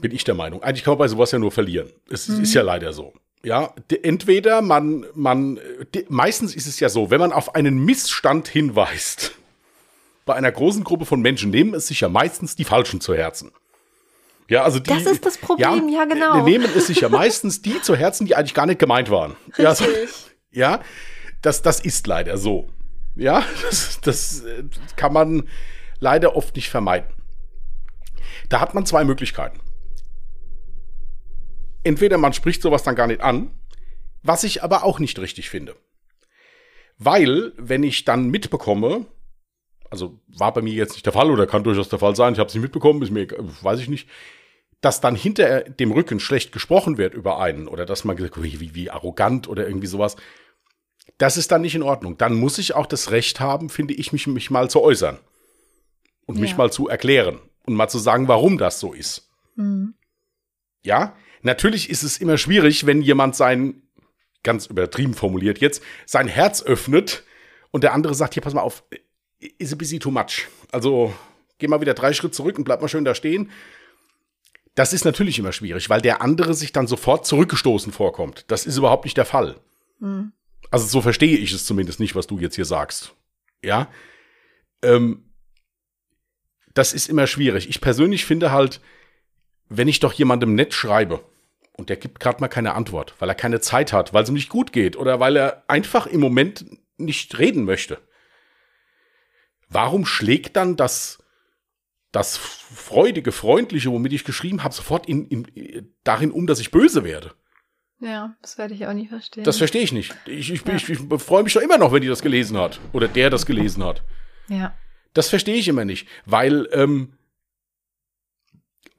bin 0.00 0.12
ich 0.12 0.24
der 0.24 0.34
Meinung. 0.34 0.62
Eigentlich 0.62 0.84
kann 0.84 0.92
man 0.92 0.98
bei 0.98 1.08
sowas 1.08 1.30
ja 1.30 1.38
nur 1.38 1.52
verlieren. 1.52 1.90
Es 2.10 2.28
mhm. 2.28 2.42
ist 2.42 2.54
ja 2.54 2.62
leider 2.62 2.92
so. 2.92 3.12
Ja, 3.42 3.74
entweder 4.02 4.60
man, 4.60 5.06
man, 5.14 5.58
meistens 6.08 6.54
ist 6.54 6.66
es 6.66 6.78
ja 6.78 6.88
so, 6.88 7.10
wenn 7.10 7.20
man 7.20 7.32
auf 7.32 7.54
einen 7.54 7.84
Missstand 7.84 8.48
hinweist, 8.48 9.32
bei 10.26 10.34
einer 10.34 10.52
großen 10.52 10.84
Gruppe 10.84 11.06
von 11.06 11.20
Menschen 11.20 11.50
nehmen 11.50 11.74
es 11.74 11.86
sich 11.86 12.00
ja 12.00 12.08
meistens 12.08 12.56
die 12.56 12.64
Falschen 12.64 13.00
zu 13.00 13.14
Herzen. 13.14 13.52
Ja, 14.48 14.64
also 14.64 14.80
die, 14.80 14.90
das 14.90 15.04
ist 15.04 15.24
das 15.24 15.38
Problem, 15.38 15.88
ja, 15.88 16.00
ja 16.00 16.04
genau. 16.06 16.44
Nehmen 16.44 16.68
es 16.76 16.88
sich 16.88 17.00
ja 17.00 17.08
meistens 17.08 17.62
die 17.62 17.80
zu 17.82 17.94
Herzen, 17.94 18.26
die 18.26 18.34
eigentlich 18.34 18.52
gar 18.52 18.66
nicht 18.66 18.80
gemeint 18.80 19.08
waren. 19.08 19.36
Ja, 19.56 19.74
so, 19.74 19.84
ja 20.50 20.80
das, 21.40 21.62
das 21.62 21.80
ist 21.80 22.06
leider 22.06 22.36
so. 22.36 22.68
Ja, 23.16 23.44
das, 23.62 24.00
das 24.00 24.44
kann 24.96 25.12
man 25.12 25.48
leider 26.00 26.36
oft 26.36 26.56
nicht 26.56 26.68
vermeiden. 26.68 27.08
Da 28.48 28.60
hat 28.60 28.74
man 28.74 28.86
zwei 28.86 29.04
Möglichkeiten. 29.04 29.60
Entweder 31.82 32.18
man 32.18 32.32
spricht 32.32 32.62
sowas 32.62 32.82
dann 32.82 32.94
gar 32.94 33.06
nicht 33.06 33.20
an, 33.20 33.50
was 34.22 34.44
ich 34.44 34.62
aber 34.62 34.84
auch 34.84 34.98
nicht 34.98 35.18
richtig 35.18 35.48
finde. 35.50 35.76
Weil, 36.98 37.52
wenn 37.56 37.82
ich 37.82 38.04
dann 38.04 38.28
mitbekomme, 38.28 39.06
also 39.88 40.20
war 40.28 40.52
bei 40.52 40.60
mir 40.60 40.74
jetzt 40.74 40.92
nicht 40.92 41.06
der 41.06 41.14
Fall 41.14 41.30
oder 41.30 41.46
kann 41.46 41.64
durchaus 41.64 41.88
der 41.88 41.98
Fall 41.98 42.14
sein, 42.14 42.34
ich 42.34 42.38
habe 42.38 42.48
es 42.48 42.54
nicht 42.54 42.62
mitbekommen, 42.62 43.00
ist 43.02 43.10
mir, 43.10 43.26
weiß 43.62 43.80
ich 43.80 43.88
nicht, 43.88 44.08
dass 44.80 45.00
dann 45.00 45.14
hinter 45.14 45.62
dem 45.62 45.92
Rücken 45.92 46.20
schlecht 46.20 46.52
gesprochen 46.52 46.98
wird 46.98 47.14
über 47.14 47.38
einen 47.40 47.68
oder 47.68 47.86
dass 47.86 48.04
man 48.04 48.16
gesagt 48.16 48.42
wie, 48.42 48.60
wie, 48.60 48.74
wie 48.74 48.90
arrogant 48.90 49.48
oder 49.48 49.66
irgendwie 49.66 49.86
sowas, 49.86 50.16
das 51.18 51.36
ist 51.36 51.50
dann 51.52 51.62
nicht 51.62 51.74
in 51.74 51.82
Ordnung. 51.82 52.16
Dann 52.16 52.34
muss 52.34 52.58
ich 52.58 52.74
auch 52.74 52.86
das 52.86 53.10
Recht 53.10 53.40
haben, 53.40 53.68
finde 53.68 53.94
ich, 53.94 54.12
mich, 54.12 54.26
mich 54.26 54.50
mal 54.50 54.70
zu 54.70 54.80
äußern 54.80 55.18
und 56.26 56.36
ja. 56.36 56.42
mich 56.42 56.56
mal 56.56 56.72
zu 56.72 56.88
erklären 56.88 57.40
und 57.66 57.74
mal 57.74 57.88
zu 57.88 57.98
sagen, 57.98 58.28
warum 58.28 58.58
das 58.58 58.80
so 58.80 58.92
ist. 58.92 59.28
Mhm. 59.56 59.94
Ja, 60.82 61.14
natürlich 61.42 61.90
ist 61.90 62.02
es 62.02 62.18
immer 62.18 62.38
schwierig, 62.38 62.86
wenn 62.86 63.02
jemand 63.02 63.36
sein, 63.36 63.82
ganz 64.42 64.66
übertrieben 64.66 65.14
formuliert 65.14 65.58
jetzt, 65.58 65.82
sein 66.06 66.28
Herz 66.28 66.62
öffnet 66.62 67.24
und 67.70 67.84
der 67.84 67.92
andere 67.92 68.14
sagt, 68.14 68.34
hier, 68.34 68.42
pass 68.42 68.54
mal 68.54 68.62
auf, 68.62 68.84
ist 69.38 69.72
ein 69.72 69.78
bisschen 69.78 70.00
too 70.00 70.10
much. 70.10 70.48
Also 70.72 71.14
geh 71.58 71.68
mal 71.68 71.80
wieder 71.80 71.94
drei 71.94 72.12
Schritte 72.12 72.32
zurück 72.32 72.58
und 72.58 72.64
bleib 72.64 72.80
mal 72.80 72.88
schön 72.88 73.04
da 73.04 73.14
stehen. 73.14 73.50
Das 74.74 74.92
ist 74.92 75.04
natürlich 75.04 75.38
immer 75.38 75.52
schwierig, 75.52 75.90
weil 75.90 76.00
der 76.00 76.22
andere 76.22 76.54
sich 76.54 76.72
dann 76.72 76.86
sofort 76.86 77.26
zurückgestoßen 77.26 77.92
vorkommt. 77.92 78.44
Das 78.48 78.66
ist 78.66 78.76
überhaupt 78.76 79.04
nicht 79.04 79.16
der 79.16 79.24
Fall. 79.24 79.56
Mhm. 79.98 80.32
Also 80.70 80.86
so 80.86 81.00
verstehe 81.02 81.36
ich 81.36 81.52
es 81.52 81.66
zumindest 81.66 82.00
nicht, 82.00 82.14
was 82.14 82.26
du 82.26 82.38
jetzt 82.38 82.54
hier 82.54 82.64
sagst. 82.64 83.14
Ja. 83.62 83.88
Ähm, 84.82 85.24
das 86.72 86.92
ist 86.92 87.08
immer 87.08 87.26
schwierig. 87.26 87.68
Ich 87.68 87.80
persönlich 87.80 88.24
finde 88.24 88.52
halt, 88.52 88.80
wenn 89.70 89.88
ich 89.88 90.00
doch 90.00 90.12
jemandem 90.12 90.54
nett 90.54 90.74
schreibe 90.74 91.24
und 91.72 91.88
der 91.88 91.96
gibt 91.96 92.20
gerade 92.20 92.40
mal 92.40 92.48
keine 92.48 92.74
Antwort, 92.74 93.14
weil 93.18 93.30
er 93.30 93.34
keine 93.34 93.60
Zeit 93.60 93.94
hat, 93.94 94.12
weil 94.12 94.24
es 94.24 94.28
ihm 94.28 94.34
nicht 94.34 94.50
gut 94.50 94.72
geht 94.72 94.96
oder 94.96 95.18
weil 95.20 95.36
er 95.36 95.64
einfach 95.68 96.06
im 96.06 96.20
Moment 96.20 96.66
nicht 96.98 97.38
reden 97.38 97.64
möchte. 97.64 97.98
Warum 99.68 100.04
schlägt 100.04 100.56
dann 100.56 100.76
das 100.76 101.20
das 102.12 102.36
freudige, 102.36 103.32
freundliche, 103.32 103.90
womit 103.90 104.12
ich 104.12 104.24
geschrieben 104.24 104.64
habe, 104.64 104.74
sofort 104.74 105.08
in, 105.08 105.26
in, 105.26 105.94
darin 106.02 106.32
um, 106.32 106.46
dass 106.46 106.58
ich 106.58 106.70
böse 106.70 107.04
werde. 107.04 107.32
Ja, 108.00 108.34
das 108.42 108.58
werde 108.58 108.74
ich 108.74 108.86
auch 108.86 108.92
nie 108.92 109.06
verstehen. 109.06 109.44
Das 109.44 109.58
verstehe 109.58 109.82
ich 109.82 109.92
nicht. 109.92 110.16
Ich, 110.26 110.50
ich, 110.50 110.66
ja. 110.66 110.74
ich, 110.74 110.88
ich 110.88 110.98
freue 111.18 111.42
mich 111.42 111.52
doch 111.52 111.60
immer 111.60 111.78
noch, 111.78 111.92
wenn 111.92 112.02
die 112.02 112.08
das 112.08 112.22
gelesen 112.22 112.56
hat. 112.56 112.80
Oder 112.92 113.08
der 113.08 113.30
das 113.30 113.46
gelesen 113.46 113.84
hat. 113.84 114.02
Ja. 114.48 114.74
Das 115.12 115.28
verstehe 115.28 115.56
ich 115.56 115.68
immer 115.68 115.84
nicht. 115.84 116.08
Weil, 116.24 116.68
ähm, 116.72 117.12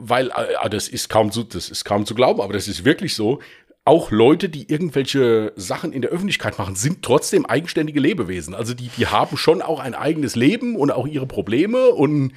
weil, 0.02 0.30
äh, 0.30 0.70
das 0.70 0.88
ist 0.88 1.10
kaum 1.10 1.32
zu, 1.32 1.43
das 1.43 1.70
ist 1.70 1.86
kaum 1.86 2.06
zu 2.06 2.16
glauben, 2.16 2.41
aber 2.41 2.54
das 2.54 2.68
ist 2.68 2.86
wirklich 2.86 3.16
so. 3.16 3.39
Auch 3.84 4.12
Leute, 4.12 4.49
die 4.49 4.70
irgendwelche 4.70 5.54
Sachen 5.56 5.91
in 5.91 6.02
der 6.02 6.12
Öffentlichkeit 6.12 6.58
machen, 6.60 6.76
sind 6.76 7.02
trotzdem 7.02 7.45
eigenständige 7.45 7.99
Lebewesen. 7.99 8.54
Also 8.54 8.74
die, 8.74 8.89
die 8.89 9.08
haben 9.08 9.38
schon 9.38 9.62
auch 9.62 9.80
ein 9.80 9.95
eigenes 9.95 10.36
Leben 10.36 10.76
und 10.76 10.91
auch 10.91 11.08
ihre 11.08 11.26
Probleme 11.26 11.89
und 11.89 12.34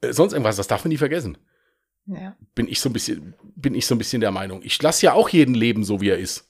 äh, 0.00 0.12
sonst 0.12 0.32
irgendwas, 0.32 0.56
das 0.56 0.66
darf 0.66 0.84
man 0.84 0.90
nie 0.90 0.98
vergessen. 0.98 1.38
Ja. 2.06 2.36
Bin 2.54 2.66
ich 2.68 2.80
so 2.80 2.88
ein 2.88 2.92
bisschen, 2.92 3.34
bin 3.54 3.74
ich 3.74 3.86
so 3.86 3.94
ein 3.94 3.98
bisschen 3.98 4.20
der 4.20 4.32
Meinung. 4.32 4.60
Ich 4.62 4.80
lasse 4.82 5.06
ja 5.06 5.12
auch 5.12 5.28
jeden 5.28 5.54
leben, 5.54 5.84
so 5.84 6.00
wie 6.00 6.08
er 6.08 6.18
ist. 6.18 6.48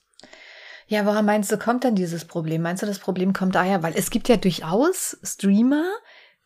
Ja, 0.87 1.05
woher 1.05 1.21
meinst 1.21 1.51
du, 1.51 1.57
kommt 1.57 1.83
dann 1.83 1.95
dieses 1.95 2.25
Problem? 2.25 2.61
Meinst 2.61 2.83
du, 2.83 2.87
das 2.87 2.99
Problem 2.99 3.33
kommt 3.33 3.55
daher, 3.55 3.83
weil 3.83 3.93
es 3.95 4.09
gibt 4.09 4.29
ja 4.29 4.37
durchaus 4.37 5.17
Streamer 5.23 5.85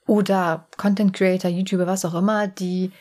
oder 0.06 0.68
Content 0.78 1.14
Creator, 1.14 1.50
YouTuber, 1.50 1.88
was 1.88 2.06
auch 2.06 2.14
immer, 2.14 2.48
die 2.48 2.92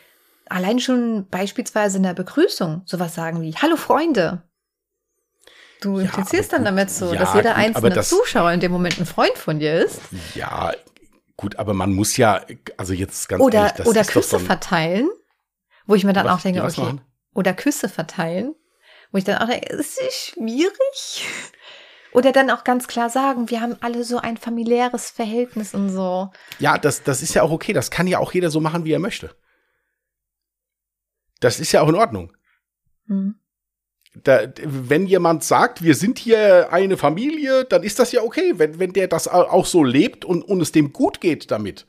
allein 0.49 0.79
schon 0.79 1.29
beispielsweise 1.29 1.99
in 1.99 2.03
der 2.03 2.15
Begrüßung 2.15 2.83
sowas 2.85 3.15
sagen 3.15 3.43
wie, 3.43 3.55
hallo 3.55 3.77
Freunde. 3.77 4.43
Du 5.81 5.99
ja, 5.99 6.07
implizierst 6.07 6.53
dann 6.53 6.65
damit 6.65 6.91
so, 6.91 7.13
ja, 7.13 7.21
dass 7.21 7.35
jeder 7.35 7.55
gut, 7.55 7.59
einzelne 7.59 8.01
Zuschauer 8.03 8.53
in 8.53 8.61
dem 8.61 8.73
Moment 8.73 8.99
ein 8.99 9.07
Freund 9.07 9.37
von 9.37 9.59
dir 9.59 9.75
ist. 9.75 10.01
Ja, 10.35 10.73
Gut, 11.37 11.59
aber 11.59 11.75
man 11.75 11.93
muss 11.93 12.17
ja, 12.17 12.43
also 12.79 12.95
jetzt 12.95 13.29
ganz 13.29 13.43
oder, 13.43 13.75
ehrlich, 13.75 13.87
oder 13.87 14.05
Küsse 14.05 14.41
verteilen, 14.41 15.09
wo 15.87 15.95
ich 15.95 16.05
mir 16.05 16.15
dann 16.15 16.27
was, 16.27 16.39
auch 16.39 16.43
denke, 16.43 16.63
okay, 16.63 16.81
machen? 16.81 17.01
oder 17.35 17.53
Küsse 17.53 17.89
verteilen, 17.91 18.55
wo 19.13 19.19
ich 19.19 19.25
dann 19.25 19.43
auch 19.43 19.49
denke, 19.49 19.69
ist 19.75 20.01
schwierig? 20.13 21.27
Oder 22.13 22.33
dann 22.33 22.51
auch 22.51 22.65
ganz 22.65 22.89
klar 22.89 23.11
sagen, 23.11 23.51
wir 23.51 23.61
haben 23.61 23.77
alle 23.81 24.03
so 24.03 24.19
ein 24.19 24.39
familiäres 24.39 25.11
Verhältnis 25.11 25.75
und 25.75 25.91
so. 25.91 26.31
Ja, 26.59 26.79
das, 26.79 27.03
das 27.03 27.21
ist 27.21 27.35
ja 27.35 27.43
auch 27.43 27.51
okay. 27.51 27.75
Das 27.75 27.91
kann 27.91 28.07
ja 28.07 28.19
auch 28.19 28.33
jeder 28.33 28.51
so 28.51 28.61
machen, 28.61 28.87
wie 28.87 28.93
er 28.93 28.99
möchte. 28.99 29.37
Das 31.41 31.61
ist 31.61 31.73
ja 31.73 31.83
auch 31.83 31.89
in 31.89 31.95
Ordnung. 31.95 32.33
Hm 33.07 33.37
da, 34.23 34.41
wenn 34.63 35.07
jemand 35.07 35.45
sagt, 35.45 35.83
wir 35.83 35.95
sind 35.95 36.19
hier 36.19 36.73
eine 36.73 36.97
Familie, 36.97 37.65
dann 37.65 37.83
ist 37.83 37.99
das 37.99 38.13
ja 38.13 38.23
okay, 38.23 38.55
wenn, 38.57 38.79
wenn 38.79 38.93
der 38.93 39.09
das 39.09 39.29
auch 39.29 39.67
so 39.67 39.85
lebt 39.85 40.25
und, 40.25 40.43
und 40.43 40.61
es 40.61 40.73
dem 40.73 40.93
gut 40.93 41.21
geht 41.21 41.51
damit. 41.51 41.87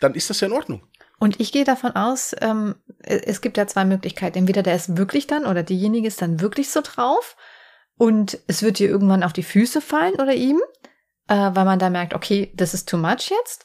Dann 0.00 0.14
ist 0.14 0.30
das 0.30 0.40
ja 0.40 0.48
in 0.48 0.52
Ordnung. 0.52 0.82
Und 1.18 1.40
ich 1.40 1.52
gehe 1.52 1.64
davon 1.64 1.92
aus, 1.92 2.34
ähm, 2.40 2.74
es 2.98 3.40
gibt 3.40 3.56
ja 3.56 3.66
zwei 3.66 3.84
Möglichkeiten. 3.84 4.38
Entweder 4.38 4.62
der 4.62 4.74
ist 4.74 4.96
wirklich 4.96 5.26
dann 5.26 5.46
oder 5.46 5.62
diejenige 5.62 6.08
ist 6.08 6.20
dann 6.20 6.40
wirklich 6.40 6.70
so 6.70 6.80
drauf 6.82 7.36
und 7.96 8.38
es 8.48 8.62
wird 8.62 8.78
dir 8.78 8.88
irgendwann 8.88 9.22
auf 9.22 9.32
die 9.32 9.44
Füße 9.44 9.80
fallen 9.80 10.14
oder 10.14 10.34
ihm, 10.34 10.60
äh, 11.28 11.34
weil 11.34 11.64
man 11.64 11.78
da 11.78 11.88
merkt, 11.88 12.14
okay, 12.14 12.52
das 12.54 12.74
ist 12.74 12.88
too 12.88 12.96
much 12.96 13.30
jetzt. 13.30 13.64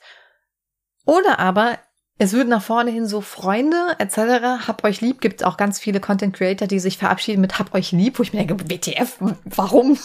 Oder 1.05 1.39
aber 1.39 1.79
es 2.21 2.33
wird 2.33 2.49
nach 2.49 2.61
vorne 2.61 2.91
hin 2.91 3.07
so 3.07 3.21
Freunde 3.21 3.95
etc. 3.97 4.67
Hab 4.67 4.83
euch 4.83 4.99
lieb. 4.99 5.21
Gibt 5.21 5.45
auch 5.45 5.55
ganz 5.55 5.79
viele 5.79 6.01
Content 6.01 6.35
Creator, 6.35 6.67
die 6.67 6.79
sich 6.79 6.97
verabschieden 6.97 7.39
mit 7.39 7.57
Hab 7.57 7.73
euch 7.73 7.93
lieb, 7.93 8.19
wo 8.19 8.23
ich 8.23 8.33
mir 8.33 8.45
denke, 8.45 8.69
WTF, 8.69 9.17
warum? 9.45 9.97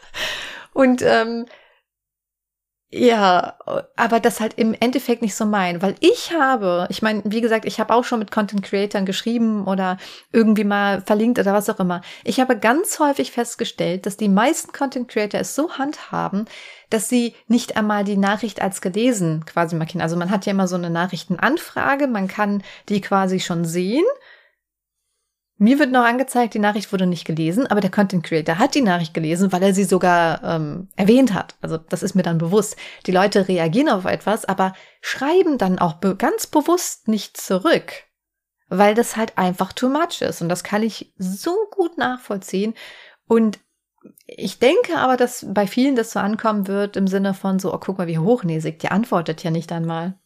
und 0.72 1.02
ähm, 1.02 1.44
ja, 2.94 3.56
aber 3.96 4.20
das 4.20 4.38
halt 4.38 4.52
im 4.58 4.74
Endeffekt 4.78 5.22
nicht 5.22 5.34
so 5.34 5.46
mein, 5.46 5.80
weil 5.80 5.94
ich 6.00 6.34
habe, 6.34 6.86
ich 6.90 7.00
meine, 7.00 7.22
wie 7.24 7.40
gesagt, 7.40 7.64
ich 7.64 7.80
habe 7.80 7.94
auch 7.94 8.04
schon 8.04 8.18
mit 8.18 8.30
Content 8.30 8.62
Creatern 8.62 9.06
geschrieben 9.06 9.66
oder 9.66 9.96
irgendwie 10.30 10.64
mal 10.64 11.00
verlinkt 11.00 11.38
oder 11.38 11.54
was 11.54 11.70
auch 11.70 11.80
immer. 11.80 12.02
Ich 12.22 12.38
habe 12.38 12.58
ganz 12.58 12.98
häufig 12.98 13.32
festgestellt, 13.32 14.04
dass 14.04 14.18
die 14.18 14.28
meisten 14.28 14.72
Content 14.72 15.08
Creator 15.08 15.40
es 15.40 15.54
so 15.54 15.72
handhaben, 15.78 16.44
dass 16.90 17.08
sie 17.08 17.34
nicht 17.48 17.78
einmal 17.78 18.04
die 18.04 18.18
Nachricht 18.18 18.60
als 18.60 18.82
gelesen 18.82 19.46
quasi 19.46 19.74
markieren. 19.74 20.02
Also 20.02 20.18
man 20.18 20.30
hat 20.30 20.44
ja 20.44 20.52
immer 20.52 20.68
so 20.68 20.76
eine 20.76 20.90
Nachrichtenanfrage, 20.90 22.08
man 22.08 22.28
kann 22.28 22.62
die 22.90 23.00
quasi 23.00 23.40
schon 23.40 23.64
sehen 23.64 24.04
mir 25.62 25.78
wird 25.78 25.92
noch 25.92 26.04
angezeigt, 26.04 26.54
die 26.54 26.58
Nachricht 26.58 26.92
wurde 26.92 27.06
nicht 27.06 27.24
gelesen, 27.24 27.68
aber 27.68 27.80
der 27.80 27.90
Content 27.90 28.24
Creator 28.24 28.58
hat 28.58 28.74
die 28.74 28.80
Nachricht 28.80 29.14
gelesen, 29.14 29.52
weil 29.52 29.62
er 29.62 29.72
sie 29.72 29.84
sogar 29.84 30.42
ähm, 30.42 30.88
erwähnt 30.96 31.34
hat. 31.34 31.54
Also 31.60 31.78
das 31.78 32.02
ist 32.02 32.16
mir 32.16 32.24
dann 32.24 32.38
bewusst. 32.38 32.76
Die 33.06 33.12
Leute 33.12 33.46
reagieren 33.46 33.88
auf 33.88 34.04
etwas, 34.04 34.44
aber 34.44 34.74
schreiben 35.00 35.58
dann 35.58 35.78
auch 35.78 35.94
be 35.94 36.16
ganz 36.16 36.48
bewusst 36.48 37.06
nicht 37.06 37.36
zurück, 37.36 37.92
weil 38.70 38.96
das 38.96 39.16
halt 39.16 39.38
einfach 39.38 39.72
too 39.72 39.88
much 39.88 40.20
ist. 40.20 40.42
Und 40.42 40.48
das 40.48 40.64
kann 40.64 40.82
ich 40.82 41.14
so 41.16 41.56
gut 41.70 41.96
nachvollziehen. 41.96 42.74
Und 43.28 43.60
ich 44.26 44.58
denke 44.58 44.98
aber, 44.98 45.16
dass 45.16 45.46
bei 45.48 45.68
vielen 45.68 45.94
das 45.94 46.10
so 46.10 46.18
ankommen 46.18 46.66
wird 46.66 46.96
im 46.96 47.06
Sinne 47.06 47.34
von 47.34 47.60
so, 47.60 47.72
oh, 47.72 47.78
guck 47.78 47.98
mal, 47.98 48.08
wie 48.08 48.18
hochnäsig, 48.18 48.80
die 48.80 48.88
antwortet 48.88 49.44
ja 49.44 49.52
nicht 49.52 49.70
einmal. 49.70 50.18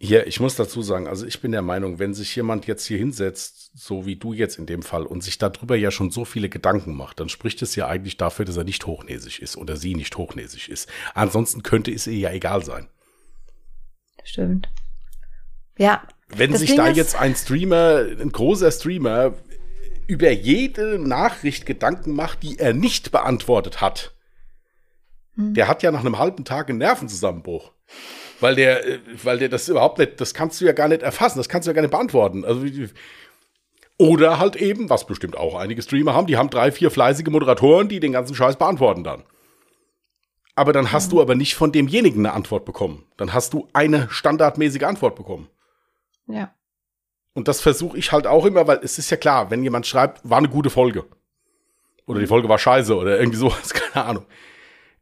Hier, 0.00 0.28
ich 0.28 0.38
muss 0.38 0.54
dazu 0.54 0.80
sagen, 0.80 1.08
also 1.08 1.26
ich 1.26 1.40
bin 1.40 1.50
der 1.50 1.62
Meinung, 1.62 1.98
wenn 1.98 2.14
sich 2.14 2.34
jemand 2.36 2.68
jetzt 2.68 2.86
hier 2.86 2.98
hinsetzt, 2.98 3.72
so 3.74 4.06
wie 4.06 4.14
du 4.14 4.32
jetzt 4.32 4.56
in 4.56 4.66
dem 4.66 4.82
Fall, 4.82 5.04
und 5.04 5.24
sich 5.24 5.38
darüber 5.38 5.74
ja 5.74 5.90
schon 5.90 6.12
so 6.12 6.24
viele 6.24 6.48
Gedanken 6.48 6.94
macht, 6.94 7.18
dann 7.18 7.28
spricht 7.28 7.62
es 7.62 7.74
ja 7.74 7.88
eigentlich 7.88 8.16
dafür, 8.16 8.44
dass 8.44 8.56
er 8.56 8.62
nicht 8.62 8.86
hochnäsig 8.86 9.42
ist 9.42 9.56
oder 9.56 9.76
sie 9.76 9.96
nicht 9.96 10.16
hochnäsig 10.16 10.68
ist. 10.68 10.88
Ansonsten 11.14 11.64
könnte 11.64 11.90
es 11.90 12.06
ihr 12.06 12.16
ja 12.16 12.30
egal 12.30 12.64
sein. 12.64 12.88
Stimmt. 14.22 14.68
Ja. 15.76 16.06
Wenn 16.28 16.54
sich 16.56 16.70
Ding 16.70 16.76
da 16.76 16.90
jetzt 16.90 17.16
ein 17.16 17.34
Streamer, 17.34 18.06
ein 18.20 18.30
großer 18.30 18.70
Streamer, 18.70 19.34
über 20.06 20.30
jede 20.30 21.00
Nachricht 21.00 21.66
Gedanken 21.66 22.14
macht, 22.14 22.44
die 22.44 22.60
er 22.60 22.72
nicht 22.72 23.10
beantwortet 23.10 23.80
hat, 23.80 24.14
hm. 25.34 25.54
der 25.54 25.66
hat 25.66 25.82
ja 25.82 25.90
nach 25.90 26.00
einem 26.00 26.18
halben 26.18 26.44
Tag 26.44 26.68
einen 26.68 26.78
Nervenzusammenbruch 26.78 27.72
weil 28.40 28.54
der, 28.54 28.86
äh, 28.86 28.98
weil 29.22 29.38
der 29.38 29.48
das 29.48 29.68
überhaupt 29.68 29.98
nicht, 29.98 30.20
das 30.20 30.34
kannst 30.34 30.60
du 30.60 30.64
ja 30.64 30.72
gar 30.72 30.88
nicht 30.88 31.02
erfassen, 31.02 31.38
das 31.38 31.48
kannst 31.48 31.66
du 31.66 31.70
ja 31.70 31.74
gar 31.74 31.82
nicht 31.82 31.90
beantworten. 31.90 32.44
Also 32.44 32.64
oder 33.98 34.38
halt 34.38 34.56
eben, 34.56 34.88
was 34.88 35.06
bestimmt 35.06 35.36
auch 35.36 35.56
einige 35.56 35.82
Streamer 35.82 36.14
haben, 36.14 36.28
die 36.28 36.36
haben 36.36 36.50
drei, 36.50 36.70
vier 36.70 36.90
fleißige 36.90 37.28
Moderatoren, 37.28 37.88
die 37.88 37.98
den 37.98 38.12
ganzen 38.12 38.34
Scheiß 38.34 38.56
beantworten 38.56 39.02
dann. 39.02 39.24
Aber 40.54 40.72
dann 40.72 40.92
hast 40.92 41.08
mhm. 41.08 41.16
du 41.16 41.22
aber 41.22 41.34
nicht 41.34 41.54
von 41.54 41.72
demjenigen 41.72 42.24
eine 42.24 42.34
Antwort 42.34 42.64
bekommen. 42.64 43.06
Dann 43.16 43.32
hast 43.32 43.52
du 43.54 43.68
eine 43.72 44.08
standardmäßige 44.10 44.84
Antwort 44.84 45.16
bekommen. 45.16 45.48
Ja. 46.26 46.54
Und 47.34 47.48
das 47.48 47.60
versuche 47.60 47.98
ich 47.98 48.12
halt 48.12 48.26
auch 48.26 48.44
immer, 48.44 48.66
weil 48.66 48.80
es 48.82 48.98
ist 48.98 49.10
ja 49.10 49.16
klar, 49.16 49.50
wenn 49.50 49.62
jemand 49.62 49.86
schreibt, 49.86 50.28
war 50.28 50.38
eine 50.38 50.48
gute 50.48 50.70
Folge. 50.70 51.04
Oder 52.06 52.20
die 52.20 52.26
Folge 52.26 52.48
war 52.48 52.58
scheiße 52.58 52.96
oder 52.96 53.18
irgendwie 53.18 53.38
sowas, 53.38 53.70
keine 53.74 54.04
Ahnung. 54.04 54.26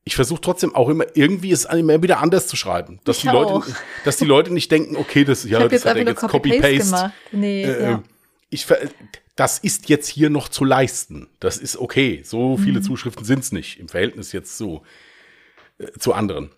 Ich 0.09 0.15
versuche 0.15 0.41
trotzdem 0.41 0.73
auch 0.75 0.89
immer 0.89 1.05
irgendwie 1.15 1.51
es 1.51 1.65
immer 1.65 2.01
wieder 2.01 2.21
anders 2.21 2.47
zu 2.47 2.55
schreiben, 2.57 3.01
dass 3.05 3.17
Ich 3.17 3.23
die 3.23 3.29
Leute, 3.29 3.53
auch. 3.55 3.67
dass 4.05 4.17
die 4.17 4.25
Leute 4.25 4.53
nicht 4.55 4.71
denken, 4.71 4.97
okay, 4.97 5.25
das 5.25 5.43
ja, 5.43 5.59
ich 5.59 5.65
das 5.65 5.73
jetzt 5.73 5.85
hat 5.87 5.97
er 5.97 6.07
jetzt 6.07 6.21
Copy 6.21 6.33
Copy-Paste 6.51 6.77
Paste. 6.79 6.85
gemacht. 6.97 7.13
Nee, 7.33 7.63
Äh, 7.65 7.83
ja. 7.91 8.03
ich 8.49 8.65
ver 8.67 8.79
das 9.35 9.59
ist 9.59 9.89
jetzt 9.91 10.07
hier 10.09 10.31
noch 10.31 10.49
zu 10.49 10.65
leisten. 10.65 11.29
Das 11.41 11.59
ist 11.59 11.77
okay. 11.77 12.23
So 12.25 12.57
Mhm. 12.57 12.63
viele 12.63 12.81
Zuschriften 12.83 13.25
sind 13.25 13.41
es 13.41 13.53
nicht 13.53 13.79
im 13.81 13.89
Verhältnis 13.89 14.33
jetzt 14.33 14.57
zu 14.57 14.83
äh, 15.79 15.91
zu 15.99 16.15
anderen. 16.15 16.51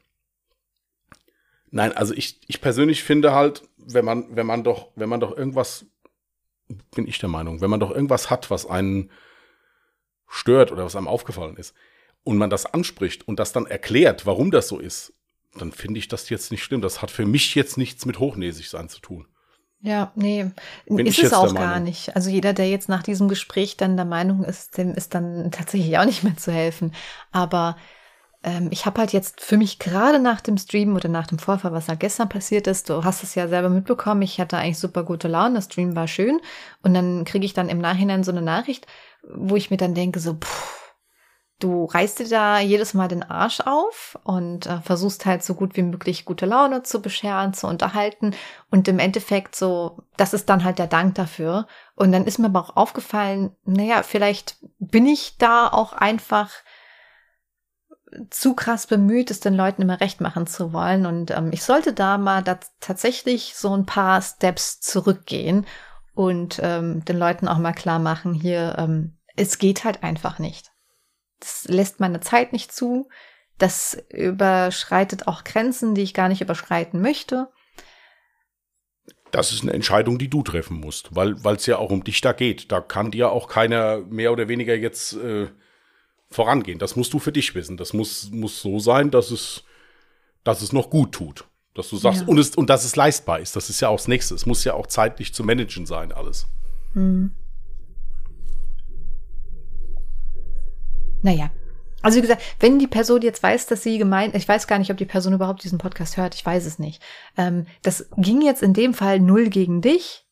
Nein, 1.70 1.92
also 1.92 2.14
ich, 2.14 2.40
ich 2.49 2.61
persönlich 2.61 3.03
finde 3.03 3.32
halt, 3.32 3.62
wenn 3.78 4.05
man, 4.05 4.26
wenn 4.36 4.46
man 4.46 4.62
doch, 4.62 4.88
wenn 4.94 5.09
man 5.09 5.20
doch 5.20 5.36
irgendwas, 5.36 5.86
bin 6.94 7.07
ich 7.07 7.18
der 7.18 7.28
Meinung, 7.28 7.61
wenn 7.61 7.70
man 7.70 7.80
doch 7.80 7.90
irgendwas 7.90 8.30
hat, 8.30 8.51
was 8.51 8.64
einen 8.66 9.11
stört 10.28 10.70
oder 10.72 10.84
was 10.84 10.96
einem 10.96 11.09
aufgefallen 11.09 11.57
ist 11.57 11.74
und 12.25 12.37
man 12.37 12.51
das 12.51 12.66
anspricht 12.66 13.27
und 13.27 13.39
das 13.39 13.53
dann 13.53 13.66
erklärt, 13.66 14.27
warum 14.27 14.51
das 14.51 14.69
so 14.69 14.79
ist, 14.79 15.14
dann 15.57 15.73
finde 15.73 15.99
ich 15.99 16.09
das 16.09 16.29
jetzt 16.29 16.51
nicht 16.51 16.62
schlimm. 16.62 16.81
Das 16.81 17.03
hat 17.03 17.11
für 17.11 17.27
mich 17.27 17.55
jetzt 17.55 17.79
nichts 17.79 18.07
mit 18.07 18.19
hochnäsig 18.19 18.69
sein 18.69 18.89
zu 18.89 19.01
tun. 19.01 19.27
Ja, 19.81 20.12
nee, 20.16 20.51
Bin 20.87 21.07
ist 21.07 21.23
es 21.23 21.33
auch 21.33 21.55
gar 21.55 21.79
nicht. 21.79 22.16
Also 22.16 22.31
jeder, 22.31 22.53
der 22.53 22.69
jetzt 22.69 22.89
nach 22.89 23.05
diesem 23.05 23.29
Gespräch 23.29 23.77
dann 23.77 23.97
der 23.97 24.07
Meinung 24.07 24.43
ist, 24.43 24.77
dem 24.77 24.93
ist 24.93 25.14
dann 25.14 25.51
tatsächlich 25.53 25.99
auch 25.99 26.05
nicht 26.05 26.25
mehr 26.25 26.37
zu 26.37 26.53
helfen. 26.53 26.93
Aber 27.31 27.77
ähm, 28.43 28.69
ich 28.73 28.87
habe 28.87 29.01
halt 29.01 29.12
jetzt 29.12 29.41
für 29.41 29.57
mich 29.57 29.79
gerade 29.79 30.19
nach 30.19 30.41
dem 30.41 30.59
Stream 30.59 30.97
oder 30.97 31.09
nach 31.09 31.29
dem 31.29 31.39
Vorfall, 31.39 31.73
was 31.73 31.87
da 31.87 31.95
gestern 31.95 32.29
passiert 32.29 32.66
ist, 32.66 32.89
du 32.89 33.05
hast 33.05 33.23
es 33.23 33.35
ja 33.35 33.47
selber 33.49 33.69
mitbekommen, 33.69 34.23
ich 34.23 34.41
hatte 34.41 34.59
eigentlich 34.59 34.79
super 34.79 35.05
gute 35.05 35.29
Laune, 35.29 35.55
der 35.55 35.62
Stream 35.62 35.97
war 35.97 36.09
schön 36.09 36.41
und 36.83 36.95
dann 36.95 37.25
kriege 37.25 37.45
ich 37.45 37.53
dann 37.53 37.69
im 37.69 37.79
Nachhinein 37.79 38.23
so 38.23 38.31
eine 38.31 38.43
Nachricht, 38.43 38.87
wo 39.29 39.57
ich 39.57 39.71
mir 39.71 39.77
dann 39.77 39.95
denke, 39.95 40.21
so, 40.21 40.35
puh, 40.35 40.78
du 41.59 41.87
reißt 41.87 42.21
dir 42.21 42.29
da 42.29 42.61
jedes 42.61 42.95
Mal 42.95 43.09
den 43.09 43.23
Arsch 43.23 43.61
auf 43.61 44.19
und 44.23 44.67
äh, 44.67 44.81
versuchst 44.81 45.27
halt 45.27 45.43
so 45.43 45.55
gut 45.55 45.77
wie 45.77 45.83
möglich 45.83 46.25
gute 46.25 46.47
Laune 46.47 46.83
zu 46.83 47.03
bescheren, 47.03 47.53
zu 47.53 47.67
unterhalten 47.67 48.35
und 48.71 48.87
im 48.89 48.99
Endeffekt 48.99 49.57
so, 49.57 50.03
das 50.17 50.35
ist 50.35 50.49
dann 50.49 50.65
halt 50.65 50.79
der 50.79 50.87
Dank 50.87 51.17
dafür. 51.17 51.67
Und 51.97 52.13
dann 52.13 52.27
ist 52.27 52.39
mir 52.39 52.47
aber 52.47 52.61
auch 52.61 52.77
aufgefallen, 52.77 53.57
naja, 53.65 54.03
vielleicht 54.03 54.57
bin 54.79 55.07
ich 55.07 55.37
da 55.39 55.69
auch 55.69 55.93
einfach 55.93 56.51
zu 58.31 58.55
krass 58.55 58.87
bemüht, 58.87 59.31
es 59.31 59.41
den 59.41 59.55
Leuten 59.55 59.83
immer 59.83 60.01
recht 60.01 60.21
machen 60.21 60.47
zu 60.47 60.73
wollen. 60.73 61.07
Und 61.07 61.31
ähm, 61.31 61.51
ich 61.53 61.63
sollte 61.63 61.93
da 61.93 62.19
mal 62.19 62.43
tatsächlich 62.81 63.55
so 63.57 63.75
ein 63.75 63.87
paar 63.87 64.23
Steps 64.23 64.81
zurückgehen 64.81 65.67
und 66.15 66.61
ähm, 66.63 67.05
den 67.05 67.19
Leuten 67.19 67.49
auch 67.49 67.59
mal 67.59 67.73
klar 67.73 67.99
machen, 67.99 68.33
hier, 68.35 68.77
ähm, 68.79 69.19
es 69.37 69.59
geht 69.59 69.85
halt 69.85 70.03
einfach 70.03 70.39
nicht. 70.39 70.68
Das 71.41 71.64
lässt 71.68 72.01
meine 72.01 72.20
Zeit 72.20 72.53
nicht 72.53 72.72
zu. 72.72 73.09
Das 73.59 73.99
überschreitet 74.11 75.26
auch 75.26 75.45
Grenzen, 75.45 75.95
die 75.95 76.03
ich 76.03 76.14
gar 76.14 76.28
nicht 76.28 76.41
überschreiten 76.41 77.01
möchte. 77.01 77.49
Das 79.30 79.53
ist 79.53 79.62
eine 79.62 79.72
Entscheidung, 79.72 80.18
die 80.18 80.30
du 80.30 80.43
treffen 80.43 80.78
musst, 80.78 81.14
weil 81.14 81.34
es 81.55 81.66
ja 81.66 81.76
auch 81.76 81.91
um 81.91 82.03
dich 82.03 82.20
da 82.20 82.32
geht. 82.32 82.72
Da 82.72 82.80
kann 82.80 83.11
dir 83.11 83.30
auch 83.30 83.49
keiner 83.49 83.99
mehr 83.99 84.32
oder 84.32 84.49
weniger 84.49 84.74
jetzt 84.74 85.12
äh, 85.14 85.49
vorangehen. 86.30 86.78
Das 86.78 86.97
musst 86.97 87.12
du 87.12 87.18
für 87.18 87.32
dich 87.32 87.55
wissen. 87.55 87.76
Das 87.76 87.93
muss, 87.93 88.30
muss 88.30 88.62
so 88.62 88.78
sein, 88.78 89.11
dass 89.11 89.30
es, 89.30 89.64
dass 90.45 90.62
es 90.62 90.72
noch 90.72 90.89
gut 90.89 91.12
tut. 91.12 91.45
Dass 91.74 91.91
du 91.91 91.97
sagst, 91.97 92.22
Ja. 92.22 92.26
und, 92.26 92.39
es, 92.39 92.57
und 92.57 92.70
dass 92.70 92.84
es 92.84 92.97
leistbar 92.97 93.41
ist. 93.41 93.55
Das 93.55 93.68
ist 93.68 93.80
ja 93.80 93.89
auch 93.89 93.99
das 93.99 94.09
Nächste. 94.09 94.34
Es 94.34 94.47
muss 94.47 94.64
ja 94.64 94.72
auch 94.74 94.86
zeitlich 94.86 95.34
zu 95.34 95.45
managen 95.45 95.84
sein, 95.84 96.11
alles. 96.12 96.47
Naja. 101.23 101.51
Also 102.01 102.19
wie 102.19 102.23
gesagt, 102.23 102.43
wenn 102.61 102.79
die 102.79 102.87
Person 102.87 103.23
jetzt 103.23 103.43
weiß, 103.43 103.66
dass 103.66 103.83
sie 103.83 103.99
gemeint, 103.99 104.35
ich 104.37 104.47
weiß 104.47 104.66
gar 104.66 104.79
nicht, 104.79 104.91
ob 104.91 104.97
die 104.97 105.05
Person 105.05 105.33
überhaupt 105.33 105.64
diesen 105.64 105.79
Podcast 105.79 106.16
hört, 106.16 106.35
ich 106.35 106.47
weiß 106.47 106.64
es 106.64 106.79
nicht. 106.79 107.03
Ähm, 107.37 107.66
das 107.83 108.09
ging 108.16 108.41
jetzt 108.41 108.62
in 108.62 108.73
dem 108.73 108.95
Fall 108.95 109.19
null 109.19 109.49
gegen 109.49 109.83
dich. 109.83 110.25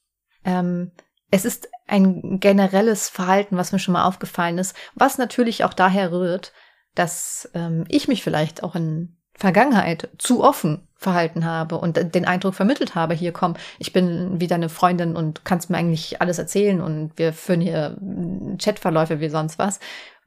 Ähm, 0.44 0.92
es 1.30 1.44
ist 1.44 1.68
ein 1.88 2.38
generelles 2.38 3.08
Verhalten, 3.08 3.56
was 3.56 3.72
mir 3.72 3.78
schon 3.78 3.92
mal 3.92 4.04
aufgefallen 4.04 4.58
ist, 4.58 4.76
was 4.94 5.18
natürlich 5.18 5.64
auch 5.64 5.74
daher 5.74 6.12
rührt, 6.12 6.52
dass 6.94 7.50
ähm, 7.54 7.84
ich 7.88 8.06
mich 8.06 8.22
vielleicht 8.22 8.62
auch 8.62 8.74
in 8.76 9.16
Vergangenheit 9.34 10.08
zu 10.18 10.42
offen 10.42 10.88
verhalten 10.94 11.44
habe 11.44 11.76
und 11.76 12.14
den 12.14 12.24
Eindruck 12.24 12.54
vermittelt 12.54 12.94
habe, 12.94 13.12
hier 13.12 13.32
komm, 13.32 13.54
ich 13.78 13.92
bin 13.92 14.40
wieder 14.40 14.54
eine 14.54 14.70
Freundin 14.70 15.14
und 15.14 15.44
kannst 15.44 15.68
mir 15.68 15.76
eigentlich 15.76 16.22
alles 16.22 16.38
erzählen 16.38 16.80
und 16.80 17.12
wir 17.16 17.34
führen 17.34 17.60
hier 17.60 17.98
mm, 18.00 18.56
Chatverläufe 18.56 19.20
wie 19.20 19.28
sonst 19.28 19.58
was. 19.58 19.78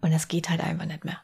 Und 0.02 0.12
das 0.14 0.28
geht 0.28 0.50
halt 0.50 0.62
einfach 0.64 0.86
nicht 0.86 1.06
mehr. 1.06 1.18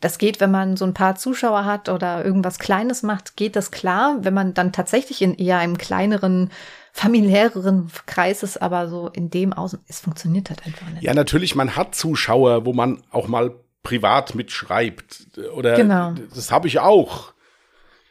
Das 0.00 0.18
geht, 0.18 0.40
wenn 0.40 0.50
man 0.50 0.76
so 0.76 0.84
ein 0.84 0.94
paar 0.94 1.14
Zuschauer 1.14 1.64
hat 1.64 1.88
oder 1.88 2.24
irgendwas 2.24 2.58
Kleines 2.58 3.02
macht, 3.04 3.36
geht 3.36 3.54
das 3.54 3.70
klar. 3.70 4.16
Wenn 4.22 4.34
man 4.34 4.52
dann 4.52 4.72
tatsächlich 4.72 5.22
in 5.22 5.34
eher 5.34 5.58
einem 5.58 5.78
kleineren, 5.78 6.50
familiäreren 6.92 7.88
Kreis 8.06 8.42
ist, 8.42 8.60
aber 8.60 8.88
so 8.88 9.08
in 9.08 9.30
dem 9.30 9.52
Außen, 9.52 9.78
es 9.86 10.00
funktioniert 10.00 10.50
halt 10.50 10.66
einfach 10.66 10.88
nicht. 10.90 11.02
Ja, 11.04 11.14
natürlich, 11.14 11.54
man 11.54 11.76
hat 11.76 11.94
Zuschauer, 11.94 12.66
wo 12.66 12.72
man 12.72 13.02
auch 13.10 13.28
mal 13.28 13.54
privat 13.84 14.34
mitschreibt. 14.34 15.38
Oder 15.54 15.76
Genau. 15.76 16.14
das 16.34 16.50
habe 16.50 16.66
ich 16.68 16.80
auch. 16.80 17.32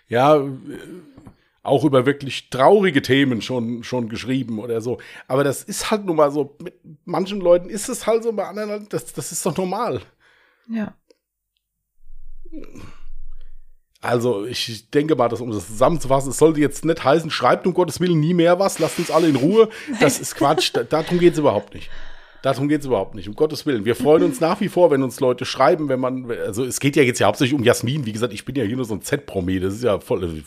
Ja, 0.07 0.37
äh, 0.37 0.47
auch 1.63 1.83
über 1.83 2.05
wirklich 2.05 2.49
traurige 2.49 3.01
Themen 3.01 3.41
schon, 3.41 3.83
schon 3.83 4.09
geschrieben 4.09 4.59
oder 4.59 4.81
so. 4.81 4.99
Aber 5.27 5.43
das 5.43 5.63
ist 5.63 5.91
halt 5.91 6.05
nun 6.05 6.15
mal 6.15 6.31
so. 6.31 6.55
Mit 6.61 6.73
manchen 7.05 7.39
Leuten 7.39 7.69
ist 7.69 7.87
es 7.89 8.07
halt 8.07 8.23
so, 8.23 8.33
bei 8.33 8.45
anderen, 8.47 8.69
halt- 8.69 8.93
das, 8.93 9.13
das 9.13 9.31
ist 9.31 9.45
doch 9.45 9.55
normal. 9.55 10.01
Ja. 10.69 10.95
Also, 14.01 14.45
ich 14.45 14.89
denke 14.89 15.15
mal, 15.15 15.29
dass, 15.29 15.41
um 15.41 15.51
das 15.51 15.67
zusammenzufassen, 15.67 16.31
es 16.31 16.39
sollte 16.39 16.59
jetzt 16.59 16.83
nicht 16.85 17.03
heißen, 17.03 17.29
schreibt 17.29 17.67
um 17.67 17.73
Gottes 17.75 17.99
Willen 17.99 18.19
nie 18.19 18.33
mehr 18.33 18.57
was, 18.57 18.79
lasst 18.79 18.97
uns 18.97 19.11
alle 19.11 19.29
in 19.29 19.35
Ruhe. 19.35 19.69
Das 19.99 20.19
ist 20.19 20.35
Quatsch. 20.35 20.71
Da, 20.73 20.83
darum 20.83 21.19
geht 21.19 21.33
es 21.33 21.39
überhaupt 21.39 21.75
nicht. 21.75 21.91
Darum 22.41 22.67
geht 22.67 22.81
es 22.81 22.87
überhaupt 22.87 23.13
nicht, 23.13 23.29
um 23.29 23.35
Gottes 23.35 23.67
Willen. 23.67 23.85
Wir 23.85 23.95
freuen 23.95 24.23
uns 24.23 24.39
nach 24.41 24.59
wie 24.61 24.69
vor, 24.69 24.89
wenn 24.89 25.03
uns 25.03 25.19
Leute 25.19 25.45
schreiben, 25.45 25.89
wenn 25.89 25.99
man, 25.99 26.31
also 26.31 26.65
es 26.65 26.79
geht 26.79 26.95
ja 26.95 27.03
jetzt 27.03 27.19
ja 27.19 27.27
hauptsächlich 27.27 27.53
um 27.55 27.63
Jasmin. 27.63 28.07
Wie 28.07 28.13
gesagt, 28.13 28.33
ich 28.33 28.45
bin 28.45 28.55
ja 28.55 28.63
hier 28.63 28.75
nur 28.77 28.85
so 28.85 28.95
ein 28.95 29.03
Z-Promi, 29.03 29.59
das 29.59 29.75
ist 29.75 29.83
ja 29.83 29.99
voll, 29.99 30.41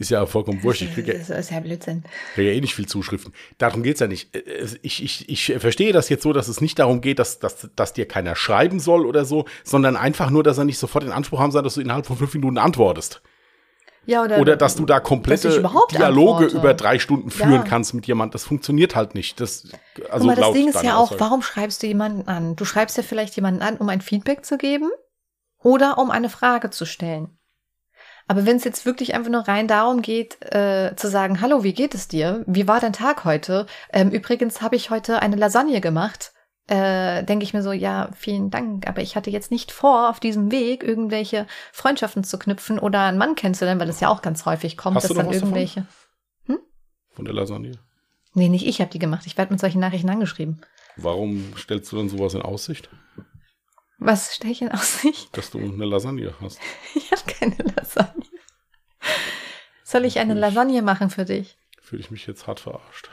ist 0.00 0.10
ja 0.10 0.26
vollkommen 0.26 0.62
wurscht. 0.64 0.82
Ich 0.82 0.92
kriege 0.94 1.12
ja, 1.12 1.18
Das 1.18 1.30
ist 1.30 1.50
ja 1.50 1.60
Blödsinn. 1.60 2.02
krieg 2.34 2.46
ja 2.46 2.52
eh 2.52 2.60
nicht 2.60 2.74
viel 2.74 2.86
Zuschriften. 2.86 3.32
Darum 3.58 3.82
geht's 3.84 4.00
ja 4.00 4.06
nicht. 4.08 4.34
Äh, 4.34 4.40
es- 4.40 4.78
Ich, 4.82 5.04
ich, 5.04 5.28
ich 5.28 5.54
verstehe 5.60 5.92
das 5.92 6.08
jetzt 6.08 6.22
so, 6.24 6.32
dass 6.32 6.48
es 6.48 6.60
nicht 6.60 6.78
darum 6.78 7.00
geht, 7.00 7.18
dass, 7.18 7.38
dass, 7.38 7.68
dass 7.76 7.92
dir 7.92 8.08
keiner 8.08 8.34
schreiben 8.34 8.80
soll 8.80 9.06
oder 9.06 9.24
so, 9.24 9.44
sondern 9.62 9.96
einfach 9.96 10.30
nur, 10.30 10.42
dass 10.42 10.58
er 10.58 10.64
nicht 10.64 10.78
sofort 10.78 11.04
den 11.04 11.12
Anspruch 11.12 11.38
haben 11.38 11.52
soll, 11.52 11.62
dass 11.62 11.74
du 11.74 11.80
innerhalb 11.80 12.06
von 12.06 12.16
fünf 12.16 12.34
Minuten 12.34 12.58
antwortest. 12.58 13.22
Ja, 14.06 14.24
oder, 14.24 14.38
Oder 14.38 14.56
dass 14.56 14.74
du 14.76 14.86
da 14.86 14.98
komplette 14.98 15.50
Dialoge 15.92 16.44
antworte. 16.46 16.56
über 16.56 16.72
drei 16.72 16.98
Stunden 16.98 17.30
führen 17.30 17.52
Ja. 17.52 17.62
kannst 17.62 17.92
mit 17.92 18.06
jemand. 18.06 18.34
Das 18.34 18.44
funktioniert 18.44 18.96
halt 18.96 19.14
nicht. 19.14 19.38
Das, 19.40 19.68
also 20.08 20.26
mal, 20.26 20.34
das 20.34 20.52
Ding 20.52 20.68
ist 20.68 20.82
ja 20.82 20.96
auch, 20.96 21.12
warum 21.18 21.42
schreibst 21.42 21.82
du 21.82 21.86
jemanden 21.86 22.26
an? 22.26 22.56
Du 22.56 22.64
schreibst 22.64 22.96
ja 22.96 23.02
vielleicht 23.02 23.36
jemanden 23.36 23.60
an, 23.60 23.76
um 23.76 23.88
ein 23.90 24.00
Feedback 24.00 24.46
zu 24.46 24.56
geben 24.56 24.90
oder 25.62 25.98
um 25.98 26.10
eine 26.10 26.30
Frage 26.30 26.70
zu 26.70 26.86
stellen. 26.86 27.36
Aber 28.30 28.46
wenn 28.46 28.58
es 28.58 28.62
jetzt 28.62 28.86
wirklich 28.86 29.12
einfach 29.16 29.28
nur 29.32 29.48
rein 29.48 29.66
darum 29.66 30.02
geht, 30.02 30.40
äh, 30.54 30.94
zu 30.94 31.10
sagen, 31.10 31.40
hallo, 31.40 31.64
wie 31.64 31.72
geht 31.72 31.96
es 31.96 32.06
dir? 32.06 32.44
Wie 32.46 32.68
war 32.68 32.78
dein 32.78 32.92
Tag 32.92 33.24
heute? 33.24 33.66
Ähm, 33.92 34.10
übrigens 34.12 34.62
habe 34.62 34.76
ich 34.76 34.90
heute 34.90 35.20
eine 35.20 35.34
Lasagne 35.34 35.80
gemacht. 35.80 36.32
Äh, 36.68 37.24
denke 37.24 37.42
ich 37.42 37.54
mir 37.54 37.64
so, 37.64 37.72
ja, 37.72 38.08
vielen 38.14 38.50
Dank, 38.50 38.86
aber 38.86 39.02
ich 39.02 39.16
hatte 39.16 39.30
jetzt 39.30 39.50
nicht 39.50 39.72
vor, 39.72 40.08
auf 40.08 40.20
diesem 40.20 40.52
Weg 40.52 40.84
irgendwelche 40.84 41.48
Freundschaften 41.72 42.22
zu 42.22 42.38
knüpfen 42.38 42.78
oder 42.78 43.00
einen 43.00 43.18
Mann 43.18 43.34
kennenzulernen, 43.34 43.80
weil 43.80 43.88
das 43.88 43.98
ja 43.98 44.08
auch 44.08 44.22
ganz 44.22 44.46
häufig 44.46 44.76
kommt, 44.76 44.94
Hast 44.94 45.10
dass 45.10 45.16
dann 45.16 45.26
was 45.26 45.34
davon? 45.34 45.48
irgendwelche. 45.48 45.86
Von 47.10 47.24
der 47.24 47.34
Lasagne. 47.34 47.80
Nee, 48.34 48.48
nicht 48.48 48.64
ich 48.64 48.80
habe 48.80 48.92
die 48.92 49.00
gemacht. 49.00 49.26
Ich 49.26 49.36
werde 49.38 49.52
mit 49.52 49.58
solchen 49.58 49.80
Nachrichten 49.80 50.08
angeschrieben. 50.08 50.60
Warum 50.94 51.52
stellst 51.56 51.90
du 51.90 51.96
dann 51.96 52.08
sowas 52.08 52.34
in 52.34 52.42
Aussicht? 52.42 52.90
Was 54.02 54.34
stelle 54.34 54.52
ich 54.52 54.62
in 54.62 54.70
Aussicht? 54.72 55.36
Dass 55.36 55.50
du 55.50 55.58
eine 55.58 55.84
Lasagne 55.84 56.34
hast. 56.40 56.58
Ich 56.94 57.12
habe 57.12 57.22
keine 57.30 57.56
Lasagne. 57.76 58.19
Soll 59.84 60.04
ich 60.04 60.18
eine 60.18 60.34
Lasagne 60.34 60.82
machen 60.82 61.10
für 61.10 61.24
dich? 61.24 61.56
Fühle 61.80 62.02
ich 62.02 62.10
mich 62.10 62.26
jetzt 62.26 62.46
hart 62.46 62.60
verarscht. 62.60 63.10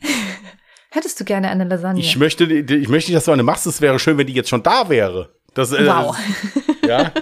Hättest 0.90 1.18
du 1.18 1.24
gerne 1.24 1.48
eine 1.50 1.64
Lasagne? 1.64 2.00
Ich 2.00 2.16
möchte, 2.16 2.44
ich 2.44 2.88
möchte 2.88 3.10
nicht, 3.10 3.16
dass 3.16 3.24
du 3.24 3.32
eine 3.32 3.42
machst. 3.42 3.66
Es 3.66 3.80
wäre 3.80 3.98
schön, 3.98 4.16
wenn 4.16 4.26
die 4.26 4.32
jetzt 4.32 4.48
schon 4.48 4.62
da 4.62 4.88
wäre. 4.88 5.34
Das, 5.54 5.72
äh, 5.72 5.86
wow. 5.86 6.16
Ja. 6.86 7.12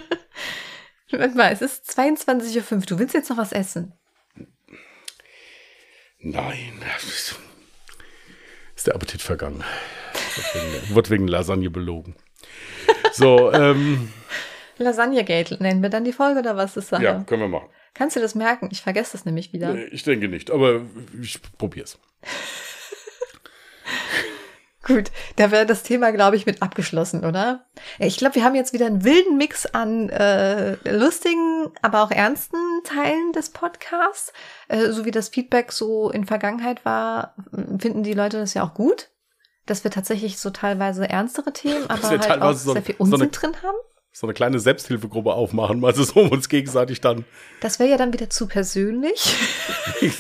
Warte 1.11 1.37
mal, 1.37 1.53
es 1.53 1.63
ist 1.63 1.91
22.05 1.91 2.73
Uhr. 2.73 2.81
Du 2.81 2.99
willst 2.99 3.15
jetzt 3.15 3.31
noch 3.31 3.37
was 3.37 3.53
essen? 3.53 3.93
Nein. 6.19 6.83
Ist 8.75 8.87
der 8.87 8.95
Appetit 8.95 9.23
vergangen. 9.23 9.63
Wird 10.89 11.11
wegen, 11.11 11.29
Lasagne 11.29 11.71
belogen. 11.71 12.17
So, 13.13 13.53
ähm, 13.53 14.13
Lasagne-Gate 14.79 15.61
nennen 15.61 15.83
wir 15.83 15.91
dann 15.91 16.05
die 16.05 16.13
Folge 16.13 16.41
oder 16.41 16.57
was 16.57 16.77
ist 16.77 16.89
Sache? 16.89 17.05
ja, 17.05 17.23
können 17.25 17.43
wir 17.43 17.49
machen. 17.49 17.69
Kannst 17.95 18.17
du 18.17 18.21
das 18.21 18.35
merken? 18.35 18.69
Ich 18.73 18.83
vergesse 18.83 19.13
das 19.13 19.25
nämlich 19.25 19.53
wieder. 19.53 19.73
Nee, 19.75 19.85
Ich 19.93 20.03
denke 20.03 20.29
nicht, 20.29 20.51
aber 20.51 20.83
ich 21.21 21.41
probier's. 21.59 21.99
Gut, 24.85 25.13
da 25.37 25.53
wäre 25.53 25.65
das 25.65 25.85
Thema, 25.85 26.11
glaube 26.11 26.35
ich, 26.35 26.45
mit 26.45 26.61
abgeschlossen, 26.61 27.25
oder? 27.25 27.67
Ich 28.01 28.17
glaube, 28.17 28.35
wir 28.35 28.43
haben 28.43 28.57
jetzt 28.57 28.73
wieder 28.73 28.87
einen 28.87 29.05
wilden 29.05 29.37
Mix 29.37 29.65
an 29.65 30.09
äh, 30.09 30.73
lustigen, 30.91 31.71
aber 31.83 32.03
auch 32.03 32.11
ernsten 32.11 32.57
Teilen 32.83 33.33
des 33.33 33.51
Podcasts. 33.51 34.33
Äh, 34.67 34.91
so 34.91 35.05
wie 35.05 35.13
das 35.13 35.29
Feedback 35.29 35.71
so 35.71 36.11
in 36.11 36.25
Vergangenheit 36.27 36.85
war, 36.85 37.37
finden 37.79 38.03
die 38.03 38.13
Leute 38.13 38.39
das 38.39 38.55
ja 38.55 38.65
auch 38.65 38.75
gut, 38.75 39.11
dass 39.67 39.85
wir 39.85 39.93
tatsächlich 39.93 40.41
so 40.41 40.51
teilweise 40.51 41.09
ernstere 41.09 41.53
Themen, 41.53 41.89
aber 41.89 42.09
halt 42.09 42.43
auch 42.43 42.53
sehr 42.53 42.83
viel 42.83 42.97
Unsinn 42.99 43.19
so 43.19 43.29
drin 43.31 43.55
haben. 43.63 43.77
So 44.13 44.27
eine 44.27 44.35
kleine 44.35 44.59
Selbsthilfegruppe 44.61 45.33
aufmachen, 45.33 45.85
also 45.85 46.05
so 46.05 46.21
um 46.21 46.29
uns 46.29 46.49
gegenseitig 46.49 47.01
dann. 47.01 47.25
Das 47.61 47.79
wäre 47.79 47.91
ja 47.91 47.97
dann 47.97 48.13
wieder 48.13 48.31
zu 48.31 48.47
persönlich. 48.47 49.35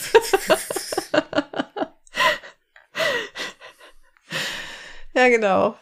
Ja, 5.14 5.28
genau. 5.28 5.76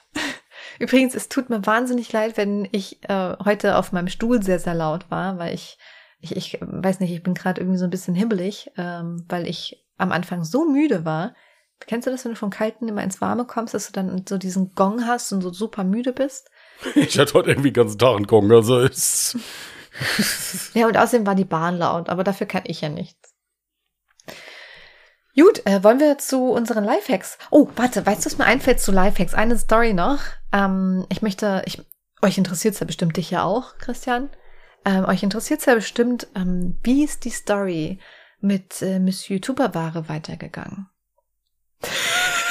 Übrigens, 0.79 1.15
es 1.15 1.29
tut 1.29 1.51
mir 1.51 1.65
wahnsinnig 1.67 2.13
leid, 2.13 2.37
wenn 2.37 2.69
ich 2.73 3.03
äh, 3.09 3.37
heute 3.45 3.77
auf 3.77 3.93
meinem 3.93 4.09
Stuhl 4.09 4.43
sehr, 4.43 4.59
sehr 4.59 4.75
laut 4.75 5.11
war, 5.11 5.39
weil 5.39 5.55
ich, 5.55 5.79
ich, 6.21 6.37
ich 6.37 6.59
weiß 6.61 7.01
nicht, 7.01 7.13
ich 7.13 7.23
bin 7.23 7.35
gerade 7.35 7.61
irgendwie 7.61 7.79
so 7.79 7.85
ein 7.85 7.91
bisschen 7.91 8.15
hibbelig, 8.15 8.71
ähm, 8.77 9.25
weil 9.29 9.47
ich 9.47 9.87
am 9.99 10.13
Anfang 10.13 10.45
so 10.45 10.65
müde 10.65 11.05
war. 11.05 11.35
Kennst 11.87 12.07
du 12.07 12.11
das, 12.11 12.25
wenn 12.25 12.33
du 12.33 12.37
vom 12.37 12.51
Kalten 12.51 12.89
immer 12.89 13.03
ins 13.03 13.21
Warme 13.21 13.47
kommst, 13.47 13.73
dass 13.75 13.87
du 13.87 13.93
dann 13.93 14.25
so 14.29 14.37
diesen 14.37 14.75
Gong 14.75 15.07
hast 15.07 15.33
und 15.33 15.43
so 15.43 15.53
super 15.53 15.85
müde 15.85 16.13
bist? 16.13 16.51
Ich 16.95 17.19
hatte 17.19 17.35
heute 17.35 17.51
irgendwie 17.51 17.71
den 17.71 17.83
ganzen 17.83 17.99
Tag 17.99 18.17
einen 18.17 18.27
Gong, 18.27 18.51
also 18.53 18.81
ist. 18.81 19.37
ja, 20.75 20.87
und 20.87 20.97
außerdem 20.97 21.27
war 21.27 21.35
die 21.35 21.45
Bahn 21.45 21.79
laut, 21.79 22.09
aber 22.09 22.25
dafür 22.25 22.47
kann 22.47 22.63
ich 22.67 22.81
ja 22.81 22.89
nichts. 22.89 23.35
Gut, 25.37 25.65
äh, 25.65 25.83
wollen 25.85 26.01
wir 26.01 26.19
zu 26.19 26.51
unseren 26.51 26.85
Lifehacks? 26.85 27.39
Oh, 27.51 27.69
warte, 27.77 28.05
weißt 28.05 28.23
du, 28.23 28.27
was 28.27 28.39
mir 28.39 28.45
einfällt 28.45 28.81
zu 28.81 28.93
Lifehacks? 28.93 29.33
Eine 29.35 29.57
Story 29.59 29.95
noch. 29.95 30.21
Ähm, 30.53 31.07
ich 31.09 31.23
möchte, 31.23 31.63
ich, 31.67 31.83
euch 32.21 32.37
interessiert 32.37 32.75
es 32.75 32.81
ja 32.81 32.87
bestimmt 32.87 33.17
dich 33.17 33.31
ja 33.31 33.45
auch, 33.45 33.79
Christian. 33.79 34.29
Ähm, 34.85 35.05
euch 35.05 35.23
interessiert 35.23 35.61
es 35.61 35.67
ja 35.67 35.75
bestimmt, 35.75 36.27
ähm, 36.35 36.79
wie 36.83 37.05
ist 37.05 37.25
die 37.25 37.31
Story 37.31 37.99
mit 38.41 38.83
äh, 38.83 38.99
Monsieur 38.99 39.41
Tupperware 39.41 40.09
weitergegangen? 40.09 40.89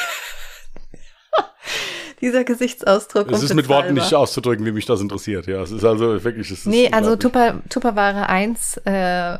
Dieser 2.21 2.43
Gesichtsausdruck. 2.43 3.31
Es 3.31 3.43
ist 3.43 3.53
mit 3.53 3.69
Worten 3.69 3.93
nicht 3.93 4.13
auszudrücken, 4.13 4.65
wie 4.65 4.71
mich 4.71 4.85
das 4.85 5.01
interessiert. 5.01 5.47
Ja, 5.47 5.61
es 5.61 5.71
ist 5.71 5.83
also 5.83 6.23
wirklich. 6.23 6.51
Es 6.51 6.59
ist 6.59 6.65
nee, 6.65 6.89
also 6.91 7.15
Tupper, 7.15 7.61
Tupperware 7.69 8.27
1 8.27 8.77
äh, 8.85 9.37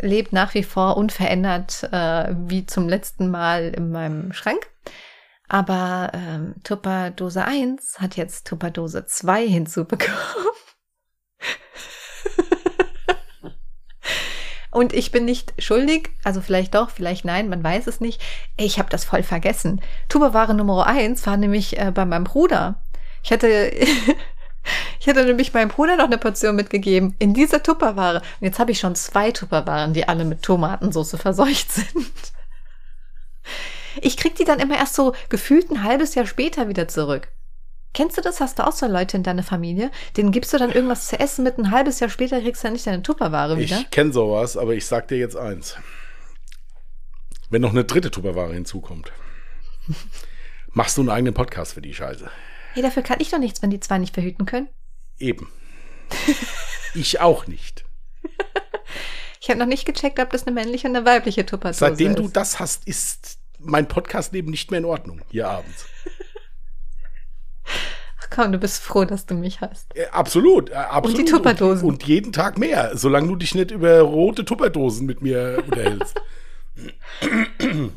lebt 0.00 0.32
nach 0.32 0.54
wie 0.54 0.62
vor 0.62 0.96
unverändert 0.96 1.88
äh, 1.92 2.34
wie 2.46 2.66
zum 2.66 2.88
letzten 2.88 3.30
Mal 3.30 3.72
in 3.76 3.90
meinem 3.90 4.32
Schrank. 4.32 4.66
Aber 5.48 6.10
ähm, 6.14 6.54
Tupperdose 6.64 7.44
1 7.44 8.00
hat 8.00 8.16
jetzt 8.16 8.46
Tupperdose 8.46 9.06
2 9.06 9.46
hinzubekommen. 9.46 10.18
Und 14.74 14.92
ich 14.92 15.12
bin 15.12 15.24
nicht 15.24 15.54
schuldig, 15.58 16.10
also 16.24 16.40
vielleicht 16.40 16.74
doch, 16.74 16.90
vielleicht 16.90 17.24
nein, 17.24 17.48
man 17.48 17.62
weiß 17.62 17.86
es 17.86 18.00
nicht. 18.00 18.20
Ich 18.56 18.78
habe 18.78 18.90
das 18.90 19.04
voll 19.04 19.22
vergessen. 19.22 19.80
Tupperware 20.08 20.52
Nummer 20.52 20.86
1 20.86 21.24
war 21.26 21.36
nämlich 21.36 21.78
äh, 21.78 21.92
bei 21.94 22.04
meinem 22.04 22.24
Bruder. 22.24 22.82
Ich 23.22 23.32
hatte 23.32 23.46
Ich 25.00 25.06
hätte 25.06 25.24
nämlich 25.24 25.52
meinem 25.52 25.68
Bruder 25.68 25.96
noch 25.96 26.06
eine 26.06 26.18
Portion 26.18 26.56
mitgegeben 26.56 27.14
in 27.18 27.34
dieser 27.34 27.62
Tupperware. 27.62 28.18
Und 28.40 28.46
jetzt 28.46 28.58
habe 28.58 28.72
ich 28.72 28.80
schon 28.80 28.94
zwei 28.94 29.30
Tupperwaren, 29.30 29.92
die 29.92 30.08
alle 30.08 30.24
mit 30.24 30.42
Tomatensauce 30.42 31.16
verseucht 31.16 31.70
sind. 31.70 32.32
Ich 34.00 34.16
krieg 34.16 34.34
die 34.34 34.44
dann 34.44 34.58
immer 34.58 34.76
erst 34.76 34.94
so 34.94 35.14
gefühlt 35.28 35.70
ein 35.70 35.84
halbes 35.84 36.14
Jahr 36.14 36.26
später 36.26 36.68
wieder 36.68 36.88
zurück. 36.88 37.28
Kennst 37.94 38.18
du 38.18 38.20
das? 38.20 38.40
Hast 38.40 38.58
du 38.58 38.66
auch 38.66 38.72
so 38.72 38.86
Leute 38.86 39.16
in 39.16 39.22
deiner 39.22 39.44
Familie? 39.44 39.90
Denen 40.16 40.32
gibst 40.32 40.52
du 40.52 40.58
dann 40.58 40.72
irgendwas 40.72 41.06
zu 41.06 41.18
essen 41.18 41.44
mit 41.44 41.58
ein 41.58 41.70
halbes 41.70 42.00
Jahr 42.00 42.10
später 42.10 42.40
kriegst 42.40 42.62
du 42.62 42.66
dann 42.66 42.72
nicht 42.72 42.86
deine 42.86 43.02
Tupperware 43.02 43.56
wieder? 43.56 43.80
Ich 43.80 43.90
kenne 43.90 44.12
sowas, 44.12 44.56
aber 44.56 44.74
ich 44.74 44.84
sag 44.84 45.08
dir 45.08 45.16
jetzt 45.16 45.36
eins. 45.36 45.76
Wenn 47.50 47.62
noch 47.62 47.70
eine 47.70 47.84
dritte 47.84 48.10
Tupperware 48.10 48.52
hinzukommt, 48.52 49.12
machst 50.72 50.96
du 50.98 51.02
einen 51.02 51.10
eigenen 51.10 51.34
Podcast 51.34 51.74
für 51.74 51.82
die 51.82 51.94
Scheiße. 51.94 52.28
Hey, 52.72 52.82
dafür 52.82 53.04
kann 53.04 53.20
ich 53.20 53.30
doch 53.30 53.38
nichts, 53.38 53.62
wenn 53.62 53.70
die 53.70 53.78
zwei 53.78 53.98
nicht 53.98 54.14
verhüten 54.14 54.44
können. 54.44 54.68
Eben. 55.18 55.48
ich 56.94 57.20
auch 57.20 57.46
nicht. 57.46 57.84
Ich 59.40 59.50
habe 59.50 59.60
noch 59.60 59.66
nicht 59.66 59.84
gecheckt, 59.84 60.18
ob 60.18 60.30
das 60.30 60.46
eine 60.46 60.54
männliche 60.54 60.88
und 60.88 60.96
eine 60.96 61.06
weibliche 61.06 61.46
Tupperdose 61.46 61.76
ist. 61.76 61.78
Seitdem 61.78 62.16
du 62.16 62.28
das 62.28 62.58
hast, 62.58 62.88
ist 62.88 63.38
mein 63.60 63.86
Podcast-Leben 63.86 64.50
nicht 64.50 64.72
mehr 64.72 64.78
in 64.78 64.84
Ordnung, 64.84 65.20
hier 65.30 65.48
abends. 65.48 65.86
Ach 68.20 68.30
komm, 68.30 68.52
du 68.52 68.58
bist 68.58 68.82
froh, 68.82 69.04
dass 69.04 69.26
du 69.26 69.34
mich 69.34 69.60
hast. 69.60 69.94
Äh, 69.96 70.06
absolut, 70.06 70.70
äh, 70.70 70.74
absolut. 70.74 71.18
Und 71.18 71.26
die 71.26 71.30
Tupperdosen. 71.30 71.88
Und, 71.88 71.94
und, 71.94 72.04
jeden 72.04 72.32
Tag 72.32 72.58
mehr, 72.58 72.96
solange 72.96 73.28
du 73.28 73.36
dich 73.36 73.54
nicht 73.54 73.70
über 73.70 74.00
rote 74.00 74.44
Tupperdosen 74.44 75.06
mit 75.06 75.22
mir 75.22 75.62
unterhältst. 75.64 76.20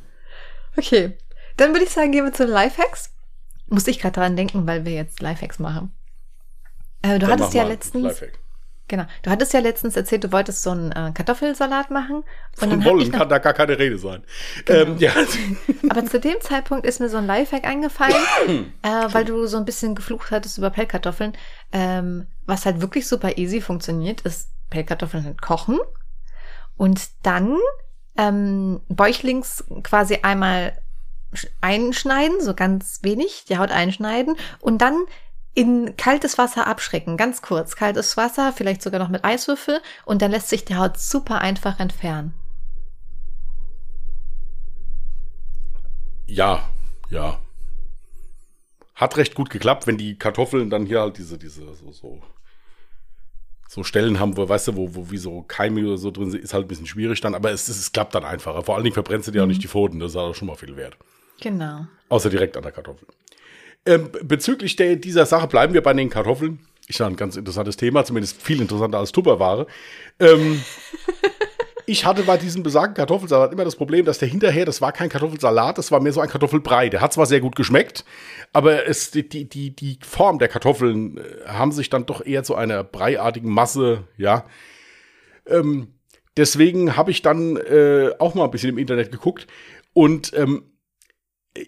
okay, 0.78 1.18
dann 1.58 1.74
würde 1.74 1.86
ich 1.86 1.92
sagen, 1.92 2.12
gehen 2.12 2.26
wir 2.26 2.34
zu 2.34 2.46
Lifehacks. 2.46 3.12
Muss 3.68 3.88
ich 3.88 4.00
gerade 4.00 4.14
daran 4.14 4.36
denken, 4.36 4.68
weil 4.68 4.86
wir 4.86 4.94
jetzt 4.94 5.22
Lifehacks 5.22 5.60
machen. 5.60 5.92
Äh, 7.02 7.20
du 7.20 7.20
Dann 7.20 7.32
hattest 7.32 7.54
ja 7.54 7.64
letztens. 7.64 8.04
Lifehack. 8.04 8.40
Genau. 8.88 9.04
Du 9.22 9.30
hattest 9.30 9.54
ja 9.54 9.60
letztens 9.60 9.98
erzählt, 9.98 10.24
du 10.24 10.32
wolltest 10.32 10.64
so 10.64 10.72
einen 10.72 10.92
äh, 10.92 11.12
Kartoffelsalat 11.14 11.92
machen. 11.92 12.24
Und 12.62 12.70
Von 12.70 12.86
wollen 12.86 13.12
kann 13.12 13.28
da 13.28 13.38
gar 13.40 13.54
keine 13.54 13.78
Rede 13.78 13.98
sein. 13.98 14.24
Genau. 14.66 14.92
Ähm, 14.92 14.98
ja. 14.98 15.12
Aber 15.90 16.06
zu 16.06 16.20
dem 16.20 16.40
Zeitpunkt 16.40 16.86
ist 16.86 17.00
mir 17.00 17.10
so 17.10 17.18
ein 17.18 17.28
Lifehack 17.28 17.66
eingefallen, 17.66 18.16
äh, 18.82 18.90
weil 19.12 19.26
du 19.26 19.46
so 19.48 19.58
ein 19.58 19.66
bisschen 19.66 19.96
geflucht 19.96 20.32
hattest 20.32 20.58
über 20.58 20.70
Pellkartoffeln. 20.70 21.34
Ähm, 21.72 22.28
was 22.46 22.66
halt 22.66 22.80
wirklich 22.80 23.08
super 23.08 23.38
easy 23.38 23.60
funktioniert, 23.60 24.22
ist 24.22 24.50
Pellkartoffeln 24.70 25.26
halt 25.26 25.42
kochen 25.42 25.80
und 26.78 27.10
dann 27.24 27.58
ähm, 28.18 28.82
bäuchlings 28.88 29.66
quasi 29.84 30.20
einmal 30.24 30.78
einschneiden, 31.62 32.42
so 32.42 32.54
ganz 32.54 33.00
wenig, 33.04 33.46
die 33.50 33.58
Haut 33.58 33.72
einschneiden 33.72 34.36
und 34.60 34.82
dann 34.82 35.06
in 35.58 35.98
kaltes 35.98 36.38
Wasser 36.38 36.68
abschrecken, 36.68 37.18
ganz 37.18 37.42
kurz. 37.42 37.76
Kaltes 37.76 38.16
Wasser, 38.16 38.54
vielleicht 38.54 38.84
sogar 38.84 39.00
noch 39.00 39.10
mit 39.10 39.26
Eiswürfel 39.26 39.82
und 40.06 40.22
dann 40.22 40.30
lässt 40.30 40.50
sich 40.50 40.66
die 40.66 40.76
Haut 40.76 41.00
super 41.00 41.40
einfach 41.40 41.80
entfernen. 41.80 42.36
Ja, 46.28 46.70
ja. 47.10 47.40
Hat 48.94 49.18
recht 49.18 49.34
gut 49.34 49.50
geklappt, 49.50 49.88
wenn 49.88 49.98
die 49.98 50.20
Kartoffeln 50.20 50.70
dann 50.70 50.86
hier 50.86 51.02
halt 51.02 51.18
diese, 51.18 51.40
diese, 51.40 51.74
so, 51.74 51.92
so, 51.92 52.22
so 53.68 53.84
Stellen 53.84 54.20
haben, 54.20 54.38
wo, 54.38 54.48
weißt 54.48 54.68
du, 54.68 54.76
wo, 54.76 54.94
wo 54.94 55.10
wie 55.10 55.18
so 55.18 55.42
Keime 55.42 55.88
oder 55.88 55.98
so 55.98 56.12
drin 56.12 56.30
sind, 56.30 56.44
ist 56.44 56.54
halt 56.54 56.66
ein 56.66 56.68
bisschen 56.68 56.86
schwierig 56.86 57.20
dann, 57.22 57.34
aber 57.34 57.50
es, 57.50 57.68
es, 57.68 57.80
es 57.80 57.92
klappt 57.92 58.14
dann 58.14 58.26
einfacher. 58.26 58.62
Vor 58.62 58.76
allen 58.76 58.84
Dingen 58.84 58.94
verbrennst 58.94 59.28
du 59.28 59.32
dir 59.32 59.40
mhm. 59.40 59.46
auch 59.46 59.48
nicht 59.48 59.64
die 59.64 59.68
Pfoten, 59.68 60.00
das 60.00 60.12
ist 60.12 60.18
auch 60.18 60.36
schon 60.36 60.50
mal 60.50 60.56
viel 60.56 60.76
wert. 60.76 60.98
Genau. 61.42 61.88
Außer 62.10 62.30
direkt 62.30 62.58
an 62.58 62.64
der 62.64 62.72
Kartoffel. 62.72 63.08
Ähm, 63.86 64.10
bezüglich 64.24 64.76
der, 64.76 64.96
dieser 64.96 65.26
Sache 65.26 65.48
bleiben 65.48 65.74
wir 65.74 65.82
bei 65.82 65.94
den 65.94 66.10
Kartoffeln. 66.10 66.60
Ist 66.88 67.00
ja 67.00 67.08
ein 67.08 67.16
ganz 67.18 67.36
interessantes 67.36 67.78
Thema, 67.78 68.06
zumindest 68.06 68.42
viel 68.42 68.62
interessanter 68.62 69.00
als 69.00 69.12
Tupperware. 69.12 69.68
Ähm, 70.20 70.62
ich 71.86 72.06
hatte 72.06 72.24
bei 72.24 72.38
diesem 72.38 72.64
besagten 72.64 72.96
Kartoffelsalat 72.96 73.52
immer 73.52 73.66
das 73.66 73.76
Problem, 73.76 74.06
dass 74.06 74.20
der 74.20 74.28
hinterher, 74.28 74.66
das 74.66 74.82
war 74.82 74.92
kein 74.92 75.10
Kartoffelsalat, 75.10 75.78
das 75.78 75.92
war 75.92 76.00
mehr 76.00 76.14
so 76.14 76.22
ein 76.22 76.30
Kartoffelbrei. 76.30 76.90
Der 76.90 77.02
hat 77.02 77.14
zwar 77.14 77.26
sehr 77.26 77.40
gut 77.40 77.56
geschmeckt, 77.56 78.06
aber 78.54 78.88
es, 78.88 79.12
die, 79.12 79.28
die, 79.28 79.76
die 79.76 80.00
Form 80.02 80.40
der 80.40 80.48
Kartoffeln 80.48 81.18
äh, 81.18 81.22
haben 81.48 81.72
sich 81.72 81.90
dann 81.90 82.06
doch 82.06 82.26
eher 82.26 82.44
zu 82.44 82.56
einer 82.56 82.84
breiartigen 82.84 83.52
Masse, 83.52 84.04
ja. 84.18 84.46
Ähm, 85.46 85.94
deswegen 86.36 86.96
habe 86.96 87.12
ich 87.12 87.22
dann 87.22 87.58
äh, 87.58 88.12
auch 88.20 88.36
mal 88.36 88.46
ein 88.46 88.52
bisschen 88.52 88.70
im 88.70 88.78
Internet 88.78 89.12
geguckt 89.12 89.48
und 89.94 90.34
ähm, 90.36 90.64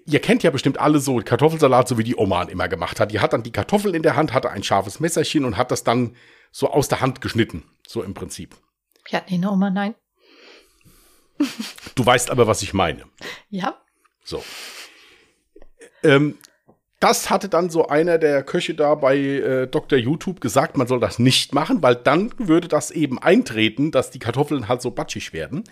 ihr 0.06 0.20
kennt 0.20 0.44
ja 0.44 0.52
bestimmt 0.52 0.80
alle 0.80 1.00
so 1.00 1.18
Kartoffelsalat, 1.18 1.88
so 1.88 1.98
wie 1.98 2.04
die 2.04 2.16
Oma 2.16 2.44
immer 2.44 2.68
gemacht 2.68 3.00
hat. 3.00 3.12
Die 3.12 3.20
hat 3.20 3.34
dann 3.34 3.44
die 3.44 3.52
Kartoffel 3.52 3.96
in 3.96 4.04
der 4.04 4.16
Hand, 4.16 4.34
hatte 4.34 4.50
ein 4.50 4.64
scharfes 4.64 5.00
Messerchen 5.00 5.46
und 5.46 5.58
hat 5.58 5.72
das 5.72 5.84
dann 5.84 6.16
so 6.52 6.70
aus 6.70 6.88
der 6.88 7.02
Hand 7.02 7.22
geschnitten, 7.22 7.64
so 7.88 8.04
im 8.04 8.14
Prinzip. 8.14 8.56
Ja, 9.10 9.22
nee, 9.30 9.44
Oma, 9.46 9.70
nein. 9.70 9.96
Du 11.96 12.06
weißt 12.06 12.32
aber, 12.32 12.48
was 12.48 12.62
ich 12.62 12.74
meine. 12.74 13.04
Ja. 13.50 13.82
So. 14.24 14.44
Ähm, 16.04 16.38
das 17.00 17.30
hatte 17.30 17.48
dann 17.48 17.70
so 17.70 17.88
einer 17.88 18.18
der 18.18 18.44
Köche 18.44 18.76
da 18.76 18.94
bei 18.96 19.18
äh, 19.18 19.68
Dr. 19.68 19.98
YouTube 19.98 20.42
gesagt, 20.42 20.76
man 20.76 20.88
soll 20.88 21.00
das 21.00 21.18
nicht 21.18 21.54
machen, 21.54 21.82
weil 21.82 21.96
dann 21.96 22.34
würde 22.38 22.68
das 22.68 22.92
eben 22.92 23.20
eintreten, 23.20 23.92
dass 23.92 24.12
die 24.12 24.20
Kartoffeln 24.20 24.68
halt 24.68 24.82
so 24.82 24.92
batschig 24.92 25.32
werden. 25.32 25.64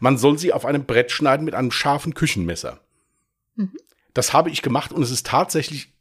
Man 0.00 0.18
soll 0.18 0.38
sie 0.38 0.52
auf 0.52 0.66
einem 0.66 0.84
Brett 0.84 1.12
schneiden 1.12 1.44
mit 1.44 1.54
einem 1.54 1.70
scharfen 1.70 2.14
Küchenmesser. 2.14 2.80
Mhm. 3.54 3.76
Das 4.14 4.32
habe 4.32 4.50
ich 4.50 4.62
gemacht 4.62 4.92
und 4.92 5.02
es 5.02 5.10
ist 5.10 5.26
tatsächlich 5.26 5.92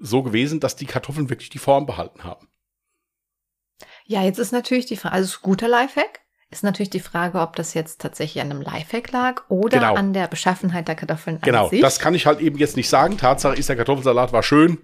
so 0.00 0.22
gewesen, 0.22 0.60
dass 0.60 0.76
die 0.76 0.86
Kartoffeln 0.86 1.30
wirklich 1.30 1.50
die 1.50 1.58
Form 1.58 1.86
behalten 1.86 2.24
haben. 2.24 2.48
Ja, 4.04 4.22
jetzt 4.22 4.38
ist 4.38 4.52
natürlich 4.52 4.86
die 4.86 4.96
Frage, 4.96 5.14
also 5.14 5.24
ist 5.26 5.42
guter 5.42 5.68
Lifehack. 5.68 6.20
Ist 6.48 6.62
natürlich 6.62 6.90
die 6.90 7.00
Frage, 7.00 7.40
ob 7.40 7.56
das 7.56 7.74
jetzt 7.74 8.00
tatsächlich 8.00 8.40
an 8.40 8.50
einem 8.52 8.62
Lifehack 8.62 9.10
lag 9.10 9.42
oder 9.50 9.78
Genau. 9.80 9.94
an 9.94 10.12
der 10.12 10.28
Beschaffenheit 10.28 10.86
der 10.86 10.94
Kartoffeln 10.94 11.40
Genau, 11.40 11.68
sich. 11.68 11.80
das 11.80 11.98
kann 11.98 12.14
ich 12.14 12.24
halt 12.24 12.40
eben 12.40 12.56
jetzt 12.56 12.76
nicht 12.76 12.88
sagen. 12.88 13.18
Tatsache 13.18 13.56
ist, 13.56 13.68
der 13.68 13.74
Kartoffelsalat 13.76 14.32
war 14.32 14.44
schön. 14.44 14.78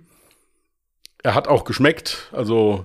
Er 1.22 1.36
hat 1.36 1.46
auch 1.46 1.62
geschmeckt, 1.64 2.30
also 2.32 2.84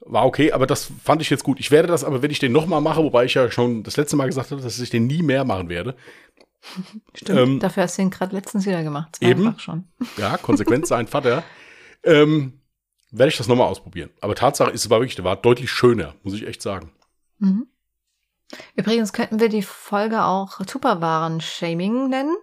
war 0.00 0.26
okay, 0.26 0.50
aber 0.52 0.66
das 0.66 0.90
fand 1.04 1.22
ich 1.22 1.30
jetzt 1.30 1.44
gut. 1.44 1.60
Ich 1.60 1.70
werde 1.70 1.86
das 1.86 2.02
aber, 2.02 2.20
wenn 2.22 2.30
ich 2.32 2.40
den 2.40 2.50
nochmal 2.52 2.80
mache, 2.80 3.02
wobei 3.02 3.24
ich 3.26 3.34
ja 3.34 3.48
schon 3.50 3.84
das 3.84 3.96
letzte 3.96 4.16
Mal 4.16 4.26
gesagt 4.26 4.50
habe, 4.50 4.60
dass 4.60 4.80
ich 4.80 4.90
den 4.90 5.06
nie 5.06 5.22
mehr 5.22 5.44
machen 5.44 5.68
werde. 5.68 5.94
Stimmt. 7.14 7.38
ähm, 7.38 7.60
Dafür 7.60 7.84
hast 7.84 7.98
du 7.98 8.02
ihn 8.02 8.10
gerade 8.10 8.34
letztens 8.34 8.66
wieder 8.66 8.82
gemacht. 8.82 9.16
Eben. 9.20 9.58
Schon. 9.58 9.88
Ja, 10.16 10.36
konsequent 10.36 10.86
sein 10.86 11.06
Vater. 11.06 11.42
Ähm, 12.02 12.60
werde 13.10 13.30
ich 13.30 13.38
das 13.38 13.48
nochmal 13.48 13.68
ausprobieren. 13.68 14.10
Aber 14.20 14.34
Tatsache 14.34 14.70
ist, 14.70 14.84
es 14.84 14.90
war 14.90 15.00
wirklich, 15.00 15.16
der 15.16 15.24
war 15.24 15.36
deutlich 15.36 15.70
schöner, 15.70 16.14
muss 16.22 16.34
ich 16.34 16.46
echt 16.46 16.62
sagen. 16.62 16.92
Mhm. 17.38 17.66
Übrigens 18.76 19.12
könnten 19.12 19.40
wir 19.40 19.48
die 19.48 19.62
Folge 19.62 20.24
auch 20.24 20.64
Tupperwaren-Shaming 20.64 22.08
nennen. 22.08 22.36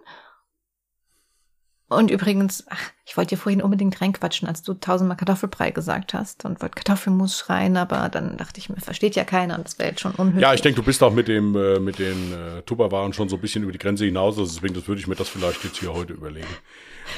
Und 1.88 2.10
übrigens, 2.10 2.64
ach, 2.68 2.90
ich 3.04 3.16
wollte 3.16 3.36
dir 3.36 3.40
vorhin 3.40 3.62
unbedingt 3.62 4.00
reinquatschen, 4.00 4.48
als 4.48 4.62
du 4.62 4.74
tausendmal 4.74 5.16
Kartoffelbrei 5.16 5.70
gesagt 5.70 6.14
hast 6.14 6.44
und 6.44 6.60
wollte 6.60 6.74
Kartoffelmus 6.74 7.38
schreien, 7.38 7.76
aber 7.76 8.08
dann 8.08 8.36
dachte 8.36 8.58
ich 8.58 8.68
mir, 8.68 8.80
versteht 8.80 9.14
ja 9.14 9.22
keiner 9.22 9.56
und 9.56 9.64
das 9.64 9.78
wäre 9.78 9.90
jetzt 9.90 10.00
schon 10.00 10.10
unhöflich. 10.12 10.42
Ja, 10.42 10.52
ich 10.52 10.62
denke, 10.62 10.80
du 10.80 10.84
bist 10.84 11.00
auch 11.04 11.12
mit 11.12 11.28
dem, 11.28 11.54
äh, 11.54 11.78
mit 11.78 12.00
den 12.00 12.32
äh, 12.32 12.62
Tupperwaren 12.62 13.12
schon 13.12 13.28
so 13.28 13.36
ein 13.36 13.40
bisschen 13.40 13.62
über 13.62 13.70
die 13.70 13.78
Grenze 13.78 14.04
hinaus. 14.04 14.36
Also 14.36 14.52
deswegen, 14.52 14.74
das 14.74 14.88
würde 14.88 15.00
ich 15.00 15.06
mir 15.06 15.14
das 15.14 15.28
vielleicht 15.28 15.62
jetzt 15.62 15.78
hier 15.78 15.92
heute 15.94 16.12
überlegen. 16.12 16.48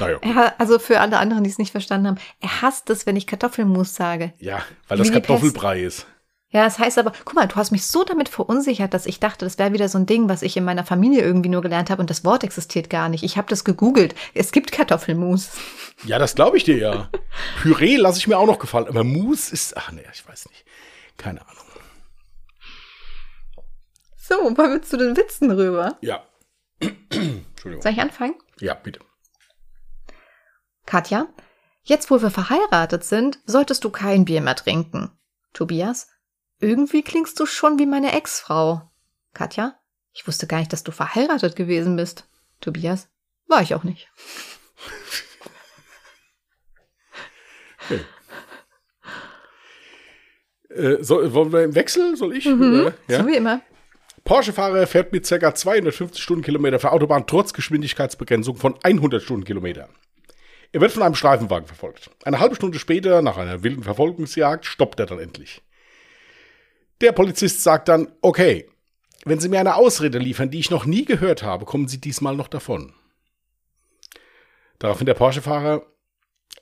Naja, 0.01 0.19
Er, 0.21 0.61
also 0.61 0.79
für 0.79 1.01
alle 1.01 1.19
anderen, 1.19 1.45
die 1.45 1.51
es 1.51 1.57
nicht 1.59 1.73
verstanden 1.73 2.09
haben, 2.09 2.19
er 2.41 2.61
hasst 2.61 2.91
es, 2.91 3.07
wenn 3.07 3.17
ich 3.17 3.27
Kartoffelmus 3.27 3.95
sage. 3.95 4.35
ja, 4.39 4.63
weil 4.89 4.99
das 4.99 5.11
Kartoffelbrei 5.11 5.83
ist. 5.83 6.07
Ja, 6.51 6.65
das 6.65 6.79
heißt 6.79 6.97
aber, 6.99 7.13
guck 7.25 7.35
mal, 7.35 7.47
du 7.47 7.57
hast 7.57 7.73
mich 7.73 7.87
so 7.87 8.05
damit 8.05 8.31
verunsichert, 8.31 8.95
dass 8.95 9.05
ich 9.05 9.21
dachte, 9.21 9.45
das 9.45 9.59
wäre 9.59 9.75
wieder 9.75 9.89
so 9.89 9.99
ein 9.99 10.07
Ding, 10.07 10.31
was 10.31 10.41
ich 10.41 10.57
in 10.57 10.65
meiner 10.65 10.85
Familie 10.85 11.21
irgendwie 11.21 11.51
nur 11.51 11.61
gelernt 11.61 11.91
habe 11.91 12.01
und 12.01 12.09
das 12.09 12.25
Wort 12.25 12.43
existiert 12.43 12.89
gar 12.89 13.11
nicht. 13.11 13.23
Ich 13.23 13.37
habe 13.37 13.49
das 13.51 13.65
gegoogelt. 13.65 14.15
Es 14.33 14.51
gibt 14.51 14.73
Kartoffelmus. 14.73 15.51
Ja, 16.05 16.19
das 16.19 16.35
glaube 16.35 16.57
ich 16.57 16.65
dir 16.65 16.79
ja. 16.79 17.11
Püree 17.61 17.97
lasse 17.97 18.19
ich 18.19 18.29
mir 18.29 18.39
auch 18.39 18.47
noch 18.47 18.59
gefallen, 18.59 18.89
aber 18.89 19.05
Mousse 19.05 19.53
ist, 19.53 19.77
ach 19.77 19.93
nee, 19.93 20.05
ich 20.13 20.27
weiß 20.27 20.49
nicht. 20.49 20.65
Keine 21.19 21.47
Ahnung. 21.47 21.65
So, 24.17 24.35
wollen 24.57 24.73
wir 24.73 24.83
zu 24.83 24.97
den 24.97 25.17
Witzen 25.17 25.51
rüber? 25.51 25.99
Ja. 26.01 26.23
Entschuldigung. 26.81 27.83
Soll 27.83 27.93
ich 27.93 28.01
anfangen? 28.01 28.35
Ja, 28.61 28.75
bitte. 28.75 29.01
Katja, 30.87 31.27
jetzt 31.83 32.11
wo 32.11 32.23
wir 32.23 32.31
verheiratet 32.31 33.05
sind, 33.05 33.39
solltest 33.45 33.85
du 33.85 33.91
kein 33.91 34.25
Bier 34.25 34.41
mehr 34.41 34.57
trinken. 34.57 35.11
Tobias, 35.53 36.09
irgendwie 36.61 37.03
klingst 37.03 37.39
du 37.41 37.47
schon 37.47 37.79
wie 37.79 37.87
meine 37.87 38.13
Ex-Frau. 38.13 38.83
Katja, 39.35 39.79
ich 40.13 40.27
wusste 40.27 40.47
gar 40.47 40.59
nicht, 40.59 40.73
dass 40.73 40.85
du 40.85 40.93
verheiratet 40.93 41.57
gewesen 41.57 41.97
bist. 41.97 42.29
Tobias, 42.61 43.09
war 43.47 43.63
ich 43.63 43.75
auch 43.75 43.85
nicht. 43.85 44.09
Äh, 50.71 51.03
soll, 51.03 51.33
wollen 51.33 51.51
wir 51.51 51.65
im 51.65 51.75
Wechsel? 51.75 52.15
Soll 52.17 52.37
ich? 52.37 52.45
Mhm, 52.45 52.93
ja? 53.09 53.21
So 53.21 53.27
wie 53.27 53.37
immer. 53.37 53.63
Porsche-Fahrer 54.25 54.87
fährt 54.87 55.13
mit 55.13 55.27
ca. 55.27 55.55
250 55.55 56.23
Stundenkilometer 56.23 56.79
der 56.79 56.93
Autobahn 56.93 57.27
trotz 57.27 57.55
Geschwindigkeitsbegrenzung 57.55 58.57
von 58.57 58.79
100 58.83 59.23
Stundenkilometer. 59.23 59.89
Er 60.71 60.81
wird 60.83 60.93
von 60.93 61.03
einem 61.03 61.15
Streifenwagen 61.15 61.67
verfolgt. 61.67 62.11
Eine 62.25 62.39
halbe 62.39 62.55
Stunde 62.55 62.79
später, 62.79 63.23
nach 63.23 63.39
einer 63.39 63.63
wilden 63.63 63.83
Verfolgungsjagd, 63.83 64.67
stoppt 64.67 65.01
er 65.01 65.07
dann 65.07 65.19
endlich. 65.19 65.63
Der 67.01 67.13
Polizist 67.13 67.63
sagt 67.63 67.89
dann, 67.89 68.09
okay, 68.23 68.69
wenn 69.25 69.41
Sie 69.41 69.49
mir 69.49 69.61
eine 69.61 69.77
Ausrede 69.77 70.19
liefern, 70.19 70.51
die 70.51 70.59
ich 70.59 70.71
noch 70.71 70.85
nie 70.85 71.05
gehört 71.05 71.43
habe, 71.43 71.65
kommen 71.65 71.89
Sie 71.89 72.01
diesmal 72.01 72.37
noch 72.37 72.49
davon. 72.49 72.93
Daraufhin 74.79 75.07
der 75.07 75.15
Porsche-Fahrer, 75.15 75.83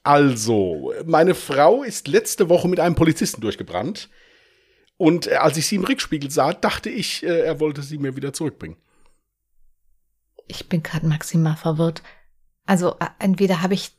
also, 0.03 0.93
meine 1.05 1.35
Frau 1.35 1.83
ist 1.83 2.07
letzte 2.07 2.49
Woche 2.49 2.69
mit 2.69 2.79
einem 2.79 2.95
Polizisten 2.95 3.41
durchgebrannt. 3.41 4.09
Und 4.97 5.27
äh, 5.27 5.35
als 5.35 5.57
ich 5.57 5.67
sie 5.67 5.77
im 5.77 5.85
Rückspiegel 5.85 6.31
sah, 6.31 6.53
dachte 6.53 6.91
ich, 6.91 7.25
äh, 7.25 7.41
er 7.41 7.59
wollte 7.59 7.83
sie 7.83 7.99
mir 7.99 8.15
wieder 8.15 8.33
zurückbringen. 8.33 8.77
Ich 10.47 10.69
bin 10.69 10.83
gerade 10.83 11.07
maximal 11.07 11.57
verwirrt. 11.57 12.03
Also 12.67 12.93
äh, 13.01 13.07
entweder 13.19 13.63
habe 13.63 13.75
ich 13.75 13.93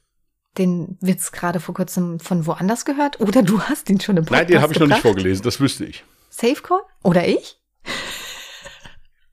den 0.57 0.97
Witz 1.01 1.31
gerade 1.31 1.59
vor 1.59 1.75
kurzem 1.75 2.21
von 2.21 2.45
woanders 2.45 2.85
gehört 2.85 3.19
oder 3.19 3.43
du 3.43 3.61
hast 3.61 3.89
ihn 3.89 3.99
schon 3.99 4.17
im 4.17 4.23
Podcast 4.23 4.43
Nein, 4.43 4.47
den 4.47 4.61
habe 4.61 4.73
ich 4.73 4.79
noch 4.79 4.87
nicht 4.87 5.01
vorgelesen, 5.01 5.43
das 5.43 5.59
wüsste 5.59 5.85
ich. 5.85 6.03
Safe 6.37 6.61
Call? 6.61 6.81
Oder 7.03 7.27
ich? 7.27 7.59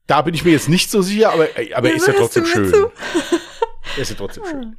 Da 0.07 0.23
bin 0.23 0.33
ich 0.33 0.43
mir 0.43 0.51
jetzt 0.51 0.69
nicht 0.69 0.89
so 0.89 1.03
sicher, 1.03 1.31
aber, 1.31 1.47
aber 1.75 1.89
er 1.89 1.95
ist 1.95 2.07
ja 2.07 2.13
trotzdem 2.13 2.45
schön. 2.45 2.73
Er 3.95 4.01
ist 4.01 4.09
ja 4.09 4.15
trotzdem 4.15 4.43
schön. 4.45 4.77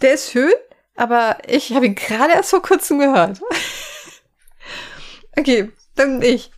Der 0.00 0.14
ist 0.14 0.30
schön, 0.30 0.52
aber 0.94 1.38
ich 1.48 1.72
habe 1.72 1.86
ihn 1.86 1.96
gerade 1.96 2.32
erst 2.32 2.50
vor 2.50 2.62
kurzem 2.62 3.00
gehört. 3.00 3.40
okay, 5.36 5.72
dann 5.96 6.22
ich. 6.22 6.52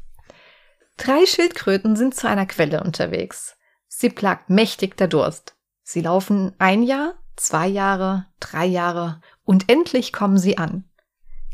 Drei 0.98 1.24
Schildkröten 1.24 1.96
sind 1.96 2.14
zu 2.14 2.28
einer 2.28 2.46
Quelle 2.46 2.82
unterwegs. 2.82 3.56
Sie 3.88 4.10
plagt 4.10 4.50
mächtig 4.50 4.98
der 4.98 5.08
Durst. 5.08 5.56
Sie 5.82 6.02
laufen 6.02 6.54
ein 6.58 6.82
Jahr, 6.82 7.14
zwei 7.36 7.66
Jahre, 7.66 8.26
drei 8.38 8.66
Jahre 8.66 9.22
und 9.44 9.70
endlich 9.70 10.12
kommen 10.12 10.36
sie 10.38 10.58
an. 10.58 10.84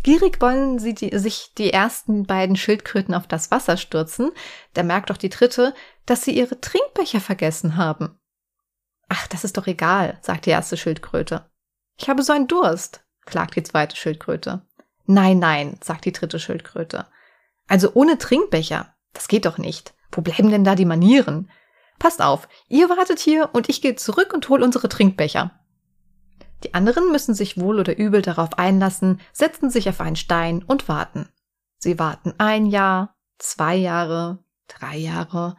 Gierig 0.02 0.40
wollen 0.40 0.78
sie 0.78 0.94
die, 0.94 1.16
sich 1.18 1.52
die 1.56 1.72
ersten 1.72 2.26
beiden 2.26 2.56
Schildkröten 2.56 3.14
auf 3.14 3.26
das 3.26 3.50
Wasser 3.50 3.76
stürzen, 3.76 4.32
da 4.74 4.82
merkt 4.82 5.10
doch 5.10 5.16
die 5.16 5.28
dritte, 5.28 5.74
dass 6.06 6.24
sie 6.24 6.32
ihre 6.32 6.60
Trinkbecher 6.60 7.20
vergessen 7.20 7.76
haben. 7.76 8.18
Ach, 9.08 9.26
das 9.28 9.44
ist 9.44 9.56
doch 9.56 9.66
egal, 9.66 10.18
sagt 10.20 10.46
die 10.46 10.50
erste 10.50 10.76
Schildkröte. 10.76 11.48
Ich 11.98 12.08
habe 12.08 12.22
so 12.22 12.32
einen 12.32 12.48
Durst, 12.48 13.04
klagt 13.26 13.54
die 13.54 13.62
zweite 13.62 13.94
Schildkröte. 13.94 14.66
Nein, 15.06 15.38
nein, 15.38 15.78
sagt 15.82 16.04
die 16.04 16.12
dritte 16.12 16.38
Schildkröte. 16.38 17.06
Also 17.68 17.92
ohne 17.94 18.18
Trinkbecher, 18.18 18.94
das 19.12 19.28
geht 19.28 19.44
doch 19.44 19.58
nicht. 19.58 19.94
Wo 20.10 20.20
bleiben 20.20 20.50
denn 20.50 20.64
da 20.64 20.74
die 20.74 20.84
Manieren? 20.84 21.50
Passt 21.98 22.20
auf, 22.20 22.48
ihr 22.68 22.88
wartet 22.88 23.20
hier 23.20 23.50
und 23.52 23.68
ich 23.68 23.80
gehe 23.82 23.94
zurück 23.94 24.32
und 24.34 24.48
hol 24.48 24.62
unsere 24.62 24.88
Trinkbecher. 24.88 25.61
Die 26.64 26.74
anderen 26.74 27.10
müssen 27.10 27.34
sich 27.34 27.58
wohl 27.58 27.80
oder 27.80 27.96
übel 27.96 28.22
darauf 28.22 28.58
einlassen, 28.58 29.20
setzen 29.32 29.70
sich 29.70 29.88
auf 29.88 30.00
einen 30.00 30.16
Stein 30.16 30.62
und 30.62 30.88
warten. 30.88 31.28
Sie 31.78 31.98
warten 31.98 32.34
ein 32.38 32.66
Jahr, 32.66 33.16
zwei 33.38 33.74
Jahre, 33.74 34.38
drei 34.68 34.96
Jahre. 34.96 35.56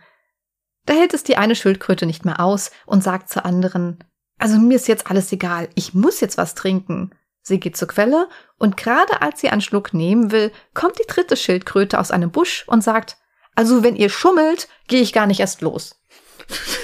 Da 0.85 0.93
hält 0.93 1.13
es 1.13 1.23
die 1.23 1.37
eine 1.37 1.55
Schildkröte 1.55 2.05
nicht 2.05 2.25
mehr 2.25 2.39
aus 2.39 2.71
und 2.85 3.03
sagt 3.03 3.29
zur 3.29 3.45
anderen, 3.45 4.03
also 4.37 4.57
mir 4.57 4.75
ist 4.75 4.87
jetzt 4.87 5.09
alles 5.09 5.31
egal, 5.31 5.69
ich 5.75 5.93
muss 5.93 6.19
jetzt 6.19 6.37
was 6.37 6.55
trinken. 6.55 7.11
Sie 7.41 7.59
geht 7.59 7.75
zur 7.75 7.89
Quelle 7.89 8.29
und 8.57 8.77
gerade 8.77 9.21
als 9.21 9.41
sie 9.41 9.49
einen 9.49 9.61
Schluck 9.61 9.93
nehmen 9.93 10.31
will, 10.31 10.51
kommt 10.73 10.97
die 10.97 11.07
dritte 11.07 11.35
Schildkröte 11.35 11.99
aus 11.99 12.11
einem 12.11 12.31
Busch 12.31 12.63
und 12.67 12.83
sagt, 12.83 13.17
also 13.55 13.83
wenn 13.83 13.95
ihr 13.95 14.09
schummelt, 14.09 14.69
gehe 14.87 15.01
ich 15.01 15.13
gar 15.13 15.27
nicht 15.27 15.41
erst 15.41 15.61
los. 15.61 16.01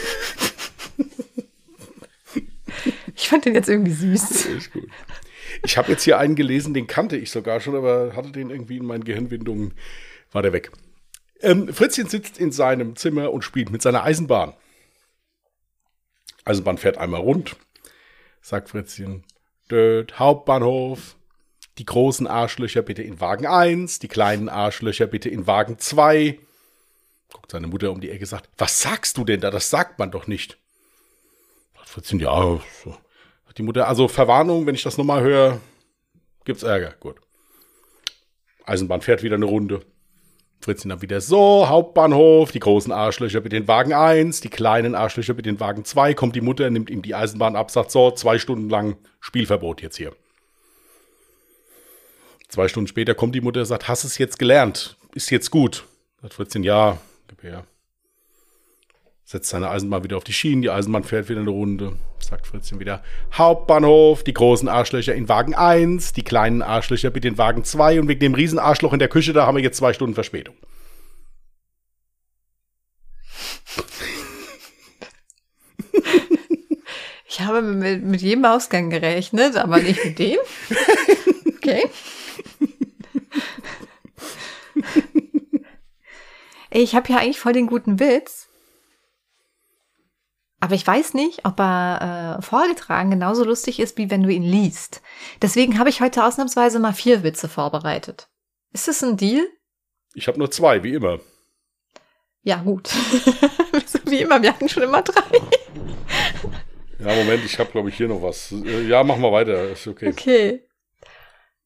ich 3.20 3.28
fand 3.30 3.46
den 3.46 3.54
jetzt 3.54 3.68
irgendwie 3.68 3.92
süß. 3.92 4.46
Ist 4.46 4.72
gut. 4.72 4.88
Ich 5.64 5.78
habe 5.78 5.92
jetzt 5.92 6.04
hier 6.04 6.18
einen 6.18 6.36
gelesen, 6.36 6.74
den 6.74 6.88
kannte 6.88 7.18
ich 7.18 7.32
sogar 7.32 7.60
schon, 7.60 7.76
aber 7.76 8.16
hatte 8.16 8.32
den 8.32 8.50
irgendwie 8.50 8.78
in 8.78 8.86
meinen 8.86 9.04
Gehirnwindungen, 9.04 9.74
war 10.32 10.42
der 10.42 10.54
weg. 10.54 10.72
Ähm, 11.42 11.74
Fritzchen 11.74 12.08
sitzt 12.08 12.38
in 12.38 12.52
seinem 12.52 12.96
Zimmer 12.96 13.32
und 13.32 13.44
spielt 13.44 13.72
mit 13.72 13.82
seiner 13.82 14.04
Eisenbahn. 14.04 14.54
Eisenbahn 16.46 16.78
fährt 16.78 16.98
einmal 16.98 17.22
rund, 17.22 17.56
sagt 18.42 18.70
Fritzchen. 18.70 19.26
Död, 19.70 20.18
Hauptbahnhof. 20.18 21.16
Die 21.78 21.86
großen 21.86 22.28
Arschlöcher 22.28 22.82
bitte 22.82 23.04
in 23.04 23.22
Wagen 23.22 23.46
1, 23.46 24.00
die 24.00 24.08
kleinen 24.08 24.50
Arschlöcher 24.50 25.08
bitte 25.08 25.30
in 25.30 25.46
Wagen 25.46 25.78
2. 25.78 26.40
Guckt 27.32 27.52
seine 27.52 27.68
Mutter 27.68 27.92
um 27.92 28.02
die 28.02 28.10
Ecke, 28.10 28.26
sagt, 28.26 28.50
was 28.58 28.82
sagst 28.82 29.18
du 29.18 29.24
denn 29.26 29.42
da? 29.42 29.52
Das 29.52 29.70
sagt 29.70 30.00
man 30.00 30.12
doch 30.12 30.28
nicht. 30.28 30.58
Fritzchen, 31.86 32.20
ja, 32.20 32.60
so. 32.84 32.98
Die 33.60 33.64
Mutter, 33.64 33.90
also 33.90 34.08
Verwarnung, 34.08 34.66
wenn 34.66 34.76
ich 34.76 34.84
das 34.84 34.98
nochmal 34.98 35.22
höre, 35.22 35.60
gibt's 36.46 36.64
Ärger. 36.64 36.96
Gut. 37.02 37.18
Eisenbahn 38.64 39.02
fährt 39.02 39.22
wieder 39.22 39.36
eine 39.36 39.46
Runde. 39.46 39.82
Fritzchen 40.62 40.88
dann 40.88 41.02
wieder 41.02 41.20
so, 41.20 41.68
Hauptbahnhof, 41.68 42.54
die 42.54 42.62
großen 42.62 42.94
Arschlöcher 42.94 43.42
bitte 43.42 43.58
in 43.58 43.68
Wagen 43.68 43.92
1, 43.92 44.40
die 44.40 44.50
kleinen 44.50 44.96
Arschlöcher 44.96 45.34
bitte 45.34 45.50
in 45.50 45.60
Wagen 45.60 45.84
2, 45.84 46.14
kommt 46.14 46.38
die 46.38 46.42
Mutter, 46.42 46.70
nimmt 46.70 46.90
ihm 46.90 47.02
die 47.02 47.16
Eisenbahn 47.16 47.58
ab, 47.58 47.70
sagt 47.70 47.92
so, 47.92 48.12
zwei 48.12 48.40
Stunden 48.40 48.70
lang 48.70 48.96
Spielverbot 49.20 49.82
jetzt 49.82 49.98
hier. 49.98 50.14
Zwei 52.48 52.70
Stunden 52.70 52.88
später 52.88 53.14
kommt 53.14 53.36
die 53.36 53.42
Mutter, 53.42 53.66
sagt, 53.66 53.90
hast 53.90 54.06
es 54.06 54.18
jetzt 54.18 54.40
gelernt? 54.40 54.96
Ist 55.14 55.32
jetzt 55.32 55.52
gut? 55.52 55.86
Sagt 56.22 56.34
Fritzchen, 56.34 56.64
ja, 56.64 56.98
gib 57.28 57.44
her. 57.44 57.66
Setzt 59.32 59.50
seine 59.50 59.70
Eisenbahn 59.70 60.04
wieder 60.04 60.18
auf 60.18 60.24
die 60.24 60.34
Schienen, 60.34 60.64
die 60.64 60.72
Eisenbahn 60.72 61.04
fährt 61.04 61.30
wieder 61.30 61.42
eine 61.42 61.52
Runde. 61.52 62.00
Sagt 62.18 62.48
Fritzchen 62.48 62.80
wieder, 62.80 63.04
Hauptbahnhof, 63.32 64.24
die 64.24 64.34
großen 64.34 64.68
Arschlöcher 64.68 65.14
in 65.14 65.30
Wagen 65.30 65.54
1, 65.54 66.14
die 66.14 66.24
kleinen 66.24 66.64
Arschlöcher 66.64 67.12
bitte 67.12 67.28
in 67.28 67.38
Wagen 67.38 67.64
2 67.64 68.00
und 68.00 68.08
wegen 68.08 68.22
dem 68.22 68.34
Riesenarschloch 68.34 68.92
in 68.92 68.98
der 68.98 69.08
Küche, 69.08 69.32
da 69.32 69.46
haben 69.46 69.56
wir 69.56 69.64
jetzt 69.64 69.78
zwei 69.78 69.94
Stunden 69.94 70.16
Verspätung. 70.16 70.56
Ich 77.28 77.42
habe 77.42 77.62
mit, 77.62 78.04
mit 78.04 78.24
jedem 78.24 78.46
Ausgang 78.46 78.90
gerechnet, 78.90 79.58
aber 79.58 79.78
nicht 79.78 80.04
mit 80.04 80.18
dem. 80.18 80.40
Okay. 81.56 81.88
Ich 86.72 86.96
habe 86.96 87.14
ja 87.14 87.20
eigentlich 87.20 87.40
voll 87.40 87.54
den 87.54 87.68
guten 87.68 88.00
Witz. 88.00 88.49
Aber 90.60 90.76
ich 90.76 90.86
weiß 90.86 91.14
nicht, 91.14 91.46
ob 91.46 91.60
er 91.60 92.38
äh, 92.40 92.42
vorgetragen 92.42 93.12
genauso 93.12 93.46
lustig 93.46 93.80
ist, 93.80 93.98
wie 93.98 94.12
wenn 94.12 94.24
du 94.24 94.30
ihn 94.30 94.44
liest. 94.44 95.02
Deswegen 95.42 95.80
habe 95.80 95.90
ich 95.90 96.02
heute 96.02 96.26
ausnahmsweise 96.26 96.80
mal 96.80 96.94
vier 96.94 97.24
Witze 97.24 97.48
vorbereitet. 97.48 98.28
Ist 98.74 98.88
das 98.88 99.04
ein 99.04 99.16
Deal? 99.16 99.48
Ich 100.14 100.28
habe 100.28 100.38
nur 100.38 100.52
zwei, 100.52 100.84
wie 100.84 100.94
immer. 100.94 101.20
Ja, 102.44 102.58
gut. 102.58 102.90
wie 104.06 104.22
immer, 104.22 104.42
wir 104.42 104.50
hatten 104.52 104.70
schon 104.70 104.84
immer 104.84 105.02
drei. 105.02 105.22
Ja, 107.00 107.16
Moment, 107.16 107.46
ich 107.46 107.58
habe, 107.58 107.72
glaube 107.72 107.90
ich, 107.90 107.96
hier 107.96 108.10
noch 108.10 108.22
was. 108.22 108.54
Ja, 108.88 109.04
machen 109.04 109.22
wir 109.22 109.32
weiter. 109.32 109.70
Ist 109.70 109.88
okay. 109.88 110.10
Okay. 110.10 110.66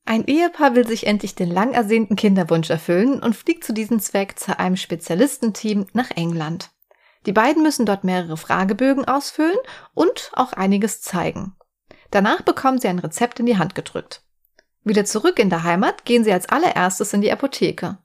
Ein 0.06 0.26
Ehepaar 0.28 0.76
will 0.76 0.86
sich 0.86 1.08
endlich 1.08 1.34
den 1.34 1.50
lang 1.50 1.74
ersehnten 1.74 2.16
Kinderwunsch 2.16 2.70
erfüllen 2.70 3.24
und 3.24 3.36
fliegt 3.36 3.64
zu 3.64 3.74
diesem 3.74 4.00
Zweck 4.00 4.38
zu 4.38 4.60
einem 4.60 4.76
Spezialistenteam 4.76 5.88
nach 5.94 6.12
England. 6.12 6.72
Die 7.26 7.34
beiden 7.34 7.64
müssen 7.64 7.86
dort 7.86 8.04
mehrere 8.04 8.38
Fragebögen 8.38 9.06
ausfüllen 9.06 9.58
und 9.94 10.32
auch 10.34 10.54
einiges 10.54 11.02
zeigen. 11.02 11.56
Danach 12.12 12.42
bekommen 12.42 12.80
sie 12.80 12.88
ein 12.88 13.00
Rezept 13.00 13.40
in 13.40 13.46
die 13.46 13.58
Hand 13.58 13.76
gedrückt. 13.76 14.22
Wieder 14.84 15.06
zurück 15.06 15.40
in 15.40 15.50
der 15.50 15.64
Heimat 15.64 16.06
gehen 16.06 16.24
sie 16.24 16.34
als 16.34 16.50
allererstes 16.50 17.14
in 17.14 17.22
die 17.22 17.32
Apotheke. 17.32 17.98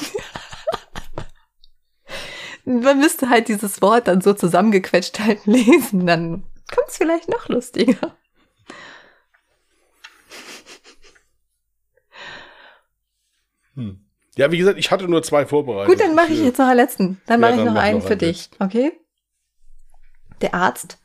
Man 2.64 2.98
müsste 2.98 3.30
halt 3.30 3.48
dieses 3.48 3.80
Wort 3.82 4.06
dann 4.08 4.20
so 4.20 4.34
zusammengequetscht 4.34 5.20
halt 5.20 5.40
lesen, 5.46 6.06
dann 6.06 6.44
kommt 6.72 6.88
es 6.88 6.96
vielleicht 6.98 7.28
noch 7.28 7.48
lustiger. 7.48 8.16
Ja, 14.36 14.50
wie 14.52 14.58
gesagt, 14.58 14.78
ich 14.78 14.90
hatte 14.90 15.08
nur 15.08 15.22
zwei 15.22 15.46
vorbereitet. 15.46 15.88
Gut, 15.90 16.00
dann 16.00 16.14
mache 16.14 16.32
ich 16.32 16.40
jetzt 16.40 16.58
noch 16.58 16.66
einen 16.66 16.76
letzten. 16.76 17.20
Dann 17.26 17.40
Ja, 17.40 17.48
mache 17.48 17.58
ich 17.58 17.64
dann 17.64 17.74
noch 17.74 17.80
einen 17.80 17.98
noch 17.98 18.04
für 18.06 18.12
einen 18.12 18.18
dich, 18.20 18.46
jetzt. 18.50 18.60
okay? 18.60 18.92
Der 20.40 20.54
Arzt. 20.54 20.98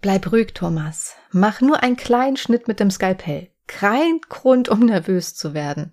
Bleib 0.00 0.32
ruhig, 0.32 0.52
Thomas. 0.54 1.16
Mach 1.30 1.60
nur 1.60 1.82
einen 1.82 1.96
kleinen 1.96 2.36
Schnitt 2.36 2.66
mit 2.68 2.80
dem 2.80 2.90
Skalpell. 2.90 3.50
Kein 3.66 4.20
Grund, 4.28 4.68
um 4.68 4.80
nervös 4.80 5.34
zu 5.34 5.54
werden. 5.54 5.92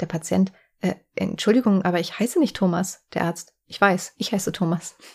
Der 0.00 0.06
Patient. 0.06 0.52
Äh, 0.80 0.94
Entschuldigung, 1.16 1.82
aber 1.82 1.98
ich 2.00 2.18
heiße 2.18 2.38
nicht 2.38 2.56
Thomas. 2.56 3.04
Der 3.14 3.24
Arzt. 3.24 3.52
Ich 3.66 3.80
weiß, 3.80 4.14
ich 4.16 4.32
heiße 4.32 4.52
Thomas. 4.52 4.96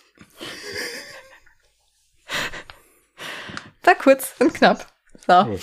War 3.84 3.96
kurz 3.96 4.36
und 4.40 4.54
knapp. 4.54 4.86
So. 5.26 5.60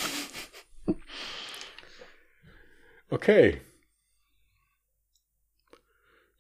Okay. 3.11 3.61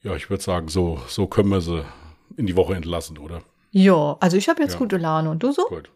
Ja, 0.02 0.14
ich 0.14 0.30
würde 0.30 0.42
sagen, 0.42 0.68
so, 0.68 1.00
so 1.08 1.26
können 1.26 1.50
wir 1.50 1.61
sie 1.61 1.84
in 2.36 2.46
die 2.46 2.56
Woche 2.56 2.74
entlassen, 2.74 3.18
oder? 3.18 3.42
Ja, 3.70 4.16
also 4.20 4.36
ich 4.36 4.48
habe 4.48 4.62
jetzt 4.62 4.72
Ja. 4.72 4.78
gute 4.78 4.96
Laune. 4.96 5.30
Und 5.30 5.42
du 5.42 5.52
so? 5.52 5.64
Gut. 5.66 5.90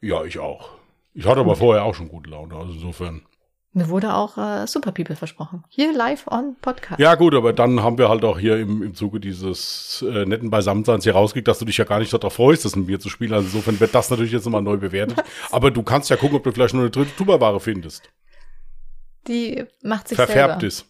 Ja, 0.00 0.24
ich 0.24 0.38
auch. 0.38 0.70
Ich 1.14 1.26
hatte 1.26 1.40
aber 1.40 1.56
vorher 1.56 1.84
auch 1.84 1.94
schon 1.94 2.08
gute 2.08 2.30
Laune, 2.30 2.56
also 2.56 2.72
insofern. 2.72 3.26
Mir 3.74 3.88
wurde 3.88 4.14
auch 4.14 4.36
äh, 4.36 4.66
Super 4.66 4.92
People 4.92 5.16
versprochen. 5.16 5.64
Hier 5.70 5.94
live 5.94 6.26
on 6.26 6.56
Podcast. 6.60 7.00
Ja, 7.00 7.14
gut, 7.14 7.34
aber 7.34 7.54
dann 7.54 7.82
haben 7.82 7.96
wir 7.96 8.10
halt 8.10 8.22
auch 8.22 8.38
hier 8.38 8.58
im, 8.58 8.82
im 8.82 8.94
Zuge 8.94 9.18
dieses 9.18 10.04
äh, 10.06 10.26
netten 10.26 10.50
Beisammenseins 10.50 11.04
hier 11.04 11.14
rausgekriegt, 11.14 11.48
dass 11.48 11.58
du 11.58 11.64
dich 11.64 11.78
ja 11.78 11.86
gar 11.86 11.98
nicht 11.98 12.12
darauf 12.12 12.34
freust, 12.34 12.66
das 12.66 12.76
mit 12.76 12.86
mir 12.86 13.00
zu 13.00 13.08
spielen. 13.08 13.32
Also 13.32 13.46
insofern 13.46 13.80
wird 13.80 13.94
das 13.94 14.10
natürlich 14.10 14.32
jetzt 14.32 14.44
nochmal 14.44 14.60
neu 14.60 14.76
bewertet. 14.76 15.24
Aber 15.50 15.70
du 15.70 15.82
kannst 15.82 16.10
ja 16.10 16.16
gucken, 16.16 16.36
ob 16.36 16.44
du 16.44 16.52
vielleicht 16.52 16.74
noch 16.74 16.82
eine 16.82 16.90
dritte 16.90 17.16
Tupperware 17.16 17.60
findest. 17.60 18.10
Die 19.26 19.64
macht 19.82 20.08
sich 20.08 20.16
Verfärbt 20.16 20.60
selber. 20.60 20.66
ist. 20.66 20.86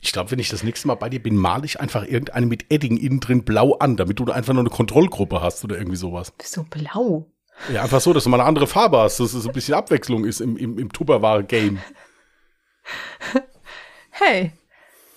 Ich 0.00 0.12
glaube, 0.12 0.32
wenn 0.32 0.38
ich 0.40 0.48
das 0.48 0.64
nächste 0.64 0.88
Mal 0.88 0.96
bei 0.96 1.08
dir 1.08 1.22
bin, 1.22 1.36
male 1.36 1.64
ich 1.64 1.80
einfach 1.80 2.04
irgendeine 2.04 2.46
mit 2.46 2.70
Edding 2.70 2.96
innen 2.96 3.20
drin 3.20 3.44
blau 3.44 3.74
an, 3.74 3.96
damit 3.96 4.18
du 4.18 4.24
einfach 4.30 4.54
noch 4.54 4.60
eine 4.60 4.70
Kontrollgruppe 4.70 5.40
hast 5.40 5.64
oder 5.64 5.78
irgendwie 5.78 5.96
sowas. 5.96 6.32
Du 6.54 6.64
blau? 6.64 7.30
Ja, 7.72 7.82
einfach 7.82 8.00
so, 8.00 8.12
dass 8.12 8.24
du 8.24 8.30
mal 8.30 8.40
eine 8.40 8.48
andere 8.48 8.66
Farbe 8.66 8.98
hast, 8.98 9.20
dass 9.20 9.32
es 9.32 9.46
ein 9.46 9.52
bisschen 9.52 9.74
Abwechslung 9.74 10.24
ist 10.24 10.40
im, 10.40 10.56
im, 10.56 10.78
im 10.78 10.92
Tupperware-Game. 10.92 11.80
Hey, 14.10 14.52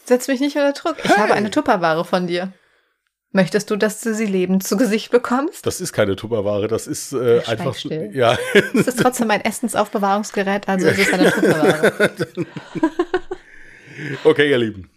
setz 0.05 0.27
mich 0.27 0.39
nicht 0.39 0.55
unter 0.55 0.73
Druck. 0.73 0.95
Ich 1.03 1.09
Hey. 1.09 1.17
habe 1.17 1.33
eine 1.33 1.51
Tupperware 1.51 2.05
von 2.05 2.27
dir. 2.27 2.53
Möchtest 3.33 3.69
du, 3.69 3.75
dass 3.75 3.99
du 4.01 4.13
sie 4.15 4.25
lebend 4.25 4.65
zu 4.65 4.77
Gesicht 4.77 5.11
bekommst? 5.11 5.65
Das 5.65 5.81
ist 5.81 5.91
keine 5.93 6.15
Tupperware, 6.15 6.67
das 6.67 6.87
ist 6.87 7.11
äh, 7.11 7.41
einfach. 7.45 7.75
still. 7.75 8.09
Ja, 8.13 8.37
Es 8.73 8.87
ist 8.87 8.99
trotzdem 8.99 9.29
ein 9.29 9.41
Essensaufbewahrungsgerät, 9.41 10.67
also 10.69 10.87
es 10.87 10.97
ist 10.97 11.13
eine 11.13 11.29
Tupperware. 11.31 12.09
okay, 14.23 14.49
ihr 14.49 14.57
Lieben. 14.57 14.89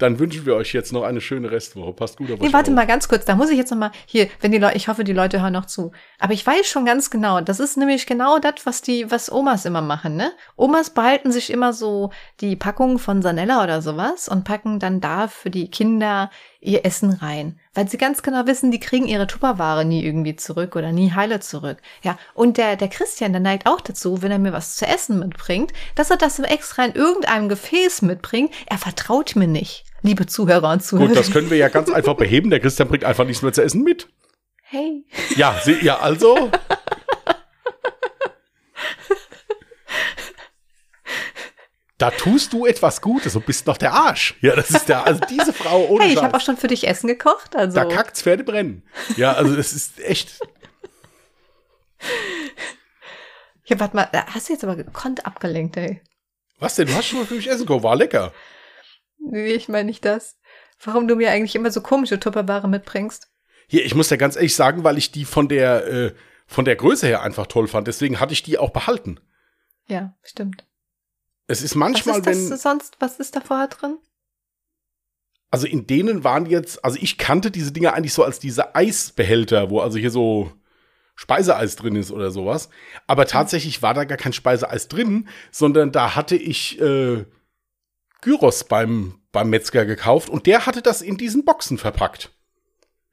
Dann 0.00 0.18
wünschen 0.18 0.46
wir 0.46 0.56
euch 0.56 0.72
jetzt 0.72 0.92
noch 0.92 1.02
eine 1.04 1.20
schöne 1.20 1.50
Restwoche. 1.50 1.92
Passt 1.92 2.16
gut 2.16 2.30
auf 2.32 2.40
Nee, 2.40 2.46
euch 2.48 2.52
warte 2.52 2.70
auf. 2.70 2.74
mal 2.74 2.86
ganz 2.86 3.06
kurz, 3.08 3.24
da 3.24 3.36
muss 3.36 3.50
ich 3.50 3.58
jetzt 3.58 3.70
noch 3.70 3.78
mal 3.78 3.92
hier, 4.06 4.28
wenn 4.40 4.50
die 4.50 4.58
Leute, 4.58 4.76
ich 4.76 4.88
hoffe, 4.88 5.04
die 5.04 5.12
Leute 5.12 5.40
hören 5.40 5.52
noch 5.52 5.66
zu. 5.66 5.92
Aber 6.18 6.32
ich 6.32 6.46
weiß 6.46 6.66
schon 6.66 6.84
ganz 6.84 7.10
genau, 7.10 7.40
das 7.40 7.60
ist 7.60 7.76
nämlich 7.76 8.06
genau 8.06 8.38
das, 8.38 8.54
was 8.64 8.82
die, 8.82 9.10
was 9.10 9.30
Omas 9.30 9.64
immer 9.64 9.82
machen, 9.82 10.16
ne? 10.16 10.32
Omas 10.56 10.90
behalten 10.90 11.30
sich 11.32 11.50
immer 11.50 11.72
so 11.72 12.10
die 12.40 12.56
Packung 12.56 12.98
von 12.98 13.22
Sanella 13.22 13.62
oder 13.62 13.82
sowas 13.82 14.28
und 14.28 14.44
packen 14.44 14.78
dann 14.80 15.00
da 15.00 15.28
für 15.28 15.50
die 15.50 15.70
Kinder 15.70 16.30
ihr 16.62 16.84
Essen 16.84 17.12
rein, 17.12 17.58
weil 17.72 17.88
sie 17.88 17.96
ganz 17.96 18.22
genau 18.22 18.46
wissen, 18.46 18.70
die 18.70 18.80
kriegen 18.80 19.06
ihre 19.06 19.26
Tupperware 19.26 19.84
nie 19.86 20.04
irgendwie 20.04 20.36
zurück 20.36 20.76
oder 20.76 20.92
nie 20.92 21.12
heile 21.12 21.40
zurück. 21.40 21.78
Ja, 22.02 22.18
und 22.34 22.58
der 22.58 22.76
der 22.76 22.88
Christian, 22.88 23.32
der 23.32 23.40
neigt 23.40 23.66
auch 23.66 23.80
dazu, 23.80 24.20
wenn 24.22 24.30
er 24.30 24.38
mir 24.38 24.52
was 24.52 24.76
zu 24.76 24.86
essen 24.86 25.18
mitbringt, 25.18 25.72
dass 25.94 26.10
er 26.10 26.18
das 26.18 26.38
extra 26.38 26.84
in 26.84 26.92
irgendeinem 26.94 27.48
Gefäß 27.48 28.02
mitbringt. 28.02 28.52
Er 28.66 28.76
vertraut 28.78 29.36
mir 29.36 29.46
nicht, 29.46 29.84
liebe 30.02 30.26
Zuhörer 30.26 30.70
und 30.72 30.82
Zuhörer. 30.84 31.08
Gut, 31.08 31.16
das 31.16 31.30
können 31.30 31.50
wir 31.50 31.56
ja 31.56 31.68
ganz 31.68 31.90
einfach 31.90 32.14
beheben. 32.14 32.50
Der 32.50 32.60
Christian 32.60 32.88
bringt 32.88 33.04
einfach 33.04 33.24
nichts 33.24 33.42
mehr 33.42 33.52
zu 33.52 33.62
essen 33.62 33.82
mit. 33.82 34.08
hey. 34.62 35.04
Ja, 35.36 35.60
sie, 35.62 35.76
ja, 35.82 35.98
also. 35.98 36.50
Da 41.98 42.10
tust 42.10 42.54
du 42.54 42.64
etwas 42.64 43.02
Gutes 43.02 43.36
und 43.36 43.44
bist 43.44 43.66
noch 43.66 43.76
der 43.76 43.92
Arsch. 43.92 44.34
Ja, 44.40 44.56
das 44.56 44.70
ist 44.70 44.88
der, 44.88 45.06
also 45.06 45.20
diese 45.28 45.52
Frau 45.52 45.86
ohne 45.86 46.04
Hey, 46.04 46.14
ich 46.14 46.22
habe 46.22 46.34
auch 46.34 46.40
schon 46.40 46.56
für 46.56 46.66
dich 46.68 46.88
Essen 46.88 47.08
gekocht, 47.08 47.54
also. 47.54 47.74
Da 47.74 47.84
kackt's 47.84 48.22
Pferde 48.22 48.42
brennen. 48.42 48.88
Ja, 49.18 49.34
also 49.34 49.54
das 49.54 49.74
ist 49.74 50.00
echt. 50.00 50.40
Ja, 53.66 53.78
warte 53.78 53.94
mal, 53.96 54.08
hast 54.28 54.48
du 54.48 54.54
jetzt 54.54 54.64
aber 54.64 54.76
gekonnt 54.76 55.26
abgelenkt, 55.26 55.76
ey. 55.76 56.00
Was 56.58 56.76
denn? 56.76 56.88
Du 56.88 56.94
hast 56.94 57.06
schon 57.06 57.18
mal 57.18 57.26
für 57.26 57.34
mich 57.34 57.50
Essen 57.50 57.66
gekocht. 57.66 57.82
War 57.82 57.96
lecker. 57.96 58.32
Nee, 59.20 59.52
ich 59.52 59.68
meine 59.68 59.84
nicht 59.84 60.04
das. 60.04 60.38
Warum 60.82 61.06
du 61.06 61.16
mir 61.16 61.30
eigentlich 61.30 61.54
immer 61.54 61.70
so 61.70 61.80
komische 61.80 62.18
Tupperware 62.18 62.68
mitbringst. 62.68 63.28
Hier, 63.68 63.84
ich 63.84 63.94
muss 63.94 64.10
ja 64.10 64.16
ganz 64.16 64.36
ehrlich 64.36 64.54
sagen, 64.54 64.82
weil 64.82 64.98
ich 64.98 65.12
die 65.12 65.24
von 65.24 65.48
der, 65.48 65.86
äh, 65.86 66.14
von 66.46 66.64
der 66.64 66.76
Größe 66.76 67.06
her 67.06 67.22
einfach 67.22 67.46
toll 67.46 67.68
fand. 67.68 67.86
Deswegen 67.86 68.18
hatte 68.18 68.32
ich 68.32 68.42
die 68.42 68.58
auch 68.58 68.70
behalten. 68.70 69.20
Ja, 69.86 70.16
stimmt. 70.22 70.66
Es 71.46 71.62
ist 71.62 71.72
Was 71.72 71.76
manchmal, 71.76 72.18
ist 72.18 72.26
das 72.26 72.50
wenn. 72.50 72.56
sonst, 72.56 72.96
was 73.00 73.18
ist 73.20 73.36
da 73.36 73.40
vorher 73.40 73.68
drin? 73.68 73.98
Also 75.50 75.66
in 75.66 75.86
denen 75.86 76.22
waren 76.24 76.46
jetzt, 76.46 76.84
also 76.84 76.96
ich 77.00 77.18
kannte 77.18 77.50
diese 77.50 77.72
Dinger 77.72 77.94
eigentlich 77.94 78.12
so 78.14 78.22
als 78.22 78.38
diese 78.38 78.74
Eisbehälter, 78.74 79.68
wo 79.70 79.80
also 79.80 79.98
hier 79.98 80.10
so 80.12 80.52
Speiseeis 81.16 81.76
drin 81.76 81.96
ist 81.96 82.12
oder 82.12 82.30
sowas. 82.30 82.70
Aber 83.06 83.26
tatsächlich 83.26 83.82
war 83.82 83.92
da 83.92 84.04
gar 84.04 84.16
kein 84.16 84.32
Speiseeis 84.32 84.88
drin, 84.88 85.28
sondern 85.50 85.92
da 85.92 86.14
hatte 86.14 86.36
ich 86.36 86.80
äh, 86.80 87.24
Gyros 88.22 88.64
beim, 88.64 89.20
beim 89.32 89.50
Metzger 89.50 89.84
gekauft 89.84 90.28
und 90.28 90.46
der 90.46 90.66
hatte 90.66 90.82
das 90.82 91.02
in 91.02 91.16
diesen 91.16 91.44
Boxen 91.44 91.78
verpackt. 91.78 92.30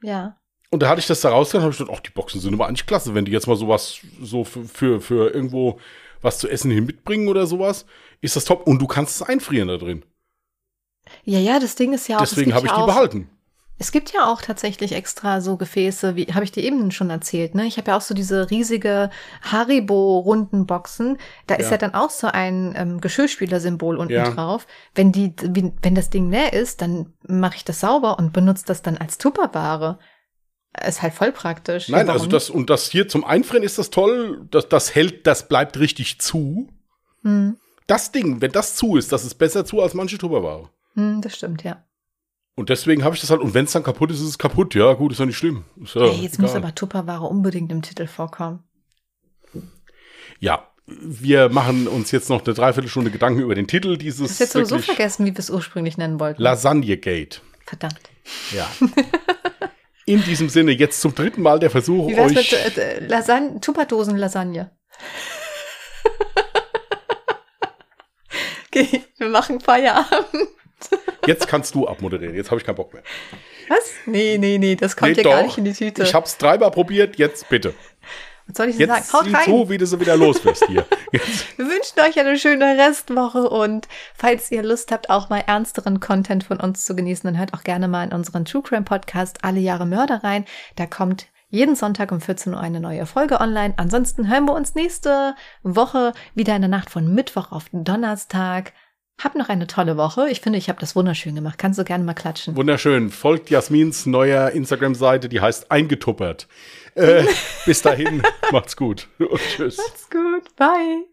Ja. 0.01 0.38
Und 0.70 0.84
da 0.84 0.89
hatte 0.89 0.99
ich 0.99 1.08
das 1.08 1.22
da 1.22 1.30
rausgenommen 1.30 1.68
und 1.68 1.74
habe 1.74 1.84
ich 1.84 1.88
gedacht, 1.88 1.97
ach, 1.97 2.03
die 2.03 2.14
Boxen 2.14 2.41
sind 2.41 2.53
aber 2.53 2.68
eigentlich 2.68 2.86
klasse, 2.86 3.14
wenn 3.16 3.26
die 3.26 3.32
jetzt 3.32 3.47
mal 3.47 3.55
sowas 3.55 3.99
so 4.22 4.43
für, 4.43 4.66
für, 4.66 5.01
für 5.01 5.34
irgendwo 5.34 5.80
was 6.22 6.39
zu 6.39 6.49
essen 6.49 6.72
hin 6.72 6.86
mitbringen 6.86 7.30
oder 7.30 7.45
sowas, 7.47 7.86
ist 8.22 8.36
das 8.36 8.45
top. 8.45 8.68
Und 8.68 8.82
du 8.82 8.88
kannst 8.88 9.22
es 9.22 9.28
einfrieren 9.28 9.68
da 9.68 9.78
drin. 9.78 10.03
Ja, 11.24 11.39
ja, 11.39 11.60
das 11.60 11.76
Ding 11.76 11.93
ist 11.93 12.08
ja 12.08 12.18
auch. 12.18 12.22
es 12.24 12.32
Deswegen 12.32 12.53
habe 12.53 12.66
ich 12.66 12.72
ja 12.72 12.80
die 12.80 12.86
behalten. 12.86 13.30
Es 13.80 13.91
gibt 13.91 14.11
ja 14.11 14.25
auch 14.32 14.41
tatsächlich 14.41 14.93
extra 14.93 15.39
so 15.39 15.55
Gefäße, 15.55 16.15
wie 16.15 16.25
habe 16.34 16.43
ich 16.43 16.51
dir 16.51 16.63
eben 16.63 16.89
schon 16.91 17.09
erzählt, 17.11 17.53
ne? 17.53 17.65
Ich 17.67 17.78
habe 17.78 17.91
ja 17.91 17.97
auch 17.97 18.01
so 18.01 18.13
diese 18.15 18.49
riesige 18.49 19.11
Haribo-runden 19.43 20.65
Boxen. 20.65 21.17
Da 21.45 21.55
ist 21.55 21.65
Ja. 21.67 21.71
ja 21.71 21.78
dann 21.78 21.93
auch 21.93 22.09
so 22.09 22.28
ein 22.28 22.73
ähm, 22.75 23.01
Geschirrspüler-Symbol 23.01 23.97
unten 23.97 24.13
Ja. 24.13 24.32
drauf. 24.32 24.65
Wenn 24.95 25.11
die, 25.11 25.34
wenn 25.38 25.95
das 25.95 26.09
Ding 26.09 26.32
leer 26.32 26.53
ist, 26.53 26.82
dann 26.82 27.13
mache 27.28 27.57
ich 27.57 27.65
das 27.65 27.80
sauber 27.80 28.17
und 28.17 28.34
benutze 28.34 28.65
das 28.65 28.82
dann 28.82 28.97
als 28.97 29.17
Tupperware. 29.17 29.99
Ist 30.86 31.01
halt 31.01 31.13
voll 31.13 31.32
praktisch. 31.32 31.89
Nein, 31.89 32.07
Ja, 32.07 32.13
also 32.13 32.28
das 32.28 32.49
und 32.49 32.69
das 32.69 32.89
hier 32.89 33.07
zum 33.07 33.23
Einfrieren 33.25 33.63
ist 33.63 33.78
das 33.78 33.89
toll. 33.89 34.47
Das, 34.51 34.69
das 34.69 34.93
hält, 34.95 35.25
das 35.28 35.47
bleibt 35.47 35.80
richtig 35.80 36.19
zu. 36.19 36.67
Hm, 37.23 37.57
Das 37.88 38.11
Ding, 38.11 38.41
wenn 38.41 38.51
das 38.51 38.75
zu 38.75 38.97
ist, 38.97 39.11
das 39.11 39.23
ist 39.23 39.36
besser 39.36 39.65
zu 39.65 39.82
als 39.82 39.93
manche 39.93 40.17
Tupperware. 40.17 40.69
hm, 40.95 41.21
das 41.21 41.36
stimmt, 41.36 41.63
ja. 41.63 41.84
Und 42.58 42.70
deswegen 42.70 43.03
habe 43.03 43.14
ich 43.14 43.22
das 43.22 43.30
halt. 43.30 43.39
Und 43.39 43.53
wenn 43.53 43.66
es 43.66 43.72
dann 43.72 43.84
kaputt 43.84 44.10
ist, 44.10 44.20
ist 44.20 44.30
es 44.30 44.38
kaputt. 44.39 44.74
Ja, 44.74 44.93
gut, 44.93 45.12
ist 45.12 45.20
ja 45.20 45.28
nicht 45.28 45.38
schlimm. 45.38 45.64
Ja 45.93 46.01
Ey, 46.01 46.22
jetzt 46.24 46.39
muss 46.39 46.49
egal. 46.51 46.64
aber 46.64 46.74
Tupperware 46.74 47.22
unbedingt 47.22 47.72
im 47.72 47.84
Titel 47.84 48.08
vorkommen. 48.08 48.64
Ja, 50.39 50.68
wir 50.88 51.49
machen 51.49 51.88
uns 51.88 52.10
jetzt 52.10 52.32
noch 52.32 52.43
eine 52.43 52.55
Dreiviertelstunde 52.55 53.12
Gedanken 53.12 53.41
über 53.41 53.53
den 53.53 53.68
Titel 53.68 53.95
dieses 53.95 54.32
Hast 54.32 54.39
jetzt 54.39 54.53
sowieso 54.53 54.80
vergessen, 54.80 55.28
wie 55.28 55.34
wir 55.34 55.39
es 55.39 55.51
ursprünglich 55.51 55.99
nennen 55.99 56.20
wollten. 56.20 56.41
Lasagne 56.41 56.97
Gate. 56.97 57.43
Verdammt. 57.68 57.99
Ja. 58.51 58.68
In 60.08 60.24
diesem 60.24 60.49
Sinne 60.49 60.72
jetzt 60.72 60.99
zum 60.99 61.14
dritten 61.14 61.43
Mal 61.43 61.60
der 61.60 61.70
Versuch, 61.70 62.08
Wie 62.10 62.18
euch 62.18 62.34
mit 62.34 62.78
äh, 62.78 63.05
Lasagne, 63.05 63.60
Tupperdosen 63.62 64.18
Lasagne? 64.18 64.72
okay, 68.68 69.03
wir 69.18 69.30
machen 69.30 69.60
Feierabend. 69.60 70.47
Jetzt 71.25 71.47
kannst 71.47 71.75
du 71.75 71.88
abmoderieren. 71.88 72.36
Jetzt 72.36 72.51
habe 72.51 72.59
ich 72.59 72.65
keinen 72.65 72.75
Bock 72.75 72.93
mehr. 72.93 73.03
Was? 73.69 73.91
Nee, 74.05 74.38
nee, 74.38 74.57
nee, 74.57 74.75
das 74.75 74.95
kommt 74.95 75.11
Nee, 75.17 75.17
ja 75.17 75.30
gar 75.30 75.39
doch. 75.39 75.45
nicht 75.47 75.57
in 75.57 75.65
die 75.65 75.73
Tüte. 75.73 76.03
Ich 76.03 76.13
habe 76.13 76.25
es 76.25 76.38
dreimal 76.38 76.71
probiert. 76.71 77.17
Jetzt 77.17 77.49
bitte. 77.49 77.73
Was 78.47 78.57
soll 78.57 78.69
ich 78.69 78.78
denn 78.78 78.89
Jetzt 78.89 79.11
sagen? 79.11 79.28
Haut 79.28 79.36
rein. 79.36 79.43
zu, 79.45 79.69
wie 79.69 79.78
du 79.78 79.86
sie 79.86 79.99
wieder 79.99 80.15
los 80.15 80.43
wirst 80.45 80.65
hier. 80.67 80.86
Jetzt. 81.11 81.57
Wir 81.57 81.65
wünschen 81.65 81.99
euch 81.99 82.17
eine 82.17 82.38
schöne 82.39 82.78
Restwoche 82.78 83.49
und 83.49 83.89
falls 84.15 84.51
ihr 84.51 84.63
Lust 84.63 84.91
habt, 84.93 85.09
auch 85.09 85.30
mal 85.30 85.43
ernsteren 85.45 85.99
Content 85.99 86.45
von 86.45 86.59
uns 86.61 86.86
zu 86.86 86.95
genießen, 86.95 87.28
dann 87.28 87.38
hört 87.38 87.53
auch 87.53 87.63
gerne 87.63 87.89
mal 87.89 88.05
in 88.05 88.13
unseren 88.13 88.45
True 88.45 88.61
Crime 88.61 88.84
Podcast 88.84 89.43
Alle 89.43 89.59
Jahre 89.59 89.86
Mörder 89.86 90.23
rein. 90.23 90.45
Da 90.78 90.86
kommt 90.86 91.28
jeden 91.49 91.75
Sonntag 91.75 92.11
um 92.13 92.21
14 92.21 92.53
Uhr 92.53 92.59
eine 92.61 92.80
neue 92.80 93.05
Folge 93.05 93.41
online. 93.41 93.73
Ansonsten 93.75 94.30
hören 94.30 94.45
wir 94.45 94.53
uns 94.53 94.75
nächste 94.75 95.36
Woche 95.63 96.13
wieder 96.34 96.55
in 96.55 96.61
der 96.61 96.69
Nacht 96.69 96.89
von 96.89 97.13
Mittwoch 97.13 97.51
auf 97.51 97.65
Donnerstag. 97.73 98.71
Habt 99.22 99.36
noch 99.36 99.49
eine 99.49 99.65
tolle 99.65 99.97
Woche. 99.97 100.30
Ich 100.30 100.41
finde, 100.41 100.59
ich 100.59 100.70
habe 100.70 100.80
das 100.80 100.95
wunderschön 100.95 101.34
gemacht. 101.34 101.57
Kannst 101.57 101.80
du 101.80 101.84
gerne 101.84 102.03
mal 102.03 102.13
klatschen. 102.13 102.55
Wunderschön. 102.55 103.09
Folgt 103.09 103.49
Jasmins 103.49 104.05
neuer 104.05 104.51
Instagram-Seite, 104.51 105.28
die 105.28 105.41
heißt 105.41 105.72
Eingetuppert. 105.72 106.47
Äh, 106.93 107.26
bis 107.65 107.82
dahin, 107.82 108.22
macht's 108.51 108.78
gut 108.78 109.07
und 109.18 109.41
tschüss. 109.55 109.78
Macht's 109.78 110.09
gut. 110.09 110.55
Bye. 110.55 111.07